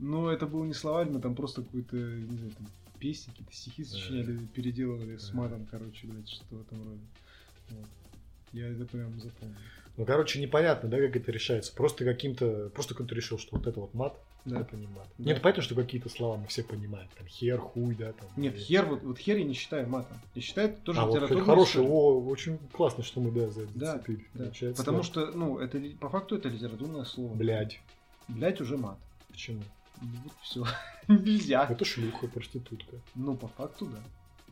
Но 0.00 0.30
это 0.30 0.46
был 0.46 0.64
не 0.64 0.74
словарь, 0.74 1.08
мы 1.08 1.20
там 1.20 1.34
просто 1.34 1.62
какой-то, 1.62 1.96
не 1.96 2.36
знаю, 2.38 2.52
там 2.52 2.66
песни, 2.98 3.30
какие-то 3.30 3.52
стихи 3.52 3.84
сочиняли, 3.84 4.38
переделывали 4.54 5.16
с 5.16 5.32
матом, 5.32 5.66
короче, 5.70 6.06
блядь, 6.06 6.28
что-то 6.28 6.56
в 6.56 6.60
этом 6.62 6.84
роде. 6.84 7.00
Вот. 7.70 7.86
Я 8.52 8.68
это 8.68 8.84
прям 8.86 9.20
запомнил. 9.20 9.56
Ну, 9.96 10.04
короче, 10.04 10.40
непонятно, 10.40 10.88
да, 10.88 10.98
как 10.98 11.16
это 11.16 11.32
решается. 11.32 11.74
Просто 11.74 12.04
каким-то, 12.04 12.70
просто 12.72 12.94
кто-то 12.94 13.14
решил, 13.14 13.36
что 13.38 13.56
вот 13.56 13.66
это 13.66 13.80
вот 13.80 13.94
мат, 13.94 14.16
Да. 14.44 14.60
это 14.60 14.76
не 14.76 14.86
мат. 14.86 15.08
Да. 15.18 15.24
Нет, 15.24 15.42
понятно, 15.42 15.62
что 15.62 15.74
какие-то 15.74 16.08
слова 16.08 16.36
мы 16.36 16.46
все 16.46 16.62
понимаем. 16.62 17.08
Там 17.18 17.26
хер, 17.26 17.58
хуй, 17.58 17.96
да, 17.96 18.12
там. 18.12 18.28
Нет, 18.36 18.54
и- 18.56 18.58
хер, 18.60 18.86
вот, 18.86 19.02
вот 19.02 19.18
хер 19.18 19.36
я 19.38 19.44
не 19.44 19.54
считаю 19.54 19.88
матом. 19.88 20.16
Я 20.36 20.42
считаю 20.42 20.68
это 20.70 20.80
тоже 20.82 21.00
а 21.00 21.04
вот 21.04 21.14
литературное 21.14 21.44
хороший, 21.44 21.82
о, 21.82 22.20
очень 22.26 22.58
классно, 22.72 23.02
что 23.02 23.20
мы, 23.20 23.32
да, 23.32 23.50
за- 23.50 23.66
Да, 23.74 23.94
зацепили. 23.94 24.24
Да, 24.34 24.44
Получается, 24.44 24.82
Потому 24.84 25.02
что, 25.02 25.26
ну, 25.32 25.58
это 25.58 25.80
по 25.98 26.08
факту 26.08 26.36
это 26.36 26.48
литературное 26.48 27.04
слово. 27.04 27.34
Блядь, 27.34 27.80
Блять 28.28 28.60
уже 28.60 28.76
мат. 28.76 28.98
почему? 29.30 29.62
Ну 30.00 30.08
вот 30.22 30.32
все. 30.42 30.64
Нельзя. 31.08 31.66
Это 31.68 31.84
шлюха, 31.84 32.28
проститутка. 32.28 32.96
Ну, 33.16 33.36
по 33.36 33.48
факту, 33.48 33.86
да. 33.86 33.98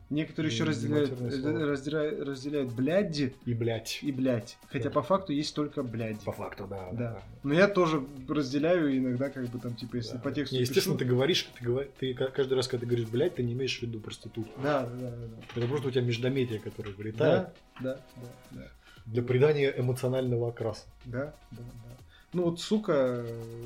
Некоторые 0.09 0.53
еще 0.53 0.63
Не- 0.63 0.69
не 0.69 0.71
разделяют, 0.71 1.21
э, 1.21 1.65
раздира- 1.67 2.25
разделяют 2.25 2.73
бляди 2.73 3.35
И 3.45 3.55
блядь. 3.55 3.99
и 4.03 4.13
блядь. 4.13 4.57
Хотя 4.69 4.85
Да. 4.85 4.91
по 4.91 5.03
факту 5.03 5.33
есть 5.33 5.53
только 5.55 5.83
бляди. 5.83 6.21
По 6.25 6.31
факту, 6.31 6.69
да. 6.71 6.91
Да. 6.93 7.23
Но 7.43 7.53
я 7.53 7.67
тоже 7.67 8.07
разделяю 8.29 8.97
иногда, 8.97 9.31
как 9.31 9.49
бы 9.49 9.59
там, 9.59 9.75
типа, 9.75 9.97
если 9.97 10.13
Да. 10.13 10.19
по 10.21 10.31
тексту 10.31 10.55
Не, 10.55 10.61
естественно, 10.61 10.97
пишу- 10.97 11.05
ты 11.09 11.11
говоришь, 11.13 11.49
ты, 11.59 11.65
говор- 11.65 11.89
ты 11.99 12.15
ка- 12.15 12.29
каждый 12.31 12.55
раз, 12.55 12.69
когда 12.69 12.83
ты 12.83 12.87
говоришь, 12.87 13.09
блядь, 13.09 13.35
ты 13.35 13.43
не 13.43 13.55
имеешь 13.55 13.77
в 13.79 13.83
виду 13.83 13.99
проститутку. 13.99 14.61
Да, 14.63 14.83
да, 14.87 15.11
да, 15.11 15.11
да. 15.11 15.27
Это 15.61 15.67
просто 15.67 15.89
у 15.89 15.91
тебя 15.91 16.03
междометие, 16.03 16.61
которое 16.61 16.93
вылетает 16.93 17.49
Да, 17.81 17.95
да, 17.95 18.01
да, 18.17 18.29
да. 18.61 18.69
для 19.07 19.23
придания 19.25 19.75
эмоционального 19.77 20.51
окраса. 20.51 20.85
Да, 21.05 21.35
да, 21.51 21.59
да. 21.59 21.97
Ну 22.33 22.45
вот, 22.45 22.61
сука, 22.61 23.25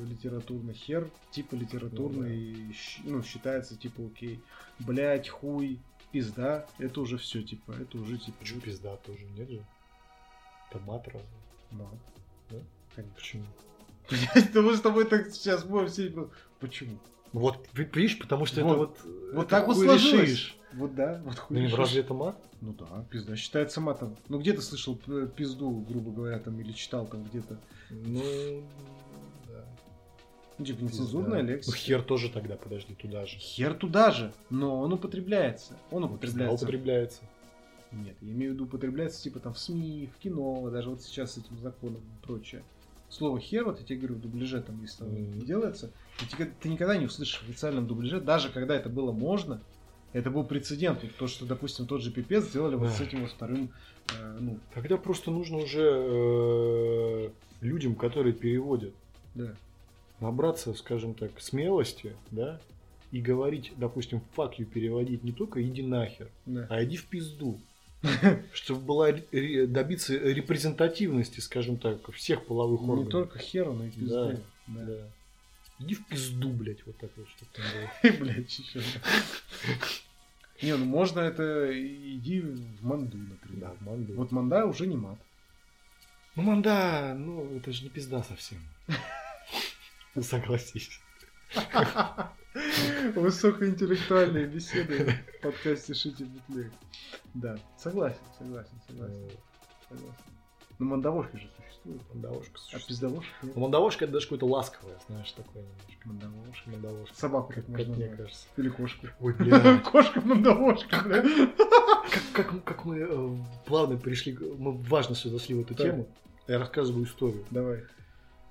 литературный 0.09 0.73
хер, 0.73 1.07
типа 1.31 1.53
литературный, 1.55 2.73
щ- 2.73 3.01
ну, 3.03 3.21
считается, 3.21 3.75
типа, 3.75 4.01
окей. 4.07 4.39
Блять, 4.79 5.29
хуй, 5.29 5.79
пизда, 6.11 6.65
это 6.79 7.01
уже 7.01 7.17
все, 7.17 7.41
типа, 7.43 7.71
это 7.73 7.97
уже, 7.97 8.17
типа, 8.17 8.37
вот, 8.41 8.63
пизда 8.63 8.95
тоже, 8.97 9.23
нет 9.37 9.49
же? 9.49 9.63
Это 10.69 10.79
мат 10.83 11.07
разве? 11.07 11.27
ну, 11.71 11.87
Да? 12.49 12.57
Конечно. 12.95 13.15
Почему? 13.15 13.43
Блять, 14.09 14.51
да 14.53 14.61
мы 14.61 14.75
с 14.75 14.81
тобой 14.81 15.05
так 15.05 15.27
сейчас 15.31 15.63
будем 15.63 15.87
сидеть, 15.89 16.13
просто, 16.13 16.33
почему? 16.59 16.97
Вот, 17.33 17.65
ви- 17.73 17.89
видишь, 17.93 18.19
потому 18.19 18.45
что 18.45 18.61
Вот. 18.63 18.71
это 18.71 18.79
вот... 18.79 18.99
Вот 19.33 19.41
это 19.45 19.49
так 19.49 19.67
вот 19.67 19.77
сложилось. 19.77 20.21
решишь. 20.29 20.57
Вот 20.73 20.95
да, 20.95 21.21
вот 21.25 21.37
хуй 21.37 21.57
Ну, 21.57 21.63
решишь. 21.63 21.77
разве 21.79 22.01
это 22.01 22.13
мат? 22.13 22.37
Ну 22.61 22.73
да, 22.73 23.05
пизда 23.09 23.35
считается 23.35 23.79
матом. 23.81 24.15
Ну 24.29 24.39
где 24.39 24.53
ты 24.53 24.61
слышал 24.61 24.95
п- 24.95 25.27
пизду, 25.27 25.69
грубо 25.87 26.11
говоря, 26.11 26.39
там, 26.39 26.59
или 26.59 26.71
читал 26.73 27.07
там 27.07 27.23
где-то? 27.23 27.57
Ну, 27.89 28.19
да. 28.19 28.25
Ну, 28.25 28.63
типа, 30.65 30.81
нецензурная 30.83 31.39
Пизда. 31.39 31.53
лексика. 31.53 31.77
Ну, 31.77 31.83
хер 31.83 32.01
тоже 32.03 32.29
тогда, 32.29 32.55
подожди, 32.55 32.93
туда 32.95 33.25
же. 33.25 33.37
Хер 33.37 33.73
туда 33.73 34.11
же, 34.11 34.33
но 34.49 34.79
он 34.81 34.93
употребляется. 34.93 35.77
Он 35.91 36.05
употребляется. 36.05 36.65
употребляется. 36.65 37.21
Нет, 37.91 38.15
я 38.21 38.31
имею 38.31 38.51
в 38.51 38.53
виду 38.55 38.63
употребляется 38.65 39.21
типа 39.21 39.39
там 39.39 39.53
в 39.53 39.59
СМИ, 39.59 40.09
в 40.15 40.21
кино, 40.21 40.69
даже 40.69 40.89
вот 40.89 41.01
сейчас 41.01 41.33
с 41.33 41.37
этим 41.37 41.59
законом 41.59 41.97
и 41.97 42.25
прочее. 42.25 42.63
Слово 43.09 43.39
хер, 43.41 43.65
вот 43.65 43.79
я 43.79 43.85
тебе 43.85 43.97
говорю, 43.99 44.15
в 44.15 44.21
дубляже 44.21 44.61
там, 44.61 44.81
если 44.81 44.99
там 44.99 45.09
Мгм. 45.13 45.45
делается, 45.45 45.91
ты, 46.37 46.45
ты 46.45 46.69
никогда 46.69 46.95
не 46.95 47.05
услышишь 47.05 47.41
в 47.41 47.49
официальном 47.49 47.85
дубляже, 47.87 48.21
даже 48.21 48.49
когда 48.49 48.73
это 48.75 48.87
было 48.87 49.11
можно, 49.11 49.61
это 50.13 50.31
был 50.31 50.45
прецедент. 50.45 51.03
Вот 51.03 51.15
то, 51.17 51.27
что, 51.27 51.45
допустим, 51.45 51.85
тот 51.87 52.01
же 52.01 52.11
пипец 52.11 52.45
сделали 52.45 52.75
вот 52.75 52.87
Да. 52.87 52.93
с 52.93 53.01
этим 53.01 53.21
вот 53.23 53.31
вторым, 53.31 53.71
э, 54.17 54.37
ну, 54.39 54.59
Тогда 54.73 54.95
просто 54.95 55.29
нужно 55.31 55.57
уже 55.57 55.83
э, 55.85 57.29
людям, 57.59 57.95
которые 57.95 58.33
переводят, 58.33 58.93
да. 59.35 59.53
Набраться, 60.21 60.73
скажем 60.73 61.13
так, 61.13 61.39
смелости, 61.41 62.15
да, 62.29 62.61
и 63.11 63.19
говорить, 63.19 63.73
допустим, 63.75 64.21
fuck 64.35 64.53
you 64.57 64.65
переводить 64.65 65.23
не 65.23 65.33
только 65.33 65.61
иди 65.61 65.81
нахер, 65.81 66.29
да. 66.45 66.67
а 66.69 66.83
иди 66.83 66.95
в 66.95 67.05
пизду. 67.07 67.59
Чтобы 68.53 68.81
была 68.81 69.11
добиться 69.11 70.15
репрезентативности, 70.15 71.39
скажем 71.39 71.77
так, 71.77 72.11
всех 72.13 72.45
половых 72.45 72.81
Не 72.81 72.89
органов. 72.89 73.11
только 73.11 73.39
хера, 73.39 73.71
но 73.71 73.85
и 73.85 73.89
пизды. 73.89 74.41
Да. 74.67 74.85
Да. 74.85 75.07
Иди 75.79 75.95
в 75.95 76.05
пизду, 76.07 76.49
блядь, 76.49 76.85
вот 76.85 76.97
так 76.97 77.09
вот, 77.17 77.27
чтобы 77.29 77.51
там 77.53 77.65
было. 77.73 78.17
Блять, 78.19 78.57
еще. 78.57 78.81
Не, 80.61 80.77
ну 80.77 80.85
можно 80.85 81.19
это 81.19 81.71
иди 81.73 82.39
в 82.39 82.83
манду, 82.83 83.17
например. 83.17 83.61
Да, 83.61 83.75
манду. 83.79 84.13
Вот 84.13 84.31
манда 84.31 84.65
уже 84.67 84.85
не 84.85 84.95
мат. 84.95 85.17
Ну, 86.35 86.43
манда, 86.43 87.15
ну, 87.17 87.57
это 87.57 87.71
же 87.71 87.83
не 87.83 87.89
пизда 87.89 88.23
совсем. 88.23 88.59
Ну, 90.15 90.23
согласись. 90.23 90.99
Высокоинтеллектуальные 93.15 94.45
беседы 94.47 95.15
в 95.39 95.41
подкасте 95.41 95.93
Шити 95.93 96.23
Бутлег. 96.23 96.71
Да, 97.33 97.57
согласен, 97.77 98.19
согласен, 98.37 98.71
согласен, 98.87 99.15
Э, 99.25 99.29
согласен. 99.89 100.15
Но 100.79 100.85
мандавошка 100.87 101.37
же 101.37 101.49
существует. 101.57 102.01
Мандавошка 102.13 102.51
А 102.53 102.57
существует. 102.57 102.87
пиздавошка 102.87 103.33
нет? 103.43 103.55
Ну, 103.55 103.61
мандавошка 103.61 104.03
это 104.05 104.13
даже 104.13 104.25
какое-то 104.25 104.45
ласковое, 104.47 104.97
знаешь, 105.07 105.31
такое 105.31 105.63
немножко. 105.63 106.07
Мандавошка. 106.09 106.69
Мандавошка. 106.69 107.15
Собаку 107.15 107.53
Как, 107.53 107.67
можно 107.67 107.95
мне 107.95 108.07
кажется. 108.09 108.47
Или 108.57 108.69
кошку. 108.69 109.07
Ой, 109.19 109.33
бля. 109.33 109.77
Кошка 109.91 110.21
мандавошка, 110.21 111.01
бля. 111.05 111.23
Как, 112.11 112.23
как, 112.49 112.63
как 112.63 112.85
мы 112.85 112.97
э, 112.99 113.37
плавно 113.65 113.97
пришли, 113.97 114.33
к- 114.33 114.41
мы 114.41 114.73
важно 114.77 115.15
все 115.15 115.29
зашли 115.29 115.55
в 115.55 115.61
эту 115.61 115.73
тему. 115.75 116.07
Я 116.47 116.59
рассказываю 116.59 117.05
историю. 117.05 117.45
Давай. 117.51 117.83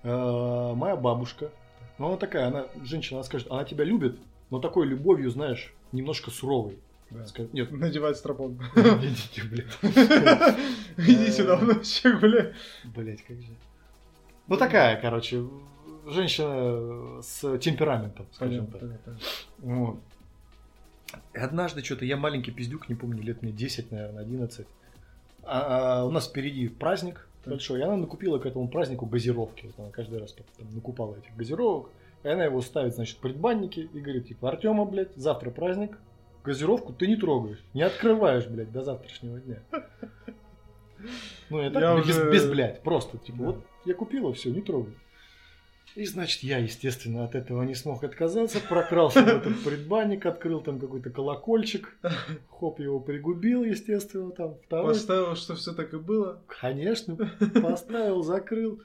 Э, 0.02 0.72
моя 0.74 0.97
бабушка 0.97 1.51
Ну, 1.98 2.09
она 2.09 2.16
такая, 2.16 2.47
она, 2.47 2.66
женщина, 2.82 3.18
она 3.18 3.24
скажет, 3.24 3.48
она 3.51 3.64
тебя 3.64 3.85
любит, 3.85 4.18
но 4.51 4.59
такой 4.59 4.86
любовью, 4.86 5.31
знаешь, 5.31 5.72
немножко 5.93 6.31
суровой. 6.31 6.78
Да. 7.10 7.27
Скажет, 7.27 7.52
нет, 7.52 7.70
Надевать 7.72 8.16
стропон. 8.16 8.59
идите, 8.77 9.43
блядь. 9.43 9.78
Иди 10.97 11.31
сюда, 11.31 11.56
внучек, 11.56 12.20
бля. 12.20 12.52
Блять, 12.85 13.22
как 13.22 13.36
же. 13.36 13.48
Ну 14.47 14.56
такая, 14.56 15.01
короче, 15.01 15.44
женщина 16.06 17.20
с 17.22 17.59
темпераментом, 17.59 18.27
скажем 18.32 18.66
так. 18.68 18.82
Вот. 19.59 20.01
И 21.35 21.39
однажды 21.39 21.82
что-то, 21.82 22.05
я 22.05 22.16
маленький 22.16 22.52
пиздюк, 22.52 22.89
не 22.89 22.94
помню, 22.94 23.22
лет 23.22 23.43
мне 23.43 23.52
10, 23.52 23.90
наверное, 23.90 24.22
11. 24.22 24.66
А, 25.43 26.01
а 26.01 26.05
у 26.05 26.10
нас 26.10 26.28
впереди 26.28 26.68
праздник. 26.68 27.27
Большой, 27.47 27.81
и 27.81 27.83
она 27.83 27.97
накупила 27.97 28.39
к 28.39 28.47
этому 28.47 28.69
празднику 28.69 29.07
газировки. 29.07 29.67
Вот 29.67 29.75
она 29.79 29.91
каждый 29.91 30.19
раз 30.21 30.33
там, 30.33 30.47
накупала 30.75 31.17
этих 31.17 31.35
газировок. 31.37 31.91
И 32.23 32.29
она 32.29 32.45
его 32.45 32.61
ставит, 32.61 32.95
значит, 32.95 33.17
в 33.17 33.21
предбаннике 33.21 33.83
и 33.83 33.99
говорит, 34.01 34.29
типа, 34.29 34.51
Артема, 34.51 34.85
блядь, 34.85 35.15
завтра 35.17 35.51
праздник, 35.51 35.97
газировку 36.45 36.93
ты 36.93 37.07
не 37.07 37.17
трогаешь, 37.17 37.62
не 37.73 37.83
открываешь, 37.83 38.47
блядь, 38.47 38.71
до 38.73 38.83
завтрашнего 38.83 39.41
дня. 39.41 39.59
Ну, 41.49 41.62
я 41.62 41.71
так, 41.71 41.83
Я 41.83 41.97
без, 41.97 42.17
уже- 42.19 42.31
без, 42.31 42.47
блядь, 42.51 42.83
просто, 42.83 43.17
типа, 43.19 43.39
Да. 43.39 43.45
вот 43.47 43.57
я 43.87 43.95
купила, 43.95 44.33
все, 44.35 44.51
не 44.51 44.61
трогай. 44.61 44.93
И, 45.97 46.05
значит, 46.07 46.43
я, 46.43 46.59
естественно, 46.59 47.25
от 47.25 47.35
этого 47.35 47.62
не 47.65 47.75
смог 47.75 48.05
отказаться, 48.05 48.61
прокрался 48.61 49.23
в 49.23 49.29
этот 49.29 49.65
предбанник, 49.65 50.25
открыл 50.25 50.61
там 50.61 50.79
какой-то 50.79 51.11
колокольчик, 51.11 51.97
хоп, 52.49 52.79
его 52.79 53.01
пригубил, 53.01 53.65
естественно, 53.65 54.31
там, 54.31 54.55
второй, 54.67 54.95
Поставил, 54.95 55.35
что 55.35 55.57
все 55.57 55.73
так 55.73 55.93
и 55.93 55.99
было. 55.99 56.43
конечно, 56.47 57.17
поставил, 57.61 58.23
закрыл. 58.23 58.83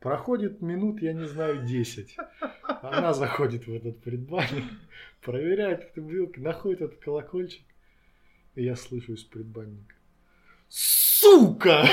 Проходит 0.00 0.60
минут, 0.60 1.02
я 1.02 1.12
не 1.12 1.26
знаю, 1.26 1.64
10. 1.66 2.16
Она 2.82 3.12
заходит 3.12 3.66
в 3.66 3.72
этот 3.74 4.00
предбанник, 4.00 4.64
проверяет 5.22 5.84
эту 5.90 6.02
бутылку, 6.02 6.40
находит 6.40 6.82
этот 6.82 6.98
колокольчик. 7.00 7.62
И 8.54 8.64
я 8.64 8.76
слышу 8.76 9.14
из 9.14 9.22
предбанника. 9.24 9.94
Сука! 10.68 11.86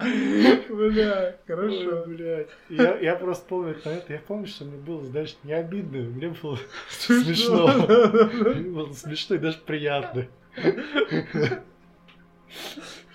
Бля, 0.00 1.36
хорошо. 1.46 2.02
Ой, 2.06 2.06
блядь. 2.06 2.48
Я, 2.68 2.98
я 2.98 3.16
просто 3.16 3.46
помню 3.48 3.70
этот 3.72 3.84
момент, 3.84 4.04
я 4.08 4.18
помню, 4.18 4.46
что 4.46 4.64
мне 4.64 4.78
было, 4.78 5.04
знаешь, 5.04 5.36
не 5.44 5.52
обидно, 5.52 5.98
мне 5.98 6.34
было 6.42 6.58
смешно. 6.88 7.66
Мне 8.54 8.70
было 8.70 8.92
смешно 8.92 9.36
и 9.36 9.38
даже 9.38 9.58
приятно. 9.58 10.26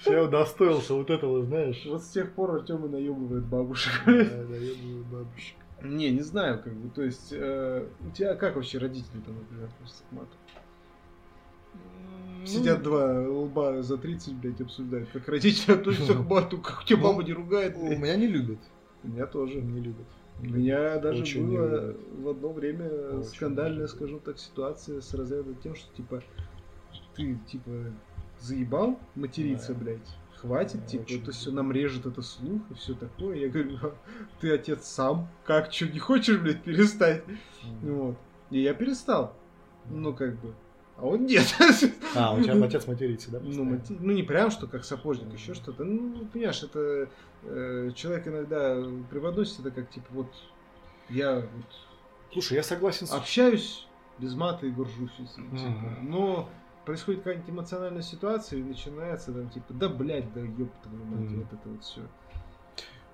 Я 0.05 0.23
удостоился 0.23 0.93
вот 0.93 1.09
этого, 1.09 1.43
знаешь. 1.43 1.83
Вот 1.85 2.03
с 2.03 2.09
тех 2.09 2.31
пор 2.33 2.55
Артем 2.55 2.85
и 2.85 2.89
наебывает 2.89 3.45
бабушек. 3.45 3.91
Да, 4.05 4.11
наебываю 4.11 5.03
бабушек. 5.05 5.55
Не, 5.81 6.11
не 6.11 6.21
знаю, 6.21 6.61
как 6.63 6.73
бы, 6.73 6.89
то 6.89 7.03
есть, 7.03 7.31
э, 7.31 7.87
у 8.01 8.11
тебя 8.11 8.35
как 8.35 8.55
вообще 8.55 8.77
родители 8.77 9.19
там, 9.25 9.35
например, 9.35 9.65
относятся 9.65 10.03
к 10.09 10.11
мату? 10.11 10.35
Сидят 12.45 12.83
два 12.83 13.21
лба 13.29 13.81
за 13.81 13.97
30, 13.97 14.33
блядь, 14.35 14.61
обсуждают, 14.61 15.09
как 15.11 15.27
родители 15.27 15.73
относятся 15.73 16.13
к 16.13 16.29
мату, 16.29 16.57
как 16.59 16.81
у 16.81 16.83
тебя 16.85 16.97
Ну, 17.01 17.03
мама 17.11 17.23
не 17.23 17.33
ругает, 17.33 17.75
У 17.77 17.85
меня 17.95 18.15
не 18.15 18.27
любят. 18.27 18.59
Меня 19.03 19.25
тоже. 19.25 19.61
Не 19.61 19.81
любят. 19.81 20.05
У 20.41 20.45
меня 20.45 20.99
даже 20.99 21.21
Очень 21.21 21.47
было 21.47 21.95
в 22.21 22.27
одно 22.29 22.51
время 22.51 22.89
Очень 22.89 23.23
скандальная, 23.29 23.87
скажем 23.87 24.19
так, 24.19 24.37
ситуация 24.37 24.99
с 24.99 25.13
разряда 25.13 25.53
тем, 25.63 25.75
что 25.75 25.93
типа 25.95 26.21
ты 27.15 27.37
типа 27.49 27.71
заебал 28.39 28.99
материться, 29.15 29.73
Да. 29.73 29.79
блядь. 29.79 30.17
Хватит, 30.35 30.81
Да, 30.81 30.85
типа, 30.87 31.03
очень 31.03 31.21
это 31.21 31.31
все 31.31 31.51
нам 31.51 31.71
режет 31.71 32.05
это 32.05 32.21
слух 32.21 32.61
и 32.69 32.73
все 32.73 32.93
такое. 32.93 33.37
Я 33.37 33.47
говорю, 33.49 33.77
«А 33.81 33.95
ты 34.41 34.51
отец 34.51 34.85
сам, 34.85 35.29
как, 35.45 35.71
что, 35.71 35.87
не 35.87 35.99
хочешь, 35.99 36.37
блядь, 36.39 36.61
перестать? 36.61 37.23
Вот. 37.81 38.17
И 38.51 38.59
я 38.61 38.73
перестал. 38.73 39.33
Ну, 39.89 40.13
как 40.13 40.39
бы. 40.41 40.53
А 40.97 41.05
он 41.05 41.25
нет. 41.25 41.45
А, 42.15 42.33
у 42.33 42.41
тебя 42.41 42.63
отец 42.65 42.87
матерится, 42.87 43.29
да? 43.31 43.39
Ну, 43.41 43.63
мати- 43.65 43.97
ну, 43.99 44.13
не 44.13 44.23
прям, 44.23 44.49
что 44.49 44.67
как 44.67 44.85
сапожник, 44.85 45.33
еще 45.33 45.53
что-то. 45.53 45.83
Ну, 45.83 46.25
понимаешь, 46.31 46.63
это 46.63 47.09
э, 47.43 47.91
человек 47.95 48.27
иногда 48.27 48.81
преподносит 49.09 49.59
это 49.59 49.71
как, 49.71 49.89
типа, 49.89 50.07
вот 50.11 50.27
я 51.09 51.35
вот 51.35 51.65
Слушай, 52.31 52.53
я 52.55 52.63
согласен 52.63 53.07
с... 53.07 53.11
общаюсь 53.13 53.87
без 54.17 54.33
мата 54.35 54.65
и 54.65 54.71
горжусь 54.71 55.11
типа. 55.17 55.47
Мгм. 55.53 56.09
Но 56.09 56.49
происходит 56.85 57.21
какая-нибудь 57.23 57.49
эмоциональная 57.49 58.01
ситуация, 58.01 58.59
и 58.59 58.63
начинается 58.63 59.33
там, 59.33 59.49
типа, 59.49 59.73
да, 59.73 59.89
блядь, 59.89 60.31
да 60.33 60.39
ёб 60.41 60.71
твою 60.81 61.03
мать, 61.03 61.29
Мгм. 61.29 61.39
вот 61.41 61.53
это 61.53 61.69
вот 61.69 61.83
все. 61.83 62.01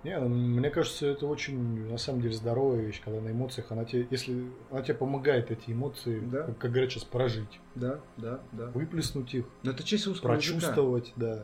Не, 0.04 0.18
ну, 0.20 0.30
мне 0.30 0.70
кажется, 0.72 1.06
это 1.06 1.28
очень, 1.28 1.88
на 1.90 1.98
самом 2.00 2.22
деле, 2.22 2.34
здоровая 2.34 2.82
вещь, 2.82 3.02
когда 3.06 3.22
на 3.22 3.30
эмоциях, 3.30 3.72
она 3.72 3.86
тебе, 3.86 4.08
если 4.10 4.48
она 4.72 4.82
тебе 4.82 4.96
помогает 4.96 5.52
эти 5.52 5.72
эмоции, 5.72 6.20
Да. 6.20 6.44
как, 6.44 6.58
как 6.58 6.72
говорят 6.72 6.92
сейчас, 6.92 7.04
прожить, 7.04 7.60
Да, 7.76 8.00
да, 8.18 8.40
да. 8.52 8.68
выплеснуть 8.72 9.34
их, 9.36 9.46
Но 9.62 9.72
это 9.72 9.84
часть 9.84 10.08
русского 10.08 10.34
языка. 10.34 10.54
прочувствовать, 10.60 11.14
да. 11.16 11.44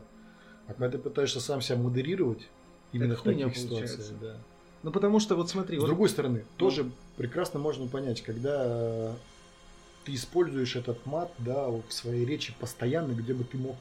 А 0.67 0.73
когда 0.73 0.89
ты 0.89 0.97
пытаешься 0.97 1.39
сам 1.39 1.61
себя 1.61 1.77
модерировать, 1.77 2.47
именно 2.93 3.13
Это 3.13 3.21
в 3.21 3.23
таких 3.25 3.43
получается. 3.45 3.63
ситуациях, 4.01 4.19
да. 4.19 4.37
Ну, 4.83 4.91
потому 4.91 5.19
что, 5.19 5.35
вот 5.35 5.49
смотри, 5.49 5.77
С 5.77 5.81
вот- 5.81 5.87
другой 5.87 6.09
стороны, 6.09 6.43
тоже 6.57 6.89
прекрасно 7.15 7.59
можно 7.59 7.87
понять, 7.87 8.21
когда 8.23 8.63
э, 8.65 9.13
ты 10.05 10.13
используешь 10.15 10.75
этот 10.75 11.05
мат, 11.05 11.31
да, 11.37 11.67
в 11.69 11.83
своей 11.89 12.25
речи 12.25 12.55
постоянно, 12.59 13.13
где 13.13 13.33
бы 13.33 13.43
ты 13.43 13.57
мог 13.57 13.75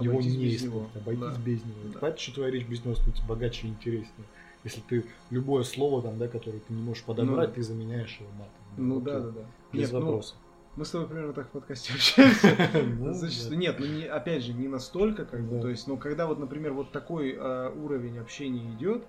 его 0.00 0.20
не 0.20 0.36
него. 0.62 0.86
обойтись 0.94 1.20
Да. 1.36 1.42
без 1.44 1.64
него. 1.64 1.92
Да. 1.92 1.98
Понятно, 2.00 2.20
что 2.20 2.34
твоя 2.34 2.50
речь 2.50 2.66
без 2.66 2.84
него 2.84 2.94
становится 2.94 3.24
богаче 3.26 3.66
и 3.66 3.70
интереснее. 3.70 4.26
Если 4.64 4.80
ты 4.80 5.04
любое 5.30 5.64
слово, 5.64 6.02
там, 6.02 6.18
да, 6.18 6.28
которое 6.28 6.60
ты 6.60 6.72
не 6.72 6.82
можешь 6.82 7.02
подобрать, 7.02 7.48
Ну, 7.50 7.54
ты 7.56 7.62
заменяешь 7.62 8.16
его 8.20 8.30
матом. 8.30 8.54
Ну 8.76 9.00
да, 9.00 9.20
да, 9.20 9.30
да. 9.30 9.40
Без 9.72 9.80
Нет, 9.80 9.92
ну, 9.92 10.00
вопросов. 10.00 10.36
мы 10.76 10.84
с 10.84 10.90
тобой 10.90 11.08
примерно 11.08 11.32
так 11.32 11.48
в 11.48 11.50
подкасте 11.50 11.92
общаемся. 11.94 12.56
Ну, 12.98 13.12
Зачастую. 13.12 13.58
Нет, 13.58 13.76
ну 13.80 13.86
не, 13.86 14.04
опять 14.04 14.44
же, 14.44 14.52
не 14.52 14.68
настолько, 14.68 15.24
как 15.24 15.42
бы, 15.42 15.60
то 15.60 15.68
есть, 15.68 15.86
но 15.88 15.96
когда 15.96 16.26
вот, 16.26 16.38
например, 16.38 16.72
вот 16.74 16.92
такой 16.92 17.36
а, 17.36 17.70
уровень 17.70 18.18
общения 18.18 18.72
идет, 18.74 19.04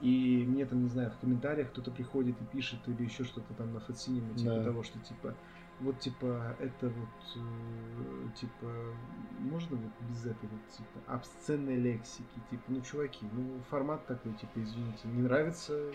и 0.00 0.44
мне 0.48 0.64
там, 0.66 0.82
не 0.82 0.88
знаю, 0.88 1.10
в 1.10 1.18
комментариях 1.20 1.68
кто-то 1.70 1.90
приходит 1.90 2.34
и 2.40 2.44
пишет 2.56 2.78
или 2.86 3.04
еще 3.04 3.24
что-то 3.24 3.52
там 3.54 3.72
на 3.74 3.80
фотсинеме, 3.80 4.34
типа 4.34 4.62
того, 4.64 4.82
что 4.82 4.98
типа, 5.00 5.34
вот 5.80 5.98
типа, 6.00 6.56
это 6.60 6.88
вот, 6.88 7.36
э, 7.36 8.28
типа, 8.36 8.66
можно 9.40 9.76
вот 9.76 9.92
без 10.08 10.26
этой 10.26 10.48
вот, 10.48 10.68
типа, 10.70 11.00
обсценной 11.06 11.76
лексики, 11.76 12.40
типа, 12.50 12.62
ну, 12.68 12.80
чуваки, 12.82 13.26
ну, 13.32 13.60
формат 13.70 14.06
такой, 14.06 14.32
типа, 14.34 14.52
извините, 14.56 15.08
не 15.08 15.22
нравится, 15.22 15.92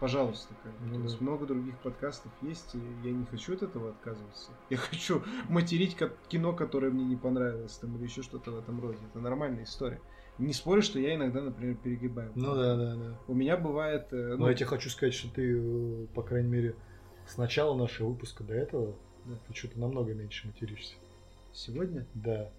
пожалуйста, 0.00 0.54
как 0.62 0.72
бы. 0.72 0.98
Ну 0.98 1.06
То 1.06 1.12
да. 1.12 1.16
много 1.20 1.46
других 1.46 1.78
подкастов 1.78 2.32
есть, 2.42 2.74
и 2.74 2.80
я 3.04 3.12
не 3.12 3.24
хочу 3.24 3.54
от 3.54 3.62
этого 3.62 3.90
отказываться. 3.90 4.50
Я 4.70 4.76
хочу 4.76 5.22
материть 5.48 5.96
кино, 6.28 6.52
которое 6.52 6.90
мне 6.90 7.04
не 7.04 7.16
понравилось, 7.16 7.76
там, 7.78 7.96
или 7.96 8.04
еще 8.04 8.22
что-то 8.22 8.50
в 8.50 8.58
этом 8.58 8.80
роде. 8.80 8.98
Это 9.10 9.20
нормальная 9.20 9.64
история. 9.64 10.00
Не 10.38 10.52
спорю, 10.54 10.82
что 10.82 10.98
я 10.98 11.14
иногда, 11.14 11.42
например, 11.42 11.76
перегибаю. 11.76 12.32
Ну 12.34 12.54
да, 12.54 12.74
да, 12.74 12.96
да. 12.96 13.18
У 13.28 13.34
меня 13.34 13.56
бывает... 13.56 14.08
э, 14.12 14.36
Но 14.36 14.48
я 14.48 14.54
тебе 14.54 14.66
хочу 14.66 14.88
сказать, 14.88 15.14
что 15.14 15.32
ты, 15.32 15.58
э, 15.58 16.06
по 16.14 16.22
крайней 16.22 16.48
мере, 16.48 16.74
с 17.26 17.36
начала 17.36 17.76
нашего 17.76 18.08
выпуска 18.08 18.42
до 18.42 18.54
этого, 18.54 18.96
Да. 19.26 19.34
ты 19.48 19.54
что-то 19.54 19.78
намного 19.78 20.14
меньше 20.14 20.46
материшься. 20.46 20.94
Сегодня? 21.52 22.06
Да. 22.14 22.50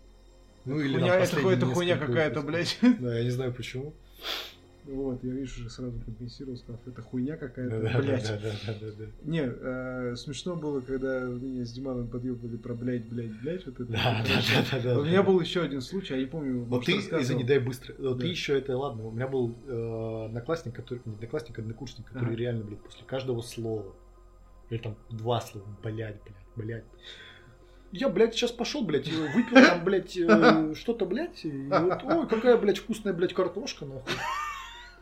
Ну 0.66 0.76
хуйня, 0.76 1.00
там 1.00 1.10
это, 1.10 1.20
последние 1.20 1.56
это 1.58 1.66
хуйня 1.66 1.98
какая-то, 1.98 2.42
блядь. 2.42 2.80
Да, 3.00 3.18
я 3.18 3.24
не 3.24 3.32
знаю 3.32 3.54
почему. 3.54 3.94
Вот, 4.86 5.24
я, 5.24 5.32
видишь, 5.32 5.58
уже 5.58 5.70
сразу 5.70 5.98
компенсировал, 6.04 6.58
сказав, 6.58 6.86
это 6.86 7.02
хуйня 7.02 7.38
какая-то, 7.38 7.82
да, 7.82 7.94
да, 7.94 8.00
блядь. 8.00 8.28
да, 8.28 8.38
да, 8.38 8.52
да, 8.68 8.74
да, 8.82 8.88
да. 8.98 9.06
Не, 9.24 9.44
э, 9.46 10.16
смешно 10.18 10.58
было, 10.58 10.82
когда 10.82 11.22
меня 11.22 11.64
с 11.64 11.72
Диманом 11.72 12.10
подъебали 12.10 12.58
про 12.58 12.74
блядь, 12.74 13.06
блядь, 13.06 13.32
блядь, 13.42 13.66
вот 13.66 13.76
это. 13.80 13.86
Да, 13.86 14.26
да, 14.28 14.42
да, 14.52 14.66
да, 14.72 14.80
да. 14.84 15.00
У 15.00 15.06
меня 15.06 15.24
был 15.24 15.40
еще 15.40 15.62
один 15.62 15.80
случай, 15.80 16.16
я 16.16 16.20
не 16.20 16.26
помню, 16.26 16.60
Вот 16.66 16.70
может, 16.70 16.86
ты, 16.86 16.96
рассказывал. 16.96 17.24
извини, 17.24 17.44
дай 17.46 17.60
быстро. 17.60 17.96
Вот 17.98 18.18
Да. 18.18 18.22
Ты 18.24 18.28
еще 18.28 18.58
это, 18.58 18.78
ладно, 18.78 19.08
у 19.08 19.12
меня 19.12 19.28
был 19.30 19.56
э, 19.68 20.26
одноклассник, 20.26 20.76
который, 20.76 21.02
не 21.06 21.14
одноклассник, 21.14 21.58
а 21.58 21.62
однокурсник, 21.62 22.06
который 22.06 22.26
Ага. 22.26 22.36
реально, 22.36 22.64
блядь, 22.66 22.82
после 22.82 23.06
каждого 23.06 23.40
слова, 23.42 23.86
или 24.70 24.80
там 24.80 24.98
два 25.10 25.40
слова, 25.40 25.66
блядь, 25.82 26.22
блядь, 26.24 26.43
блядь. 26.56 26.86
Я, 27.92 28.10
блядь, 28.10 28.34
сейчас 28.34 28.52
пошел, 28.52 28.84
блядь, 28.84 29.08
выпил 29.08 29.56
там, 29.56 29.84
блядь, 29.84 30.18
э, 30.18 30.74
что-то, 30.76 31.06
блядь, 31.06 31.46
и 31.46 31.68
вот, 31.68 32.04
ой, 32.04 32.28
какая, 32.28 32.58
блядь, 32.58 32.80
вкусная, 32.80 33.14
блядь, 33.14 33.34
картошка, 33.34 33.86
нахуй. 33.86 34.14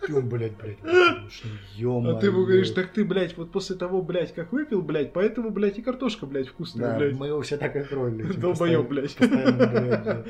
И 0.08 0.12
он, 0.12 0.28
блядь, 0.28 0.58
блядь, 0.58 0.80
ну, 0.84 2.10
А 2.10 2.20
ты 2.20 2.28
ему 2.28 2.44
говоришь, 2.46 2.72
так 2.72 2.92
ты, 2.92 3.06
блядь, 3.06 3.38
вот 3.38 3.52
после 3.52 3.76
того, 3.76 4.02
блядь, 4.02 4.34
как 4.34 4.52
выпил, 4.52 4.82
блядь, 4.82 5.14
поэтому, 5.14 5.52
блядь, 5.52 5.78
и 5.80 5.82
картошка, 5.82 6.26
блядь, 6.26 6.48
вкусная, 6.50 6.92
Да, 6.94 6.98
блядь. 6.98 7.16
мы 7.16 7.28
его 7.28 7.42
все 7.42 7.58
так 7.58 7.76
и 7.76 7.84
троллили. 7.84 8.28
типа, 8.28 8.42
Долбоёб, 8.42 8.88
блядь. 8.90 9.16
блядь. 9.18 10.28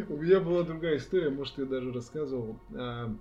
У 0.08 0.16
меня 0.16 0.40
была 0.40 0.62
другая 0.62 0.96
история, 0.98 1.30
может, 1.30 1.58
я 1.58 1.64
даже 1.64 1.92
рассказывал. 1.92 2.60
А, 2.72 3.12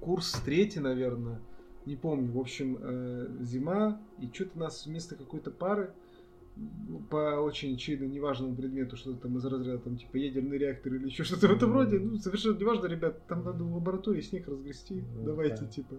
Курс 0.00 0.32
третий, 0.44 0.80
наверное, 0.80 1.40
не 1.86 1.96
помню. 1.96 2.32
В 2.32 2.38
общем, 2.38 2.78
э, 2.80 3.28
зима, 3.40 4.00
и 4.18 4.30
что-то 4.32 4.58
нас 4.58 4.86
вместо 4.86 5.16
какой-то 5.16 5.50
пары 5.50 5.92
по 7.10 7.40
очень 7.40 7.74
очевидно 7.74 8.06
неважному 8.06 8.54
предмету, 8.56 8.96
что-то 8.96 9.22
там 9.22 9.36
из 9.36 9.44
разряда 9.44 9.78
там 9.78 9.96
типа 9.96 10.16
ядерный 10.16 10.58
реактор 10.58 10.94
или 10.94 11.06
еще 11.06 11.24
что-то 11.24 11.48
в 11.48 11.52
этом 11.52 11.72
роде. 11.72 11.98
Ну, 11.98 12.16
совершенно 12.18 12.58
неважно, 12.58 12.86
ребят, 12.86 13.26
там 13.26 13.44
надо 13.44 13.64
в 13.64 13.74
лаборатории 13.74 14.20
снег 14.20 14.48
разгрести. 14.48 15.04
Ну, 15.14 15.24
Давайте, 15.24 15.64
да. 15.64 15.70
типа. 15.70 15.96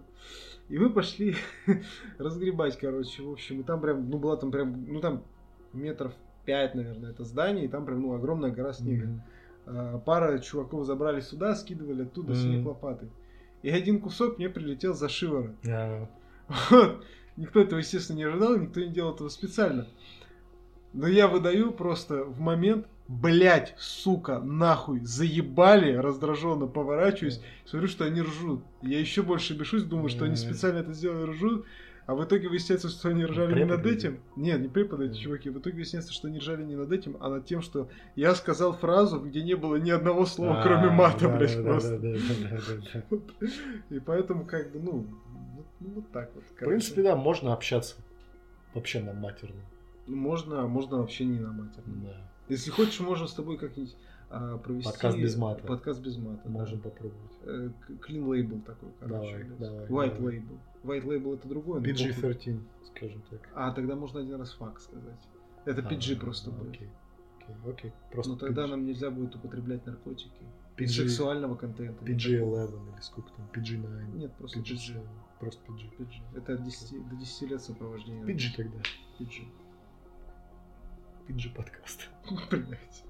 И 0.68 0.78
мы 0.78 0.90
пошли 0.90 1.36
разгребать, 2.18 2.78
короче, 2.78 3.24
в 3.24 3.32
общем. 3.32 3.62
И 3.62 3.64
там 3.64 3.82
прям, 3.82 4.10
ну, 4.10 4.18
была 4.18 4.36
там 4.38 4.52
прям, 4.52 4.86
ну, 4.86 5.00
там 5.00 5.24
метров 5.74 6.14
пять, 6.46 6.76
наверное, 6.76 7.12
это 7.12 7.24
здание, 7.24 7.66
и 7.66 7.68
там 7.68 7.86
прям, 7.86 8.02
ну, 8.02 8.14
огромная 8.14 8.52
гора 8.52 8.74
снега. 8.74 9.24
А, 9.66 10.00
Пара 10.00 10.40
чуваков 10.40 10.86
забрали 10.86 11.22
сюда, 11.22 11.56
скидывали 11.56 12.04
оттуда 12.04 12.36
снег 12.36 12.66
лопатой. 12.66 13.10
И 13.62 13.70
один 13.70 14.00
кусок 14.00 14.38
мне 14.38 14.50
прилетел 14.50 14.94
за 14.94 15.10
шиворот. 15.10 15.52
А, 15.68 16.08
Вот. 16.70 17.04
Никто 17.38 17.62
этого, 17.62 17.80
естественно, 17.80 18.18
не 18.18 18.24
ожидал, 18.24 18.58
никто 18.58 18.82
не 18.82 18.90
делал 18.90 19.14
этого 19.16 19.30
специально. 19.30 19.88
Но 20.92 21.08
я 21.08 21.28
выдаю 21.28 21.72
просто 21.72 22.24
в 22.26 22.40
момент, 22.42 22.88
блять, 23.08 23.76
сука, 23.78 24.40
нахуй, 24.40 25.00
заебали, 25.06 25.94
раздраженно 25.94 26.68
поворачиваюсь, 26.68 27.40
смотрю, 27.66 27.88
что 27.88 28.06
они 28.06 28.22
ржут. 28.22 28.62
Я 28.82 29.00
еще 29.00 29.22
больше 29.22 29.54
бешусь, 29.54 29.84
думаю, 29.84 30.10
что 30.10 30.26
они 30.26 30.36
специально 30.36 30.80
это 30.80 30.92
сделали, 30.94 31.30
ржут. 31.32 31.66
А 32.10 32.16
в 32.16 32.26
итоге 32.26 32.50
выясняется, 32.50 32.90
что 32.90 33.10
они 33.10 33.24
ржали 33.24 33.54
не 33.54 33.66
над 33.66 33.86
этим. 33.86 34.20
Нет, 34.36 34.60
не 34.60 34.68
преподы 34.68 35.06
эти 35.06 35.20
чуваки. 35.20 35.52
В 35.52 35.60
итоге 35.60 35.76
выясняется, 35.76 36.12
что 36.12 36.28
они 36.28 36.40
ржали 36.40 36.64
не 36.64 36.76
над 36.76 36.92
этим, 36.92 37.18
а 37.20 37.30
над 37.30 37.46
тем, 37.46 37.62
что 37.62 37.88
я 38.16 38.34
сказал 38.34 38.74
фразу, 38.74 39.20
где 39.20 39.44
не 39.44 39.54
было 39.54 39.76
ни 39.76 39.92
одного 39.92 40.26
слова, 40.26 40.60
кроме 40.64 40.88
а, 40.88 40.92
мата, 40.92 41.28
да, 41.28 41.38
блядь, 41.38 41.56
да, 41.56 41.62
просто. 41.62 42.00
да. 42.00 43.16
И 43.96 44.00
поэтому, 44.00 44.44
как 44.44 44.72
бы, 44.72 44.80
ну, 44.80 44.92
вот, 45.56 45.66
ну, 45.80 45.90
вот 45.98 46.12
так 46.12 46.32
вот. 46.34 46.44
В 46.46 46.56
принципе, 46.56 47.04
да, 47.04 47.16
можно 47.16 47.54
общаться. 47.54 47.96
Вообще 48.74 49.02
на 49.02 49.14
матерном. 49.14 49.62
Можно, 50.08 50.64
а 50.64 50.68
можно 50.68 50.98
вообще 50.98 51.26
не 51.26 51.38
на 51.38 51.52
матерном. 51.52 52.06
Да. 52.06 52.18
Если 52.48 52.72
хочешь, 52.72 53.00
можем 53.02 53.28
с 53.28 53.36
тобой 53.36 53.60
как-нибудь 53.60 53.96
провести... 54.30 54.92
Подкаст 54.92 55.18
без 55.18 55.36
мата. 55.38 55.66
Подкаст 55.66 56.02
без 56.02 56.18
мата, 56.18 56.42
да. 56.46 56.50
Можем 56.50 56.80
попробовать. 56.82 57.32
Э, 57.44 57.70
Clean 58.08 58.24
label 58.24 58.62
такой, 58.64 58.90
короче. 59.00 59.44
Давай, 59.60 59.88
давай, 59.88 60.10
White 60.10 60.18
давай. 60.18 60.36
label. 60.38 60.58
White 60.84 61.06
label 61.06 61.36
это 61.36 61.48
другое. 61.48 61.80
но 61.82 61.88
похуй. 61.88 62.12
PG-13, 62.12 62.60
скажем 62.96 63.22
так. 63.30 63.50
А, 63.56 63.72
тогда 63.72 63.96
можно 63.96 64.20
один 64.20 64.36
раз 64.36 64.54
факт 64.54 64.82
сказать. 64.82 65.20
Это 65.66 65.82
PG 65.82 66.16
А, 66.16 66.20
просто 66.20 66.52
будет. 66.52 66.70
Окей, 66.76 66.90
окей, 67.42 67.56
окей. 67.72 67.94
Просто 68.12 68.32
Но 68.34 68.38
тогда 68.38 68.64
PG. 68.64 68.70
нам 68.70 68.86
нельзя 68.86 69.10
будет 69.10 69.36
употреблять 69.36 69.86
наркотики. 69.86 70.44
PG 70.78 70.88
Сексуального 70.88 71.56
контента. 71.56 72.06
PG-11 72.06 72.94
или 72.94 73.02
сколько 73.02 73.30
там, 73.32 73.50
PG-9. 73.54 74.16
Нет, 74.16 74.34
просто 74.36 74.60
PG. 74.60 74.74
PG. 74.76 75.02
Просто 75.40 75.62
PG. 75.72 75.90
PG. 75.98 76.38
Это 76.38 76.54
от 76.54 76.64
10, 76.64 77.10
до 77.10 77.16
10 77.16 77.50
лет 77.50 77.62
сопровождения. 77.62 78.24
PG 78.24 78.56
тогда. 78.56 78.78
PG. 79.20 79.44
PG 81.28 81.56
подкаст. 81.56 82.10
Блять. 82.52 83.04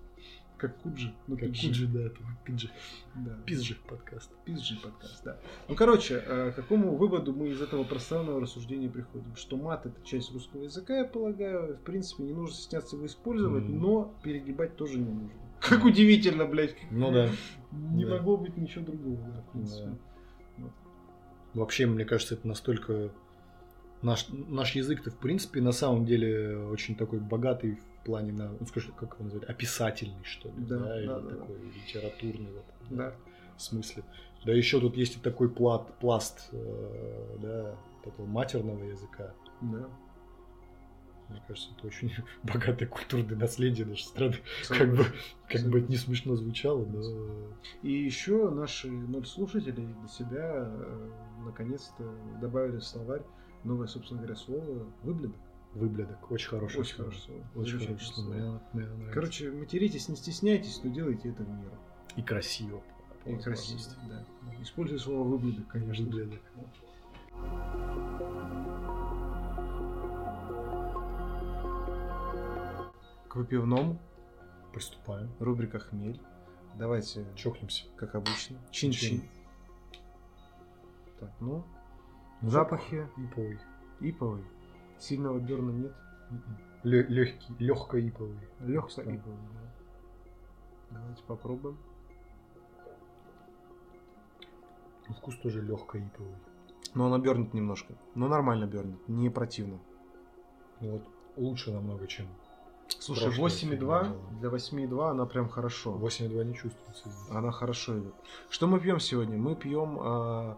Как 0.59 0.77
Куджи. 0.81 1.13
Ну, 1.27 1.37
Как 1.37 1.49
PG. 1.49 1.71
PG, 1.71 1.87
да, 1.93 2.01
это 2.01 2.17
PG. 2.45 2.69
Да. 3.15 3.37
PG 3.47 3.75
подкаст. 3.87 4.29
PG 4.45 4.81
подкаст, 4.83 5.23
да. 5.23 5.37
Ну, 5.69 5.75
короче, 5.75 6.21
э, 6.25 6.51
к 6.51 6.55
какому 6.55 6.97
выводу 6.97 7.33
мы 7.33 7.47
из 7.49 7.61
этого 7.61 7.85
пространного 7.85 8.41
рассуждения 8.41 8.89
приходим? 8.89 9.33
Что 9.37 9.55
мат 9.55 9.85
это 9.85 9.95
часть 10.05 10.33
русского 10.33 10.63
языка, 10.63 10.97
я 10.97 11.05
полагаю. 11.05 11.77
В 11.77 11.81
принципе, 11.81 12.23
не 12.23 12.33
нужно 12.33 12.53
стесняться 12.55 12.97
его 12.97 13.05
использовать, 13.05 13.63
Мгм. 13.63 13.79
но 13.81 14.13
перегибать 14.21 14.75
тоже 14.75 14.99
не 14.99 15.05
нужно. 15.09 15.31
Как 15.61 15.85
удивительно, 15.85 16.45
блядь. 16.45 16.75
Ну 16.91 17.09
да. 17.11 17.29
Не 17.71 18.03
Да. 18.05 18.17
могло 18.17 18.35
быть 18.37 18.57
ничего 18.57 18.83
другого, 18.85 19.17
да, 19.33 19.41
в 19.41 19.51
принципе. 19.53 19.97
Вообще, 21.53 21.85
мне 21.87 22.05
кажется, 22.05 22.35
это 22.35 22.47
настолько... 22.47 23.11
Наш, 24.01 24.27
наш 24.29 24.75
язык-то, 24.75 25.11
в 25.11 25.17
принципе, 25.17 25.61
на 25.61 25.71
самом 25.73 26.05
деле 26.05 26.57
очень 26.57 26.95
такой 26.95 27.19
богатый 27.19 27.75
в 27.75 28.05
плане, 28.05 28.31
на, 28.31 28.51
ну, 28.57 28.65
скажем, 28.65 28.93
как 28.93 29.15
его 29.15 29.25
назвать, 29.25 29.43
описательный, 29.43 30.23
что 30.23 30.47
ли, 30.49 30.55
Да, 30.59 30.79
да, 30.79 30.99
или 30.99 31.07
да, 31.07 31.19
да, 31.19 31.29
такой 31.29 31.57
литературный 31.75 32.51
в 32.51 32.57
этом 32.57 32.97
Да. 32.97 33.13
смысле. 33.57 34.03
Да 34.45 34.53
еще 34.53 34.79
тут 34.79 34.95
есть 34.95 35.17
и 35.17 35.19
такой 35.19 35.49
плат, 35.49 35.93
пласт, 35.99 36.47
э, 36.53 37.37
да, 37.41 37.75
этого 38.05 38.25
матерного 38.25 38.83
языка. 38.85 39.33
Да. 39.61 39.89
Мне 41.27 41.43
кажется, 41.47 41.69
это 41.77 41.87
очень 41.87 42.11
богатое 42.43 42.87
культурное 42.87 43.35
наследие 43.35 43.85
нашей 43.85 44.03
страны. 44.03 44.37
Как 44.69 44.95
бы, 44.95 45.05
как 45.49 45.61
бы 45.69 45.79
это 45.79 45.91
не 45.91 45.97
смешно 45.97 46.35
звучало, 46.35 46.85
но... 46.85 47.01
И 47.83 47.91
еще 47.91 48.49
наши 48.49 48.89
ноль 48.89 49.25
слушателей 49.27 49.93
для 49.99 50.07
себя 50.07 50.65
э, 50.65 51.09
наконец-то 51.45 52.03
добавили 52.41 52.77
в 52.77 52.83
словарь 52.83 53.21
новое, 53.63 53.87
собственно 53.87 54.19
говоря, 54.21 54.35
слово 54.35 54.87
выблядок. 55.03 55.37
Выблядок. 55.73 56.31
Очень 56.31 56.49
хорошее 56.49 56.81
Очень 56.81 56.95
слово. 56.95 57.09
хорошее 57.11 57.41
слово. 57.53 57.63
Очень 57.63 57.79
хорошее 57.87 58.13
слово. 58.13 58.27
Мне- 58.33 58.59
мне 58.73 58.85
нравится. 58.87 59.13
Короче, 59.13 59.51
материтесь, 59.51 60.09
не 60.09 60.15
стесняйтесь, 60.15 60.81
но 60.83 60.89
делайте 60.91 61.29
это 61.29 61.43
в 61.43 61.49
меру. 61.49 61.75
И 62.15 62.21
красиво. 62.23 62.81
И 63.25 63.35
красиво, 63.35 63.79
да. 64.07 64.25
Используй 64.61 64.97
слово 64.99 65.23
выблядок, 65.27 65.67
конечно. 65.67 66.05
Выблядок. 66.05 66.41
К 73.27 73.35
выпивному, 73.35 73.99
Приступаем. 74.73 75.29
рубрика 75.39 75.79
«Хмель». 75.79 76.19
Давайте, 76.75 77.25
Чокнемся. 77.35 77.85
как 77.97 78.15
обычно, 78.15 78.57
чин-чин. 78.71 79.21
Чин. 79.21 79.29
Так, 81.19 81.31
ну, 81.39 81.63
запахи 82.41 83.07
Иповый. 83.17 83.59
иповый. 83.99 84.43
Сильного 84.97 85.39
берна 85.39 85.71
нет. 85.71 85.93
Легкий, 86.83 87.53
легко 87.59 87.97
иповый. 87.97 88.37
Легко 88.59 89.01
иповый, 89.01 89.37
да. 89.53 89.71
Давайте 90.91 91.23
попробуем. 91.23 91.77
Ну, 95.07 95.13
Вкус 95.15 95.37
тоже 95.37 95.61
легко 95.61 95.97
иповый. 95.97 96.35
Но 96.93 97.07
она 97.07 97.19
бернет 97.19 97.53
немножко. 97.53 97.93
Но 98.15 98.27
нормально 98.27 98.65
бернет, 98.65 99.07
не 99.07 99.29
противно. 99.29 99.79
Ну 100.79 100.91
вот 100.93 101.03
лучше 101.35 101.71
намного, 101.71 102.07
чем 102.07 102.27
Слушай, 102.87 103.25
Прошлое 103.25 103.49
8,2 103.49 103.69
фигня 103.69 104.39
для 104.39 104.49
8,2 104.49 105.09
она 105.11 105.25
прям 105.25 105.49
хорошо. 105.49 105.95
8,2 105.97 106.43
не 106.45 106.55
чувствуется. 106.55 107.09
здесь. 107.09 107.29
Она 107.29 107.51
хорошо 107.51 107.99
идет. 107.99 108.13
Что 108.49 108.67
мы 108.67 108.79
пьем 108.79 108.99
сегодня? 108.99 109.37
Мы 109.37 109.55
пьем 109.55 109.97
а, 110.01 110.57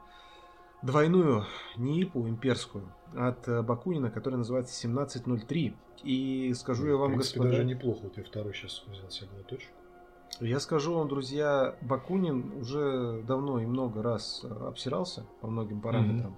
двойную 0.82 1.46
неипу 1.78 2.28
имперскую 2.28 2.92
от 3.16 3.48
а, 3.48 3.62
Бакунина, 3.62 4.10
которая 4.10 4.38
называется 4.40 4.76
1703. 4.88 5.76
И 6.04 6.54
скажу 6.56 6.88
я 6.88 6.96
вам, 6.96 7.12
В 7.12 7.14
принципе, 7.14 7.40
господа, 7.40 7.58
даже 7.58 7.66
неплохо. 7.66 8.00
Вот 8.04 8.18
я 8.18 8.24
второй 8.24 8.54
сейчас 8.54 8.84
взял 8.88 9.10
себе 9.10 9.30
глоточек. 9.34 9.70
я 10.40 10.60
скажу 10.60 10.96
вам, 10.96 11.08
друзья, 11.08 11.76
Бакунин 11.82 12.54
уже 12.60 13.22
давно 13.28 13.60
и 13.60 13.66
много 13.66 14.02
раз 14.02 14.44
а, 14.44 14.70
обсирался 14.70 15.26
по 15.42 15.48
многим 15.48 15.82
параметрам. 15.82 16.38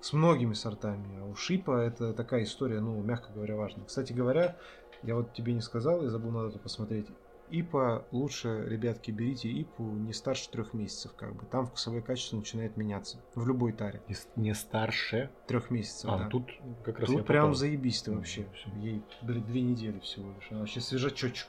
С 0.00 0.14
многими 0.14 0.54
сортами. 0.54 1.20
А 1.20 1.26
у 1.26 1.34
Шипа 1.34 1.72
это 1.72 2.14
такая 2.14 2.44
история, 2.44 2.80
ну, 2.80 3.02
мягко 3.02 3.32
говоря, 3.34 3.56
важная. 3.56 3.84
Кстати 3.84 4.14
говоря, 4.14 4.56
я 5.02 5.14
вот 5.14 5.34
тебе 5.34 5.52
не 5.52 5.60
сказал, 5.60 6.02
я 6.02 6.08
забыл, 6.08 6.30
надо 6.30 6.48
это 6.48 6.58
посмотреть. 6.58 7.06
ИПа 7.50 8.06
лучше, 8.12 8.64
ребятки, 8.68 9.10
берите 9.10 9.48
ИПу 9.50 9.82
не 9.82 10.12
старше 10.12 10.50
трех 10.50 10.72
месяцев, 10.74 11.12
как 11.16 11.34
бы. 11.34 11.44
Там 11.46 11.66
вкусовое 11.66 12.00
качество 12.02 12.36
начинает 12.36 12.76
меняться. 12.76 13.18
В 13.34 13.46
любой 13.46 13.72
таре. 13.72 14.00
Не, 14.08 14.14
не 14.36 14.54
старше. 14.54 15.30
Трех 15.46 15.70
месяцев, 15.70 16.10
А, 16.10 16.18
да. 16.18 16.28
тут 16.28 16.50
как 16.84 17.00
раз 17.00 17.08
Тут 17.08 17.26
прям 17.26 17.44
попал. 17.46 17.54
заебись 17.54 18.02
ты 18.02 18.10
Ну, 18.12 18.18
вообще. 18.18 18.46
Ей, 18.76 19.02
блин, 19.22 19.44
две 19.44 19.60
недели 19.62 19.98
всего 20.00 20.32
лишь. 20.32 20.50
Она 20.50 20.60
вообще 20.60 20.80
свежачочек. 20.80 21.48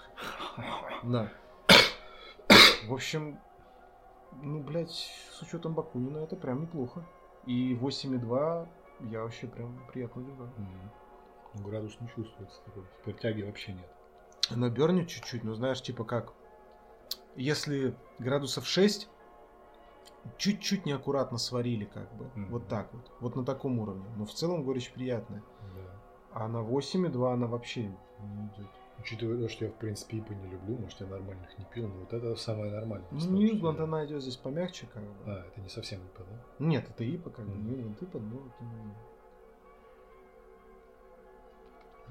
Да. 1.03 1.32
В 2.88 2.94
общем, 2.94 3.40
ну, 4.41 4.61
блядь, 4.61 4.91
с 4.91 5.41
учетом 5.41 5.73
Бакунина 5.73 6.19
это 6.19 6.36
прям 6.36 6.61
неплохо. 6.61 7.06
И 7.45 7.76
8,2 7.76 8.68
я 9.10 9.22
вообще 9.22 9.48
прям 9.48 9.80
приятно 9.91 10.22
удивлен. 10.22 10.49
Ну, 11.56 11.64
Градус 11.68 11.98
не 11.99 12.07
чувствуется 12.07 12.61
такой. 12.65 12.84
Теперь 13.02 13.18
тяги 13.19 13.41
вообще 13.44 13.73
нет. 13.73 13.88
Она 14.53 14.69
бернет 14.69 15.07
чуть-чуть, 15.07 15.44
но 15.44 15.53
знаешь, 15.53 15.82
типа 15.82 16.03
как, 16.03 16.34
если 17.36 17.95
градусов 18.19 18.68
6, 18.68 19.10
чуть-чуть 20.38 20.86
неаккуратно 20.86 21.38
сварили, 21.38 21.86
как 21.86 22.14
бы. 22.15 22.26
Мгм. 22.36 22.52
Вот 22.52 22.68
так 22.68 22.94
вот. 22.94 23.11
Вот 23.19 23.36
на 23.36 23.45
таком 23.45 23.80
уровне. 23.80 24.06
Но 24.18 24.26
в 24.26 24.34
целом 24.34 24.64
горечь 24.64 24.91
приятная. 24.91 25.44
Да. 25.76 26.02
А 26.34 26.48
на 26.48 26.57
8,2 26.57 27.34
она 27.34 27.48
вообще 27.48 27.84
не 27.84 28.48
идет. 28.48 28.68
Учитывая 28.99 29.38
то, 29.38 29.49
что 29.49 29.65
я 29.65 29.72
в 29.72 29.76
принципе 29.76 30.18
ипы 30.18 30.36
не 30.36 30.48
люблю, 30.48 30.78
может 30.78 31.02
я 31.02 31.07
нормальных 31.07 31.57
не 31.57 31.65
пил, 31.65 31.88
но 31.88 32.02
вот 32.02 32.14
это 32.14 32.36
самое 32.36 32.72
нормальное. 32.72 33.07
Ну, 33.10 33.32
Нью-Ингланд 33.32 33.78
что 33.78 33.86
она 33.86 34.06
идет 34.06 34.22
здесь 34.22 34.38
помягче, 34.38 34.88
как 34.94 35.02
бы. 35.02 35.15
А, 35.26 35.48
это 35.48 35.60
не 35.60 35.69
совсем 35.69 36.02
ипа, 36.06 36.23
да? 36.30 36.40
Нет, 36.60 36.88
это 36.88 37.03
ИПа, 37.03 37.32
как 37.32 37.45
бы. 37.45 37.56
Мгм. 37.56 37.65
Нью-Ингланд 37.65 38.02
ИПа, 38.03 38.19
но 38.19 38.36
это 38.36 38.64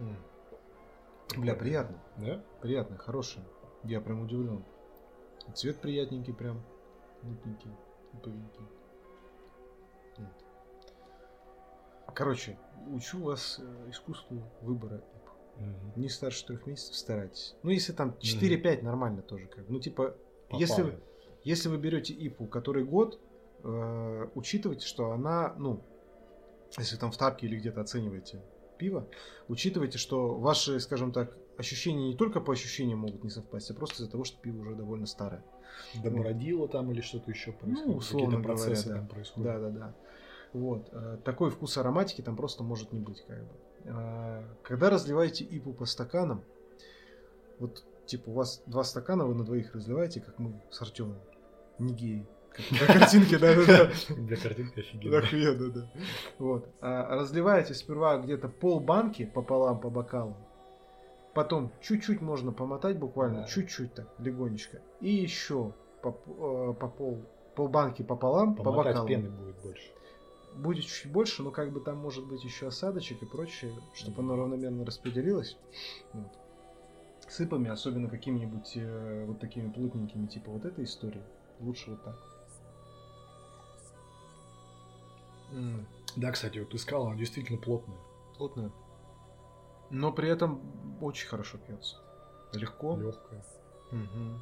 не-. 0.03 0.17
Бля, 1.36 1.55
приятно. 1.55 2.02
Да? 2.16 2.43
Приятно, 2.61 2.97
хорошее. 2.98 3.44
Я 3.85 4.01
прям 4.01 4.23
удивлен. 4.23 4.65
Цвет 5.55 5.81
приятненький 5.81 6.35
прям. 6.35 6.62
Мутненький. 7.23 7.70
Иповенький. 8.12 8.66
Вот. 10.19 10.44
Короче, 12.15 12.59
учу 12.89 13.23
вас 13.23 13.61
э, 13.61 13.90
искусству 13.90 14.43
выбора 14.62 14.97
ип. 14.97 15.31
Мгм. 15.57 15.93
Не 15.97 16.09
старше 16.09 16.47
трех 16.47 16.66
месяцев 16.66 16.97
старайтесь. 16.97 17.55
Ну, 17.62 17.70
если 17.70 17.93
там 17.93 18.16
4-5, 18.20 18.82
нормально 18.82 19.23
тоже. 19.23 19.47
Как. 19.47 19.69
Ну, 19.69 19.78
типа, 19.81 20.16
если, 20.52 20.82
вы- 20.82 20.93
Попали. 20.93 21.05
если 21.44 21.69
вы 21.69 21.78
берете 21.78 22.12
ИПу, 22.15 22.47
который 22.47 22.85
год, 22.85 23.20
э, 23.62 24.28
учитывайте, 24.35 24.86
что 24.86 25.12
она, 25.12 25.55
ну, 25.59 25.82
если 26.78 26.97
там 26.97 27.11
в 27.12 27.16
тапке 27.16 27.47
или 27.47 27.57
где-то 27.59 27.81
оцениваете 27.81 28.43
пиво, 28.81 29.07
учитывайте, 29.48 29.98
что 29.98 30.35
ваши, 30.35 30.81
скажем 30.81 31.12
так, 31.12 31.36
ощущения 31.59 32.09
не 32.09 32.16
только 32.16 32.40
по 32.40 32.52
ощущениям 32.52 33.01
могут 33.01 33.23
не 33.23 33.31
совпасть, 33.31 33.70
а 33.70 33.74
просто 33.74 33.97
из-за 33.97 34.11
того, 34.11 34.24
что 34.24 34.40
пиво 34.40 34.62
уже 34.62 34.74
довольно 34.74 35.07
старое. 35.07 35.44
Добродило 36.02 36.66
там 36.66 36.90
или 36.90 37.02
что-то 37.02 37.31
еще 37.31 37.52
происходит? 37.52 37.86
Ну, 37.86 37.97
условно 37.97 38.39
Какие-то 38.39 38.48
процессы 38.48 38.85
говоря, 38.85 38.98
там 39.01 39.09
да. 39.09 39.15
происходят. 39.15 39.52
Да, 39.52 39.59
да, 39.59 39.70
да. 39.70 39.94
Вот. 40.55 40.89
э, 40.93 41.19
Такой 41.24 41.51
вкус 41.51 41.77
ароматики 41.77 42.23
там 42.23 42.36
просто 42.36 42.62
может 42.65 42.93
не 42.93 43.01
быть, 43.01 43.23
как 43.27 43.39
бы. 43.39 43.55
Э, 43.85 44.43
Когда 44.62 44.89
разливаете 44.90 45.44
ипу 45.44 45.73
по 45.73 45.85
стаканам, 45.85 46.43
вот, 47.59 47.85
типа, 48.07 48.31
у 48.31 48.32
вас 48.32 48.62
два 48.66 48.82
стакана, 48.82 49.27
вы 49.27 49.35
на 49.35 49.44
двоих 49.44 49.74
разливаете, 49.74 50.20
как 50.20 50.39
мы 50.39 50.61
с 50.70 50.81
Артемом. 50.81 51.19
Не 51.78 51.93
геи. 51.93 52.27
Как 52.51 52.71
на 52.73 52.87
картинке, 52.99 53.39
да-да-да. 53.39 53.91
Для 54.15 54.37
картинки 54.37 54.81
офигенно. 54.81 55.19
Охуенно, 55.19 55.71
да. 55.71 55.91
Вот. 56.39 56.69
А 56.81 57.17
разливаете 57.17 57.75
сперва 57.75 58.19
где-то 58.19 58.49
пол 58.49 58.81
банки 58.81 59.25
пополам 59.25 59.81
по 59.81 59.89
бокалу. 59.91 60.37
Потом 61.35 61.71
чуть-чуть 61.81 62.21
можно 62.21 62.51
помотать 62.53 62.99
буквально, 62.99 63.43
Да. 63.43 63.47
чуть-чуть 63.47 63.95
так, 63.95 64.09
легонечко. 64.19 64.81
И 65.01 65.11
еще 65.13 65.73
по, 66.03 66.09
э, 66.27 66.75
по 66.79 66.89
пол, 66.89 67.23
полбанки 67.55 68.03
пополам 68.03 68.57
по 68.57 68.65
бокалу. 68.65 69.07
пены 69.07 69.31
будет 69.31 69.57
больше. 69.63 69.91
Будет 70.57 70.85
чуть 70.87 71.13
больше, 71.13 71.45
но 71.45 71.53
как 71.53 71.71
бы 71.73 71.79
там 71.81 71.99
может 71.99 72.27
быть 72.27 72.43
еще 72.43 72.67
осадочек 72.67 73.23
и 73.23 73.27
прочее, 73.27 73.73
чтобы 73.95 74.23
оно 74.23 74.35
равномерно 74.35 74.85
распределилось. 74.85 75.57
Вот. 76.13 76.33
С 77.29 77.41
ипами, 77.41 77.71
особенно 77.71 78.09
какими-нибудь 78.09 78.73
э, 78.75 79.25
вот 79.29 79.39
такими 79.39 79.71
плотненькими, 79.71 80.27
типа 80.27 80.51
вот 80.51 80.65
этой 80.65 80.83
истории, 80.83 81.23
лучше 81.61 81.91
вот 81.93 82.03
так. 82.03 82.17
Да, 86.17 86.33
кстати, 86.33 86.59
вот 86.59 86.75
искал, 86.75 87.07
она 87.07 87.17
действительно 87.17 87.59
плотная. 87.59 87.99
Плотная. 88.37 88.71
Но 89.91 90.13
при 90.13 90.29
этом 90.29 90.61
очень 91.01 91.29
хорошо 91.29 91.59
пьется. 91.59 91.97
Легко. 92.53 92.97
Легкая. 92.97 93.45
Мгм. 93.91 94.41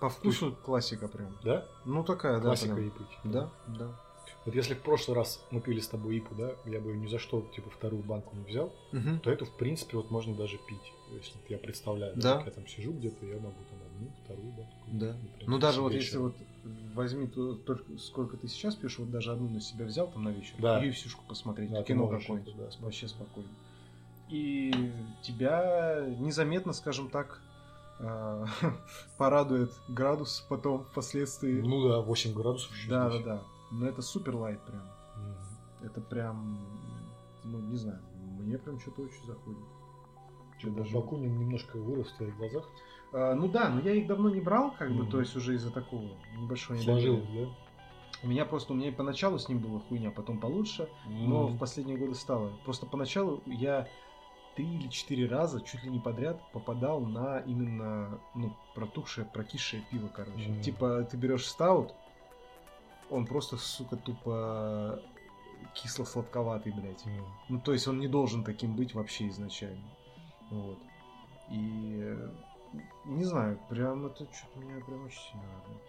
По 0.00 0.08
вкусу 0.08 0.56
классика 0.64 1.08
прям. 1.08 1.36
Да? 1.42 1.66
Ну 1.84 2.04
такая, 2.04 2.40
Классика 2.40 2.70
да. 2.70 2.74
прям. 2.76 2.88
ипы. 2.88 3.04
Да, 3.24 3.50
да. 3.66 4.00
Вот 4.44 4.54
если 4.54 4.74
в 4.74 4.80
прошлый 4.82 5.16
раз 5.16 5.42
мы 5.50 5.60
пили 5.60 5.80
с 5.80 5.88
тобой 5.88 6.18
ипу, 6.18 6.34
да, 6.34 6.52
я 6.66 6.80
бы 6.80 6.92
ни 6.96 7.06
за 7.08 7.18
что, 7.18 7.40
типа, 7.54 7.70
вторую 7.70 8.02
банку 8.02 8.36
не 8.36 8.44
взял, 8.44 8.72
Мгм. 8.92 9.20
то 9.20 9.30
эту, 9.30 9.46
в 9.46 9.56
принципе, 9.56 9.96
вот 9.96 10.10
можно 10.10 10.34
даже 10.36 10.58
пить. 10.58 10.92
Если 11.10 11.32
я 11.48 11.58
представляю, 11.58 12.14
Да. 12.16 12.36
как 12.36 12.46
я 12.46 12.52
там 12.52 12.66
сижу 12.68 12.92
где-то, 12.92 13.24
я 13.26 13.36
могу 13.36 13.56
там 13.70 13.78
одну, 13.86 14.12
вторую 14.24 14.52
банку. 14.52 14.72
Да. 14.86 15.06
например, 15.14 15.48
Ну 15.48 15.58
даже 15.58 15.80
вот 15.80 15.92
если 15.92 16.18
вот 16.18 16.34
возьми 16.94 17.26
то, 17.26 17.54
только 17.54 17.96
сколько 17.98 18.36
ты 18.36 18.48
сейчас 18.48 18.74
пьешь, 18.74 18.98
вот 18.98 19.10
даже 19.10 19.32
одну 19.32 19.48
на 19.48 19.60
себя 19.60 19.84
взял 19.84 20.08
там 20.08 20.24
на 20.24 20.30
вечер, 20.30 20.54
Да. 20.58 20.84
и 20.84 20.92
сюшку 20.92 21.22
посмотреть, 21.28 21.70
Да, 21.70 21.82
кино 21.82 22.06
какое-нибудь, 22.08 22.56
да, 22.56 22.68
вообще 22.80 23.08
спокойно. 23.08 23.48
И 24.28 24.92
тебя 25.22 26.04
незаметно, 26.18 26.72
скажем 26.72 27.08
так, 27.08 27.40
а, 28.00 28.44
порадует 29.18 29.72
градус 29.88 30.44
потом 30.48 30.84
впоследствии. 30.84 31.60
Ну 31.60 31.88
да, 31.88 32.00
8 32.00 32.32
градусов 32.34 32.70
да, 32.88 33.08
да, 33.10 33.18
да. 33.22 33.42
Но 33.70 33.86
это 33.86 34.02
супер 34.02 34.36
лайт 34.36 34.60
прям. 34.62 34.82
Мгм. 35.16 35.86
Это 35.86 36.00
прям, 36.00 36.58
ну 37.44 37.58
не 37.58 37.76
знаю, 37.76 38.00
мне 38.38 38.58
прям 38.58 38.78
что-то 38.80 39.02
очень 39.02 39.24
заходит. 39.26 39.58
Чё, 40.60 40.70
даже- 40.70 40.92
Бакунин 40.94 41.38
немножко 41.38 41.76
вырос 41.78 42.08
в 42.08 42.16
твоих 42.16 42.36
глазах. 42.36 42.64
А, 43.12 43.34
ну 43.34 43.48
да, 43.48 43.68
но 43.68 43.80
я 43.80 43.94
их 43.94 44.06
давно 44.06 44.30
не 44.30 44.40
брал, 44.40 44.74
как 44.78 44.92
бы, 44.92 45.06
то 45.06 45.20
есть 45.20 45.34
уже 45.36 45.54
из-за 45.54 45.70
такого 45.70 46.04
небольшого 46.36 46.76
недоверия. 46.76 47.44
да? 47.44 47.50
У 48.24 48.26
меня 48.28 48.44
просто, 48.44 48.72
у 48.72 48.76
меня 48.76 48.88
и 48.88 48.92
поначалу 48.92 49.38
с 49.38 49.48
ним 49.48 49.58
было 49.58 49.80
хуйня, 49.80 50.10
потом 50.10 50.38
получше, 50.38 50.88
но 51.06 51.46
в 51.46 51.58
последние 51.58 51.96
годы 51.96 52.14
стало. 52.14 52.52
Просто 52.64 52.84
поначалу 52.86 53.42
я 53.46 53.88
три 54.56 54.74
или 54.74 54.88
четыре 54.88 55.28
раза 55.28 55.60
чуть 55.60 55.84
ли 55.84 55.90
не 55.90 56.00
подряд 56.00 56.40
попадал 56.52 57.00
на 57.00 57.38
именно, 57.38 58.18
ну, 58.34 58.52
протухшее, 58.74 59.24
прокисшее 59.24 59.84
пиво, 59.90 60.08
короче. 60.08 60.60
Типа, 60.62 61.04
ты 61.08 61.16
берешь 61.16 61.46
стаут, 61.46 61.94
он 63.08 63.24
просто, 63.24 63.56
сука, 63.56 63.96
тупо 63.96 65.00
кисло-сладковатый, 65.74 66.72
блядь. 66.72 67.04
Ну, 67.48 67.60
то 67.60 67.72
есть 67.72 67.86
он 67.86 68.00
не 68.00 68.08
должен 68.08 68.42
таким 68.44 68.74
быть 68.74 68.94
вообще 68.94 69.28
изначально. 69.28 69.88
Вот. 70.50 70.78
И 71.50 72.00
э, 72.02 72.30
не 73.04 73.24
знаю, 73.24 73.58
прям 73.68 74.06
это 74.06 74.26
что-то 74.32 74.58
меня 74.58 74.84
прям 74.84 75.04
очень 75.06 75.18
сильно 75.18 75.44
радует. 75.60 75.82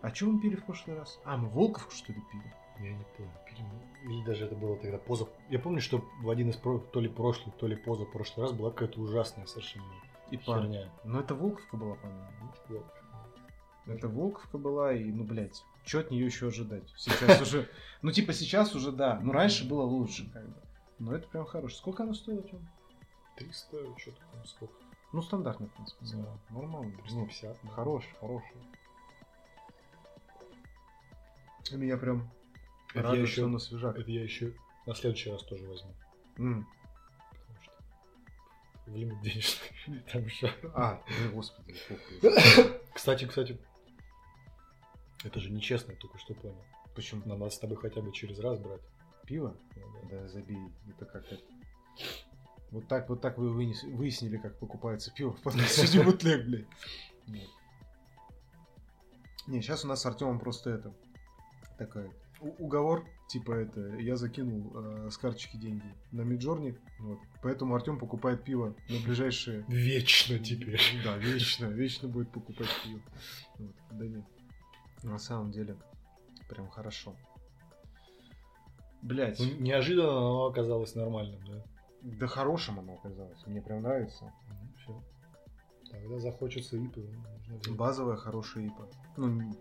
А 0.00 0.14
что 0.14 0.26
мы 0.26 0.40
пили 0.40 0.56
в 0.56 0.64
прошлый 0.64 0.96
раз? 0.96 1.18
А, 1.24 1.36
мы 1.36 1.48
Волковку, 1.48 1.92
что 1.92 2.12
ли, 2.12 2.20
пили? 2.30 2.52
Я 2.80 2.92
не 2.96 3.04
помню, 3.16 3.32
пили 3.46 3.60
мы- 3.62 4.12
Или 4.14 4.24
даже 4.24 4.46
это 4.46 4.56
было 4.56 4.76
тогда 4.76 4.98
поза... 4.98 5.28
Я 5.48 5.58
помню, 5.60 5.80
что 5.80 6.04
в 6.20 6.28
один 6.30 6.48
из 6.50 6.56
про- 6.56 6.78
то 6.80 6.98
ли 7.00 7.08
прошлый, 7.08 7.54
то 7.58 7.66
ли 7.68 7.76
поза 7.76 8.04
прошлый 8.04 8.46
раз 8.46 8.52
была 8.56 8.70
какая-то 8.70 9.00
ужасная 9.00 9.46
совершенно 9.46 9.84
И 10.30 10.36
пар. 10.38 10.62
херня. 10.62 10.90
Но 11.04 11.20
это 11.20 11.34
Волковка 11.36 11.76
была, 11.76 11.94
по-моему. 11.96 12.82
Это 13.86 14.08
Волковка 14.08 14.58
была, 14.58 14.92
и, 14.92 15.04
ну, 15.04 15.24
блядь, 15.24 15.62
что 15.84 16.00
от 16.00 16.10
нее 16.10 16.26
еще 16.26 16.48
ожидать? 16.48 16.88
Сейчас 16.96 17.40
уже... 17.40 17.68
Ну, 18.00 18.10
типа, 18.12 18.32
сейчас 18.32 18.74
уже, 18.74 18.92
да. 18.92 19.18
Но 19.22 19.32
раньше 19.32 19.68
было 19.68 19.82
лучше, 19.82 20.30
как 20.32 20.48
бы. 20.48 20.54
Но 20.98 21.14
это 21.14 21.28
прям 21.28 21.44
хорошо. 21.44 21.76
Сколько 21.76 22.04
оно 22.04 22.14
стоило, 22.14 22.42
Тём? 22.42 22.60
300, 23.36 23.98
что-то 23.98 24.20
там, 24.32 24.44
сколько? 24.46 24.74
Ну, 25.12 25.22
стандартно, 25.22 25.66
в 25.66 25.72
принципе. 25.72 26.04
Да. 26.16 26.38
Нормально. 26.50 26.92
Ну, 26.96 27.02
350. 27.02 27.56
да. 27.62 27.68
Хороший, 27.70 28.12
хороший. 28.20 28.56
Меня 31.72 31.96
прям 31.96 32.30
Это 32.90 32.98
я 32.98 33.02
радует, 33.04 33.22
еще- 33.26 33.32
что 33.36 33.44
оно 33.46 33.58
свежак. 33.58 33.98
Это 33.98 34.10
я 34.10 34.22
еще 34.22 34.52
на 34.86 34.94
следующий 34.94 35.30
раз 35.30 35.42
тоже 35.44 35.66
возьму. 35.66 35.94
М. 36.38 36.66
Потому 37.30 37.62
что 37.62 37.72
в 38.86 38.96
лимит 38.96 39.20
денежный. 39.22 40.00
Там 40.12 40.24
еще. 40.26 40.52
А, 40.74 41.02
ну, 41.24 41.32
господи. 41.32 41.74
Кстати, 42.94 43.26
кстати, 43.26 43.58
это 45.24 45.40
же 45.40 45.50
нечестно, 45.50 45.92
я 45.92 45.96
только 45.98 46.18
что 46.18 46.34
понял. 46.34 46.62
Почему? 46.94 47.22
Нам 47.24 47.38
надо 47.38 47.50
с 47.52 47.58
тобой 47.58 47.78
хотя 47.78 48.02
бы 48.02 48.12
через 48.12 48.38
раз 48.38 48.58
брать. 48.58 48.82
Пиво? 49.26 49.56
Ну, 49.76 50.08
да. 50.10 50.18
Да 50.20 50.28
забей, 50.28 50.58
это 50.90 51.06
как 51.06 51.24
это. 51.32 51.42
Вот 52.72 52.88
так, 52.88 53.08
вот 53.08 53.20
так 53.20 53.38
вы 53.38 53.50
вынес- 53.50 53.86
выяснили, 53.86 54.38
как 54.38 54.58
покупается 54.58 55.12
пиво 55.12 55.32
в 55.32 55.40
подкасте 55.42 56.02
бутлег, 56.02 56.46
блядь. 56.46 56.66
Не, 59.46 59.60
сейчас 59.60 59.84
у 59.84 59.88
нас 59.88 60.00
с 60.00 60.06
Артемом 60.06 60.38
просто 60.38 60.70
это 60.70 60.94
такая 61.76 62.10
уговор, 62.58 63.04
типа 63.28 63.52
это, 63.52 63.80
я 63.98 64.16
закинул 64.16 64.72
э, 64.74 65.10
с 65.10 65.18
карточки 65.18 65.56
деньги 65.56 65.94
на 66.10 66.22
Миджорни, 66.22 66.76
вот, 66.98 67.18
поэтому 67.40 67.74
Артем 67.74 67.98
покупает 67.98 68.42
пиво 68.42 68.74
на 68.88 68.98
ближайшие... 69.04 69.64
Вечно 69.68 70.38
теперь. 70.38 70.80
Да, 71.04 71.16
вечно, 71.18 71.66
вечно 71.66 72.08
будет 72.08 72.30
покупать 72.32 72.68
пиво. 72.84 73.00
Вот, 73.58 73.74
да 73.92 74.06
нет, 74.06 74.24
на 75.02 75.18
самом 75.18 75.52
деле 75.52 75.76
прям 76.48 76.68
хорошо. 76.68 77.14
Блять. 79.02 79.38
Ну, 79.38 79.46
неожиданно 79.60 80.16
оно 80.18 80.46
оказалось 80.46 80.94
нормальным, 80.94 81.44
да? 81.46 81.64
Да 82.02 82.26
хорошим 82.26 82.80
оно 82.80 82.94
оказалось. 82.94 83.46
Мне 83.46 83.60
прям 83.60 83.82
нравится. 83.82 84.32
Ну, 84.48 84.68
все. 84.78 85.02
Тогда 85.90 86.18
захочется 86.18 86.76
взять. 86.76 87.76
Базовая 87.76 88.16
хорошая 88.16 88.66
ипа. 88.66 88.88
Ну, 89.16 89.54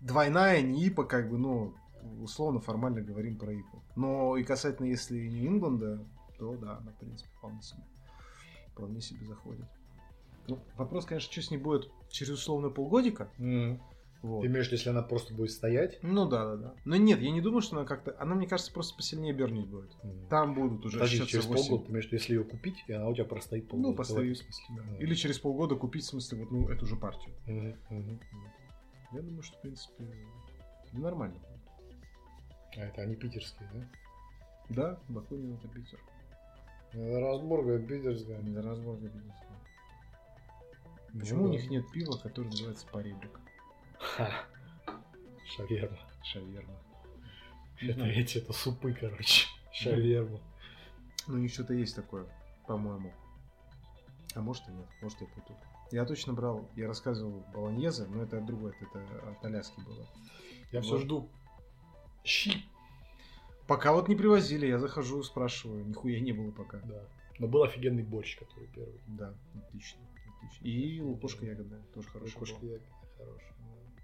двойная 0.00 0.60
не 0.60 0.86
ипа, 0.86 1.04
как 1.04 1.30
бы, 1.30 1.38
ну, 1.38 1.74
условно, 2.20 2.60
формально 2.60 3.00
говорим 3.00 3.38
про 3.38 3.52
ипу. 3.52 3.82
Но 3.96 4.36
и 4.36 4.44
касательно, 4.44 4.86
если 4.86 5.28
Нью-Ингланда, 5.28 6.04
то 6.38 6.56
да, 6.56 6.78
она, 6.78 6.92
в 6.92 6.98
принципе, 6.98 7.30
вполне 7.38 7.62
себе, 7.62 7.82
вполне 8.72 9.00
себе 9.00 9.24
заходит. 9.26 9.66
Ну, 10.46 10.58
вопрос, 10.76 11.04
конечно, 11.04 11.30
что 11.30 11.42
с 11.42 11.50
ней 11.50 11.58
будет 11.58 11.90
через 12.08 12.30
условно 12.30 12.70
полгодика. 12.70 13.30
М. 13.38 13.80
Вот. 14.22 14.42
Ты 14.42 14.48
имеешь 14.48 14.66
в 14.66 14.68
виду, 14.68 14.76
если 14.76 14.90
она 14.90 15.02
просто 15.02 15.32
будет 15.32 15.52
стоять? 15.52 15.98
Ну 16.02 16.28
да, 16.28 16.44
да, 16.44 16.56
да. 16.56 16.74
Но 16.84 16.96
нет, 16.96 17.20
я 17.20 17.30
не 17.30 17.40
думаю, 17.40 17.60
что 17.60 17.76
она 17.76 17.86
как-то. 17.86 18.16
Она, 18.18 18.34
мне 18.34 18.48
кажется, 18.48 18.72
просто 18.72 18.96
посильнее 18.96 19.32
бернить 19.32 19.68
будет. 19.68 19.92
М. 20.02 20.26
Там 20.28 20.54
будут 20.54 20.84
уже 20.84 20.98
Подожди, 20.98 21.24
через 21.24 21.46
8. 21.46 21.68
полгода, 21.68 21.86
ты 21.86 21.92
имеешь 21.92 22.04
в 22.04 22.08
виду, 22.08 22.16
если 22.16 22.34
ее 22.34 22.44
купить, 22.44 22.84
и 22.88 22.92
она 22.92 23.08
у 23.08 23.14
тебя 23.14 23.24
простоит 23.26 23.68
полгода. 23.68 23.88
Ну, 23.88 23.94
Это 23.94 24.02
в 24.02 24.36
смысле, 24.36 24.64
да. 24.70 24.82
да. 24.82 24.96
Или 24.98 25.14
через 25.14 25.38
полгода 25.38 25.76
купить, 25.76 26.02
в 26.02 26.08
смысле, 26.08 26.38
вот, 26.38 26.50
ну, 26.50 26.68
эту 26.68 26.86
же 26.86 26.96
партию. 26.96 27.34
Мгм, 27.46 27.76
мгм. 27.90 28.20
Я 29.12 29.22
думаю, 29.22 29.42
что, 29.42 29.56
в 29.56 29.60
принципе, 29.60 30.04
ну, 30.92 31.00
нормально. 31.00 31.38
А 32.76 32.80
это 32.80 33.02
они 33.02 33.14
питерские, 33.14 33.68
да? 33.72 33.88
Да, 34.68 35.00
Бакунин 35.08 35.54
это 35.54 35.68
Питер. 35.68 35.98
Разборга 36.92 37.78
питерская. 37.78 38.40
Разборка 38.62 39.06
питерская. 39.06 39.48
Почему 41.18 41.44
у 41.44 41.48
них 41.48 41.70
нет 41.70 41.90
пива, 41.90 42.18
которое 42.18 42.48
называется 42.48 42.86
поребрик? 42.88 43.40
Шаверма. 45.56 45.98
Шаверма. 46.24 46.74
Не 47.80 47.88
Это 47.88 47.94
знаю. 47.98 48.12
эти, 48.16 48.38
это 48.38 48.52
супы, 48.52 48.92
короче. 48.92 49.46
Шаверма. 49.72 50.40
Ну, 51.26 51.34
у 51.34 51.38
них 51.38 51.52
что-то 51.52 51.74
есть 51.74 51.94
такое, 51.94 52.26
по-моему. 52.66 53.12
А 54.34 54.40
может 54.40 54.66
и 54.68 54.72
нет, 54.72 54.86
может 55.00 55.20
я 55.20 55.26
путаю. 55.26 55.58
Я 55.90 56.04
точно 56.04 56.32
брал, 56.34 56.68
я 56.76 56.86
рассказывал 56.86 57.44
болоньезе, 57.54 58.06
но 58.06 58.22
это 58.22 58.40
другое, 58.40 58.74
это 58.80 59.02
от 59.30 59.44
Аляски 59.44 59.80
было. 59.80 60.06
Я 60.70 60.82
все 60.82 60.98
жду. 60.98 61.30
Щи. 62.24 62.64
Пока 63.66 63.92
вот 63.92 64.08
не 64.08 64.16
привозили, 64.16 64.66
я 64.66 64.78
захожу, 64.78 65.22
спрашиваю, 65.22 65.84
нихуя 65.86 66.20
не 66.20 66.32
было 66.32 66.50
пока. 66.50 66.78
Да. 66.80 67.04
Но 67.38 67.46
был 67.46 67.62
офигенный 67.62 68.02
борщ, 68.02 68.36
который 68.38 68.68
первый. 68.68 69.00
Да, 69.06 69.34
отлично, 69.54 70.00
отлично. 70.36 70.64
И 70.64 71.00
лукошка 71.00 71.46
ягодная, 71.46 71.82
тоже 71.94 72.08
хорошая 72.08 72.38
Кошка 72.38 72.58
была. 72.58 72.78
хорошая. 73.16 73.54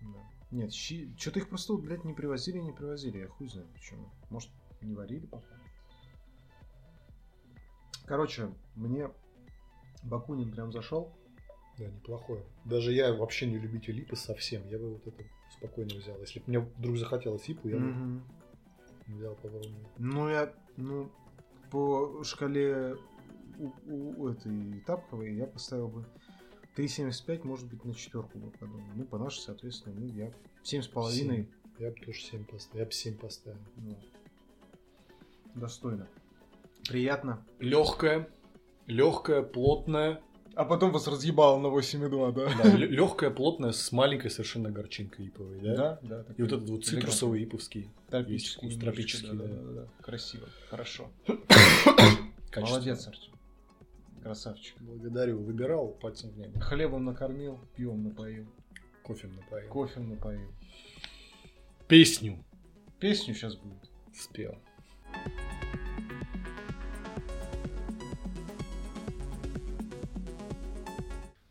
Да. 0.05 0.21
Нет, 0.51 0.73
щи... 0.73 1.13
Что-то 1.19 1.41
их 1.41 1.49
просто, 1.49 1.75
блядь, 1.77 2.05
не 2.05 2.13
привозили, 2.15 2.59
не 2.59 2.73
привозили. 2.73 3.19
Я 3.19 3.29
хуй 3.29 3.49
знает 3.49 3.69
почему. 3.73 4.09
Может, 4.31 4.51
не 4.83 4.95
варили 4.95 5.27
пока. 5.27 5.55
Короче, 8.07 8.51
мне 8.75 9.11
Бакунин 10.03 10.51
прям 10.53 10.73
зашел. 10.73 11.13
Да, 11.79 11.87
неплохое. 11.87 12.45
Даже 12.65 12.93
я 12.93 13.13
вообще 13.15 13.47
не 13.47 13.59
любитель 13.59 13.95
липы 13.95 14.15
совсем. 14.17 14.67
Я 14.69 14.79
бы 14.79 14.93
вот 14.93 15.07
это 15.07 15.25
спокойно 15.51 15.95
взял. 15.97 16.19
Если 16.21 16.39
бы 16.41 16.45
мне 16.49 16.61
вдруг 16.61 16.97
захотелось 16.99 17.49
липу, 17.49 17.69
я 17.69 17.77
бы 17.77 17.83
Мгм. 17.83 18.25
взял 19.09 19.35
попробовал. 19.35 19.71
Ну, 19.99 20.29
я, 20.29 20.53
ну, 20.77 21.11
по 21.71 22.23
шкале 22.23 22.97
у, 23.59 23.71
у- 23.87 24.23
у 24.23 24.29
этой 24.29 24.81
тапковой 24.81 25.35
я 25.35 25.47
поставил 25.47 25.89
бы 25.89 26.07
3,75, 26.77 27.45
может 27.45 27.69
быть, 27.69 27.85
на 27.85 27.95
четверку 27.95 28.39
бы 28.39 28.51
подумал. 28.51 28.87
Ну, 28.95 29.05
по 29.05 29.19
нашей, 29.19 29.41
соответственно, 29.41 29.95
ну, 29.99 30.07
я 30.07 30.33
7,5. 30.65 31.47
Я 31.79 31.91
бы 31.91 31.97
тоже 32.05 32.21
7 32.21 32.45
поставил. 32.45 32.81
Я 32.81 32.87
бы 32.87 32.93
7 32.93 33.17
поставил. 33.17 33.59
Ну, 33.77 33.97
достойно. 35.55 36.09
Приятно. 36.89 37.45
Легкая, 37.59 38.29
легкая, 38.87 39.43
плотная. 39.43 40.21
А 40.57 40.65
потом 40.65 40.93
вас 40.93 41.09
разъебало 41.09 41.59
на 41.59 41.67
8,2, 41.67 42.33
да? 42.33 42.63
Да, 42.63 42.77
легкая, 42.77 43.31
плотная, 43.31 43.73
с 43.73 43.91
маленькой 43.91 44.31
совершенно 44.31 44.71
горчинкой 44.71 45.27
иповой, 45.27 45.59
да? 45.61 45.99
Да, 46.03 46.23
да. 46.23 46.35
И 46.37 46.43
вот 46.43 46.53
этот 46.53 46.69
вот 46.71 46.85
цитрусовый 46.85 47.43
иповский. 47.43 47.91
Тропический, 48.09 48.69
Есть 48.69 48.77
вкус, 48.77 48.85
тропический, 48.85 49.31
да, 49.33 49.45
да. 49.45 49.73
да. 49.73 49.89
Красиво, 50.01 50.49
хорошо. 50.71 51.11
Молодец, 52.57 53.09
Артем. 53.09 53.33
Красавчик. 54.25 54.75
Благодарю. 54.81 55.39
Выбирал 55.43 55.89
пальцем 55.89 56.31
в 56.31 56.39
небо. 56.39 56.59
Хлебом 56.59 57.05
накормил, 57.05 57.61
пьем 57.77 58.03
напоил, 58.05 58.47
Кофе 59.03 59.29
напоил. 59.29 59.69
кофе 59.69 60.01
напоил. 60.01 60.51
Песню 61.87 62.43
Песню 62.99 63.35
сейчас 63.35 63.55
будет. 63.57 63.91
спел. 64.15 64.57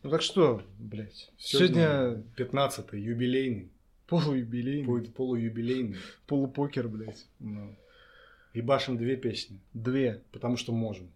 Ну 0.02 0.10
так 0.10 0.20
что, 0.22 0.62
блядь, 0.78 1.30
сегодня, 1.38 2.22
15-й, 2.36 3.00
юбилейный. 3.00 3.70
полуюбилейный, 4.06 4.84
Будет 4.86 5.14
полуюбилейный. 5.14 5.96
полупокер, 6.26 6.88
блядь. 6.88 7.26
Ну. 7.38 7.74
И 8.52 8.60
башим 8.60 8.98
две 8.98 9.16
песни. 9.16 9.60
Две. 9.72 10.22
Потому 10.30 10.56
что 10.56 10.72
можем. 10.72 11.10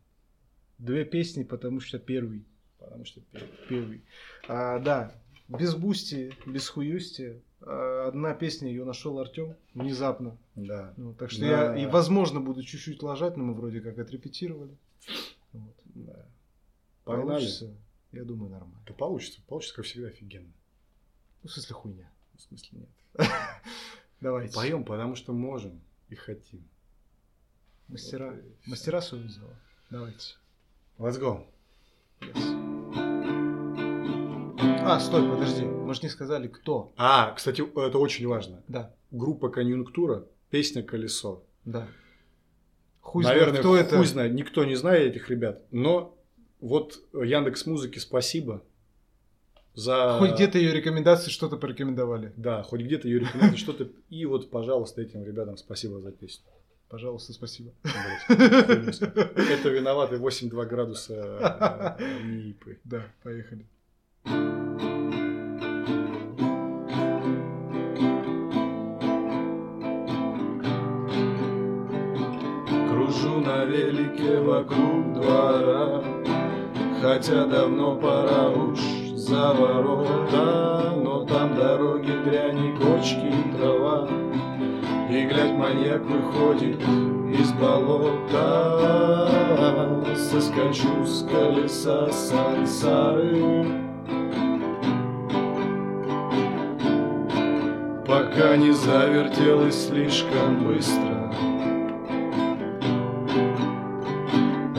Две 0.78 1.04
песни, 1.04 1.42
потому 1.42 1.80
что 1.80 1.98
первый. 1.98 2.44
Потому 2.78 3.04
что 3.04 3.20
первый. 3.68 4.02
А, 4.48 4.78
да, 4.78 5.12
без 5.48 5.74
бусти, 5.74 6.32
без 6.46 6.68
хуюсти. 6.68 7.40
А, 7.60 8.08
одна 8.08 8.34
песня 8.34 8.68
ее 8.68 8.84
нашел 8.84 9.18
Артем 9.18 9.56
внезапно. 9.74 10.36
Да. 10.54 10.94
Ну, 10.96 11.14
так 11.14 11.30
что 11.30 11.40
Да. 11.40 11.74
я, 11.74 11.82
и 11.82 11.86
возможно, 11.86 12.40
буду 12.40 12.62
чуть-чуть 12.62 13.02
ложать, 13.02 13.36
но 13.36 13.44
мы 13.44 13.54
вроде 13.54 13.80
как 13.80 13.98
отрепетировали. 13.98 14.76
Вот. 15.52 15.74
да. 15.94 16.26
Погнали. 17.04 17.28
Получится, 17.28 17.74
я 18.12 18.24
думаю, 18.24 18.50
нормально. 18.50 18.78
Да 18.86 18.92
получится. 18.94 19.40
Получится, 19.48 19.76
как 19.76 19.84
всегда, 19.86 20.08
офигенно. 20.08 20.52
Ну, 21.42 21.48
в 21.48 21.52
смысле, 21.52 21.74
хуйня. 21.74 22.10
В 22.36 22.42
смысле, 22.42 22.78
нет. 22.80 22.88
Давайте. 24.20 24.54
Поем, 24.54 24.84
потому 24.84 25.14
что 25.16 25.32
можем 25.32 25.80
и 26.08 26.14
хотим. 26.14 26.62
Мастера, 27.88 28.36
мастера 28.66 29.00
своего 29.00 29.28
дела. 29.28 29.56
Давайте. 29.90 30.34
Let's 30.98 31.16
go. 31.20 31.46
А, 34.84 34.98
стой, 34.98 35.30
подожди. 35.30 35.64
Мы 35.64 35.94
же 35.94 36.00
не 36.02 36.08
сказали, 36.08 36.48
кто. 36.48 36.92
А, 36.96 37.32
кстати, 37.32 37.60
это 37.60 37.98
очень 37.98 38.26
важно. 38.26 38.62
Да, 38.66 38.94
Группа 39.10 39.48
«Конъюнктура», 39.48 40.26
песня 40.50 40.82
«Колесо». 40.82 41.44
да. 41.64 41.86
Хуй 43.00 43.24
Наверное, 43.24 43.48
знает, 43.50 43.60
кто 43.60 43.76
это. 43.76 43.96
хуй 43.96 44.06
знает, 44.06 44.34
никто 44.34 44.64
не 44.64 44.74
знает 44.74 45.12
этих 45.14 45.30
ребят. 45.30 45.62
Но 45.70 46.18
вот 46.60 47.00
Яндекс 47.14 47.64
Музыки 47.64 47.98
спасибо 47.98 48.62
за... 49.72 50.18
Хоть 50.18 50.32
где-то 50.34 50.58
ее 50.58 50.72
рекомендации 50.72 51.30
что-то 51.30 51.56
порекомендовали. 51.56 52.34
Да, 52.36 52.62
хоть 52.64 52.82
где-то 52.82 53.08
ее 53.08 53.20
рекомендуют 53.20 53.58
что-то. 53.58 53.88
И 54.10 54.26
вот, 54.26 54.50
пожалуйста, 54.50 55.00
этим 55.00 55.24
ребятам 55.24 55.56
спасибо 55.56 56.00
за 56.00 56.12
песню. 56.12 56.44
Пожалуйста, 56.88 57.34
спасибо. 57.34 57.70
Это 58.28 59.68
виноваты 59.68 60.16
8,2 60.16 60.66
градуса 60.66 61.96
э, 61.98 62.22
Нипы. 62.24 62.78
Да, 62.84 63.02
поехали. 63.22 63.66
Кружу 72.88 73.40
на 73.40 73.64
велике 73.66 74.40
вокруг 74.40 75.12
двора, 75.12 76.02
Хотя 77.02 77.44
давно 77.46 77.96
пора 77.96 78.48
уж 78.50 78.78
за 79.14 79.52
ворота, 79.52 80.94
Но 80.96 81.26
там 81.26 81.54
дороги, 81.54 82.12
дряни, 82.24 82.74
кочки 82.76 83.26
и 83.26 83.56
трава, 83.56 84.08
И, 85.10 85.24
глядь, 85.24 85.52
маньяк 85.52 86.02
выходит 86.02 86.82
из 87.32 87.50
болота, 87.52 89.30
Соскочу 90.14 91.06
с 91.06 91.22
колеса 91.22 92.12
сансары, 92.12 93.64
Пока 98.06 98.56
не 98.58 98.72
завертелось 98.72 99.86
слишком 99.86 100.64
быстро. 100.66 101.32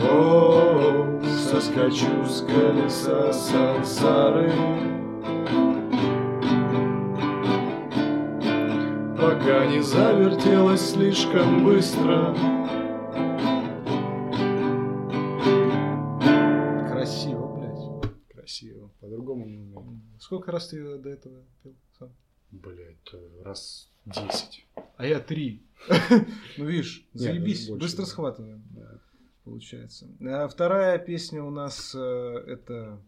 О, 0.08 1.20
соскочу 1.26 2.24
с 2.24 2.42
колеса 2.42 3.32
сансары 3.32 4.52
Пока 9.50 9.66
не 9.66 9.82
завертелось 9.82 10.92
слишком 10.92 11.64
быстро 11.64 12.32
Красиво, 16.88 17.56
блядь. 17.56 18.12
Красиво, 18.32 18.92
по-другому 19.00 19.46
не 19.46 19.56
умею 19.56 20.00
Сколько 20.20 20.52
раз 20.52 20.68
ты 20.68 20.98
до 20.98 21.08
этого 21.08 21.42
пел 21.64 21.74
сам? 21.98 22.10
Блять, 22.52 23.12
раз 23.42 23.90
десять 24.06 24.68
А 24.96 25.04
я 25.04 25.18
три. 25.18 25.64
Ну, 26.56 26.66
видишь, 26.66 27.04
Нет, 27.14 27.22
заебись, 27.22 27.70
быстро 27.70 28.04
схватываем, 28.04 28.62
получается. 29.42 30.06
А 30.20 30.46
вторая 30.46 30.96
песня 31.00 31.42
у 31.42 31.50
нас 31.50 31.92
э, 31.92 32.44
это 32.46 33.00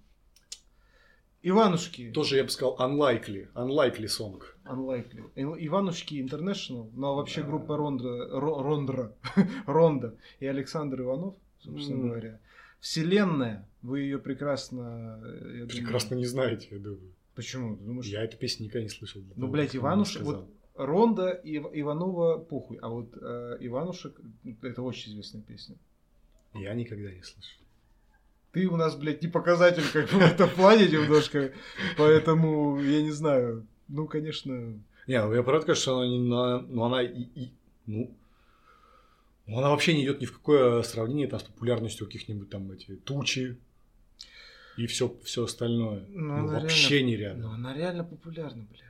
Иванушки. 1.43 2.10
Тоже 2.12 2.36
я 2.36 2.44
бы 2.44 2.51
сказал 2.51 2.77
unlikely, 2.78 3.48
unlikely 3.55 4.06
song 4.06 4.40
Unlikely. 4.64 5.24
И- 5.35 5.66
Иванушки 5.66 6.14
International, 6.14 6.89
но 6.94 7.16
вообще 7.16 7.40
Да. 7.43 7.48
группа 7.48 7.77
Ронда, 7.77 8.09
Ро- 8.39 8.62
Рондра, 8.62 9.12
Ронда 9.66 10.14
и 10.40 10.47
Александр 10.47 11.01
Иванов, 11.02 11.35
собственно 11.60 11.98
Мгм. 11.98 12.09
говоря. 12.09 12.40
Вселенная, 12.81 13.69
вы 13.82 14.01
ее 14.01 14.19
прекрасно, 14.19 15.20
э, 15.24 15.35
я 15.35 15.48
думаю- 15.66 15.69
Прекрасно 15.69 16.14
не 16.16 16.27
знаете, 16.27 16.69
я 16.70 16.78
думаю 16.78 17.12
Почему? 17.35 17.77
Ты 17.77 17.85
думаешь, 17.85 18.06
Я 18.06 18.23
эту 18.24 18.36
песню 18.36 18.66
никогда 18.66 18.82
не 18.85 18.90
слышал 18.90 19.23
Ну, 19.36 19.48
блядь, 19.48 19.74
Иванушек, 19.74 20.23
вот 20.23 20.48
Ронда 20.74 21.31
и 21.31 21.56
Ив- 21.59 21.70
Иванова 21.73 22.39
похуй, 22.39 22.77
а 22.82 22.89
вот 22.89 23.16
э, 23.20 23.56
Иванушек 23.60 24.20
это 24.62 24.82
очень 24.82 25.12
известная 25.12 25.40
песня. 25.43 25.77
Я 26.55 26.74
никогда 26.74 27.10
не 27.10 27.23
слышал 27.23 27.61
Ты 28.53 28.66
у 28.69 28.77
нас, 28.77 28.95
блядь, 28.97 29.23
не 29.23 29.29
показатель 29.29 29.83
как 29.93 30.11
бы 30.11 30.19
в 30.19 30.23
этом 30.23 30.51
плане 30.51 30.87
немножко, 30.87 31.53
поэтому 31.97 32.79
я 32.81 33.03
не 33.03 33.11
знаю. 33.11 33.66
Ну, 33.89 34.07
конечно, 34.07 34.79
Не, 35.07 35.23
ну 35.24 35.35
я 35.35 35.43
правда 35.43 35.74
что 35.74 35.99
она 35.99 36.09
не 36.09 36.19
на... 36.20 36.61
Ну, 36.61 36.85
она 36.85 37.03
и... 37.03 37.23
и- 37.35 37.53
ну, 37.87 38.15
ну, 39.47 39.59
она 39.59 39.70
вообще 39.70 39.95
не 39.95 40.05
идет 40.05 40.20
ни 40.20 40.27
в 40.27 40.33
какое 40.33 40.83
сравнение 40.83 41.27
там, 41.29 41.41
с 41.41 41.43
популярностью 41.43 42.07
каких-нибудь 42.07 42.49
там 42.51 42.70
эти 42.70 42.95
тучи 42.97 43.57
и 44.77 44.87
все, 44.87 45.15
все 45.24 45.45
остальное. 45.45 46.05
Ну, 46.09 46.27
Ну, 46.27 46.35
она 46.49 46.61
вообще 46.61 46.97
реально- 46.99 47.07
не 47.07 47.16
рядом. 47.16 47.43
ну 47.43 47.51
она 47.51 47.74
реально 47.74 48.05
популярна, 48.05 48.65
блядь. 48.70 48.83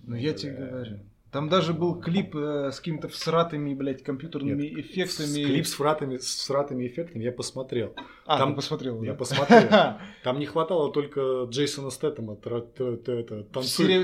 Ну, 0.00 0.10
Ну, 0.10 0.16
я 0.16 0.32
тебе 0.32 0.52
бля. 0.56 0.66
говорю. 0.66 0.98
Там 1.32 1.48
даже 1.48 1.72
был 1.72 1.98
клип 1.98 2.36
э, 2.36 2.70
с 2.70 2.76
какими-то 2.78 3.08
всратыми, 3.08 3.72
блядь, 3.72 4.02
компьютерными 4.02 4.64
Нет, 4.64 4.78
эффектами. 4.80 5.42
Клип 5.44 5.66
с 5.66 5.72
фратами, 5.72 6.18
с 6.18 6.44
фратами 6.44 6.86
эффектами 6.86 7.24
я 7.24 7.32
посмотрел. 7.32 7.94
А, 8.26 8.36
там- 8.36 8.54
посмотрел, 8.54 9.02
Я 9.02 9.12
да? 9.12 9.18
посмотрел. 9.18 9.68
Там 10.24 10.38
не 10.38 10.44
хватало 10.44 10.92
только 10.92 11.44
Джейсона 11.48 11.88
Стэттема, 11.88 12.36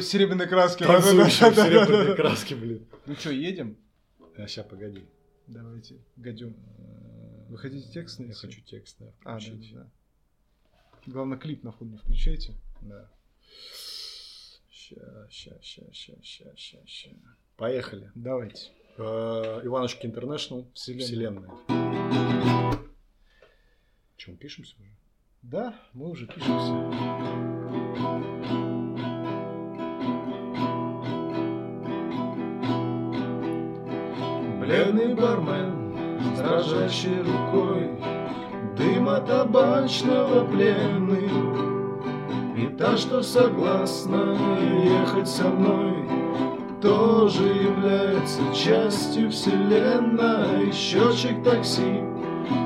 серебряной 0.01 0.47
Да-да-да. 0.87 1.29
серебряной 1.29 2.17
краске, 2.17 2.57
блин. 2.57 2.87
Ну 3.05 3.15
что, 3.15 3.31
едем? 3.31 3.77
А, 4.39 4.47
сейчас, 4.47 4.65
погоди. 4.67 5.05
Давайте, 5.47 5.97
гадем. 6.17 6.57
Вы 7.51 7.59
хотите 7.59 7.91
текст 7.93 8.21
Я 8.21 8.33
хочу 8.33 8.63
текст, 8.63 8.97
да, 9.01 9.07
А, 9.25 9.39
да, 9.39 9.53
да. 9.75 9.91
Главное, 11.07 11.37
клип 11.37 11.63
на 11.63 11.73
фоне 11.73 11.99
включайте. 11.99 12.55
Да. 12.81 13.11
Ща, 14.89 15.27
ща, 15.29 15.51
ща, 15.61 15.83
ща, 15.93 16.13
ща, 16.23 16.45
ща, 16.57 16.79
ща. 16.87 17.11
Поехали. 17.57 18.11
Давайте. 18.15 18.61
Э, 18.97 19.61
Иванушки 19.65 20.07
Интернешнл. 20.07 20.71
Вселенная. 20.73 21.51
Вселенная. 21.69 22.79
Чем 24.17 24.37
пишемся 24.39 24.75
уже? 24.81 24.97
Да, 25.43 25.75
мы 25.93 26.09
уже 26.09 26.27
пишемся. 26.27 26.73
Бледный 34.59 35.15
бармен 35.15 36.35
с 36.35 36.39
дрожащей 36.39 37.19
рукой 37.21 37.91
Дыма 38.77 39.21
табачного 39.21 40.51
пленный 40.51 41.78
И 42.59 42.67
та, 42.77 42.97
что 42.97 43.23
согласна 43.23 44.37
ехать 44.83 45.29
со 45.29 45.45
мной 45.45 45.95
Тоже 46.83 47.45
является 47.45 48.41
частью 48.53 49.31
вселенной. 49.31 50.73
Счетчик 50.73 51.41
такси, 51.45 52.03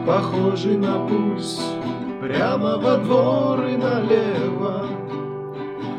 похожий 0.06 0.78
на 0.78 1.06
пульс 1.06 1.60
Прямо 2.22 2.78
во 2.78 2.96
двор 2.98 3.66
и 3.66 3.76
налево. 3.76 4.86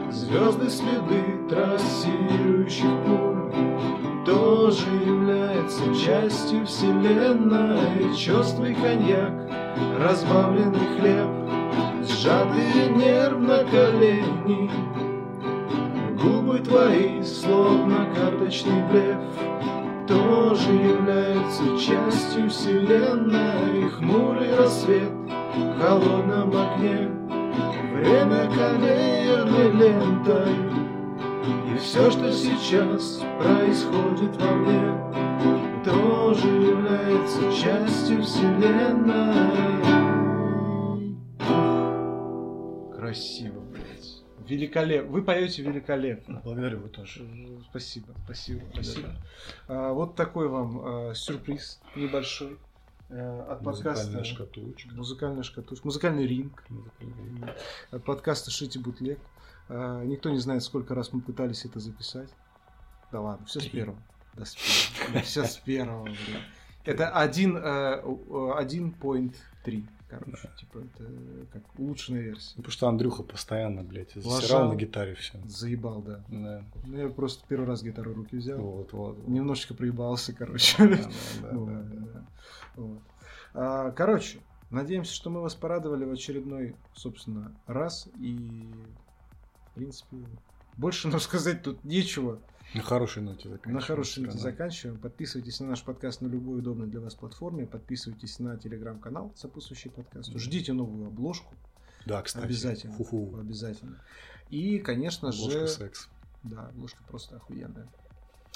Звезды 0.10 0.72
следы 0.72 1.48
трассирующих 1.48 2.90
пуль 3.06 4.26
Тоже 4.26 4.90
является 5.06 5.84
частью 5.94 6.66
вселенной. 6.66 8.16
Черствый 8.18 8.74
коньяк, 8.74 9.34
разбавленный 10.00 10.98
хлеб 10.98 11.43
Сжатые 12.06 12.90
нервно 12.90 13.64
колени. 13.72 14.70
Губы 16.22 16.60
твои, 16.60 17.24
словно 17.24 18.08
карточный 18.14 18.84
блеф 18.90 19.20
Тоже 20.06 20.70
является 20.72 21.64
частью 21.78 22.50
вселенной. 22.50 23.90
Хмурый 23.90 24.54
рассвет 24.58 25.14
в 25.56 25.80
холодном 25.80 26.50
окне 26.50 27.10
Время 27.94 28.50
конвейерной 28.52 29.72
лентой. 29.72 30.56
И 31.74 31.78
все, 31.78 32.12
что 32.12 32.32
сейчас 32.34 33.22
происходит 33.40 34.36
во 34.42 34.52
мне 34.52 35.84
Тоже 35.86 36.48
является 36.48 37.52
частью 37.54 38.24
вселенной 38.24 39.93
красиво, 43.14 43.60
блядь. 43.62 44.24
Великолепно. 44.48 45.12
Вы 45.12 45.24
поете 45.24 45.62
великолепно. 45.62 46.42
Благодарю, 46.44 46.80
вы 46.80 46.90
тоже. 46.90 47.26
Спасибо, 47.70 48.14
спасибо, 48.26 48.62
спасибо. 48.74 49.16
А, 49.68 49.94
вот 49.94 50.16
такой 50.16 50.50
вам 50.50 50.82
а, 50.84 51.14
сюрприз 51.14 51.80
небольшой 51.96 52.58
э, 53.10 53.42
от 53.42 53.62
Музыкальная 53.62 53.64
подкаста. 53.64 53.90
Музыкальная 53.90 54.24
шкатулочка. 54.24 54.96
Музыкальная 54.96 55.44
шкатулочка. 55.44 55.88
Музыкальный 55.88 56.28
ринг. 56.28 56.64
Музыкальный. 56.70 57.54
От 57.92 58.04
подкаста 58.04 58.52
Шити 58.52 58.80
Бутлек. 58.80 59.20
А, 59.70 60.04
никто 60.04 60.30
не 60.30 60.40
знает, 60.40 60.64
сколько 60.64 60.94
раз 60.94 61.14
мы 61.14 61.22
пытались 61.22 61.64
это 61.64 61.80
записать. 61.80 62.30
Да 63.12 63.22
ладно, 63.22 63.46
все 63.46 63.62
с 63.62 63.68
первого. 63.68 64.00
Да, 64.34 64.44
с 64.44 64.56
первого. 64.56 65.22
Все 65.22 65.44
с 65.46 65.58
первого. 65.58 66.10
Это 66.84 67.10
один, 67.12 67.56
э, 67.56 68.02
один 68.58 68.94
point 69.00 69.36
3 69.64 69.88
короче. 70.20 70.50
Да. 70.50 70.58
Типа, 70.58 70.78
это 70.80 71.12
как 71.52 71.80
улучшенная 71.80 72.22
версия. 72.22 72.54
Ну, 72.56 72.64
потому 72.64 72.72
что 72.72 72.88
Андрюха 72.88 73.24
постоянно, 73.24 73.84
блядь, 73.84 74.14
засирал 74.14 74.70
на 74.70 74.76
гитаре 74.76 75.16
все. 75.16 75.40
Заебал, 75.46 76.02
да. 76.02 76.24
да. 76.30 76.64
Ну, 76.86 76.98
я 76.98 77.10
просто 77.10 77.46
первый 77.48 77.66
раз 77.66 77.84
гитару 77.84 78.14
в 78.14 78.18
руки 78.18 78.38
взял. 78.38 78.60
Вот, 78.60 78.94
вот. 78.94 79.18
вот. 79.18 79.28
Немножечко 79.28 79.74
проебался, 79.74 80.34
короче. 80.34 80.76
Да, 80.78 80.96
да, 80.96 80.98
да. 80.98 81.52
да, 81.52 81.82
да, 81.82 82.12
да. 82.14 82.28
Вот. 82.76 83.02
А, 83.54 83.92
короче, 83.92 84.40
надеемся, 84.70 85.14
что 85.14 85.30
мы 85.30 85.42
вас 85.42 85.56
порадовали 85.56 86.06
в 86.06 86.12
очередной, 86.12 86.76
собственно, 86.94 87.56
раз. 87.68 88.10
И, 88.20 88.72
в 89.72 89.76
принципе, 89.76 90.18
больше 90.78 91.08
нам 91.08 91.20
сказать 91.20 91.64
тут 91.64 91.84
нечего. 91.84 92.40
На 92.74 92.82
хорошей 92.82 93.22
ноте 93.22 93.50
заканчиваем. 93.50 93.76
На 93.76 93.82
хорошей 93.82 94.24
ноте 94.24 94.38
заканчиваем. 94.40 95.00
Подписывайтесь 95.00 95.60
на 95.60 95.68
наш 95.68 95.84
подкаст 95.84 96.22
на 96.22 96.28
любой 96.28 96.60
удобной 96.60 96.88
для 96.88 97.02
вас 97.02 97.14
платформе. 97.14 97.68
Подписывайтесь 97.68 98.40
на 98.40 98.58
телеграм-канал, 98.58 99.32
сопутствующий 99.36 99.92
подкасту. 99.92 100.40
Ждите 100.40 100.74
новую 100.74 101.08
обложку. 101.08 101.54
Да, 102.06 102.22
кстати. 102.24 102.46
Обязательно. 102.46 102.96
Ху-ху. 102.96 103.38
Обязательно. 103.38 104.02
И, 104.50 104.80
конечно 104.80 105.28
Ложка 105.28 105.52
же... 105.52 105.68
секс. 105.68 106.10
Да, 106.42 106.68
обложка 106.68 107.04
просто 107.08 107.38
охуенная. 107.38 107.88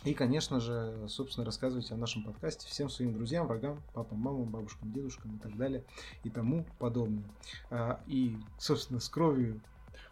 И, 0.03 0.13
конечно 0.13 0.59
же, 0.59 1.05
собственно, 1.07 1.45
рассказывайте 1.45 1.93
о 1.93 1.97
нашем 1.97 2.23
подкасте 2.23 2.67
всем 2.67 2.89
своим 2.89 3.13
друзьям, 3.13 3.47
врагам, 3.47 3.81
папам, 3.93 4.19
мамам, 4.19 4.45
бабушкам, 4.45 4.91
дедушкам 4.91 5.35
и 5.35 5.39
так 5.39 5.55
далее 5.57 5.83
и 6.23 6.29
тому 6.29 6.65
подобное. 6.79 7.23
А, 7.69 7.99
и, 8.07 8.37
собственно, 8.57 8.99
с 8.99 9.09
кровью 9.09 9.61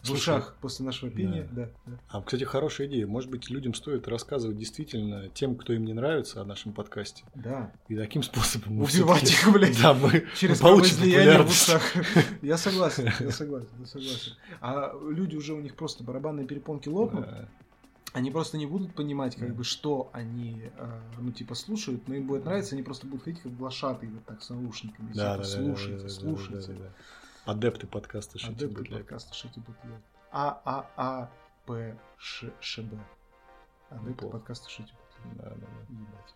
в 0.06 0.08
Слушай, 0.08 0.22
ушах 0.38 0.56
после 0.62 0.86
нашего 0.86 1.12
пения. 1.12 1.48
Да. 1.52 1.70
Да, 1.86 2.00
А, 2.10 2.22
кстати, 2.22 2.44
хорошая 2.44 2.88
идея. 2.88 3.08
Может 3.08 3.30
быть, 3.30 3.50
людям 3.50 3.74
стоит 3.74 4.08
рассказывать 4.08 4.58
действительно 4.58 5.30
тем, 5.30 5.56
кто 5.56 5.74
им 5.74 5.84
не 5.86 5.94
нравится, 5.94 6.42
о 6.42 6.46
нашем 6.46 6.74
подкасте. 6.74 7.24
да. 7.36 7.72
И 7.88 7.96
таким 7.96 8.24
способом 8.24 8.82
Убивать 8.82 9.30
их, 9.32 9.52
блядь. 9.52 9.78
Да, 9.82 9.94
мы 9.94 10.26
Через 10.36 10.62
мы 10.62 10.70
получим 10.70 10.96
кровоизлияние 10.98 11.42
в 11.44 11.50
ушах. 11.50 11.82
Я 12.42 12.58
согласен, 12.58 13.06
я 13.20 13.32
согласен, 13.32 13.70
я 13.80 13.86
согласен. 13.86 14.32
А 14.62 14.94
люди 15.10 15.36
уже 15.36 15.54
у 15.54 15.60
них 15.62 15.76
просто 15.76 16.04
барабанные 16.04 16.46
перепонки 16.48 16.88
лопнут, 16.90 17.26
Да. 17.26 17.50
они 18.14 18.32
просто 18.32 18.58
не 18.58 18.66
будут 18.66 18.94
понимать, 18.96 19.36
как 19.36 19.50
Да. 19.50 19.54
бы, 19.56 19.64
что 19.64 20.10
они, 20.14 20.64
э, 20.78 21.00
ну, 21.20 21.32
типа, 21.32 21.56
слушают, 21.56 22.08
но 22.08 22.16
им 22.16 22.28
будет 22.28 22.46
нравиться, 22.46 22.76
они 22.76 22.84
просто 22.84 23.08
будут 23.08 23.24
ходить 23.26 23.42
как 23.42 23.56
глашатые 23.58 24.12
вот 24.12 24.26
так 24.26 24.42
с 24.42 24.50
наушниками. 24.50 25.12
Да, 25.14 25.14
типа, 25.14 25.22
да, 25.22 25.38
да, 25.38 25.44
слушайте, 25.44 25.98
да, 25.98 26.04
да, 26.04 26.10
слушайте. 26.10 26.68
да, 26.72 26.74
да, 26.74 26.80
да. 26.86 26.90
Адепты 27.46 27.88
подкаста 27.88 28.40
Shitty 28.40 28.52
Адепты 28.52 28.76
Bootleg. 28.76 29.00
подкаста 29.02 29.34
Shitty 29.34 29.60
Bootleg. 29.60 30.02
А 30.32 30.62
А 30.66 30.92
А 30.98 31.32
П 31.66 31.98
Ш 32.18 32.48
Ш 32.60 32.82
Б. 32.82 32.98
Адепты 33.90 34.10
Неплохо. 34.10 34.38
подкаста 34.38 34.70
Shitty 34.70 34.92
Bootleg. 34.94 35.38
Да, 35.38 35.50
да, 35.52 35.56
да. 35.56 35.94
Ебать. 35.94 36.36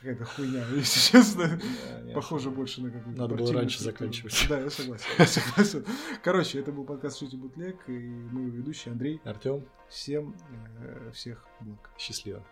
Какая-то 0.00 0.24
хуйня, 0.24 0.64
если 0.74 0.98
честно. 1.12 1.60
Да, 2.06 2.12
Похоже 2.14 2.50
больше 2.50 2.82
на 2.82 2.90
какую-то 2.90 3.20
Надо 3.20 3.34
было 3.36 3.52
раньше 3.52 3.78
структуру. 3.80 4.10
заканчивать. 4.12 4.46
Да, 4.48 4.58
я 4.60 4.70
согласен. 4.70 5.06
Я 5.18 5.26
согласен. 5.26 5.86
Короче, 6.24 6.58
это 6.60 6.72
был 6.72 6.84
подкаст 6.84 7.18
Шити 7.18 7.36
Бутлег, 7.36 7.88
и 7.88 7.92
мы 7.92 8.46
его 8.46 8.56
ведущий 8.56 8.90
Андрей. 8.90 9.20
Артем, 9.24 9.64
Всем 9.88 10.34
э, 10.80 11.10
всех 11.12 11.46
благ. 11.60 11.90
счастливо. 11.98 12.42